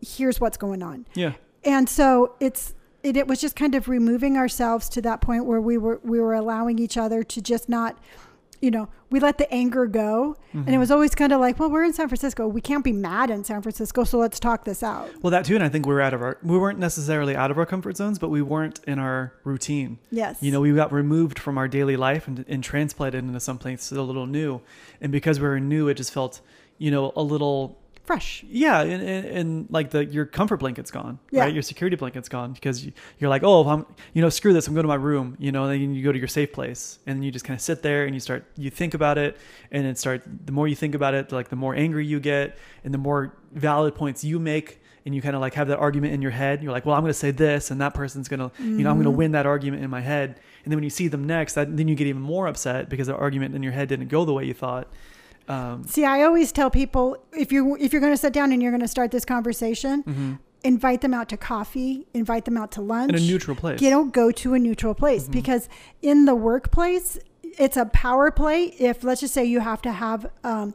here's 0.00 0.40
what's 0.40 0.56
going 0.58 0.82
on 0.82 1.06
Yeah, 1.14 1.32
and 1.64 1.88
so 1.88 2.34
it's 2.40 2.74
it, 3.04 3.16
it 3.18 3.28
was 3.28 3.40
just 3.40 3.54
kind 3.54 3.74
of 3.74 3.86
removing 3.86 4.36
ourselves 4.36 4.88
to 4.88 5.02
that 5.02 5.20
point 5.20 5.44
where 5.44 5.60
we 5.60 5.78
were 5.78 6.00
we 6.02 6.18
were 6.18 6.34
allowing 6.34 6.78
each 6.78 6.96
other 6.96 7.22
to 7.22 7.40
just 7.40 7.68
not 7.68 7.98
you 8.60 8.70
know 8.70 8.88
we 9.10 9.20
let 9.20 9.36
the 9.38 9.52
anger 9.52 9.86
go. 9.86 10.36
And 10.52 10.62
it 10.66 10.70
mm-hmm. 10.70 10.80
was 10.80 10.90
always 10.90 11.14
kind 11.14 11.32
of 11.32 11.38
like 11.38 11.60
well 11.60 11.70
we're 11.70 11.84
in 11.84 11.92
san 11.92 12.08
francisco. 12.08 12.48
We 12.48 12.62
can't 12.62 12.82
be 12.82 12.92
mad 12.92 13.30
in 13.30 13.44
san 13.44 13.60
francisco 13.60 14.04
so 14.04 14.18
let's 14.18 14.40
talk 14.40 14.64
this 14.64 14.82
out. 14.82 15.10
Well 15.22 15.30
that 15.32 15.44
too, 15.44 15.54
and 15.54 15.62
I 15.62 15.68
think 15.68 15.86
we 15.86 15.92
were 15.92 16.00
out 16.00 16.14
of 16.14 16.22
our 16.22 16.38
we 16.42 16.56
weren't 16.56 16.78
necessarily 16.78 17.36
out 17.36 17.50
of 17.50 17.58
our 17.58 17.66
comfort 17.66 17.98
zones, 17.98 18.18
but 18.18 18.30
we 18.30 18.40
weren't 18.40 18.80
in 18.86 18.98
our 18.98 19.34
routine. 19.44 19.98
yes. 20.10 20.38
You 20.40 20.50
know, 20.50 20.62
we 20.62 20.72
got 20.72 20.90
removed 20.90 21.38
from 21.38 21.58
our 21.58 21.68
daily 21.68 21.96
life 21.96 22.26
and, 22.26 22.44
and 22.48 22.64
transplanted 22.64 23.22
into 23.22 23.38
someplace 23.38 23.92
a 23.92 24.00
little 24.00 24.26
new, 24.26 24.62
and 25.00 25.12
because 25.12 25.38
we 25.38 25.46
were 25.46 25.60
new, 25.60 25.88
it 25.88 25.94
just 25.94 26.12
felt 26.12 26.40
you 26.78 26.90
know 26.90 27.12
a 27.14 27.22
little 27.22 27.78
fresh 28.04 28.44
Yeah, 28.48 28.82
and, 28.82 29.02
and, 29.02 29.26
and 29.26 29.66
like 29.70 29.90
the 29.90 30.04
your 30.04 30.26
comfort 30.26 30.60
blanket's 30.60 30.90
gone, 30.90 31.18
Yeah. 31.30 31.42
right? 31.42 31.52
Your 31.52 31.62
security 31.62 31.96
blanket's 31.96 32.28
gone 32.28 32.52
because 32.52 32.84
you, 32.84 32.92
you're 33.18 33.30
like, 33.30 33.42
oh, 33.42 33.66
I'm, 33.66 33.86
you 34.12 34.22
know, 34.22 34.28
screw 34.28 34.52
this, 34.52 34.68
I'm 34.68 34.74
going 34.74 34.84
to 34.84 34.88
my 34.88 34.94
room, 34.94 35.36
you 35.38 35.52
know. 35.52 35.64
And 35.64 35.72
then 35.72 35.94
you 35.94 36.04
go 36.04 36.12
to 36.12 36.18
your 36.18 36.28
safe 36.28 36.52
place, 36.52 36.98
and 37.06 37.16
then 37.16 37.22
you 37.22 37.30
just 37.30 37.44
kind 37.44 37.56
of 37.56 37.62
sit 37.62 37.82
there 37.82 38.04
and 38.04 38.14
you 38.14 38.20
start, 38.20 38.44
you 38.56 38.70
think 38.70 38.94
about 38.94 39.18
it, 39.18 39.36
and 39.70 39.86
it 39.86 39.98
start. 39.98 40.22
The 40.46 40.52
more 40.52 40.68
you 40.68 40.76
think 40.76 40.94
about 40.94 41.14
it, 41.14 41.32
like 41.32 41.48
the 41.48 41.56
more 41.56 41.74
angry 41.74 42.06
you 42.06 42.20
get, 42.20 42.58
and 42.84 42.92
the 42.92 42.98
more 42.98 43.36
valid 43.52 43.94
points 43.94 44.22
you 44.22 44.38
make, 44.38 44.80
and 45.06 45.14
you 45.14 45.20
kind 45.20 45.34
of 45.34 45.40
like 45.40 45.54
have 45.54 45.68
that 45.68 45.78
argument 45.78 46.14
in 46.14 46.22
your 46.22 46.30
head. 46.30 46.62
You're 46.62 46.72
like, 46.72 46.86
well, 46.86 46.94
I'm 46.94 47.02
going 47.02 47.12
to 47.12 47.18
say 47.18 47.30
this, 47.30 47.70
and 47.70 47.80
that 47.80 47.94
person's 47.94 48.28
going 48.28 48.40
to, 48.40 48.50
you 48.62 48.82
know, 48.82 48.90
I'm 48.90 48.96
going 48.96 49.04
to 49.04 49.10
mm-hmm. 49.10 49.18
win 49.18 49.32
that 49.32 49.46
argument 49.46 49.82
in 49.84 49.90
my 49.90 50.00
head. 50.00 50.40
And 50.64 50.72
then 50.72 50.78
when 50.78 50.84
you 50.84 50.90
see 50.90 51.08
them 51.08 51.26
next, 51.26 51.54
that, 51.54 51.76
then 51.76 51.88
you 51.88 51.94
get 51.94 52.06
even 52.06 52.22
more 52.22 52.46
upset 52.46 52.88
because 52.88 53.06
the 53.06 53.16
argument 53.16 53.54
in 53.54 53.62
your 53.62 53.72
head 53.72 53.88
didn't 53.88 54.08
go 54.08 54.24
the 54.24 54.32
way 54.32 54.44
you 54.44 54.54
thought. 54.54 54.88
Um, 55.48 55.84
see 55.84 56.04
i 56.04 56.22
always 56.22 56.52
tell 56.52 56.70
people 56.70 57.16
if 57.32 57.52
you 57.52 57.76
if 57.76 57.92
you're 57.92 58.00
going 58.00 58.12
to 58.14 58.16
sit 58.26 58.32
down 58.32 58.50
and 58.52 58.62
you're 58.62 58.70
going 58.72 58.80
to 58.80 58.88
start 58.88 59.10
this 59.10 59.24
conversation 59.26 60.38
invite 60.62 61.02
them 61.02 61.12
out 61.12 61.28
to 61.28 61.36
coffee 61.36 62.06
invite 62.14 62.44
them 62.46 62.56
out 62.56 62.70
to 62.72 62.80
lunch 62.80 63.10
Mm-hmm. 63.12 63.16
in 63.18 63.22
a 63.22 63.26
neutral 63.32 63.56
place. 63.56 63.82
you 63.82 63.90
know 63.90 64.04
go 64.06 64.30
to 64.30 64.54
a 64.54 64.58
neutral 64.58 64.94
place 64.94 65.28
because 65.28 65.68
in 66.00 66.24
the 66.24 66.34
workplace 66.34 67.18
it's 67.42 67.76
a 67.76 67.84
power 67.86 68.30
play 68.30 68.64
if 68.78 69.04
let's 69.04 69.20
just 69.20 69.34
say 69.34 69.44
you 69.44 69.60
have 69.60 69.82
to 69.82 69.92
have 69.92 70.26
um, 70.44 70.74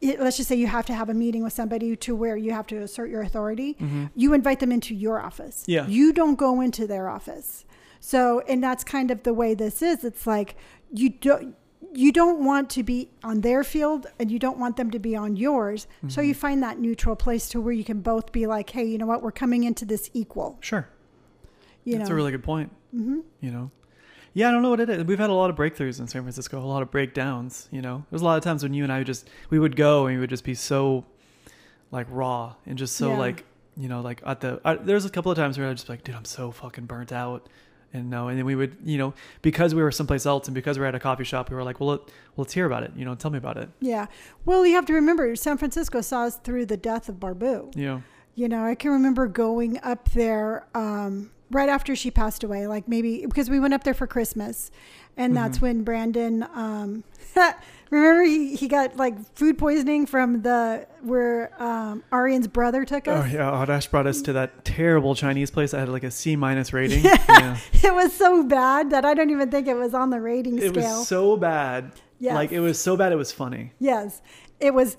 it, 0.00 0.18
let's 0.20 0.36
just 0.38 0.48
say 0.48 0.56
you 0.56 0.66
have 0.66 0.86
to 0.86 0.94
have 0.94 1.08
a 1.10 1.14
meeting 1.14 1.42
with 1.44 1.52
somebody 1.52 1.94
to 1.96 2.14
where 2.14 2.36
you 2.36 2.52
have 2.52 2.66
to 2.68 2.76
assert 2.78 3.10
your 3.10 3.20
authority 3.22 3.76
you 4.14 4.32
invite 4.32 4.60
them 4.60 4.72
into 4.72 4.94
your 4.94 5.20
office 5.20 5.64
Yeah. 5.66 5.86
you 5.86 6.12
don't 6.14 6.36
go 6.36 6.60
into 6.62 6.86
their 6.86 7.08
office 7.08 7.66
so 8.00 8.40
and 8.48 8.62
that's 8.62 8.82
kind 8.84 9.10
of 9.10 9.22
the 9.24 9.34
way 9.34 9.52
this 9.54 9.82
is 9.82 10.04
it's 10.04 10.26
like 10.26 10.56
you 10.92 11.10
don't 11.10 11.54
you 11.96 12.12
don't 12.12 12.44
want 12.44 12.68
to 12.70 12.82
be 12.82 13.08
on 13.24 13.40
their 13.40 13.64
field 13.64 14.06
and 14.20 14.30
you 14.30 14.38
don't 14.38 14.58
want 14.58 14.76
them 14.76 14.90
to 14.90 14.98
be 14.98 15.16
on 15.16 15.34
yours 15.36 15.86
so 16.08 16.20
you 16.20 16.34
find 16.34 16.62
that 16.62 16.78
neutral 16.78 17.16
place 17.16 17.48
to 17.48 17.60
where 17.60 17.72
you 17.72 17.84
can 17.84 18.00
both 18.00 18.32
be 18.32 18.46
like 18.46 18.68
hey 18.70 18.84
you 18.84 18.98
know 18.98 19.06
what 19.06 19.22
we're 19.22 19.32
coming 19.32 19.64
into 19.64 19.84
this 19.84 20.10
equal 20.12 20.58
Sure. 20.60 20.88
you 21.84 21.96
That's 21.96 22.08
know 22.10 22.14
a 22.14 22.16
really 22.16 22.32
good 22.32 22.44
point. 22.44 22.70
Mm-hmm. 22.94 23.20
You 23.40 23.50
know, 23.50 23.70
yeah, 24.34 24.48
I 24.48 24.52
don't 24.52 24.62
know 24.62 24.70
what 24.70 24.80
it 24.80 24.88
is. 24.90 25.04
We've 25.04 25.18
had 25.18 25.30
a 25.30 25.34
lot 25.34 25.50
of 25.50 25.56
breakthroughs 25.56 25.98
in 26.00 26.06
San 26.06 26.22
Francisco, 26.22 26.58
a 26.58 26.64
lot 26.64 26.82
of 26.82 26.90
breakdowns. 26.90 27.68
You 27.70 27.80
know, 27.82 28.04
there's 28.10 28.22
a 28.22 28.24
lot 28.24 28.36
of 28.38 28.44
times 28.44 28.62
when 28.62 28.74
you 28.74 28.82
and 28.84 28.92
I 28.92 28.98
would 28.98 29.06
just 29.06 29.28
we 29.50 29.58
would 29.58 29.76
go 29.76 30.06
and 30.06 30.16
we 30.16 30.20
would 30.20 30.30
just 30.30 30.44
be 30.44 30.54
so 30.54 31.04
like 31.90 32.06
raw 32.10 32.54
and 32.66 32.76
just 32.78 32.96
so 32.96 33.10
Yeah. 33.12 33.18
like 33.18 33.44
you 33.76 33.88
know 33.88 34.00
like 34.00 34.22
at 34.26 34.40
the 34.40 34.60
I, 34.64 34.74
there's 34.74 35.04
a 35.04 35.10
couple 35.10 35.30
of 35.30 35.38
times 35.38 35.56
where 35.58 35.66
I 35.66 35.70
was 35.70 35.80
just 35.80 35.88
like, 35.88 36.04
dude, 36.04 36.14
I'm 36.14 36.24
so 36.24 36.50
fucking 36.50 36.86
burnt 36.86 37.12
out. 37.12 37.48
And 37.92 38.10
no, 38.10 38.28
and 38.28 38.38
then 38.38 38.44
we 38.44 38.54
would, 38.54 38.76
you 38.84 38.98
know, 38.98 39.14
because 39.42 39.74
we 39.74 39.82
were 39.82 39.90
someplace 39.90 40.26
else 40.26 40.48
and 40.48 40.54
because 40.54 40.78
we 40.78 40.84
are 40.84 40.88
at 40.88 40.94
a 40.94 41.00
coffee 41.00 41.24
shop, 41.24 41.48
we 41.50 41.56
were 41.56 41.62
like, 41.62 41.80
well, 41.80 41.90
let, 41.90 42.00
well, 42.00 42.10
let's 42.38 42.52
hear 42.52 42.66
about 42.66 42.82
it. 42.82 42.92
You 42.94 43.04
know, 43.04 43.14
tell 43.14 43.30
me 43.30 43.38
about 43.38 43.56
it. 43.56 43.70
Yeah. 43.80 44.06
Well, 44.44 44.66
you 44.66 44.74
have 44.74 44.86
to 44.86 44.92
remember, 44.94 45.34
San 45.36 45.56
Francisco 45.56 46.00
saw 46.00 46.24
us 46.24 46.36
through 46.36 46.66
the 46.66 46.76
death 46.76 47.08
of 47.08 47.16
Barbu. 47.16 47.74
yeah 47.74 48.00
You 48.34 48.48
know, 48.48 48.64
I 48.64 48.74
can 48.74 48.90
remember 48.90 49.26
going 49.28 49.80
up 49.82 50.10
there 50.10 50.66
um, 50.74 51.30
right 51.50 51.68
after 51.68 51.94
she 51.96 52.10
passed 52.10 52.42
away, 52.44 52.66
like 52.66 52.88
maybe 52.88 53.24
because 53.26 53.48
we 53.50 53.60
went 53.60 53.74
up 53.74 53.84
there 53.84 53.94
for 53.94 54.06
Christmas. 54.06 54.70
And 55.18 55.34
that's 55.34 55.62
when 55.62 55.82
Brandon, 55.82 56.42
um, 56.54 57.02
remember 57.90 58.22
he, 58.24 58.54
he 58.54 58.68
got 58.68 58.98
like 58.98 59.14
food 59.34 59.56
poisoning 59.56 60.04
from 60.04 60.42
the 60.42 60.86
where 61.00 61.50
um, 61.62 62.02
Arian's 62.12 62.48
brother 62.48 62.84
took 62.84 63.08
us. 63.08 63.22
oh 63.22 63.26
us. 63.26 63.32
yeah, 63.32 63.50
Adash 63.50 63.90
brought 63.90 64.06
us 64.06 64.20
to 64.22 64.34
that 64.34 64.66
terrible 64.66 65.14
Chinese 65.14 65.50
place 65.50 65.70
that 65.70 65.78
had 65.78 65.88
like 65.88 66.04
a 66.04 66.10
C 66.10 66.36
minus 66.36 66.72
rating. 66.74 67.02
yeah. 67.28 67.56
It 67.82 67.94
was 67.94 68.12
so 68.12 68.42
bad 68.42 68.90
that 68.90 69.06
I 69.06 69.14
don't 69.14 69.30
even 69.30 69.50
think 69.50 69.68
it 69.68 69.74
was 69.76 69.94
on 69.94 70.10
the 70.10 70.20
rating 70.20 70.58
It 70.58 70.74
scale. 70.74 70.98
was 70.98 71.08
so 71.08 71.36
bad. 71.38 71.92
Yes. 72.18 72.34
Like 72.34 72.52
it 72.52 72.60
was 72.60 72.78
so 72.78 72.94
bad 72.96 73.12
it 73.12 73.16
was 73.16 73.32
funny. 73.32 73.72
Yes, 73.78 74.20
it 74.60 74.74
was 74.74 74.98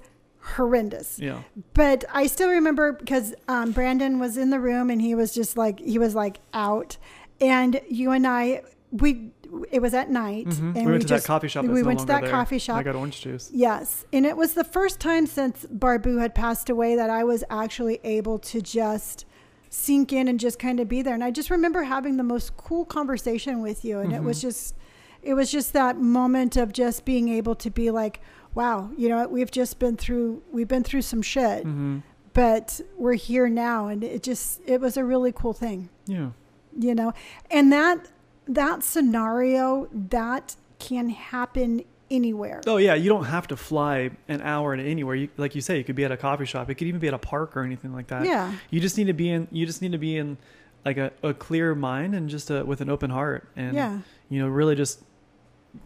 horrendous. 0.55 1.19
Yeah. 1.19 1.41
But 1.73 2.05
I 2.13 2.27
still 2.27 2.49
remember 2.49 2.93
because 2.93 3.33
um, 3.47 3.71
Brandon 3.71 4.19
was 4.19 4.37
in 4.37 4.49
the 4.49 4.59
room 4.59 4.89
and 4.89 5.01
he 5.01 5.15
was 5.15 5.33
just 5.33 5.57
like 5.57 5.79
he 5.79 5.99
was 5.99 6.15
like 6.15 6.39
out, 6.53 6.97
and 7.41 7.79
you 7.89 8.11
and 8.11 8.25
I 8.25 8.63
we 8.91 9.31
it 9.71 9.81
was 9.81 9.93
at 9.93 10.09
night 10.09 10.47
Mhm. 10.47 10.75
and 10.75 10.85
we 10.85 10.91
went 10.93 11.01
to 11.03 11.07
just 11.07 11.23
that 11.23 11.27
coffee 11.27 11.47
shop. 11.47 11.65
We 11.65 11.81
no 11.81 11.87
went 11.87 11.99
to 11.99 12.05
that 12.07 12.21
there. 12.21 12.31
coffee 12.31 12.59
shop. 12.59 12.77
I 12.77 12.83
got 12.83 12.95
orange 12.95 13.21
juice. 13.21 13.49
Yes, 13.53 14.05
and 14.11 14.25
it 14.25 14.35
was 14.35 14.53
the 14.53 14.63
first 14.63 14.99
time 14.99 15.25
since 15.25 15.65
Barbu 15.65 16.19
had 16.19 16.33
passed 16.35 16.69
away 16.69 16.95
that 16.95 17.09
I 17.09 17.23
was 17.23 17.43
actually 17.49 17.99
able 18.03 18.39
to 18.39 18.61
just 18.61 19.25
sink 19.69 20.13
in 20.13 20.27
and 20.27 20.39
just 20.39 20.59
kind 20.59 20.79
of 20.79 20.87
be 20.87 21.01
there. 21.01 21.13
And 21.13 21.23
I 21.23 21.31
just 21.31 21.49
remember 21.49 21.83
having 21.83 22.17
the 22.17 22.23
most 22.23 22.55
cool 22.57 22.85
conversation 22.85 23.61
with 23.61 23.83
you, 23.85 23.99
and 23.99 24.13
it 24.13 24.23
was 24.23 24.37
Mhm. 24.39 24.41
just, 24.41 24.75
it 25.21 25.33
was 25.33 25.51
just 25.51 25.73
that 25.73 25.99
moment 25.99 26.55
of 26.55 26.71
just 26.71 27.03
being 27.05 27.27
able 27.29 27.55
to 27.55 27.69
be 27.69 27.91
like, 27.91 28.21
wow, 28.55 28.89
you 28.97 29.09
know, 29.09 29.17
what, 29.17 29.31
we've 29.31 29.51
just 29.51 29.79
been 29.79 29.97
through, 29.97 30.41
we've 30.51 30.67
been 30.67 30.83
through 30.83 31.01
some 31.03 31.21
shit, 31.21 31.63
hmm 31.63 31.99
but 32.33 32.79
we're 32.99 33.13
here 33.15 33.49
now, 33.49 33.87
and 33.87 34.03
it 34.03 34.21
just, 34.21 34.61
it 34.67 34.79
was 34.79 34.95
a 34.95 35.03
really 35.03 35.31
cool 35.31 35.53
thing, 35.53 35.89
Yeah. 36.05 36.29
you 36.77 36.93
know, 36.93 37.13
and 37.49 37.71
that 37.71 38.09
that 38.47 38.83
scenario 38.83 39.89
that 39.91 40.55
can 40.77 41.09
happen 41.09 41.83
anywhere. 42.11 42.61
Oh 42.67 42.77
yeah, 42.77 42.93
you 42.93 43.09
don't 43.09 43.25
have 43.25 43.47
to 43.47 43.57
fly 43.57 44.11
an 44.27 44.41
hour 44.43 44.77
to 44.77 44.83
anywhere. 44.83 45.15
You, 45.15 45.29
like 45.37 45.55
you 45.55 45.61
say, 45.61 45.79
you 45.79 45.83
could 45.83 45.95
be 45.95 46.05
at 46.05 46.11
a 46.11 46.17
coffee 46.17 46.45
shop. 46.45 46.69
It 46.69 46.75
could 46.75 46.87
even 46.87 46.99
be 46.99 47.07
at 47.07 47.15
a 47.15 47.17
park 47.17 47.57
or 47.57 47.63
anything 47.63 47.91
like 47.91 48.05
that. 48.07 48.23
Yeah. 48.23 48.53
You 48.69 48.79
just 48.79 48.97
need 48.99 49.07
to 49.07 49.13
be 49.13 49.29
in. 49.31 49.47
You 49.51 49.65
just 49.65 49.81
need 49.81 49.93
to 49.93 49.97
be 49.97 50.15
in, 50.15 50.37
like 50.85 50.97
a, 50.97 51.11
a 51.23 51.33
clear 51.33 51.73
mind 51.75 52.13
and 52.15 52.29
just 52.29 52.49
a, 52.51 52.63
with 52.63 52.81
an 52.81 52.89
open 52.89 53.09
heart 53.09 53.49
and 53.55 53.75
yeah. 53.75 53.99
you 54.29 54.39
know 54.39 54.47
really 54.47 54.75
just 54.75 55.01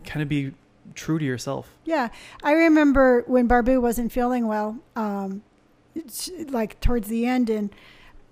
kind 0.05 0.21
of 0.21 0.29
be 0.29 0.51
true 0.93 1.19
to 1.19 1.25
yourself. 1.25 1.73
Yeah, 1.85 2.09
I 2.43 2.51
remember 2.53 3.23
when 3.27 3.47
Barbu 3.47 3.81
wasn't 3.81 4.11
feeling 4.11 4.47
well, 4.47 4.77
um, 4.95 5.43
like 6.49 6.79
towards 6.79 7.07
the 7.07 7.25
end, 7.25 7.49
and 7.49 7.73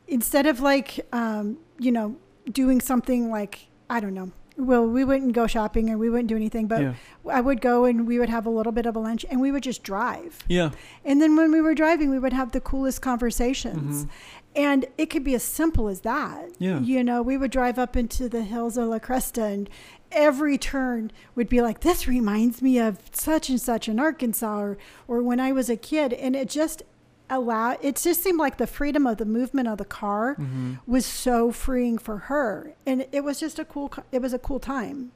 instead 0.07 0.45
of 0.45 0.59
like, 0.59 1.05
um, 1.11 1.57
you 1.77 1.91
know, 1.91 2.17
doing 2.51 2.81
something 2.81 3.29
like 3.29 3.67
I 3.89 3.99
don't 3.99 4.13
know, 4.13 4.31
well, 4.59 4.85
we 4.85 5.03
wouldn't 5.03 5.33
go 5.33 5.47
shopping 5.47 5.89
and 5.89 5.99
we 5.99 6.09
wouldn't 6.09 6.27
do 6.27 6.35
anything, 6.35 6.67
but 6.67 6.81
yeah. 6.81 6.93
I 7.29 7.41
would 7.41 7.61
go 7.61 7.85
and 7.85 8.05
we 8.05 8.19
would 8.19 8.29
have 8.29 8.45
a 8.45 8.49
little 8.49 8.71
bit 8.73 8.85
of 8.85 8.95
a 8.95 8.99
lunch 8.99 9.25
and 9.29 9.39
we 9.39 9.51
would 9.51 9.63
just 9.63 9.83
drive. 9.83 10.39
Yeah. 10.47 10.71
And 11.05 11.21
then 11.21 11.35
when 11.35 11.51
we 11.51 11.61
were 11.61 11.73
driving, 11.73 12.09
we 12.09 12.19
would 12.19 12.33
have 12.33 12.51
the 12.51 12.59
coolest 12.59 13.01
conversations. 13.01 14.05
Mhm. 14.05 14.09
And 14.55 14.85
it 14.97 15.05
could 15.09 15.23
be 15.23 15.33
as 15.33 15.43
simple 15.43 15.87
as 15.87 16.01
that. 16.01 16.49
Yeah. 16.59 16.79
You 16.79 17.03
know, 17.03 17.21
we 17.21 17.37
would 17.37 17.51
drive 17.51 17.79
up 17.79 17.95
into 17.95 18.27
the 18.27 18.41
hills 18.41 18.77
of 18.77 18.89
La 18.89 18.99
Cresta 18.99 19.43
and 19.53 19.69
every 20.12 20.57
turn 20.57 21.12
would 21.36 21.49
be 21.49 21.62
like, 21.62 21.82
this 21.82 22.07
reminds 22.07 22.62
me 22.62 22.80
of 22.80 22.99
such 23.12 23.49
and 23.49 23.60
such 23.62 23.88
in 23.88 23.99
Arkansas 23.99 24.57
or, 24.60 24.78
or 25.07 25.22
when 25.24 25.39
I 25.39 25.51
was 25.51 25.70
a 25.70 25.76
kid. 25.78 26.14
And 26.14 26.36
it 26.36 26.49
just 26.49 26.82
allowed, 27.30 27.78
it 27.82 27.95
just 27.97 28.24
seemed 28.24 28.39
like 28.39 28.57
the 28.57 28.68
freedom 28.68 29.05
of 29.05 29.18
the 29.18 29.26
movement 29.26 29.68
of 29.68 29.78
the 29.78 29.86
car 29.86 30.34
hmm 30.36 30.76
was 30.88 31.05
so 31.05 31.51
freeing 31.51 31.97
for 31.97 32.18
her. 32.18 32.74
And 32.86 33.05
it 33.12 33.24
was 33.24 33.39
just 33.39 33.60
a 33.60 33.66
cool, 33.66 33.91
it 34.12 34.22
was 34.22 34.34
a 34.34 34.39
cool 34.39 34.60
time, 34.60 35.12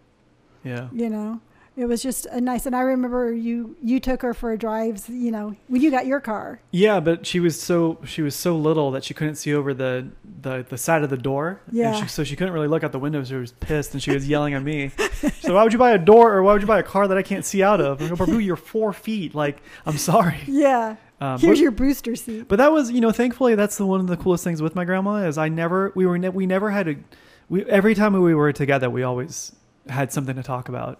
Yeah. 0.63 0.89
you 0.93 1.09
know? 1.09 1.41
It 1.75 1.85
was 1.85 2.03
just 2.03 2.27
a 2.27 2.39
nice, 2.39 2.67
and 2.67 2.75
I 2.75 2.81
remember 2.81 3.33
you 3.33 3.75
you 3.81 3.99
took 3.99 4.21
her 4.21 4.35
for 4.35 4.55
drives. 4.55 5.09
You 5.09 5.31
know 5.31 5.55
when 5.67 5.81
you 5.81 5.89
got 5.89 6.05
your 6.05 6.19
car. 6.19 6.59
Yeah, 6.69 6.99
but 6.99 7.25
she 7.25 7.39
was 7.39 7.59
so 7.59 7.97
she 8.05 8.21
was 8.21 8.35
so 8.35 8.55
little 8.55 8.91
that 8.91 9.03
she 9.03 9.15
couldn't 9.15 9.35
see 9.35 9.55
over 9.55 9.73
the 9.73 10.09
the, 10.41 10.63
the 10.69 10.77
side 10.77 11.03
of 11.03 11.09
the 11.09 11.17
door. 11.17 11.61
Yeah. 11.71 11.93
she, 11.99 12.07
so 12.07 12.23
she 12.23 12.35
couldn't 12.35 12.53
really 12.53 12.67
look 12.67 12.83
out 12.83 12.91
the 12.91 12.99
window. 12.99 13.23
So 13.23 13.29
she 13.29 13.35
was 13.37 13.51
pissed 13.53 13.93
and 13.93 14.03
she 14.03 14.11
was 14.11 14.27
yelling 14.29 14.53
at 14.53 14.61
me. 14.61 14.91
So 15.41 15.55
why 15.55 15.63
would 15.63 15.73
you 15.73 15.79
buy 15.79 15.91
a 15.91 15.97
door 15.97 16.33
or 16.33 16.43
why 16.43 16.53
would 16.53 16.61
you 16.61 16.67
buy 16.67 16.77
a 16.79 16.83
car 16.83 17.07
that 17.07 17.17
I 17.17 17.23
can't 17.23 17.43
see 17.45 17.63
out 17.63 17.81
of? 17.81 17.99
Go, 18.17 18.37
you're 18.37 18.55
four 18.55 18.93
feet. 18.93 19.33
Like 19.33 19.61
I'm 19.85 19.97
sorry. 19.97 20.37
Yeah, 20.47 20.97
Um, 21.21 21.39
here's 21.39 21.57
but, 21.57 21.63
your 21.63 21.71
booster 21.71 22.15
seat. 22.15 22.47
but 22.47 22.57
that 22.57 22.71
was 22.71 22.91
you 22.91 23.01
know 23.01 23.11
thankfully 23.11 23.55
that's 23.55 23.77
the 23.77 23.85
one 23.87 23.99
of 23.99 24.05
the 24.07 24.17
coolest 24.17 24.43
things 24.43 24.61
with 24.61 24.75
my 24.75 24.85
grandma 24.85 25.25
is 25.27 25.39
I 25.39 25.49
never 25.49 25.91
we 25.95 26.05
were 26.05 26.19
ne- 26.19 26.29
we 26.29 26.45
never 26.45 26.69
had 26.69 26.87
a 26.87 26.95
we 27.49 27.63
every 27.65 27.95
time 27.95 28.13
we 28.21 28.35
were 28.35 28.53
together 28.53 28.89
we 28.91 29.01
always 29.01 29.55
had 29.89 30.11
something 30.13 30.35
to 30.35 30.43
talk 30.43 30.69
about. 30.69 30.99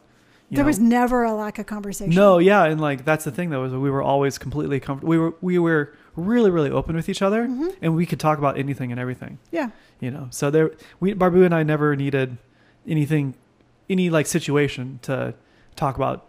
There 0.52 0.64
know. 0.64 0.68
was 0.68 0.80
never 0.80 1.24
a 1.24 1.34
lack 1.34 1.58
of 1.58 1.66
conversation. 1.66 2.14
No, 2.14 2.38
yeah, 2.38 2.64
and 2.66 2.80
like 2.80 3.06
that's 3.06 3.26
the 3.26 3.32
thing 3.32 3.50
though 3.50 3.64
is 3.66 3.74
we 3.74 3.90
were 3.90 4.04
always 4.04 4.38
completely 4.38 4.80
comfortable. 4.80 5.10
We 5.10 5.18
were 5.18 5.34
we 5.42 5.58
were 5.60 5.94
really 6.16 6.52
really 6.52 6.70
open 6.70 6.96
with 6.96 7.10
each 7.10 7.22
other, 7.22 7.46
hmm 7.48 7.70
and 7.82 7.96
we 7.96 8.06
could 8.06 8.20
talk 8.20 8.38
about 8.38 8.58
anything 8.58 8.92
and 8.92 9.00
everything. 9.00 9.40
Yeah. 9.52 9.70
You 10.00 10.12
know, 10.12 10.28
so 10.30 10.52
there 10.52 10.72
we 11.00 11.14
Barbu 11.14 11.44
and 11.46 11.56
I 11.56 11.64
never 11.64 11.96
needed 11.96 12.38
anything, 12.88 13.36
any 13.90 14.10
like 14.10 14.28
situation 14.28 15.00
to 15.04 15.34
talk 15.76 15.96
about. 15.96 16.26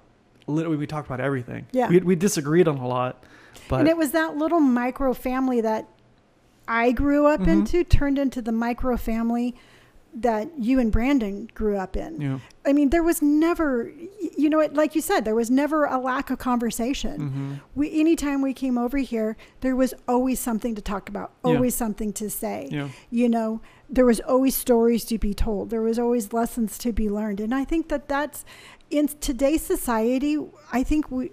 Literally, 0.46 0.76
we 0.76 0.86
talked 0.86 1.06
about 1.06 1.20
everything. 1.20 1.66
Yeah. 1.72 1.88
we 1.88 1.98
we 2.00 2.14
disagreed 2.16 2.68
on 2.68 2.78
a 2.78 2.86
lot, 2.86 3.22
but 3.68 3.80
and 3.80 3.88
it 3.88 3.96
was 3.96 4.12
that 4.12 4.36
little 4.36 4.60
micro 4.60 5.12
family 5.12 5.60
that 5.60 5.88
I 6.66 6.92
grew 6.92 7.26
up 7.26 7.40
Mhm. 7.40 7.48
into 7.48 7.84
turned 7.84 8.18
into 8.18 8.40
the 8.40 8.52
micro 8.52 8.96
family 8.96 9.54
that 10.16 10.48
you 10.58 10.78
and 10.78 10.92
Brandon 10.92 11.50
grew 11.54 11.76
up 11.76 11.96
in. 11.96 12.18
know, 12.18 12.40
I 12.64 12.72
mean, 12.72 12.90
there 12.90 13.02
was 13.02 13.20
never, 13.20 13.90
you 14.38 14.48
know, 14.48 14.60
it, 14.60 14.72
like 14.74 14.94
you 14.94 15.00
said, 15.00 15.24
there 15.24 15.34
was 15.34 15.50
never 15.50 15.84
a 15.86 15.98
lack 15.98 16.30
of 16.30 16.38
conversation. 16.38 17.16
hmm 17.28 17.54
We, 17.74 17.98
anytime 18.00 18.40
we 18.40 18.54
came 18.54 18.78
over 18.78 18.98
here, 18.98 19.36
there 19.60 19.74
was 19.74 19.92
always 20.06 20.38
something 20.38 20.74
to 20.76 20.80
talk 20.82 21.08
about, 21.08 21.32
Yeah. 21.44 21.54
always 21.54 21.74
something 21.74 22.12
to 22.14 22.30
say. 22.30 22.68
you 22.70 22.78
know, 22.78 22.90
You 23.10 23.28
know, 23.28 23.60
there 23.90 24.06
was 24.06 24.20
always 24.20 24.54
stories 24.56 25.04
to 25.06 25.18
be 25.18 25.34
told. 25.34 25.70
There 25.70 25.82
was 25.82 25.98
always 25.98 26.32
lessons 26.32 26.78
to 26.78 26.92
be 26.92 27.08
learned. 27.10 27.40
And 27.40 27.52
I 27.54 27.64
think 27.64 27.88
that 27.88 28.08
that's 28.08 28.44
in 28.90 29.08
today's 29.20 29.62
society, 29.62 30.38
I 30.72 30.84
think 30.84 31.10
we, 31.10 31.32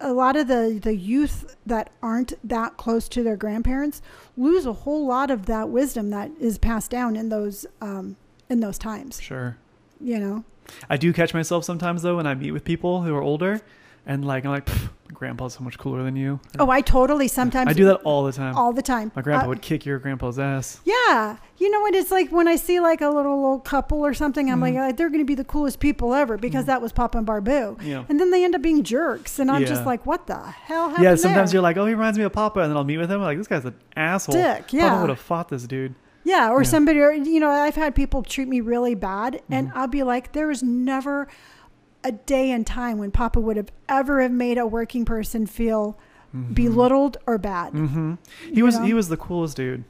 a 0.00 0.12
lot 0.12 0.36
of 0.36 0.46
the, 0.48 0.78
the 0.82 0.96
youth 0.96 1.56
that 1.66 1.90
aren't 2.02 2.32
that 2.48 2.76
close 2.76 3.08
to 3.08 3.22
their 3.22 3.36
grandparents 3.36 4.00
lose 4.36 4.66
a 4.66 4.72
whole 4.72 5.06
lot 5.06 5.30
of 5.30 5.46
that 5.46 5.68
wisdom 5.68 6.10
that 6.10 6.30
is 6.40 6.58
passed 6.58 6.90
down 6.90 7.16
in 7.16 7.28
those, 7.28 7.66
um, 7.80 8.16
in 8.48 8.60
those 8.60 8.78
times, 8.78 9.20
sure. 9.20 9.56
you 10.00 10.18
know? 10.18 10.44
I 10.88 10.96
do 10.96 11.12
catch 11.12 11.34
myself 11.34 11.64
sometimes 11.64 12.02
though 12.02 12.16
when 12.16 12.26
I 12.26 12.34
meet 12.34 12.52
with 12.52 12.64
people 12.64 13.02
who 13.02 13.14
are 13.14 13.22
older, 13.22 13.60
and 14.06 14.24
like 14.24 14.44
I'm 14.44 14.52
like, 14.52 14.66
"Pff, 14.66 14.90
my 15.01 15.01
grandpa's 15.12 15.54
so 15.54 15.62
much 15.64 15.78
cooler 15.78 16.02
than 16.02 16.16
you. 16.16 16.40
Oh, 16.58 16.70
I 16.70 16.80
totally 16.80 17.28
sometimes 17.28 17.68
I 17.70 17.72
do 17.72 17.84
that 17.86 17.96
all 18.04 18.24
the 18.24 18.32
time. 18.32 18.56
all 18.56 18.72
the 18.72 18.82
time. 18.82 19.12
My 19.14 19.22
grandpa 19.22 19.46
Uh, 19.46 19.48
would 19.48 19.62
kick 19.62 19.84
your 19.86 19.98
grandpa's 19.98 20.38
ass. 20.38 20.80
Yeah, 20.84 21.36
you 21.58 21.70
know 21.70 21.80
what? 21.80 21.94
It's 21.94 22.10
like 22.10 22.30
when 22.30 22.48
I 22.48 22.56
see 22.56 22.80
like 22.80 23.00
a 23.00 23.08
little 23.10 23.44
old 23.44 23.64
couple 23.64 23.98
or 24.04 24.14
something, 24.14 24.50
I'm 24.50 24.58
Mhm. 24.58 24.62
like, 24.62 24.74
"Uh, 24.76 24.92
they're 24.96 25.08
going 25.08 25.20
to 25.20 25.24
be 25.24 25.34
the 25.34 25.44
coolest 25.44 25.80
people 25.80 26.14
ever 26.14 26.36
because 26.36 26.64
Mhm. 26.64 26.68
that 26.68 26.82
was 26.82 26.92
Papa 26.92 27.18
and 27.18 27.26
Barbu. 27.26 27.80
Know. 27.82 28.04
And 28.08 28.18
then 28.18 28.30
they 28.30 28.44
end 28.44 28.54
up 28.54 28.62
being 28.62 28.82
jerks, 28.82 29.38
and 29.38 29.50
I'm 29.50 29.64
just 29.64 29.84
like, 29.86 30.04
what 30.06 30.26
the 30.26 30.36
hell 30.36 30.88
happened 30.88 31.04
Yeah, 31.04 31.14
sometimes 31.14 31.50
there? 31.50 31.56
you're 31.58 31.62
like, 31.62 31.76
oh, 31.76 31.86
he 31.86 31.92
reminds 31.94 32.18
me 32.18 32.24
of 32.24 32.32
Papa, 32.32 32.60
and 32.60 32.70
then 32.70 32.76
I'll 32.76 32.84
meet 32.84 32.98
with 32.98 33.10
him. 33.10 33.20
like, 33.20 33.38
this 33.38 33.46
guy's 33.48 33.64
an 33.64 33.74
asshole. 33.96 34.34
dick. 34.34 34.62
Papa 34.64 34.76
Yeah, 34.76 35.00
would 35.00 35.10
have 35.10 35.18
fought 35.18 35.48
this 35.48 35.66
dude. 35.66 35.94
yeah, 36.24 36.50
or 36.50 36.62
Yeah. 36.62 36.68
somebody, 36.68 37.00
or 37.00 37.12
you 37.12 37.38
know, 37.40 37.50
I've 37.50 37.74
had 37.76 37.94
people 37.94 38.22
treat 38.22 38.48
me 38.48 38.60
really 38.60 38.94
bad, 38.94 39.40
and 39.50 39.68
Mhm. 39.68 39.72
I'll 39.76 39.86
be 39.88 40.02
like, 40.02 40.32
there 40.32 40.50
is 40.50 40.62
never 40.62 41.28
a 42.04 42.12
day 42.12 42.50
and 42.50 42.66
time 42.66 42.98
when 42.98 43.10
Papa 43.10 43.40
would 43.40 43.56
have 43.56 43.70
ever 43.88 44.20
have 44.22 44.32
made 44.32 44.58
a 44.58 44.66
working 44.66 45.04
person 45.04 45.46
feel 45.46 45.96
Mhm. 46.34 46.54
belittled 46.54 47.18
or 47.26 47.38
bad. 47.38 47.72
Mhm. 47.74 48.18
He 48.48 48.56
you 48.56 48.64
was 48.64 48.78
know? 48.78 48.84
he 48.84 48.94
was 48.94 49.08
the 49.08 49.16
coolest 49.16 49.56
dude. 49.56 49.84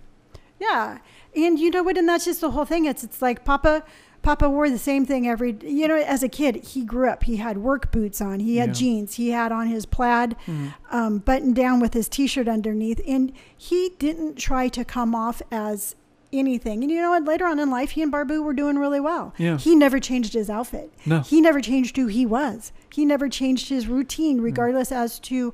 Yeah. 0.60 0.98
And 1.36 1.58
you 1.58 1.70
know 1.70 1.82
what? 1.82 1.96
And 1.96 2.08
that's 2.08 2.24
just 2.24 2.40
the 2.40 2.50
whole 2.50 2.64
thing. 2.64 2.84
It's 2.84 3.02
it's 3.04 3.22
like 3.22 3.44
Papa 3.44 3.84
Papa 4.22 4.48
wore 4.48 4.70
the 4.70 4.78
same 4.78 5.04
thing 5.04 5.26
every 5.26 5.56
you 5.62 5.88
know, 5.88 5.96
as 5.96 6.22
a 6.22 6.28
kid, 6.28 6.56
he 6.64 6.84
grew 6.84 7.08
up. 7.08 7.24
He 7.24 7.36
had 7.36 7.58
work 7.58 7.90
boots 7.90 8.20
on, 8.20 8.38
he 8.40 8.58
had 8.58 8.68
Yeah. 8.70 8.74
jeans, 8.74 9.14
he 9.14 9.30
had 9.30 9.50
on 9.50 9.66
his 9.66 9.84
plaid 9.86 10.36
Mhm. 10.46 10.74
um, 10.92 11.18
button 11.18 11.52
down 11.52 11.80
with 11.80 11.94
his 11.94 12.08
t 12.08 12.26
shirt 12.28 12.46
underneath. 12.48 13.00
And 13.08 13.32
he 13.56 13.92
didn't 13.98 14.36
try 14.36 14.68
to 14.68 14.84
come 14.84 15.14
off 15.14 15.42
as 15.50 15.96
anything. 16.32 16.82
And 16.82 16.90
you 16.90 17.00
know 17.00 17.10
what? 17.10 17.24
Later 17.24 17.46
on 17.46 17.58
in 17.58 17.70
life 17.70 17.90
he 17.92 18.02
and 18.02 18.12
Barbu 18.12 18.42
were 18.42 18.54
doing 18.54 18.78
really 18.78 19.00
well. 19.00 19.34
Yeah. 19.38 19.58
He 19.58 19.74
never 19.74 19.98
changed 20.00 20.32
his 20.34 20.48
outfit. 20.48 20.92
No. 21.06 21.20
He 21.20 21.40
never 21.40 21.60
changed 21.60 21.96
who 21.96 22.06
he 22.06 22.24
was. 22.26 22.72
He 22.92 23.04
never 23.04 23.28
changed 23.28 23.68
his 23.68 23.86
routine, 23.88 24.40
Mm. 24.40 24.44
regardless 24.44 24.90
as 24.92 25.18
to 25.20 25.52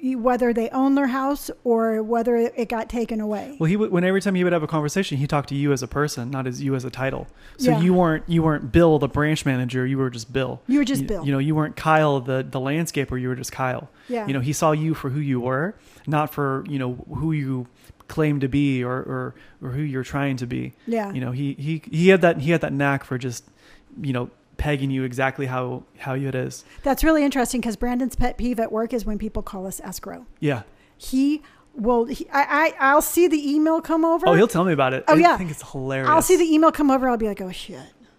whether 0.00 0.52
they 0.52 0.68
own 0.70 0.94
their 0.94 1.08
house 1.08 1.50
or 1.64 2.00
whether 2.04 2.36
it 2.36 2.68
got 2.68 2.88
taken 2.88 3.20
away. 3.20 3.56
Well, 3.58 3.68
he 3.68 3.74
would 3.76 3.90
when 3.90 4.04
every 4.04 4.20
time 4.20 4.36
he 4.36 4.44
would 4.44 4.52
have 4.52 4.62
a 4.62 4.68
conversation, 4.68 5.18
he 5.18 5.26
talked 5.26 5.48
to 5.48 5.56
you 5.56 5.72
as 5.72 5.82
a 5.82 5.88
person, 5.88 6.30
not 6.30 6.46
as 6.46 6.62
you 6.62 6.76
as 6.76 6.84
a 6.84 6.90
title. 6.90 7.26
So 7.56 7.72
Yeah. 7.72 7.80
you 7.80 7.94
weren't 7.94 8.22
you 8.28 8.44
weren't 8.44 8.70
Bill, 8.70 9.00
the 9.00 9.08
branch 9.08 9.44
manager. 9.44 9.84
You 9.84 9.98
were 9.98 10.08
just 10.10 10.32
Bill. 10.32 10.62
You 10.68 10.78
were 10.78 10.84
just 10.84 11.02
you, 11.02 11.08
Bill. 11.08 11.24
You 11.26 11.32
know, 11.32 11.38
you 11.38 11.56
weren't 11.56 11.74
Kyle, 11.74 12.20
the 12.20 12.46
the 12.48 12.60
landscaper. 12.60 13.20
You 13.20 13.26
were 13.26 13.34
just 13.34 13.50
Kyle. 13.50 13.90
yeah. 14.08 14.24
You 14.28 14.34
know, 14.34 14.40
he 14.40 14.52
saw 14.52 14.70
you 14.70 14.94
for 14.94 15.10
who 15.10 15.18
you 15.18 15.40
were, 15.40 15.74
not 16.06 16.32
for 16.32 16.64
you 16.68 16.78
know 16.78 17.04
who 17.16 17.32
you 17.32 17.66
claim 18.08 18.40
to 18.40 18.48
be 18.48 18.82
or 18.82 18.96
or, 18.96 19.34
or 19.62 19.70
who 19.70 19.82
you're 19.82 20.02
trying 20.04 20.36
to 20.38 20.46
be. 20.46 20.72
yeah. 20.86 21.12
You 21.12 21.20
know, 21.20 21.32
he 21.32 21.54
he 21.54 21.82
he 21.90 22.08
had 22.08 22.20
that 22.22 22.40
he 22.40 22.50
had 22.50 22.60
that 22.62 22.72
knack 22.72 23.04
for 23.04 23.18
just 23.18 23.44
you 24.00 24.12
know 24.12 24.30
pegging 24.56 24.90
you 24.90 25.04
exactly 25.04 25.46
how 25.46 25.84
how 25.98 26.14
it 26.14 26.34
is. 26.34 26.64
That's 26.82 27.04
really 27.04 27.24
interesting 27.24 27.60
because 27.60 27.76
Brandon's 27.76 28.16
pet 28.16 28.36
peeve 28.38 28.58
at 28.58 28.72
work 28.72 28.92
is 28.92 29.04
when 29.04 29.18
people 29.18 29.42
call 29.42 29.66
us 29.66 29.80
escrow. 29.80 30.26
Yeah. 30.40 30.62
He 30.96 31.42
will. 31.74 32.06
He, 32.06 32.26
I, 32.32 32.74
I 32.80 32.90
I'll 32.90 33.02
see 33.02 33.28
the 33.28 33.50
email 33.54 33.80
come 33.80 34.04
over. 34.04 34.26
Oh, 34.28 34.34
he'll 34.34 34.48
tell 34.48 34.64
me 34.64 34.72
about 34.72 34.94
it. 34.94 35.04
Oh, 35.06 35.14
I 35.14 35.18
yeah. 35.18 35.36
think 35.36 35.50
it's 35.50 35.70
hilarious. 35.70 36.08
I'll 36.10 36.22
see 36.22 36.36
the 36.36 36.52
email 36.52 36.72
come 36.72 36.90
over. 36.90 37.08
I'll 37.08 37.16
be 37.16 37.28
like, 37.28 37.40
oh 37.40 37.52
shit. 37.52 37.78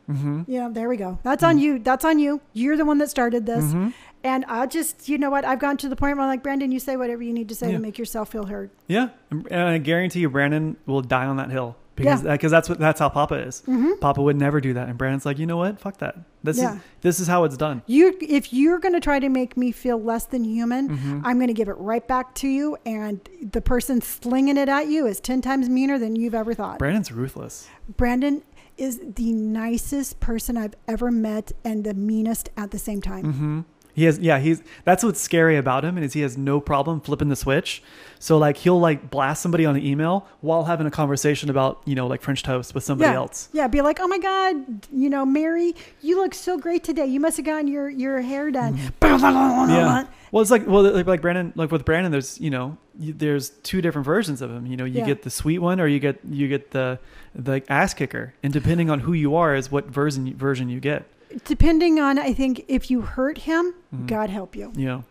Mm-hmm. 0.10 0.44
Yeah, 0.48 0.70
there 0.72 0.90
we 0.90 0.98
go. 0.98 1.20
That's 1.24 1.44
on 1.44 1.60
you. 1.60 1.78
That's 1.78 2.04
on 2.04 2.18
you. 2.18 2.42
You're 2.54 2.78
the 2.78 2.86
one 2.86 2.98
that 2.98 3.10
started 3.12 3.46
this. 3.46 3.72
hmm 3.72 3.90
And 4.24 4.44
I'll 4.48 4.68
just, 4.68 5.08
you 5.08 5.18
know 5.18 5.30
what? 5.30 5.46
I've 5.46 5.60
gone 5.60 5.78
to 5.78 5.88
the 5.90 5.96
point 5.96 6.18
where 6.18 6.24
I'm 6.26 6.30
like, 6.30 6.44
Brandon, 6.44 6.72
you 6.72 6.80
say 6.80 6.98
whatever 6.98 7.24
you 7.24 7.34
need 7.34 7.48
to 7.50 7.56
say 7.56 7.68
Yeah. 7.68 7.74
to 7.78 7.80
make 7.80 7.98
yourself 7.98 8.30
feel 8.30 8.46
heard. 8.48 8.70
Yeah, 8.88 9.10
and 9.32 9.54
I 9.54 9.78
guarantee 9.78 10.20
you, 10.20 10.30
Brandon 10.30 10.76
will 10.86 11.02
die 11.02 11.26
on 11.26 11.38
that 11.38 11.50
hill 11.52 11.78
because 11.96 12.24
Yeah. 12.24 12.34
because 12.34 12.52
that's 12.52 12.68
what 12.68 12.80
that's 12.80 13.00
how 13.00 13.08
Papa 13.08 13.36
is. 13.36 13.64
Papa 14.02 14.22
would 14.22 14.36
never 14.36 14.60
do 14.60 14.74
that, 14.74 14.90
and 14.90 14.98
Brandon's 14.98 15.26
like, 15.26 15.40
you 15.40 15.46
know 15.46 15.56
what? 15.58 15.80
Fuck 15.80 16.00
that. 16.00 16.18
This 16.44 16.58
Yeah. 16.58 16.76
is 16.76 16.82
this 17.02 17.20
is 17.22 17.28
how 17.28 17.46
it's 17.46 17.56
done. 17.56 17.82
You, 17.88 18.18
if 18.20 18.52
you're 18.52 18.80
going 18.80 18.94
to 18.94 19.00
try 19.00 19.20
to 19.20 19.30
make 19.30 19.56
me 19.56 19.72
feel 19.72 19.98
less 20.02 20.26
than 20.26 20.44
human, 20.44 20.90
Mm-hmm. 20.90 21.22
I'm 21.26 21.38
going 21.38 21.48
to 21.48 21.54
give 21.54 21.70
it 21.70 21.78
right 21.78 22.06
back 22.06 22.36
to 22.36 22.48
you. 22.50 22.76
And 22.86 23.22
the 23.42 23.62
person 23.62 24.02
slinging 24.02 24.58
it 24.58 24.68
at 24.68 24.88
you 24.88 25.06
is 25.08 25.22
10 25.22 25.42
times 25.42 25.70
meaner 25.70 25.98
than 25.98 26.18
you've 26.18 26.36
ever 26.36 26.54
thought. 26.54 26.78
Brandon's 26.80 27.12
ruthless. 27.14 27.70
Brandon 27.96 28.44
is 28.78 29.00
the 29.16 29.32
nicest 29.34 30.20
person 30.22 30.58
I've 30.58 30.76
ever 30.90 31.10
met 31.12 31.52
and 31.66 31.84
the 31.86 31.94
meanest 31.94 32.50
at 32.58 32.72
the 32.72 32.80
same 32.80 33.02
time. 33.02 33.34
hmm 33.34 33.60
He 34.00 34.06
has, 34.06 34.18
yeah, 34.18 34.40
he's 34.40 34.64
that's 34.86 35.04
what's 35.04 35.20
scary 35.20 35.58
about 35.58 35.84
him 35.84 35.98
is 35.98 36.14
he 36.14 36.22
has 36.22 36.38
no 36.38 36.62
problem 36.62 37.02
flipping 37.02 37.28
the 37.28 37.36
switch. 37.36 37.84
So 38.18 38.38
like 38.38 38.56
he'll 38.56 38.80
like 38.80 39.10
blast 39.10 39.42
somebody 39.42 39.66
on 39.66 39.76
an 39.76 39.86
email 39.86 40.26
while 40.40 40.64
having 40.64 40.88
a 40.88 40.92
conversation 40.92 41.50
about 41.50 41.82
you 41.84 41.96
know 41.96 42.08
like 42.08 42.22
French 42.22 42.42
toast 42.42 42.74
with 42.74 42.86
somebody 42.86 43.12
yeah. 43.12 43.18
else. 43.18 43.50
Yeah, 43.52 43.68
be 43.68 43.82
like, 43.82 44.00
oh 44.00 44.08
my 44.08 44.18
God, 44.18 44.88
you 44.90 45.10
know, 45.10 45.26
Mary, 45.26 45.76
you 46.00 46.16
look 46.16 46.34
so 46.34 46.58
great 46.58 46.82
today. 46.82 47.08
You 47.08 47.20
must 47.20 47.36
have 47.36 47.46
gotten 47.46 47.68
your, 47.68 47.90
your 47.90 48.22
hair 48.22 48.52
done. 48.52 48.78
Mm-hmm. 48.78 49.70
Yeah. 49.70 50.06
Well, 50.32 50.42
it's 50.42 50.52
like 50.52 50.66
well, 50.66 50.84
like 50.84 51.06
like 51.06 51.22
Brandon, 51.22 51.52
like 51.58 51.70
with 51.70 51.84
Brandon, 51.84 52.10
there's 52.10 52.40
you 52.40 52.50
know 52.50 52.78
there's 52.96 53.50
two 53.50 53.82
different 53.82 54.06
versions 54.06 54.42
of 54.42 54.50
him. 54.50 54.66
You 54.66 54.78
know, 54.78 54.86
you 54.86 55.00
Yeah. 55.00 55.08
get 55.08 55.24
the 55.24 55.30
sweet 55.30 55.60
one 55.60 55.82
or 55.82 55.88
you 55.88 56.00
get 56.00 56.22
you 56.30 56.48
get 56.48 56.72
the 56.72 57.00
the 57.36 57.64
ass 57.68 57.94
kicker, 57.94 58.34
and 58.44 58.54
depending 58.54 58.90
on 58.90 59.02
who 59.02 59.12
you 59.12 59.36
are, 59.36 59.56
is 59.56 59.70
what 59.70 59.88
version 59.88 60.34
version 60.38 60.70
you 60.70 60.80
get. 60.80 61.04
Depending 61.46 62.00
on, 62.00 62.18
I 62.18 62.34
think, 62.34 62.66
if 62.68 62.90
you 62.90 63.02
hurt 63.02 63.40
him, 63.40 63.74
Mhm. 63.96 64.08
God 64.08 64.30
help 64.30 64.56
you. 64.56 64.72
Yeah. 64.76 65.02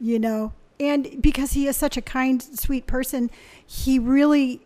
you 0.00 0.18
know 0.18 0.52
and 0.80 1.22
because 1.22 1.52
he 1.52 1.68
is 1.68 1.76
such 1.76 1.96
a 1.96 2.02
kind 2.02 2.42
sweet 2.42 2.88
person 2.88 3.30
he 3.64 4.00
really 4.00 4.60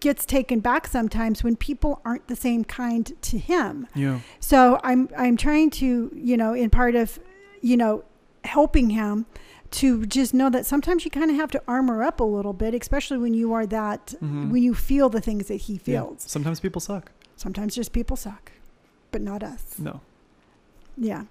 gets 0.00 0.24
taken 0.24 0.60
back 0.60 0.86
sometimes 0.86 1.44
when 1.44 1.54
people 1.56 2.00
aren't 2.06 2.26
the 2.28 2.36
same 2.36 2.64
kind 2.64 3.12
to 3.20 3.36
him 3.36 3.86
know, 3.94 4.22
so 4.40 4.80
i'm 4.82 5.10
i'm 5.14 5.36
trying 5.36 5.68
to 5.68 6.10
you 6.14 6.38
know 6.38 6.54
in 6.54 6.70
part 6.70 6.94
of 6.94 7.18
you 7.60 7.76
know 7.76 8.02
helping 8.44 8.88
him 8.90 9.26
to 9.70 10.06
just 10.06 10.32
know 10.32 10.48
that 10.48 10.64
sometimes 10.64 11.04
you 11.04 11.10
kind 11.10 11.30
of 11.30 11.36
have 11.36 11.50
to 11.50 11.60
armor 11.68 12.02
up 12.02 12.18
a 12.20 12.24
little 12.24 12.54
bit 12.54 12.72
especially 12.72 13.18
when 13.18 13.34
you 13.34 13.52
are 13.52 13.66
that 13.66 14.14
Mhm. 14.22 14.50
when 14.50 14.62
you 14.62 14.72
feel 14.72 15.10
the 15.10 15.20
things 15.20 15.48
that 15.48 15.56
he 15.66 15.74
yeah. 15.74 15.78
feels 16.02 16.22
Sometimes 16.22 16.60
people 16.60 16.80
suck. 16.80 17.12
sometimes 17.36 17.74
just 17.74 17.92
people 17.92 18.16
suck 18.16 18.52
but 19.10 19.20
not 19.20 19.42
us 19.42 19.78
No, 19.78 20.00
yeah. 20.98 21.24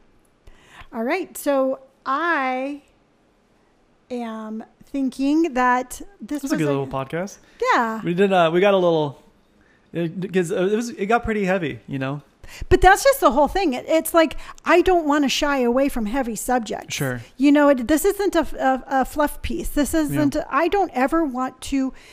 All 0.93 1.03
right. 1.03 1.37
So 1.37 1.79
I 2.05 2.81
am 4.09 4.63
thinking 4.85 5.53
that 5.53 6.01
this 6.21 6.41
this 6.41 6.43
was 6.43 6.51
a 6.51 6.55
was 6.55 6.61
good 6.61 6.67
little 6.67 6.87
podcast. 6.87 7.37
yeah. 7.73 8.01
We 8.03 8.13
did. 8.13 8.31
Uh, 8.31 8.49
we 8.53 8.59
got 8.61 8.73
a 8.73 8.77
little 8.77 9.21
because 9.91 10.51
it, 10.51 10.75
was 10.75 10.89
it 10.89 11.07
got 11.07 11.23
pretty 11.23 11.45
heavy. 11.45 11.79
You 11.87 11.99
know. 11.99 12.21
But 12.69 12.79
that's 12.79 13.03
just 13.03 13.19
the 13.19 13.31
whole 13.31 13.49
thing. 13.49 13.73
It, 13.73 13.85
it's 13.89 14.13
like 14.13 14.37
I 14.63 14.81
don't 14.81 15.05
want 15.05 15.25
to 15.25 15.29
shy 15.29 15.59
away 15.59 15.89
from 15.89 16.05
heavy 16.05 16.35
subjects. 16.37 16.95
Sure. 16.95 17.21
You 17.35 17.51
know, 17.51 17.69
it, 17.69 17.87
this 17.89 18.05
isn't 18.05 18.35
a, 18.35 18.47
a, 18.57 19.01
a 19.01 19.05
fluff 19.05 19.41
piece. 19.41 19.67
This 19.69 19.93
isn't. 19.93 20.37
I 20.49 20.69
don't 20.69 20.91
ever 20.93 21.25
want 21.25 21.59
to. 21.61 21.93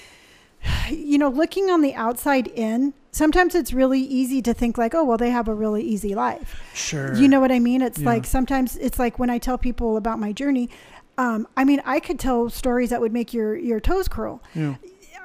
You 0.91 1.19
know, 1.19 1.29
looking 1.29 1.69
on 1.71 1.83
the 1.83 1.95
outside 1.95 2.49
in, 2.49 2.95
sometimes 3.15 3.55
it's 3.55 3.73
really 3.73 4.01
easy 4.01 4.43
to 4.43 4.53
think 4.53 4.77
like, 4.77 4.95
oh, 4.95 5.05
well, 5.05 5.17
they 5.17 5.31
have 5.31 5.47
a 5.47 5.55
really 5.55 5.83
easy 5.83 6.15
life. 6.15 6.61
Sure. 6.75 7.15
You 7.15 7.29
know 7.29 7.41
what 7.41 7.53
I 7.53 7.61
mean? 7.61 7.81
It's 7.81 8.01
Yeah. 8.01 8.07
like 8.07 8.27
sometimes 8.27 8.77
it's 8.77 8.99
like 8.99 9.19
when 9.19 9.31
I 9.31 9.39
tell 9.39 9.57
people 9.57 9.97
about 9.97 10.19
my 10.19 10.33
journey. 10.33 10.69
Um, 11.17 11.47
I 11.57 11.65
mean, 11.65 11.81
I 11.85 12.01
could 12.01 12.19
tell 12.19 12.51
stories 12.51 12.91
that 12.91 13.01
would 13.01 13.13
make 13.13 13.33
your 13.33 13.55
your 13.57 13.79
toes 13.79 14.09
curl. 14.09 14.43
Yeah. 14.55 14.75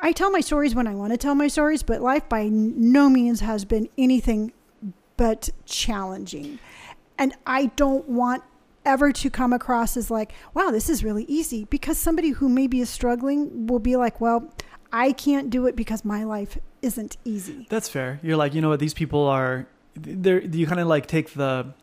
I 0.01 0.11
tell 0.11 0.29
my 0.29 0.39
stories 0.39 0.75
when 0.75 0.85
I 0.87 0.93
want 0.93 1.11
to 1.13 1.17
tell 1.17 1.33
my 1.35 1.47
stories, 1.47 1.81
but 1.83 1.99
life 2.01 2.29
by 2.29 2.47
no 2.47 3.09
means 3.09 3.39
has 3.41 3.65
been 3.65 3.89
anything 3.97 4.53
but 5.17 5.49
challenging. 5.65 6.59
And 7.17 7.33
I 7.45 7.65
don't 7.75 8.07
want 8.07 8.43
ever 8.85 9.11
to 9.11 9.29
come 9.29 9.51
across 9.51 9.97
as 9.97 10.09
like, 10.11 10.31
wow, 10.53 10.69
this 10.71 10.89
is 10.89 11.03
really 11.03 11.23
easy 11.25 11.65
because 11.65 11.97
somebody 11.97 12.29
who 12.29 12.47
maybe 12.47 12.79
is 12.79 12.89
struggling 12.89 13.67
will 13.67 13.79
be 13.79 13.95
like, 13.97 14.21
well, 14.21 14.53
I 14.93 15.11
can't 15.11 15.49
do 15.49 15.65
it 15.67 15.75
because 15.75 16.05
my 16.05 16.23
life 16.23 16.57
isn't 16.82 17.17
easy. 17.25 17.67
That's 17.69 17.89
fair. 17.89 18.19
You're 18.23 18.38
like, 18.38 18.53
you 18.53 18.61
know 18.61 18.69
what? 18.69 18.80
These 18.80 18.93
people 18.93 19.25
are. 19.27 19.67
They're. 19.95 20.41
You 20.41 20.67
kind 20.67 20.80
of 20.80 20.88
like 20.88 21.07
take 21.07 21.34
the 21.34 21.73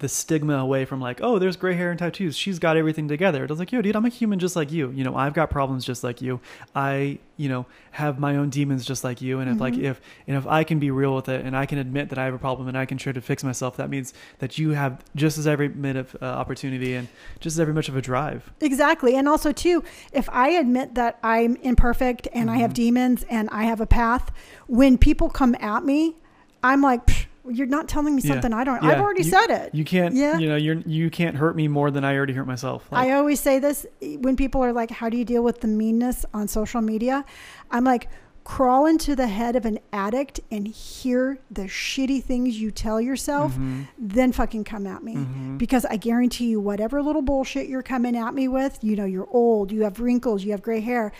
the 0.00 0.08
stigma 0.08 0.54
away 0.56 0.84
from 0.84 1.00
like, 1.00 1.20
oh, 1.22 1.38
there's 1.38 1.56
gray 1.56 1.74
hair 1.74 1.90
and 1.90 1.98
tattoos. 1.98 2.36
She's 2.36 2.58
got 2.58 2.76
everything 2.76 3.06
together. 3.06 3.44
It's 3.44 3.58
like, 3.60 3.70
yo, 3.70 3.80
dude, 3.80 3.94
I'm 3.94 4.04
a 4.04 4.08
human 4.08 4.40
just 4.40 4.56
like 4.56 4.72
you. 4.72 4.90
You 4.90 5.04
know, 5.04 5.14
I've 5.16 5.34
got 5.34 5.50
problems 5.50 5.84
just 5.84 6.02
like 6.02 6.20
you. 6.20 6.40
I, 6.74 7.20
you 7.36 7.48
know, 7.48 7.66
have 7.92 8.18
my 8.18 8.36
own 8.36 8.50
demons 8.50 8.84
just 8.84 9.04
like 9.04 9.22
you. 9.22 9.38
And 9.38 9.48
if 9.48 9.60
like 9.60 9.74
Mhm. 9.74 9.84
if 9.84 10.00
and 10.26 10.36
if 10.36 10.46
I 10.48 10.64
can 10.64 10.80
be 10.80 10.90
real 10.90 11.14
with 11.14 11.28
it 11.28 11.44
and 11.44 11.56
I 11.56 11.64
can 11.64 11.78
admit 11.78 12.08
that 12.08 12.18
I 12.18 12.24
have 12.24 12.34
a 12.34 12.38
problem 12.38 12.66
and 12.66 12.76
I 12.76 12.86
can 12.86 12.98
try 12.98 13.12
to 13.12 13.20
fix 13.20 13.44
myself, 13.44 13.76
that 13.76 13.88
means 13.88 14.12
that 14.40 14.58
you 14.58 14.70
have 14.70 15.00
just 15.14 15.38
as 15.38 15.46
every 15.46 15.68
bit 15.68 15.94
of 15.94 16.16
uh, 16.20 16.24
opportunity 16.24 16.94
and 16.94 17.06
just 17.38 17.54
as 17.54 17.60
every 17.60 17.72
much 17.72 17.88
of 17.88 17.96
a 17.96 18.02
drive. 18.02 18.50
Exactly. 18.60 19.14
And 19.14 19.28
also, 19.28 19.52
too, 19.52 19.84
if 20.12 20.28
I 20.30 20.50
admit 20.50 20.96
that 20.96 21.18
I'm 21.22 21.54
imperfect 21.62 22.26
and 22.32 22.50
I 22.50 22.56
have 22.56 22.72
Mhm. 22.72 22.74
demons 22.74 23.24
and 23.30 23.48
I 23.52 23.62
have 23.64 23.80
a 23.80 23.86
path, 23.86 24.32
when 24.66 24.98
people 24.98 25.28
come 25.30 25.54
at 25.60 25.84
me, 25.84 26.16
I'm 26.64 26.82
like, 26.82 27.06
"Psh, 27.06 27.26
you're 27.50 27.66
not 27.66 27.88
telling 27.88 28.14
me 28.16 28.22
Yeah. 28.22 28.32
something 28.32 28.52
I 28.52 28.64
don't. 28.64 28.82
Yeah. 28.82 28.90
I've 28.90 29.00
already 29.00 29.22
You- 29.22 29.30
said 29.30 29.50
it. 29.50 29.74
You 29.74 29.84
can't. 29.84 30.14
Yeah. 30.14 30.38
You 30.38 30.48
know, 30.48 30.56
you're 30.56 30.76
you 30.86 31.10
can't 31.10 31.36
hurt 31.36 31.56
me 31.56 31.68
more 31.68 31.90
than 31.90 32.04
I 32.04 32.16
already 32.16 32.32
hurt 32.32 32.46
myself. 32.46 32.86
Like, 32.90 33.08
I 33.08 33.12
always 33.12 33.40
say 33.40 33.58
this 33.58 33.84
when 34.20 34.36
people 34.36 34.62
are 34.62 34.72
like, 34.72 34.90
How 34.90 35.08
do 35.08 35.16
you 35.16 35.24
deal 35.24 35.42
with 35.42 35.60
the 35.60 35.68
meanness 35.68 36.24
on 36.32 36.48
social 36.48 36.80
media? 36.80 37.24
I'm 37.70 37.84
like, 37.84 38.08
Crawl 38.44 38.84
into 38.84 39.16
the 39.16 39.26
head 39.26 39.56
of 39.56 39.64
an 39.64 39.78
addict 39.90 40.38
and 40.50 40.68
hear 40.68 41.38
the 41.50 41.62
shitty 41.62 42.22
things 42.22 42.60
you 42.60 42.70
tell 42.70 43.00
yourself, 43.00 43.54
Mhm. 43.56 43.86
then 43.98 44.32
fucking 44.32 44.64
come 44.64 44.86
at 44.86 45.02
me. 45.02 45.14
Mhm. 45.14 45.56
Because 45.56 45.86
I 45.86 45.96
guarantee 45.96 46.48
you, 46.48 46.60
whatever 46.60 47.00
little 47.02 47.22
bullshit 47.22 47.68
you're 47.68 47.80
coming 47.82 48.14
at 48.14 48.34
me 48.34 48.46
with, 48.48 48.78
you 48.82 48.96
know, 48.96 49.06
you're 49.06 49.28
old, 49.32 49.72
you 49.72 49.84
have 49.84 49.98
wrinkles, 49.98 50.44
you 50.44 50.50
have 50.50 50.60
gray 50.60 50.80
hair. 50.80 51.10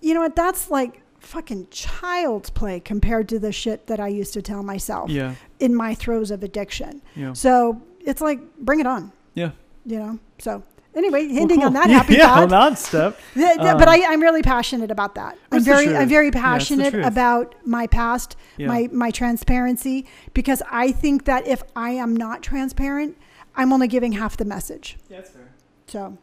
You 0.00 0.14
know 0.14 0.20
what? 0.20 0.36
That's 0.36 0.70
like 0.70 1.00
fucking 1.20 1.68
child's 1.70 2.50
play 2.50 2.80
compared 2.80 3.28
to 3.30 3.38
the 3.38 3.52
shit 3.52 3.86
that 3.86 4.00
I 4.00 4.08
used 4.08 4.32
to 4.34 4.42
tell 4.42 4.62
myself 4.62 5.10
Yeah. 5.10 5.34
in 5.60 5.74
my 5.74 5.94
throes 5.94 6.30
of 6.30 6.42
addiction. 6.42 7.02
Yeah. 7.14 7.32
So 7.32 7.82
it's 8.00 8.20
like, 8.20 8.40
bring 8.58 8.80
it 8.80 8.86
on. 8.86 9.12
Yeah. 9.34 9.50
You 9.84 9.98
know? 9.98 10.18
So 10.38 10.62
anyway, 10.94 11.26
Well, 11.28 11.38
ending 11.38 11.64
on 11.64 11.72
that 11.74 11.90
happy 11.98 12.14
yeah, 12.14 12.26
thought. 12.28 12.42
on 12.44 12.48
that 12.50 12.78
step. 12.78 13.18
Um, 13.36 13.78
but 13.78 13.88
I, 13.88 14.12
I'm 14.12 14.20
really 14.20 14.42
passionate 14.42 14.90
about 14.90 15.14
that. 15.16 15.36
I'm 15.52 15.62
very. 15.62 15.94
I'm 15.96 16.08
very 16.08 16.26
Yeah, 16.26 16.32
passionate 16.42 16.90
truth. 16.92 17.06
about 17.06 17.54
my 17.66 17.86
past, 17.86 18.36
Yeah. 18.56 18.66
my 18.68 18.88
my 18.92 19.10
transparency, 19.10 20.06
because 20.34 20.62
I 20.70 20.92
think 20.92 21.24
that 21.24 21.46
if 21.46 21.62
I 21.76 21.90
am 21.90 22.14
not 22.16 22.42
transparent, 22.42 23.16
I'm 23.56 23.72
only 23.72 23.88
giving 23.88 24.12
half 24.12 24.36
the 24.36 24.44
message. 24.44 24.96
Yeah, 25.08 25.18
that's 25.18 25.30
fair. 25.30 25.48
So, 25.86 26.18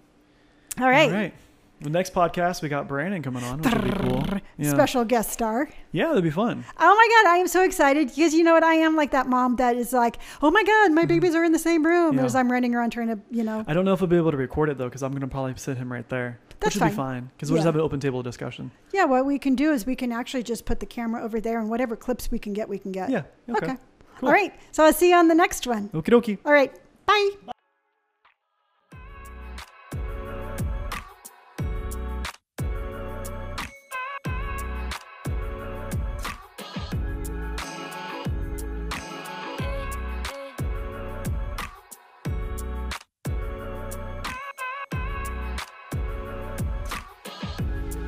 all 0.80 0.90
right, 0.90 1.10
All 1.10 1.16
right. 1.16 1.34
The 1.82 1.90
next 1.90 2.14
podcast, 2.14 2.62
we 2.62 2.70
got 2.70 2.88
Brandon 2.88 3.22
coming 3.22 3.44
on, 3.44 3.60
which 3.62 3.74
would 3.74 3.84
be 3.84 3.92
cool. 3.92 4.24
Yeah. 4.58 4.70
special 4.72 5.04
guest 5.04 5.32
star. 5.32 5.70
Yeah, 5.92 6.08
that'd 6.08 6.24
be 6.24 6.30
fun. 6.32 6.64
Oh 6.80 6.96
my 6.96 7.24
god, 7.24 7.32
I 7.34 7.38
am 7.38 7.48
so 7.48 7.64
excited 7.64 8.08
because 8.16 8.34
you 8.34 8.44
know 8.44 8.54
what? 8.54 8.64
I 8.64 8.76
am 8.76 8.96
like 8.96 9.12
that 9.12 9.28
mom 9.28 9.58
that 9.58 9.76
is 9.76 9.92
like, 9.92 10.18
oh 10.42 10.50
my 10.50 10.64
god, 10.64 10.94
my 10.94 11.06
babies 11.06 11.36
are 11.36 11.44
in 11.44 11.52
the 11.52 11.60
same 11.60 11.86
room 11.86 12.12
Mm-hmm. 12.12 12.20
Yeah. 12.20 12.26
as 12.26 12.36
I'm 12.36 12.52
running 12.52 12.74
around 12.74 12.92
trying 12.92 13.10
to, 13.10 13.20
you 13.30 13.44
know. 13.44 13.64
I 13.68 13.74
don't 13.74 13.84
know 13.86 13.94
if 13.94 14.02
I'll 14.02 14.08
be 14.08 14.16
able 14.16 14.32
to 14.32 14.38
record 14.38 14.70
it 14.70 14.78
though, 14.78 14.86
because 14.88 15.04
I'm 15.04 15.12
gonna 15.12 15.28
probably 15.28 15.54
sit 15.58 15.78
him 15.78 15.92
right 15.92 16.08
there, 16.10 16.40
That's 16.62 16.76
which 16.76 16.76
would 16.76 16.80
fine. 16.80 16.90
be 16.92 16.96
fine, 16.96 17.30
because 17.36 17.52
we'll 17.52 17.58
just 17.58 17.66
have 17.66 17.76
an 17.76 17.82
open 17.82 18.00
table 18.00 18.24
discussion. 18.24 18.72
Yeah, 18.94 19.04
what 19.06 19.26
we 19.26 19.38
can 19.38 19.56
do 19.56 19.72
is 19.74 19.86
we 19.86 19.96
can 19.98 20.12
actually 20.14 20.44
just 20.44 20.66
put 20.66 20.80
the 20.80 20.86
camera 20.86 21.22
over 21.24 21.42
there 21.42 21.60
and 21.60 21.70
whatever 21.70 21.96
clips 21.98 22.32
we 22.32 22.40
can 22.40 22.54
get, 22.54 22.70
we 22.70 22.80
can 22.80 22.94
get. 22.94 23.10
Yeah. 23.10 23.24
Okay. 23.50 23.66
Okay. 23.66 23.78
Cool. 24.20 24.30
All 24.30 24.34
right. 24.34 24.54
So 24.72 24.86
I'll 24.86 24.94
see 24.94 25.10
you 25.10 25.16
on 25.18 25.28
the 25.28 25.36
next 25.36 25.68
one. 25.68 25.90
Okie 25.90 26.06
dokie. 26.06 26.38
All 26.46 26.54
right. 26.54 26.74
Bye. 27.06 27.30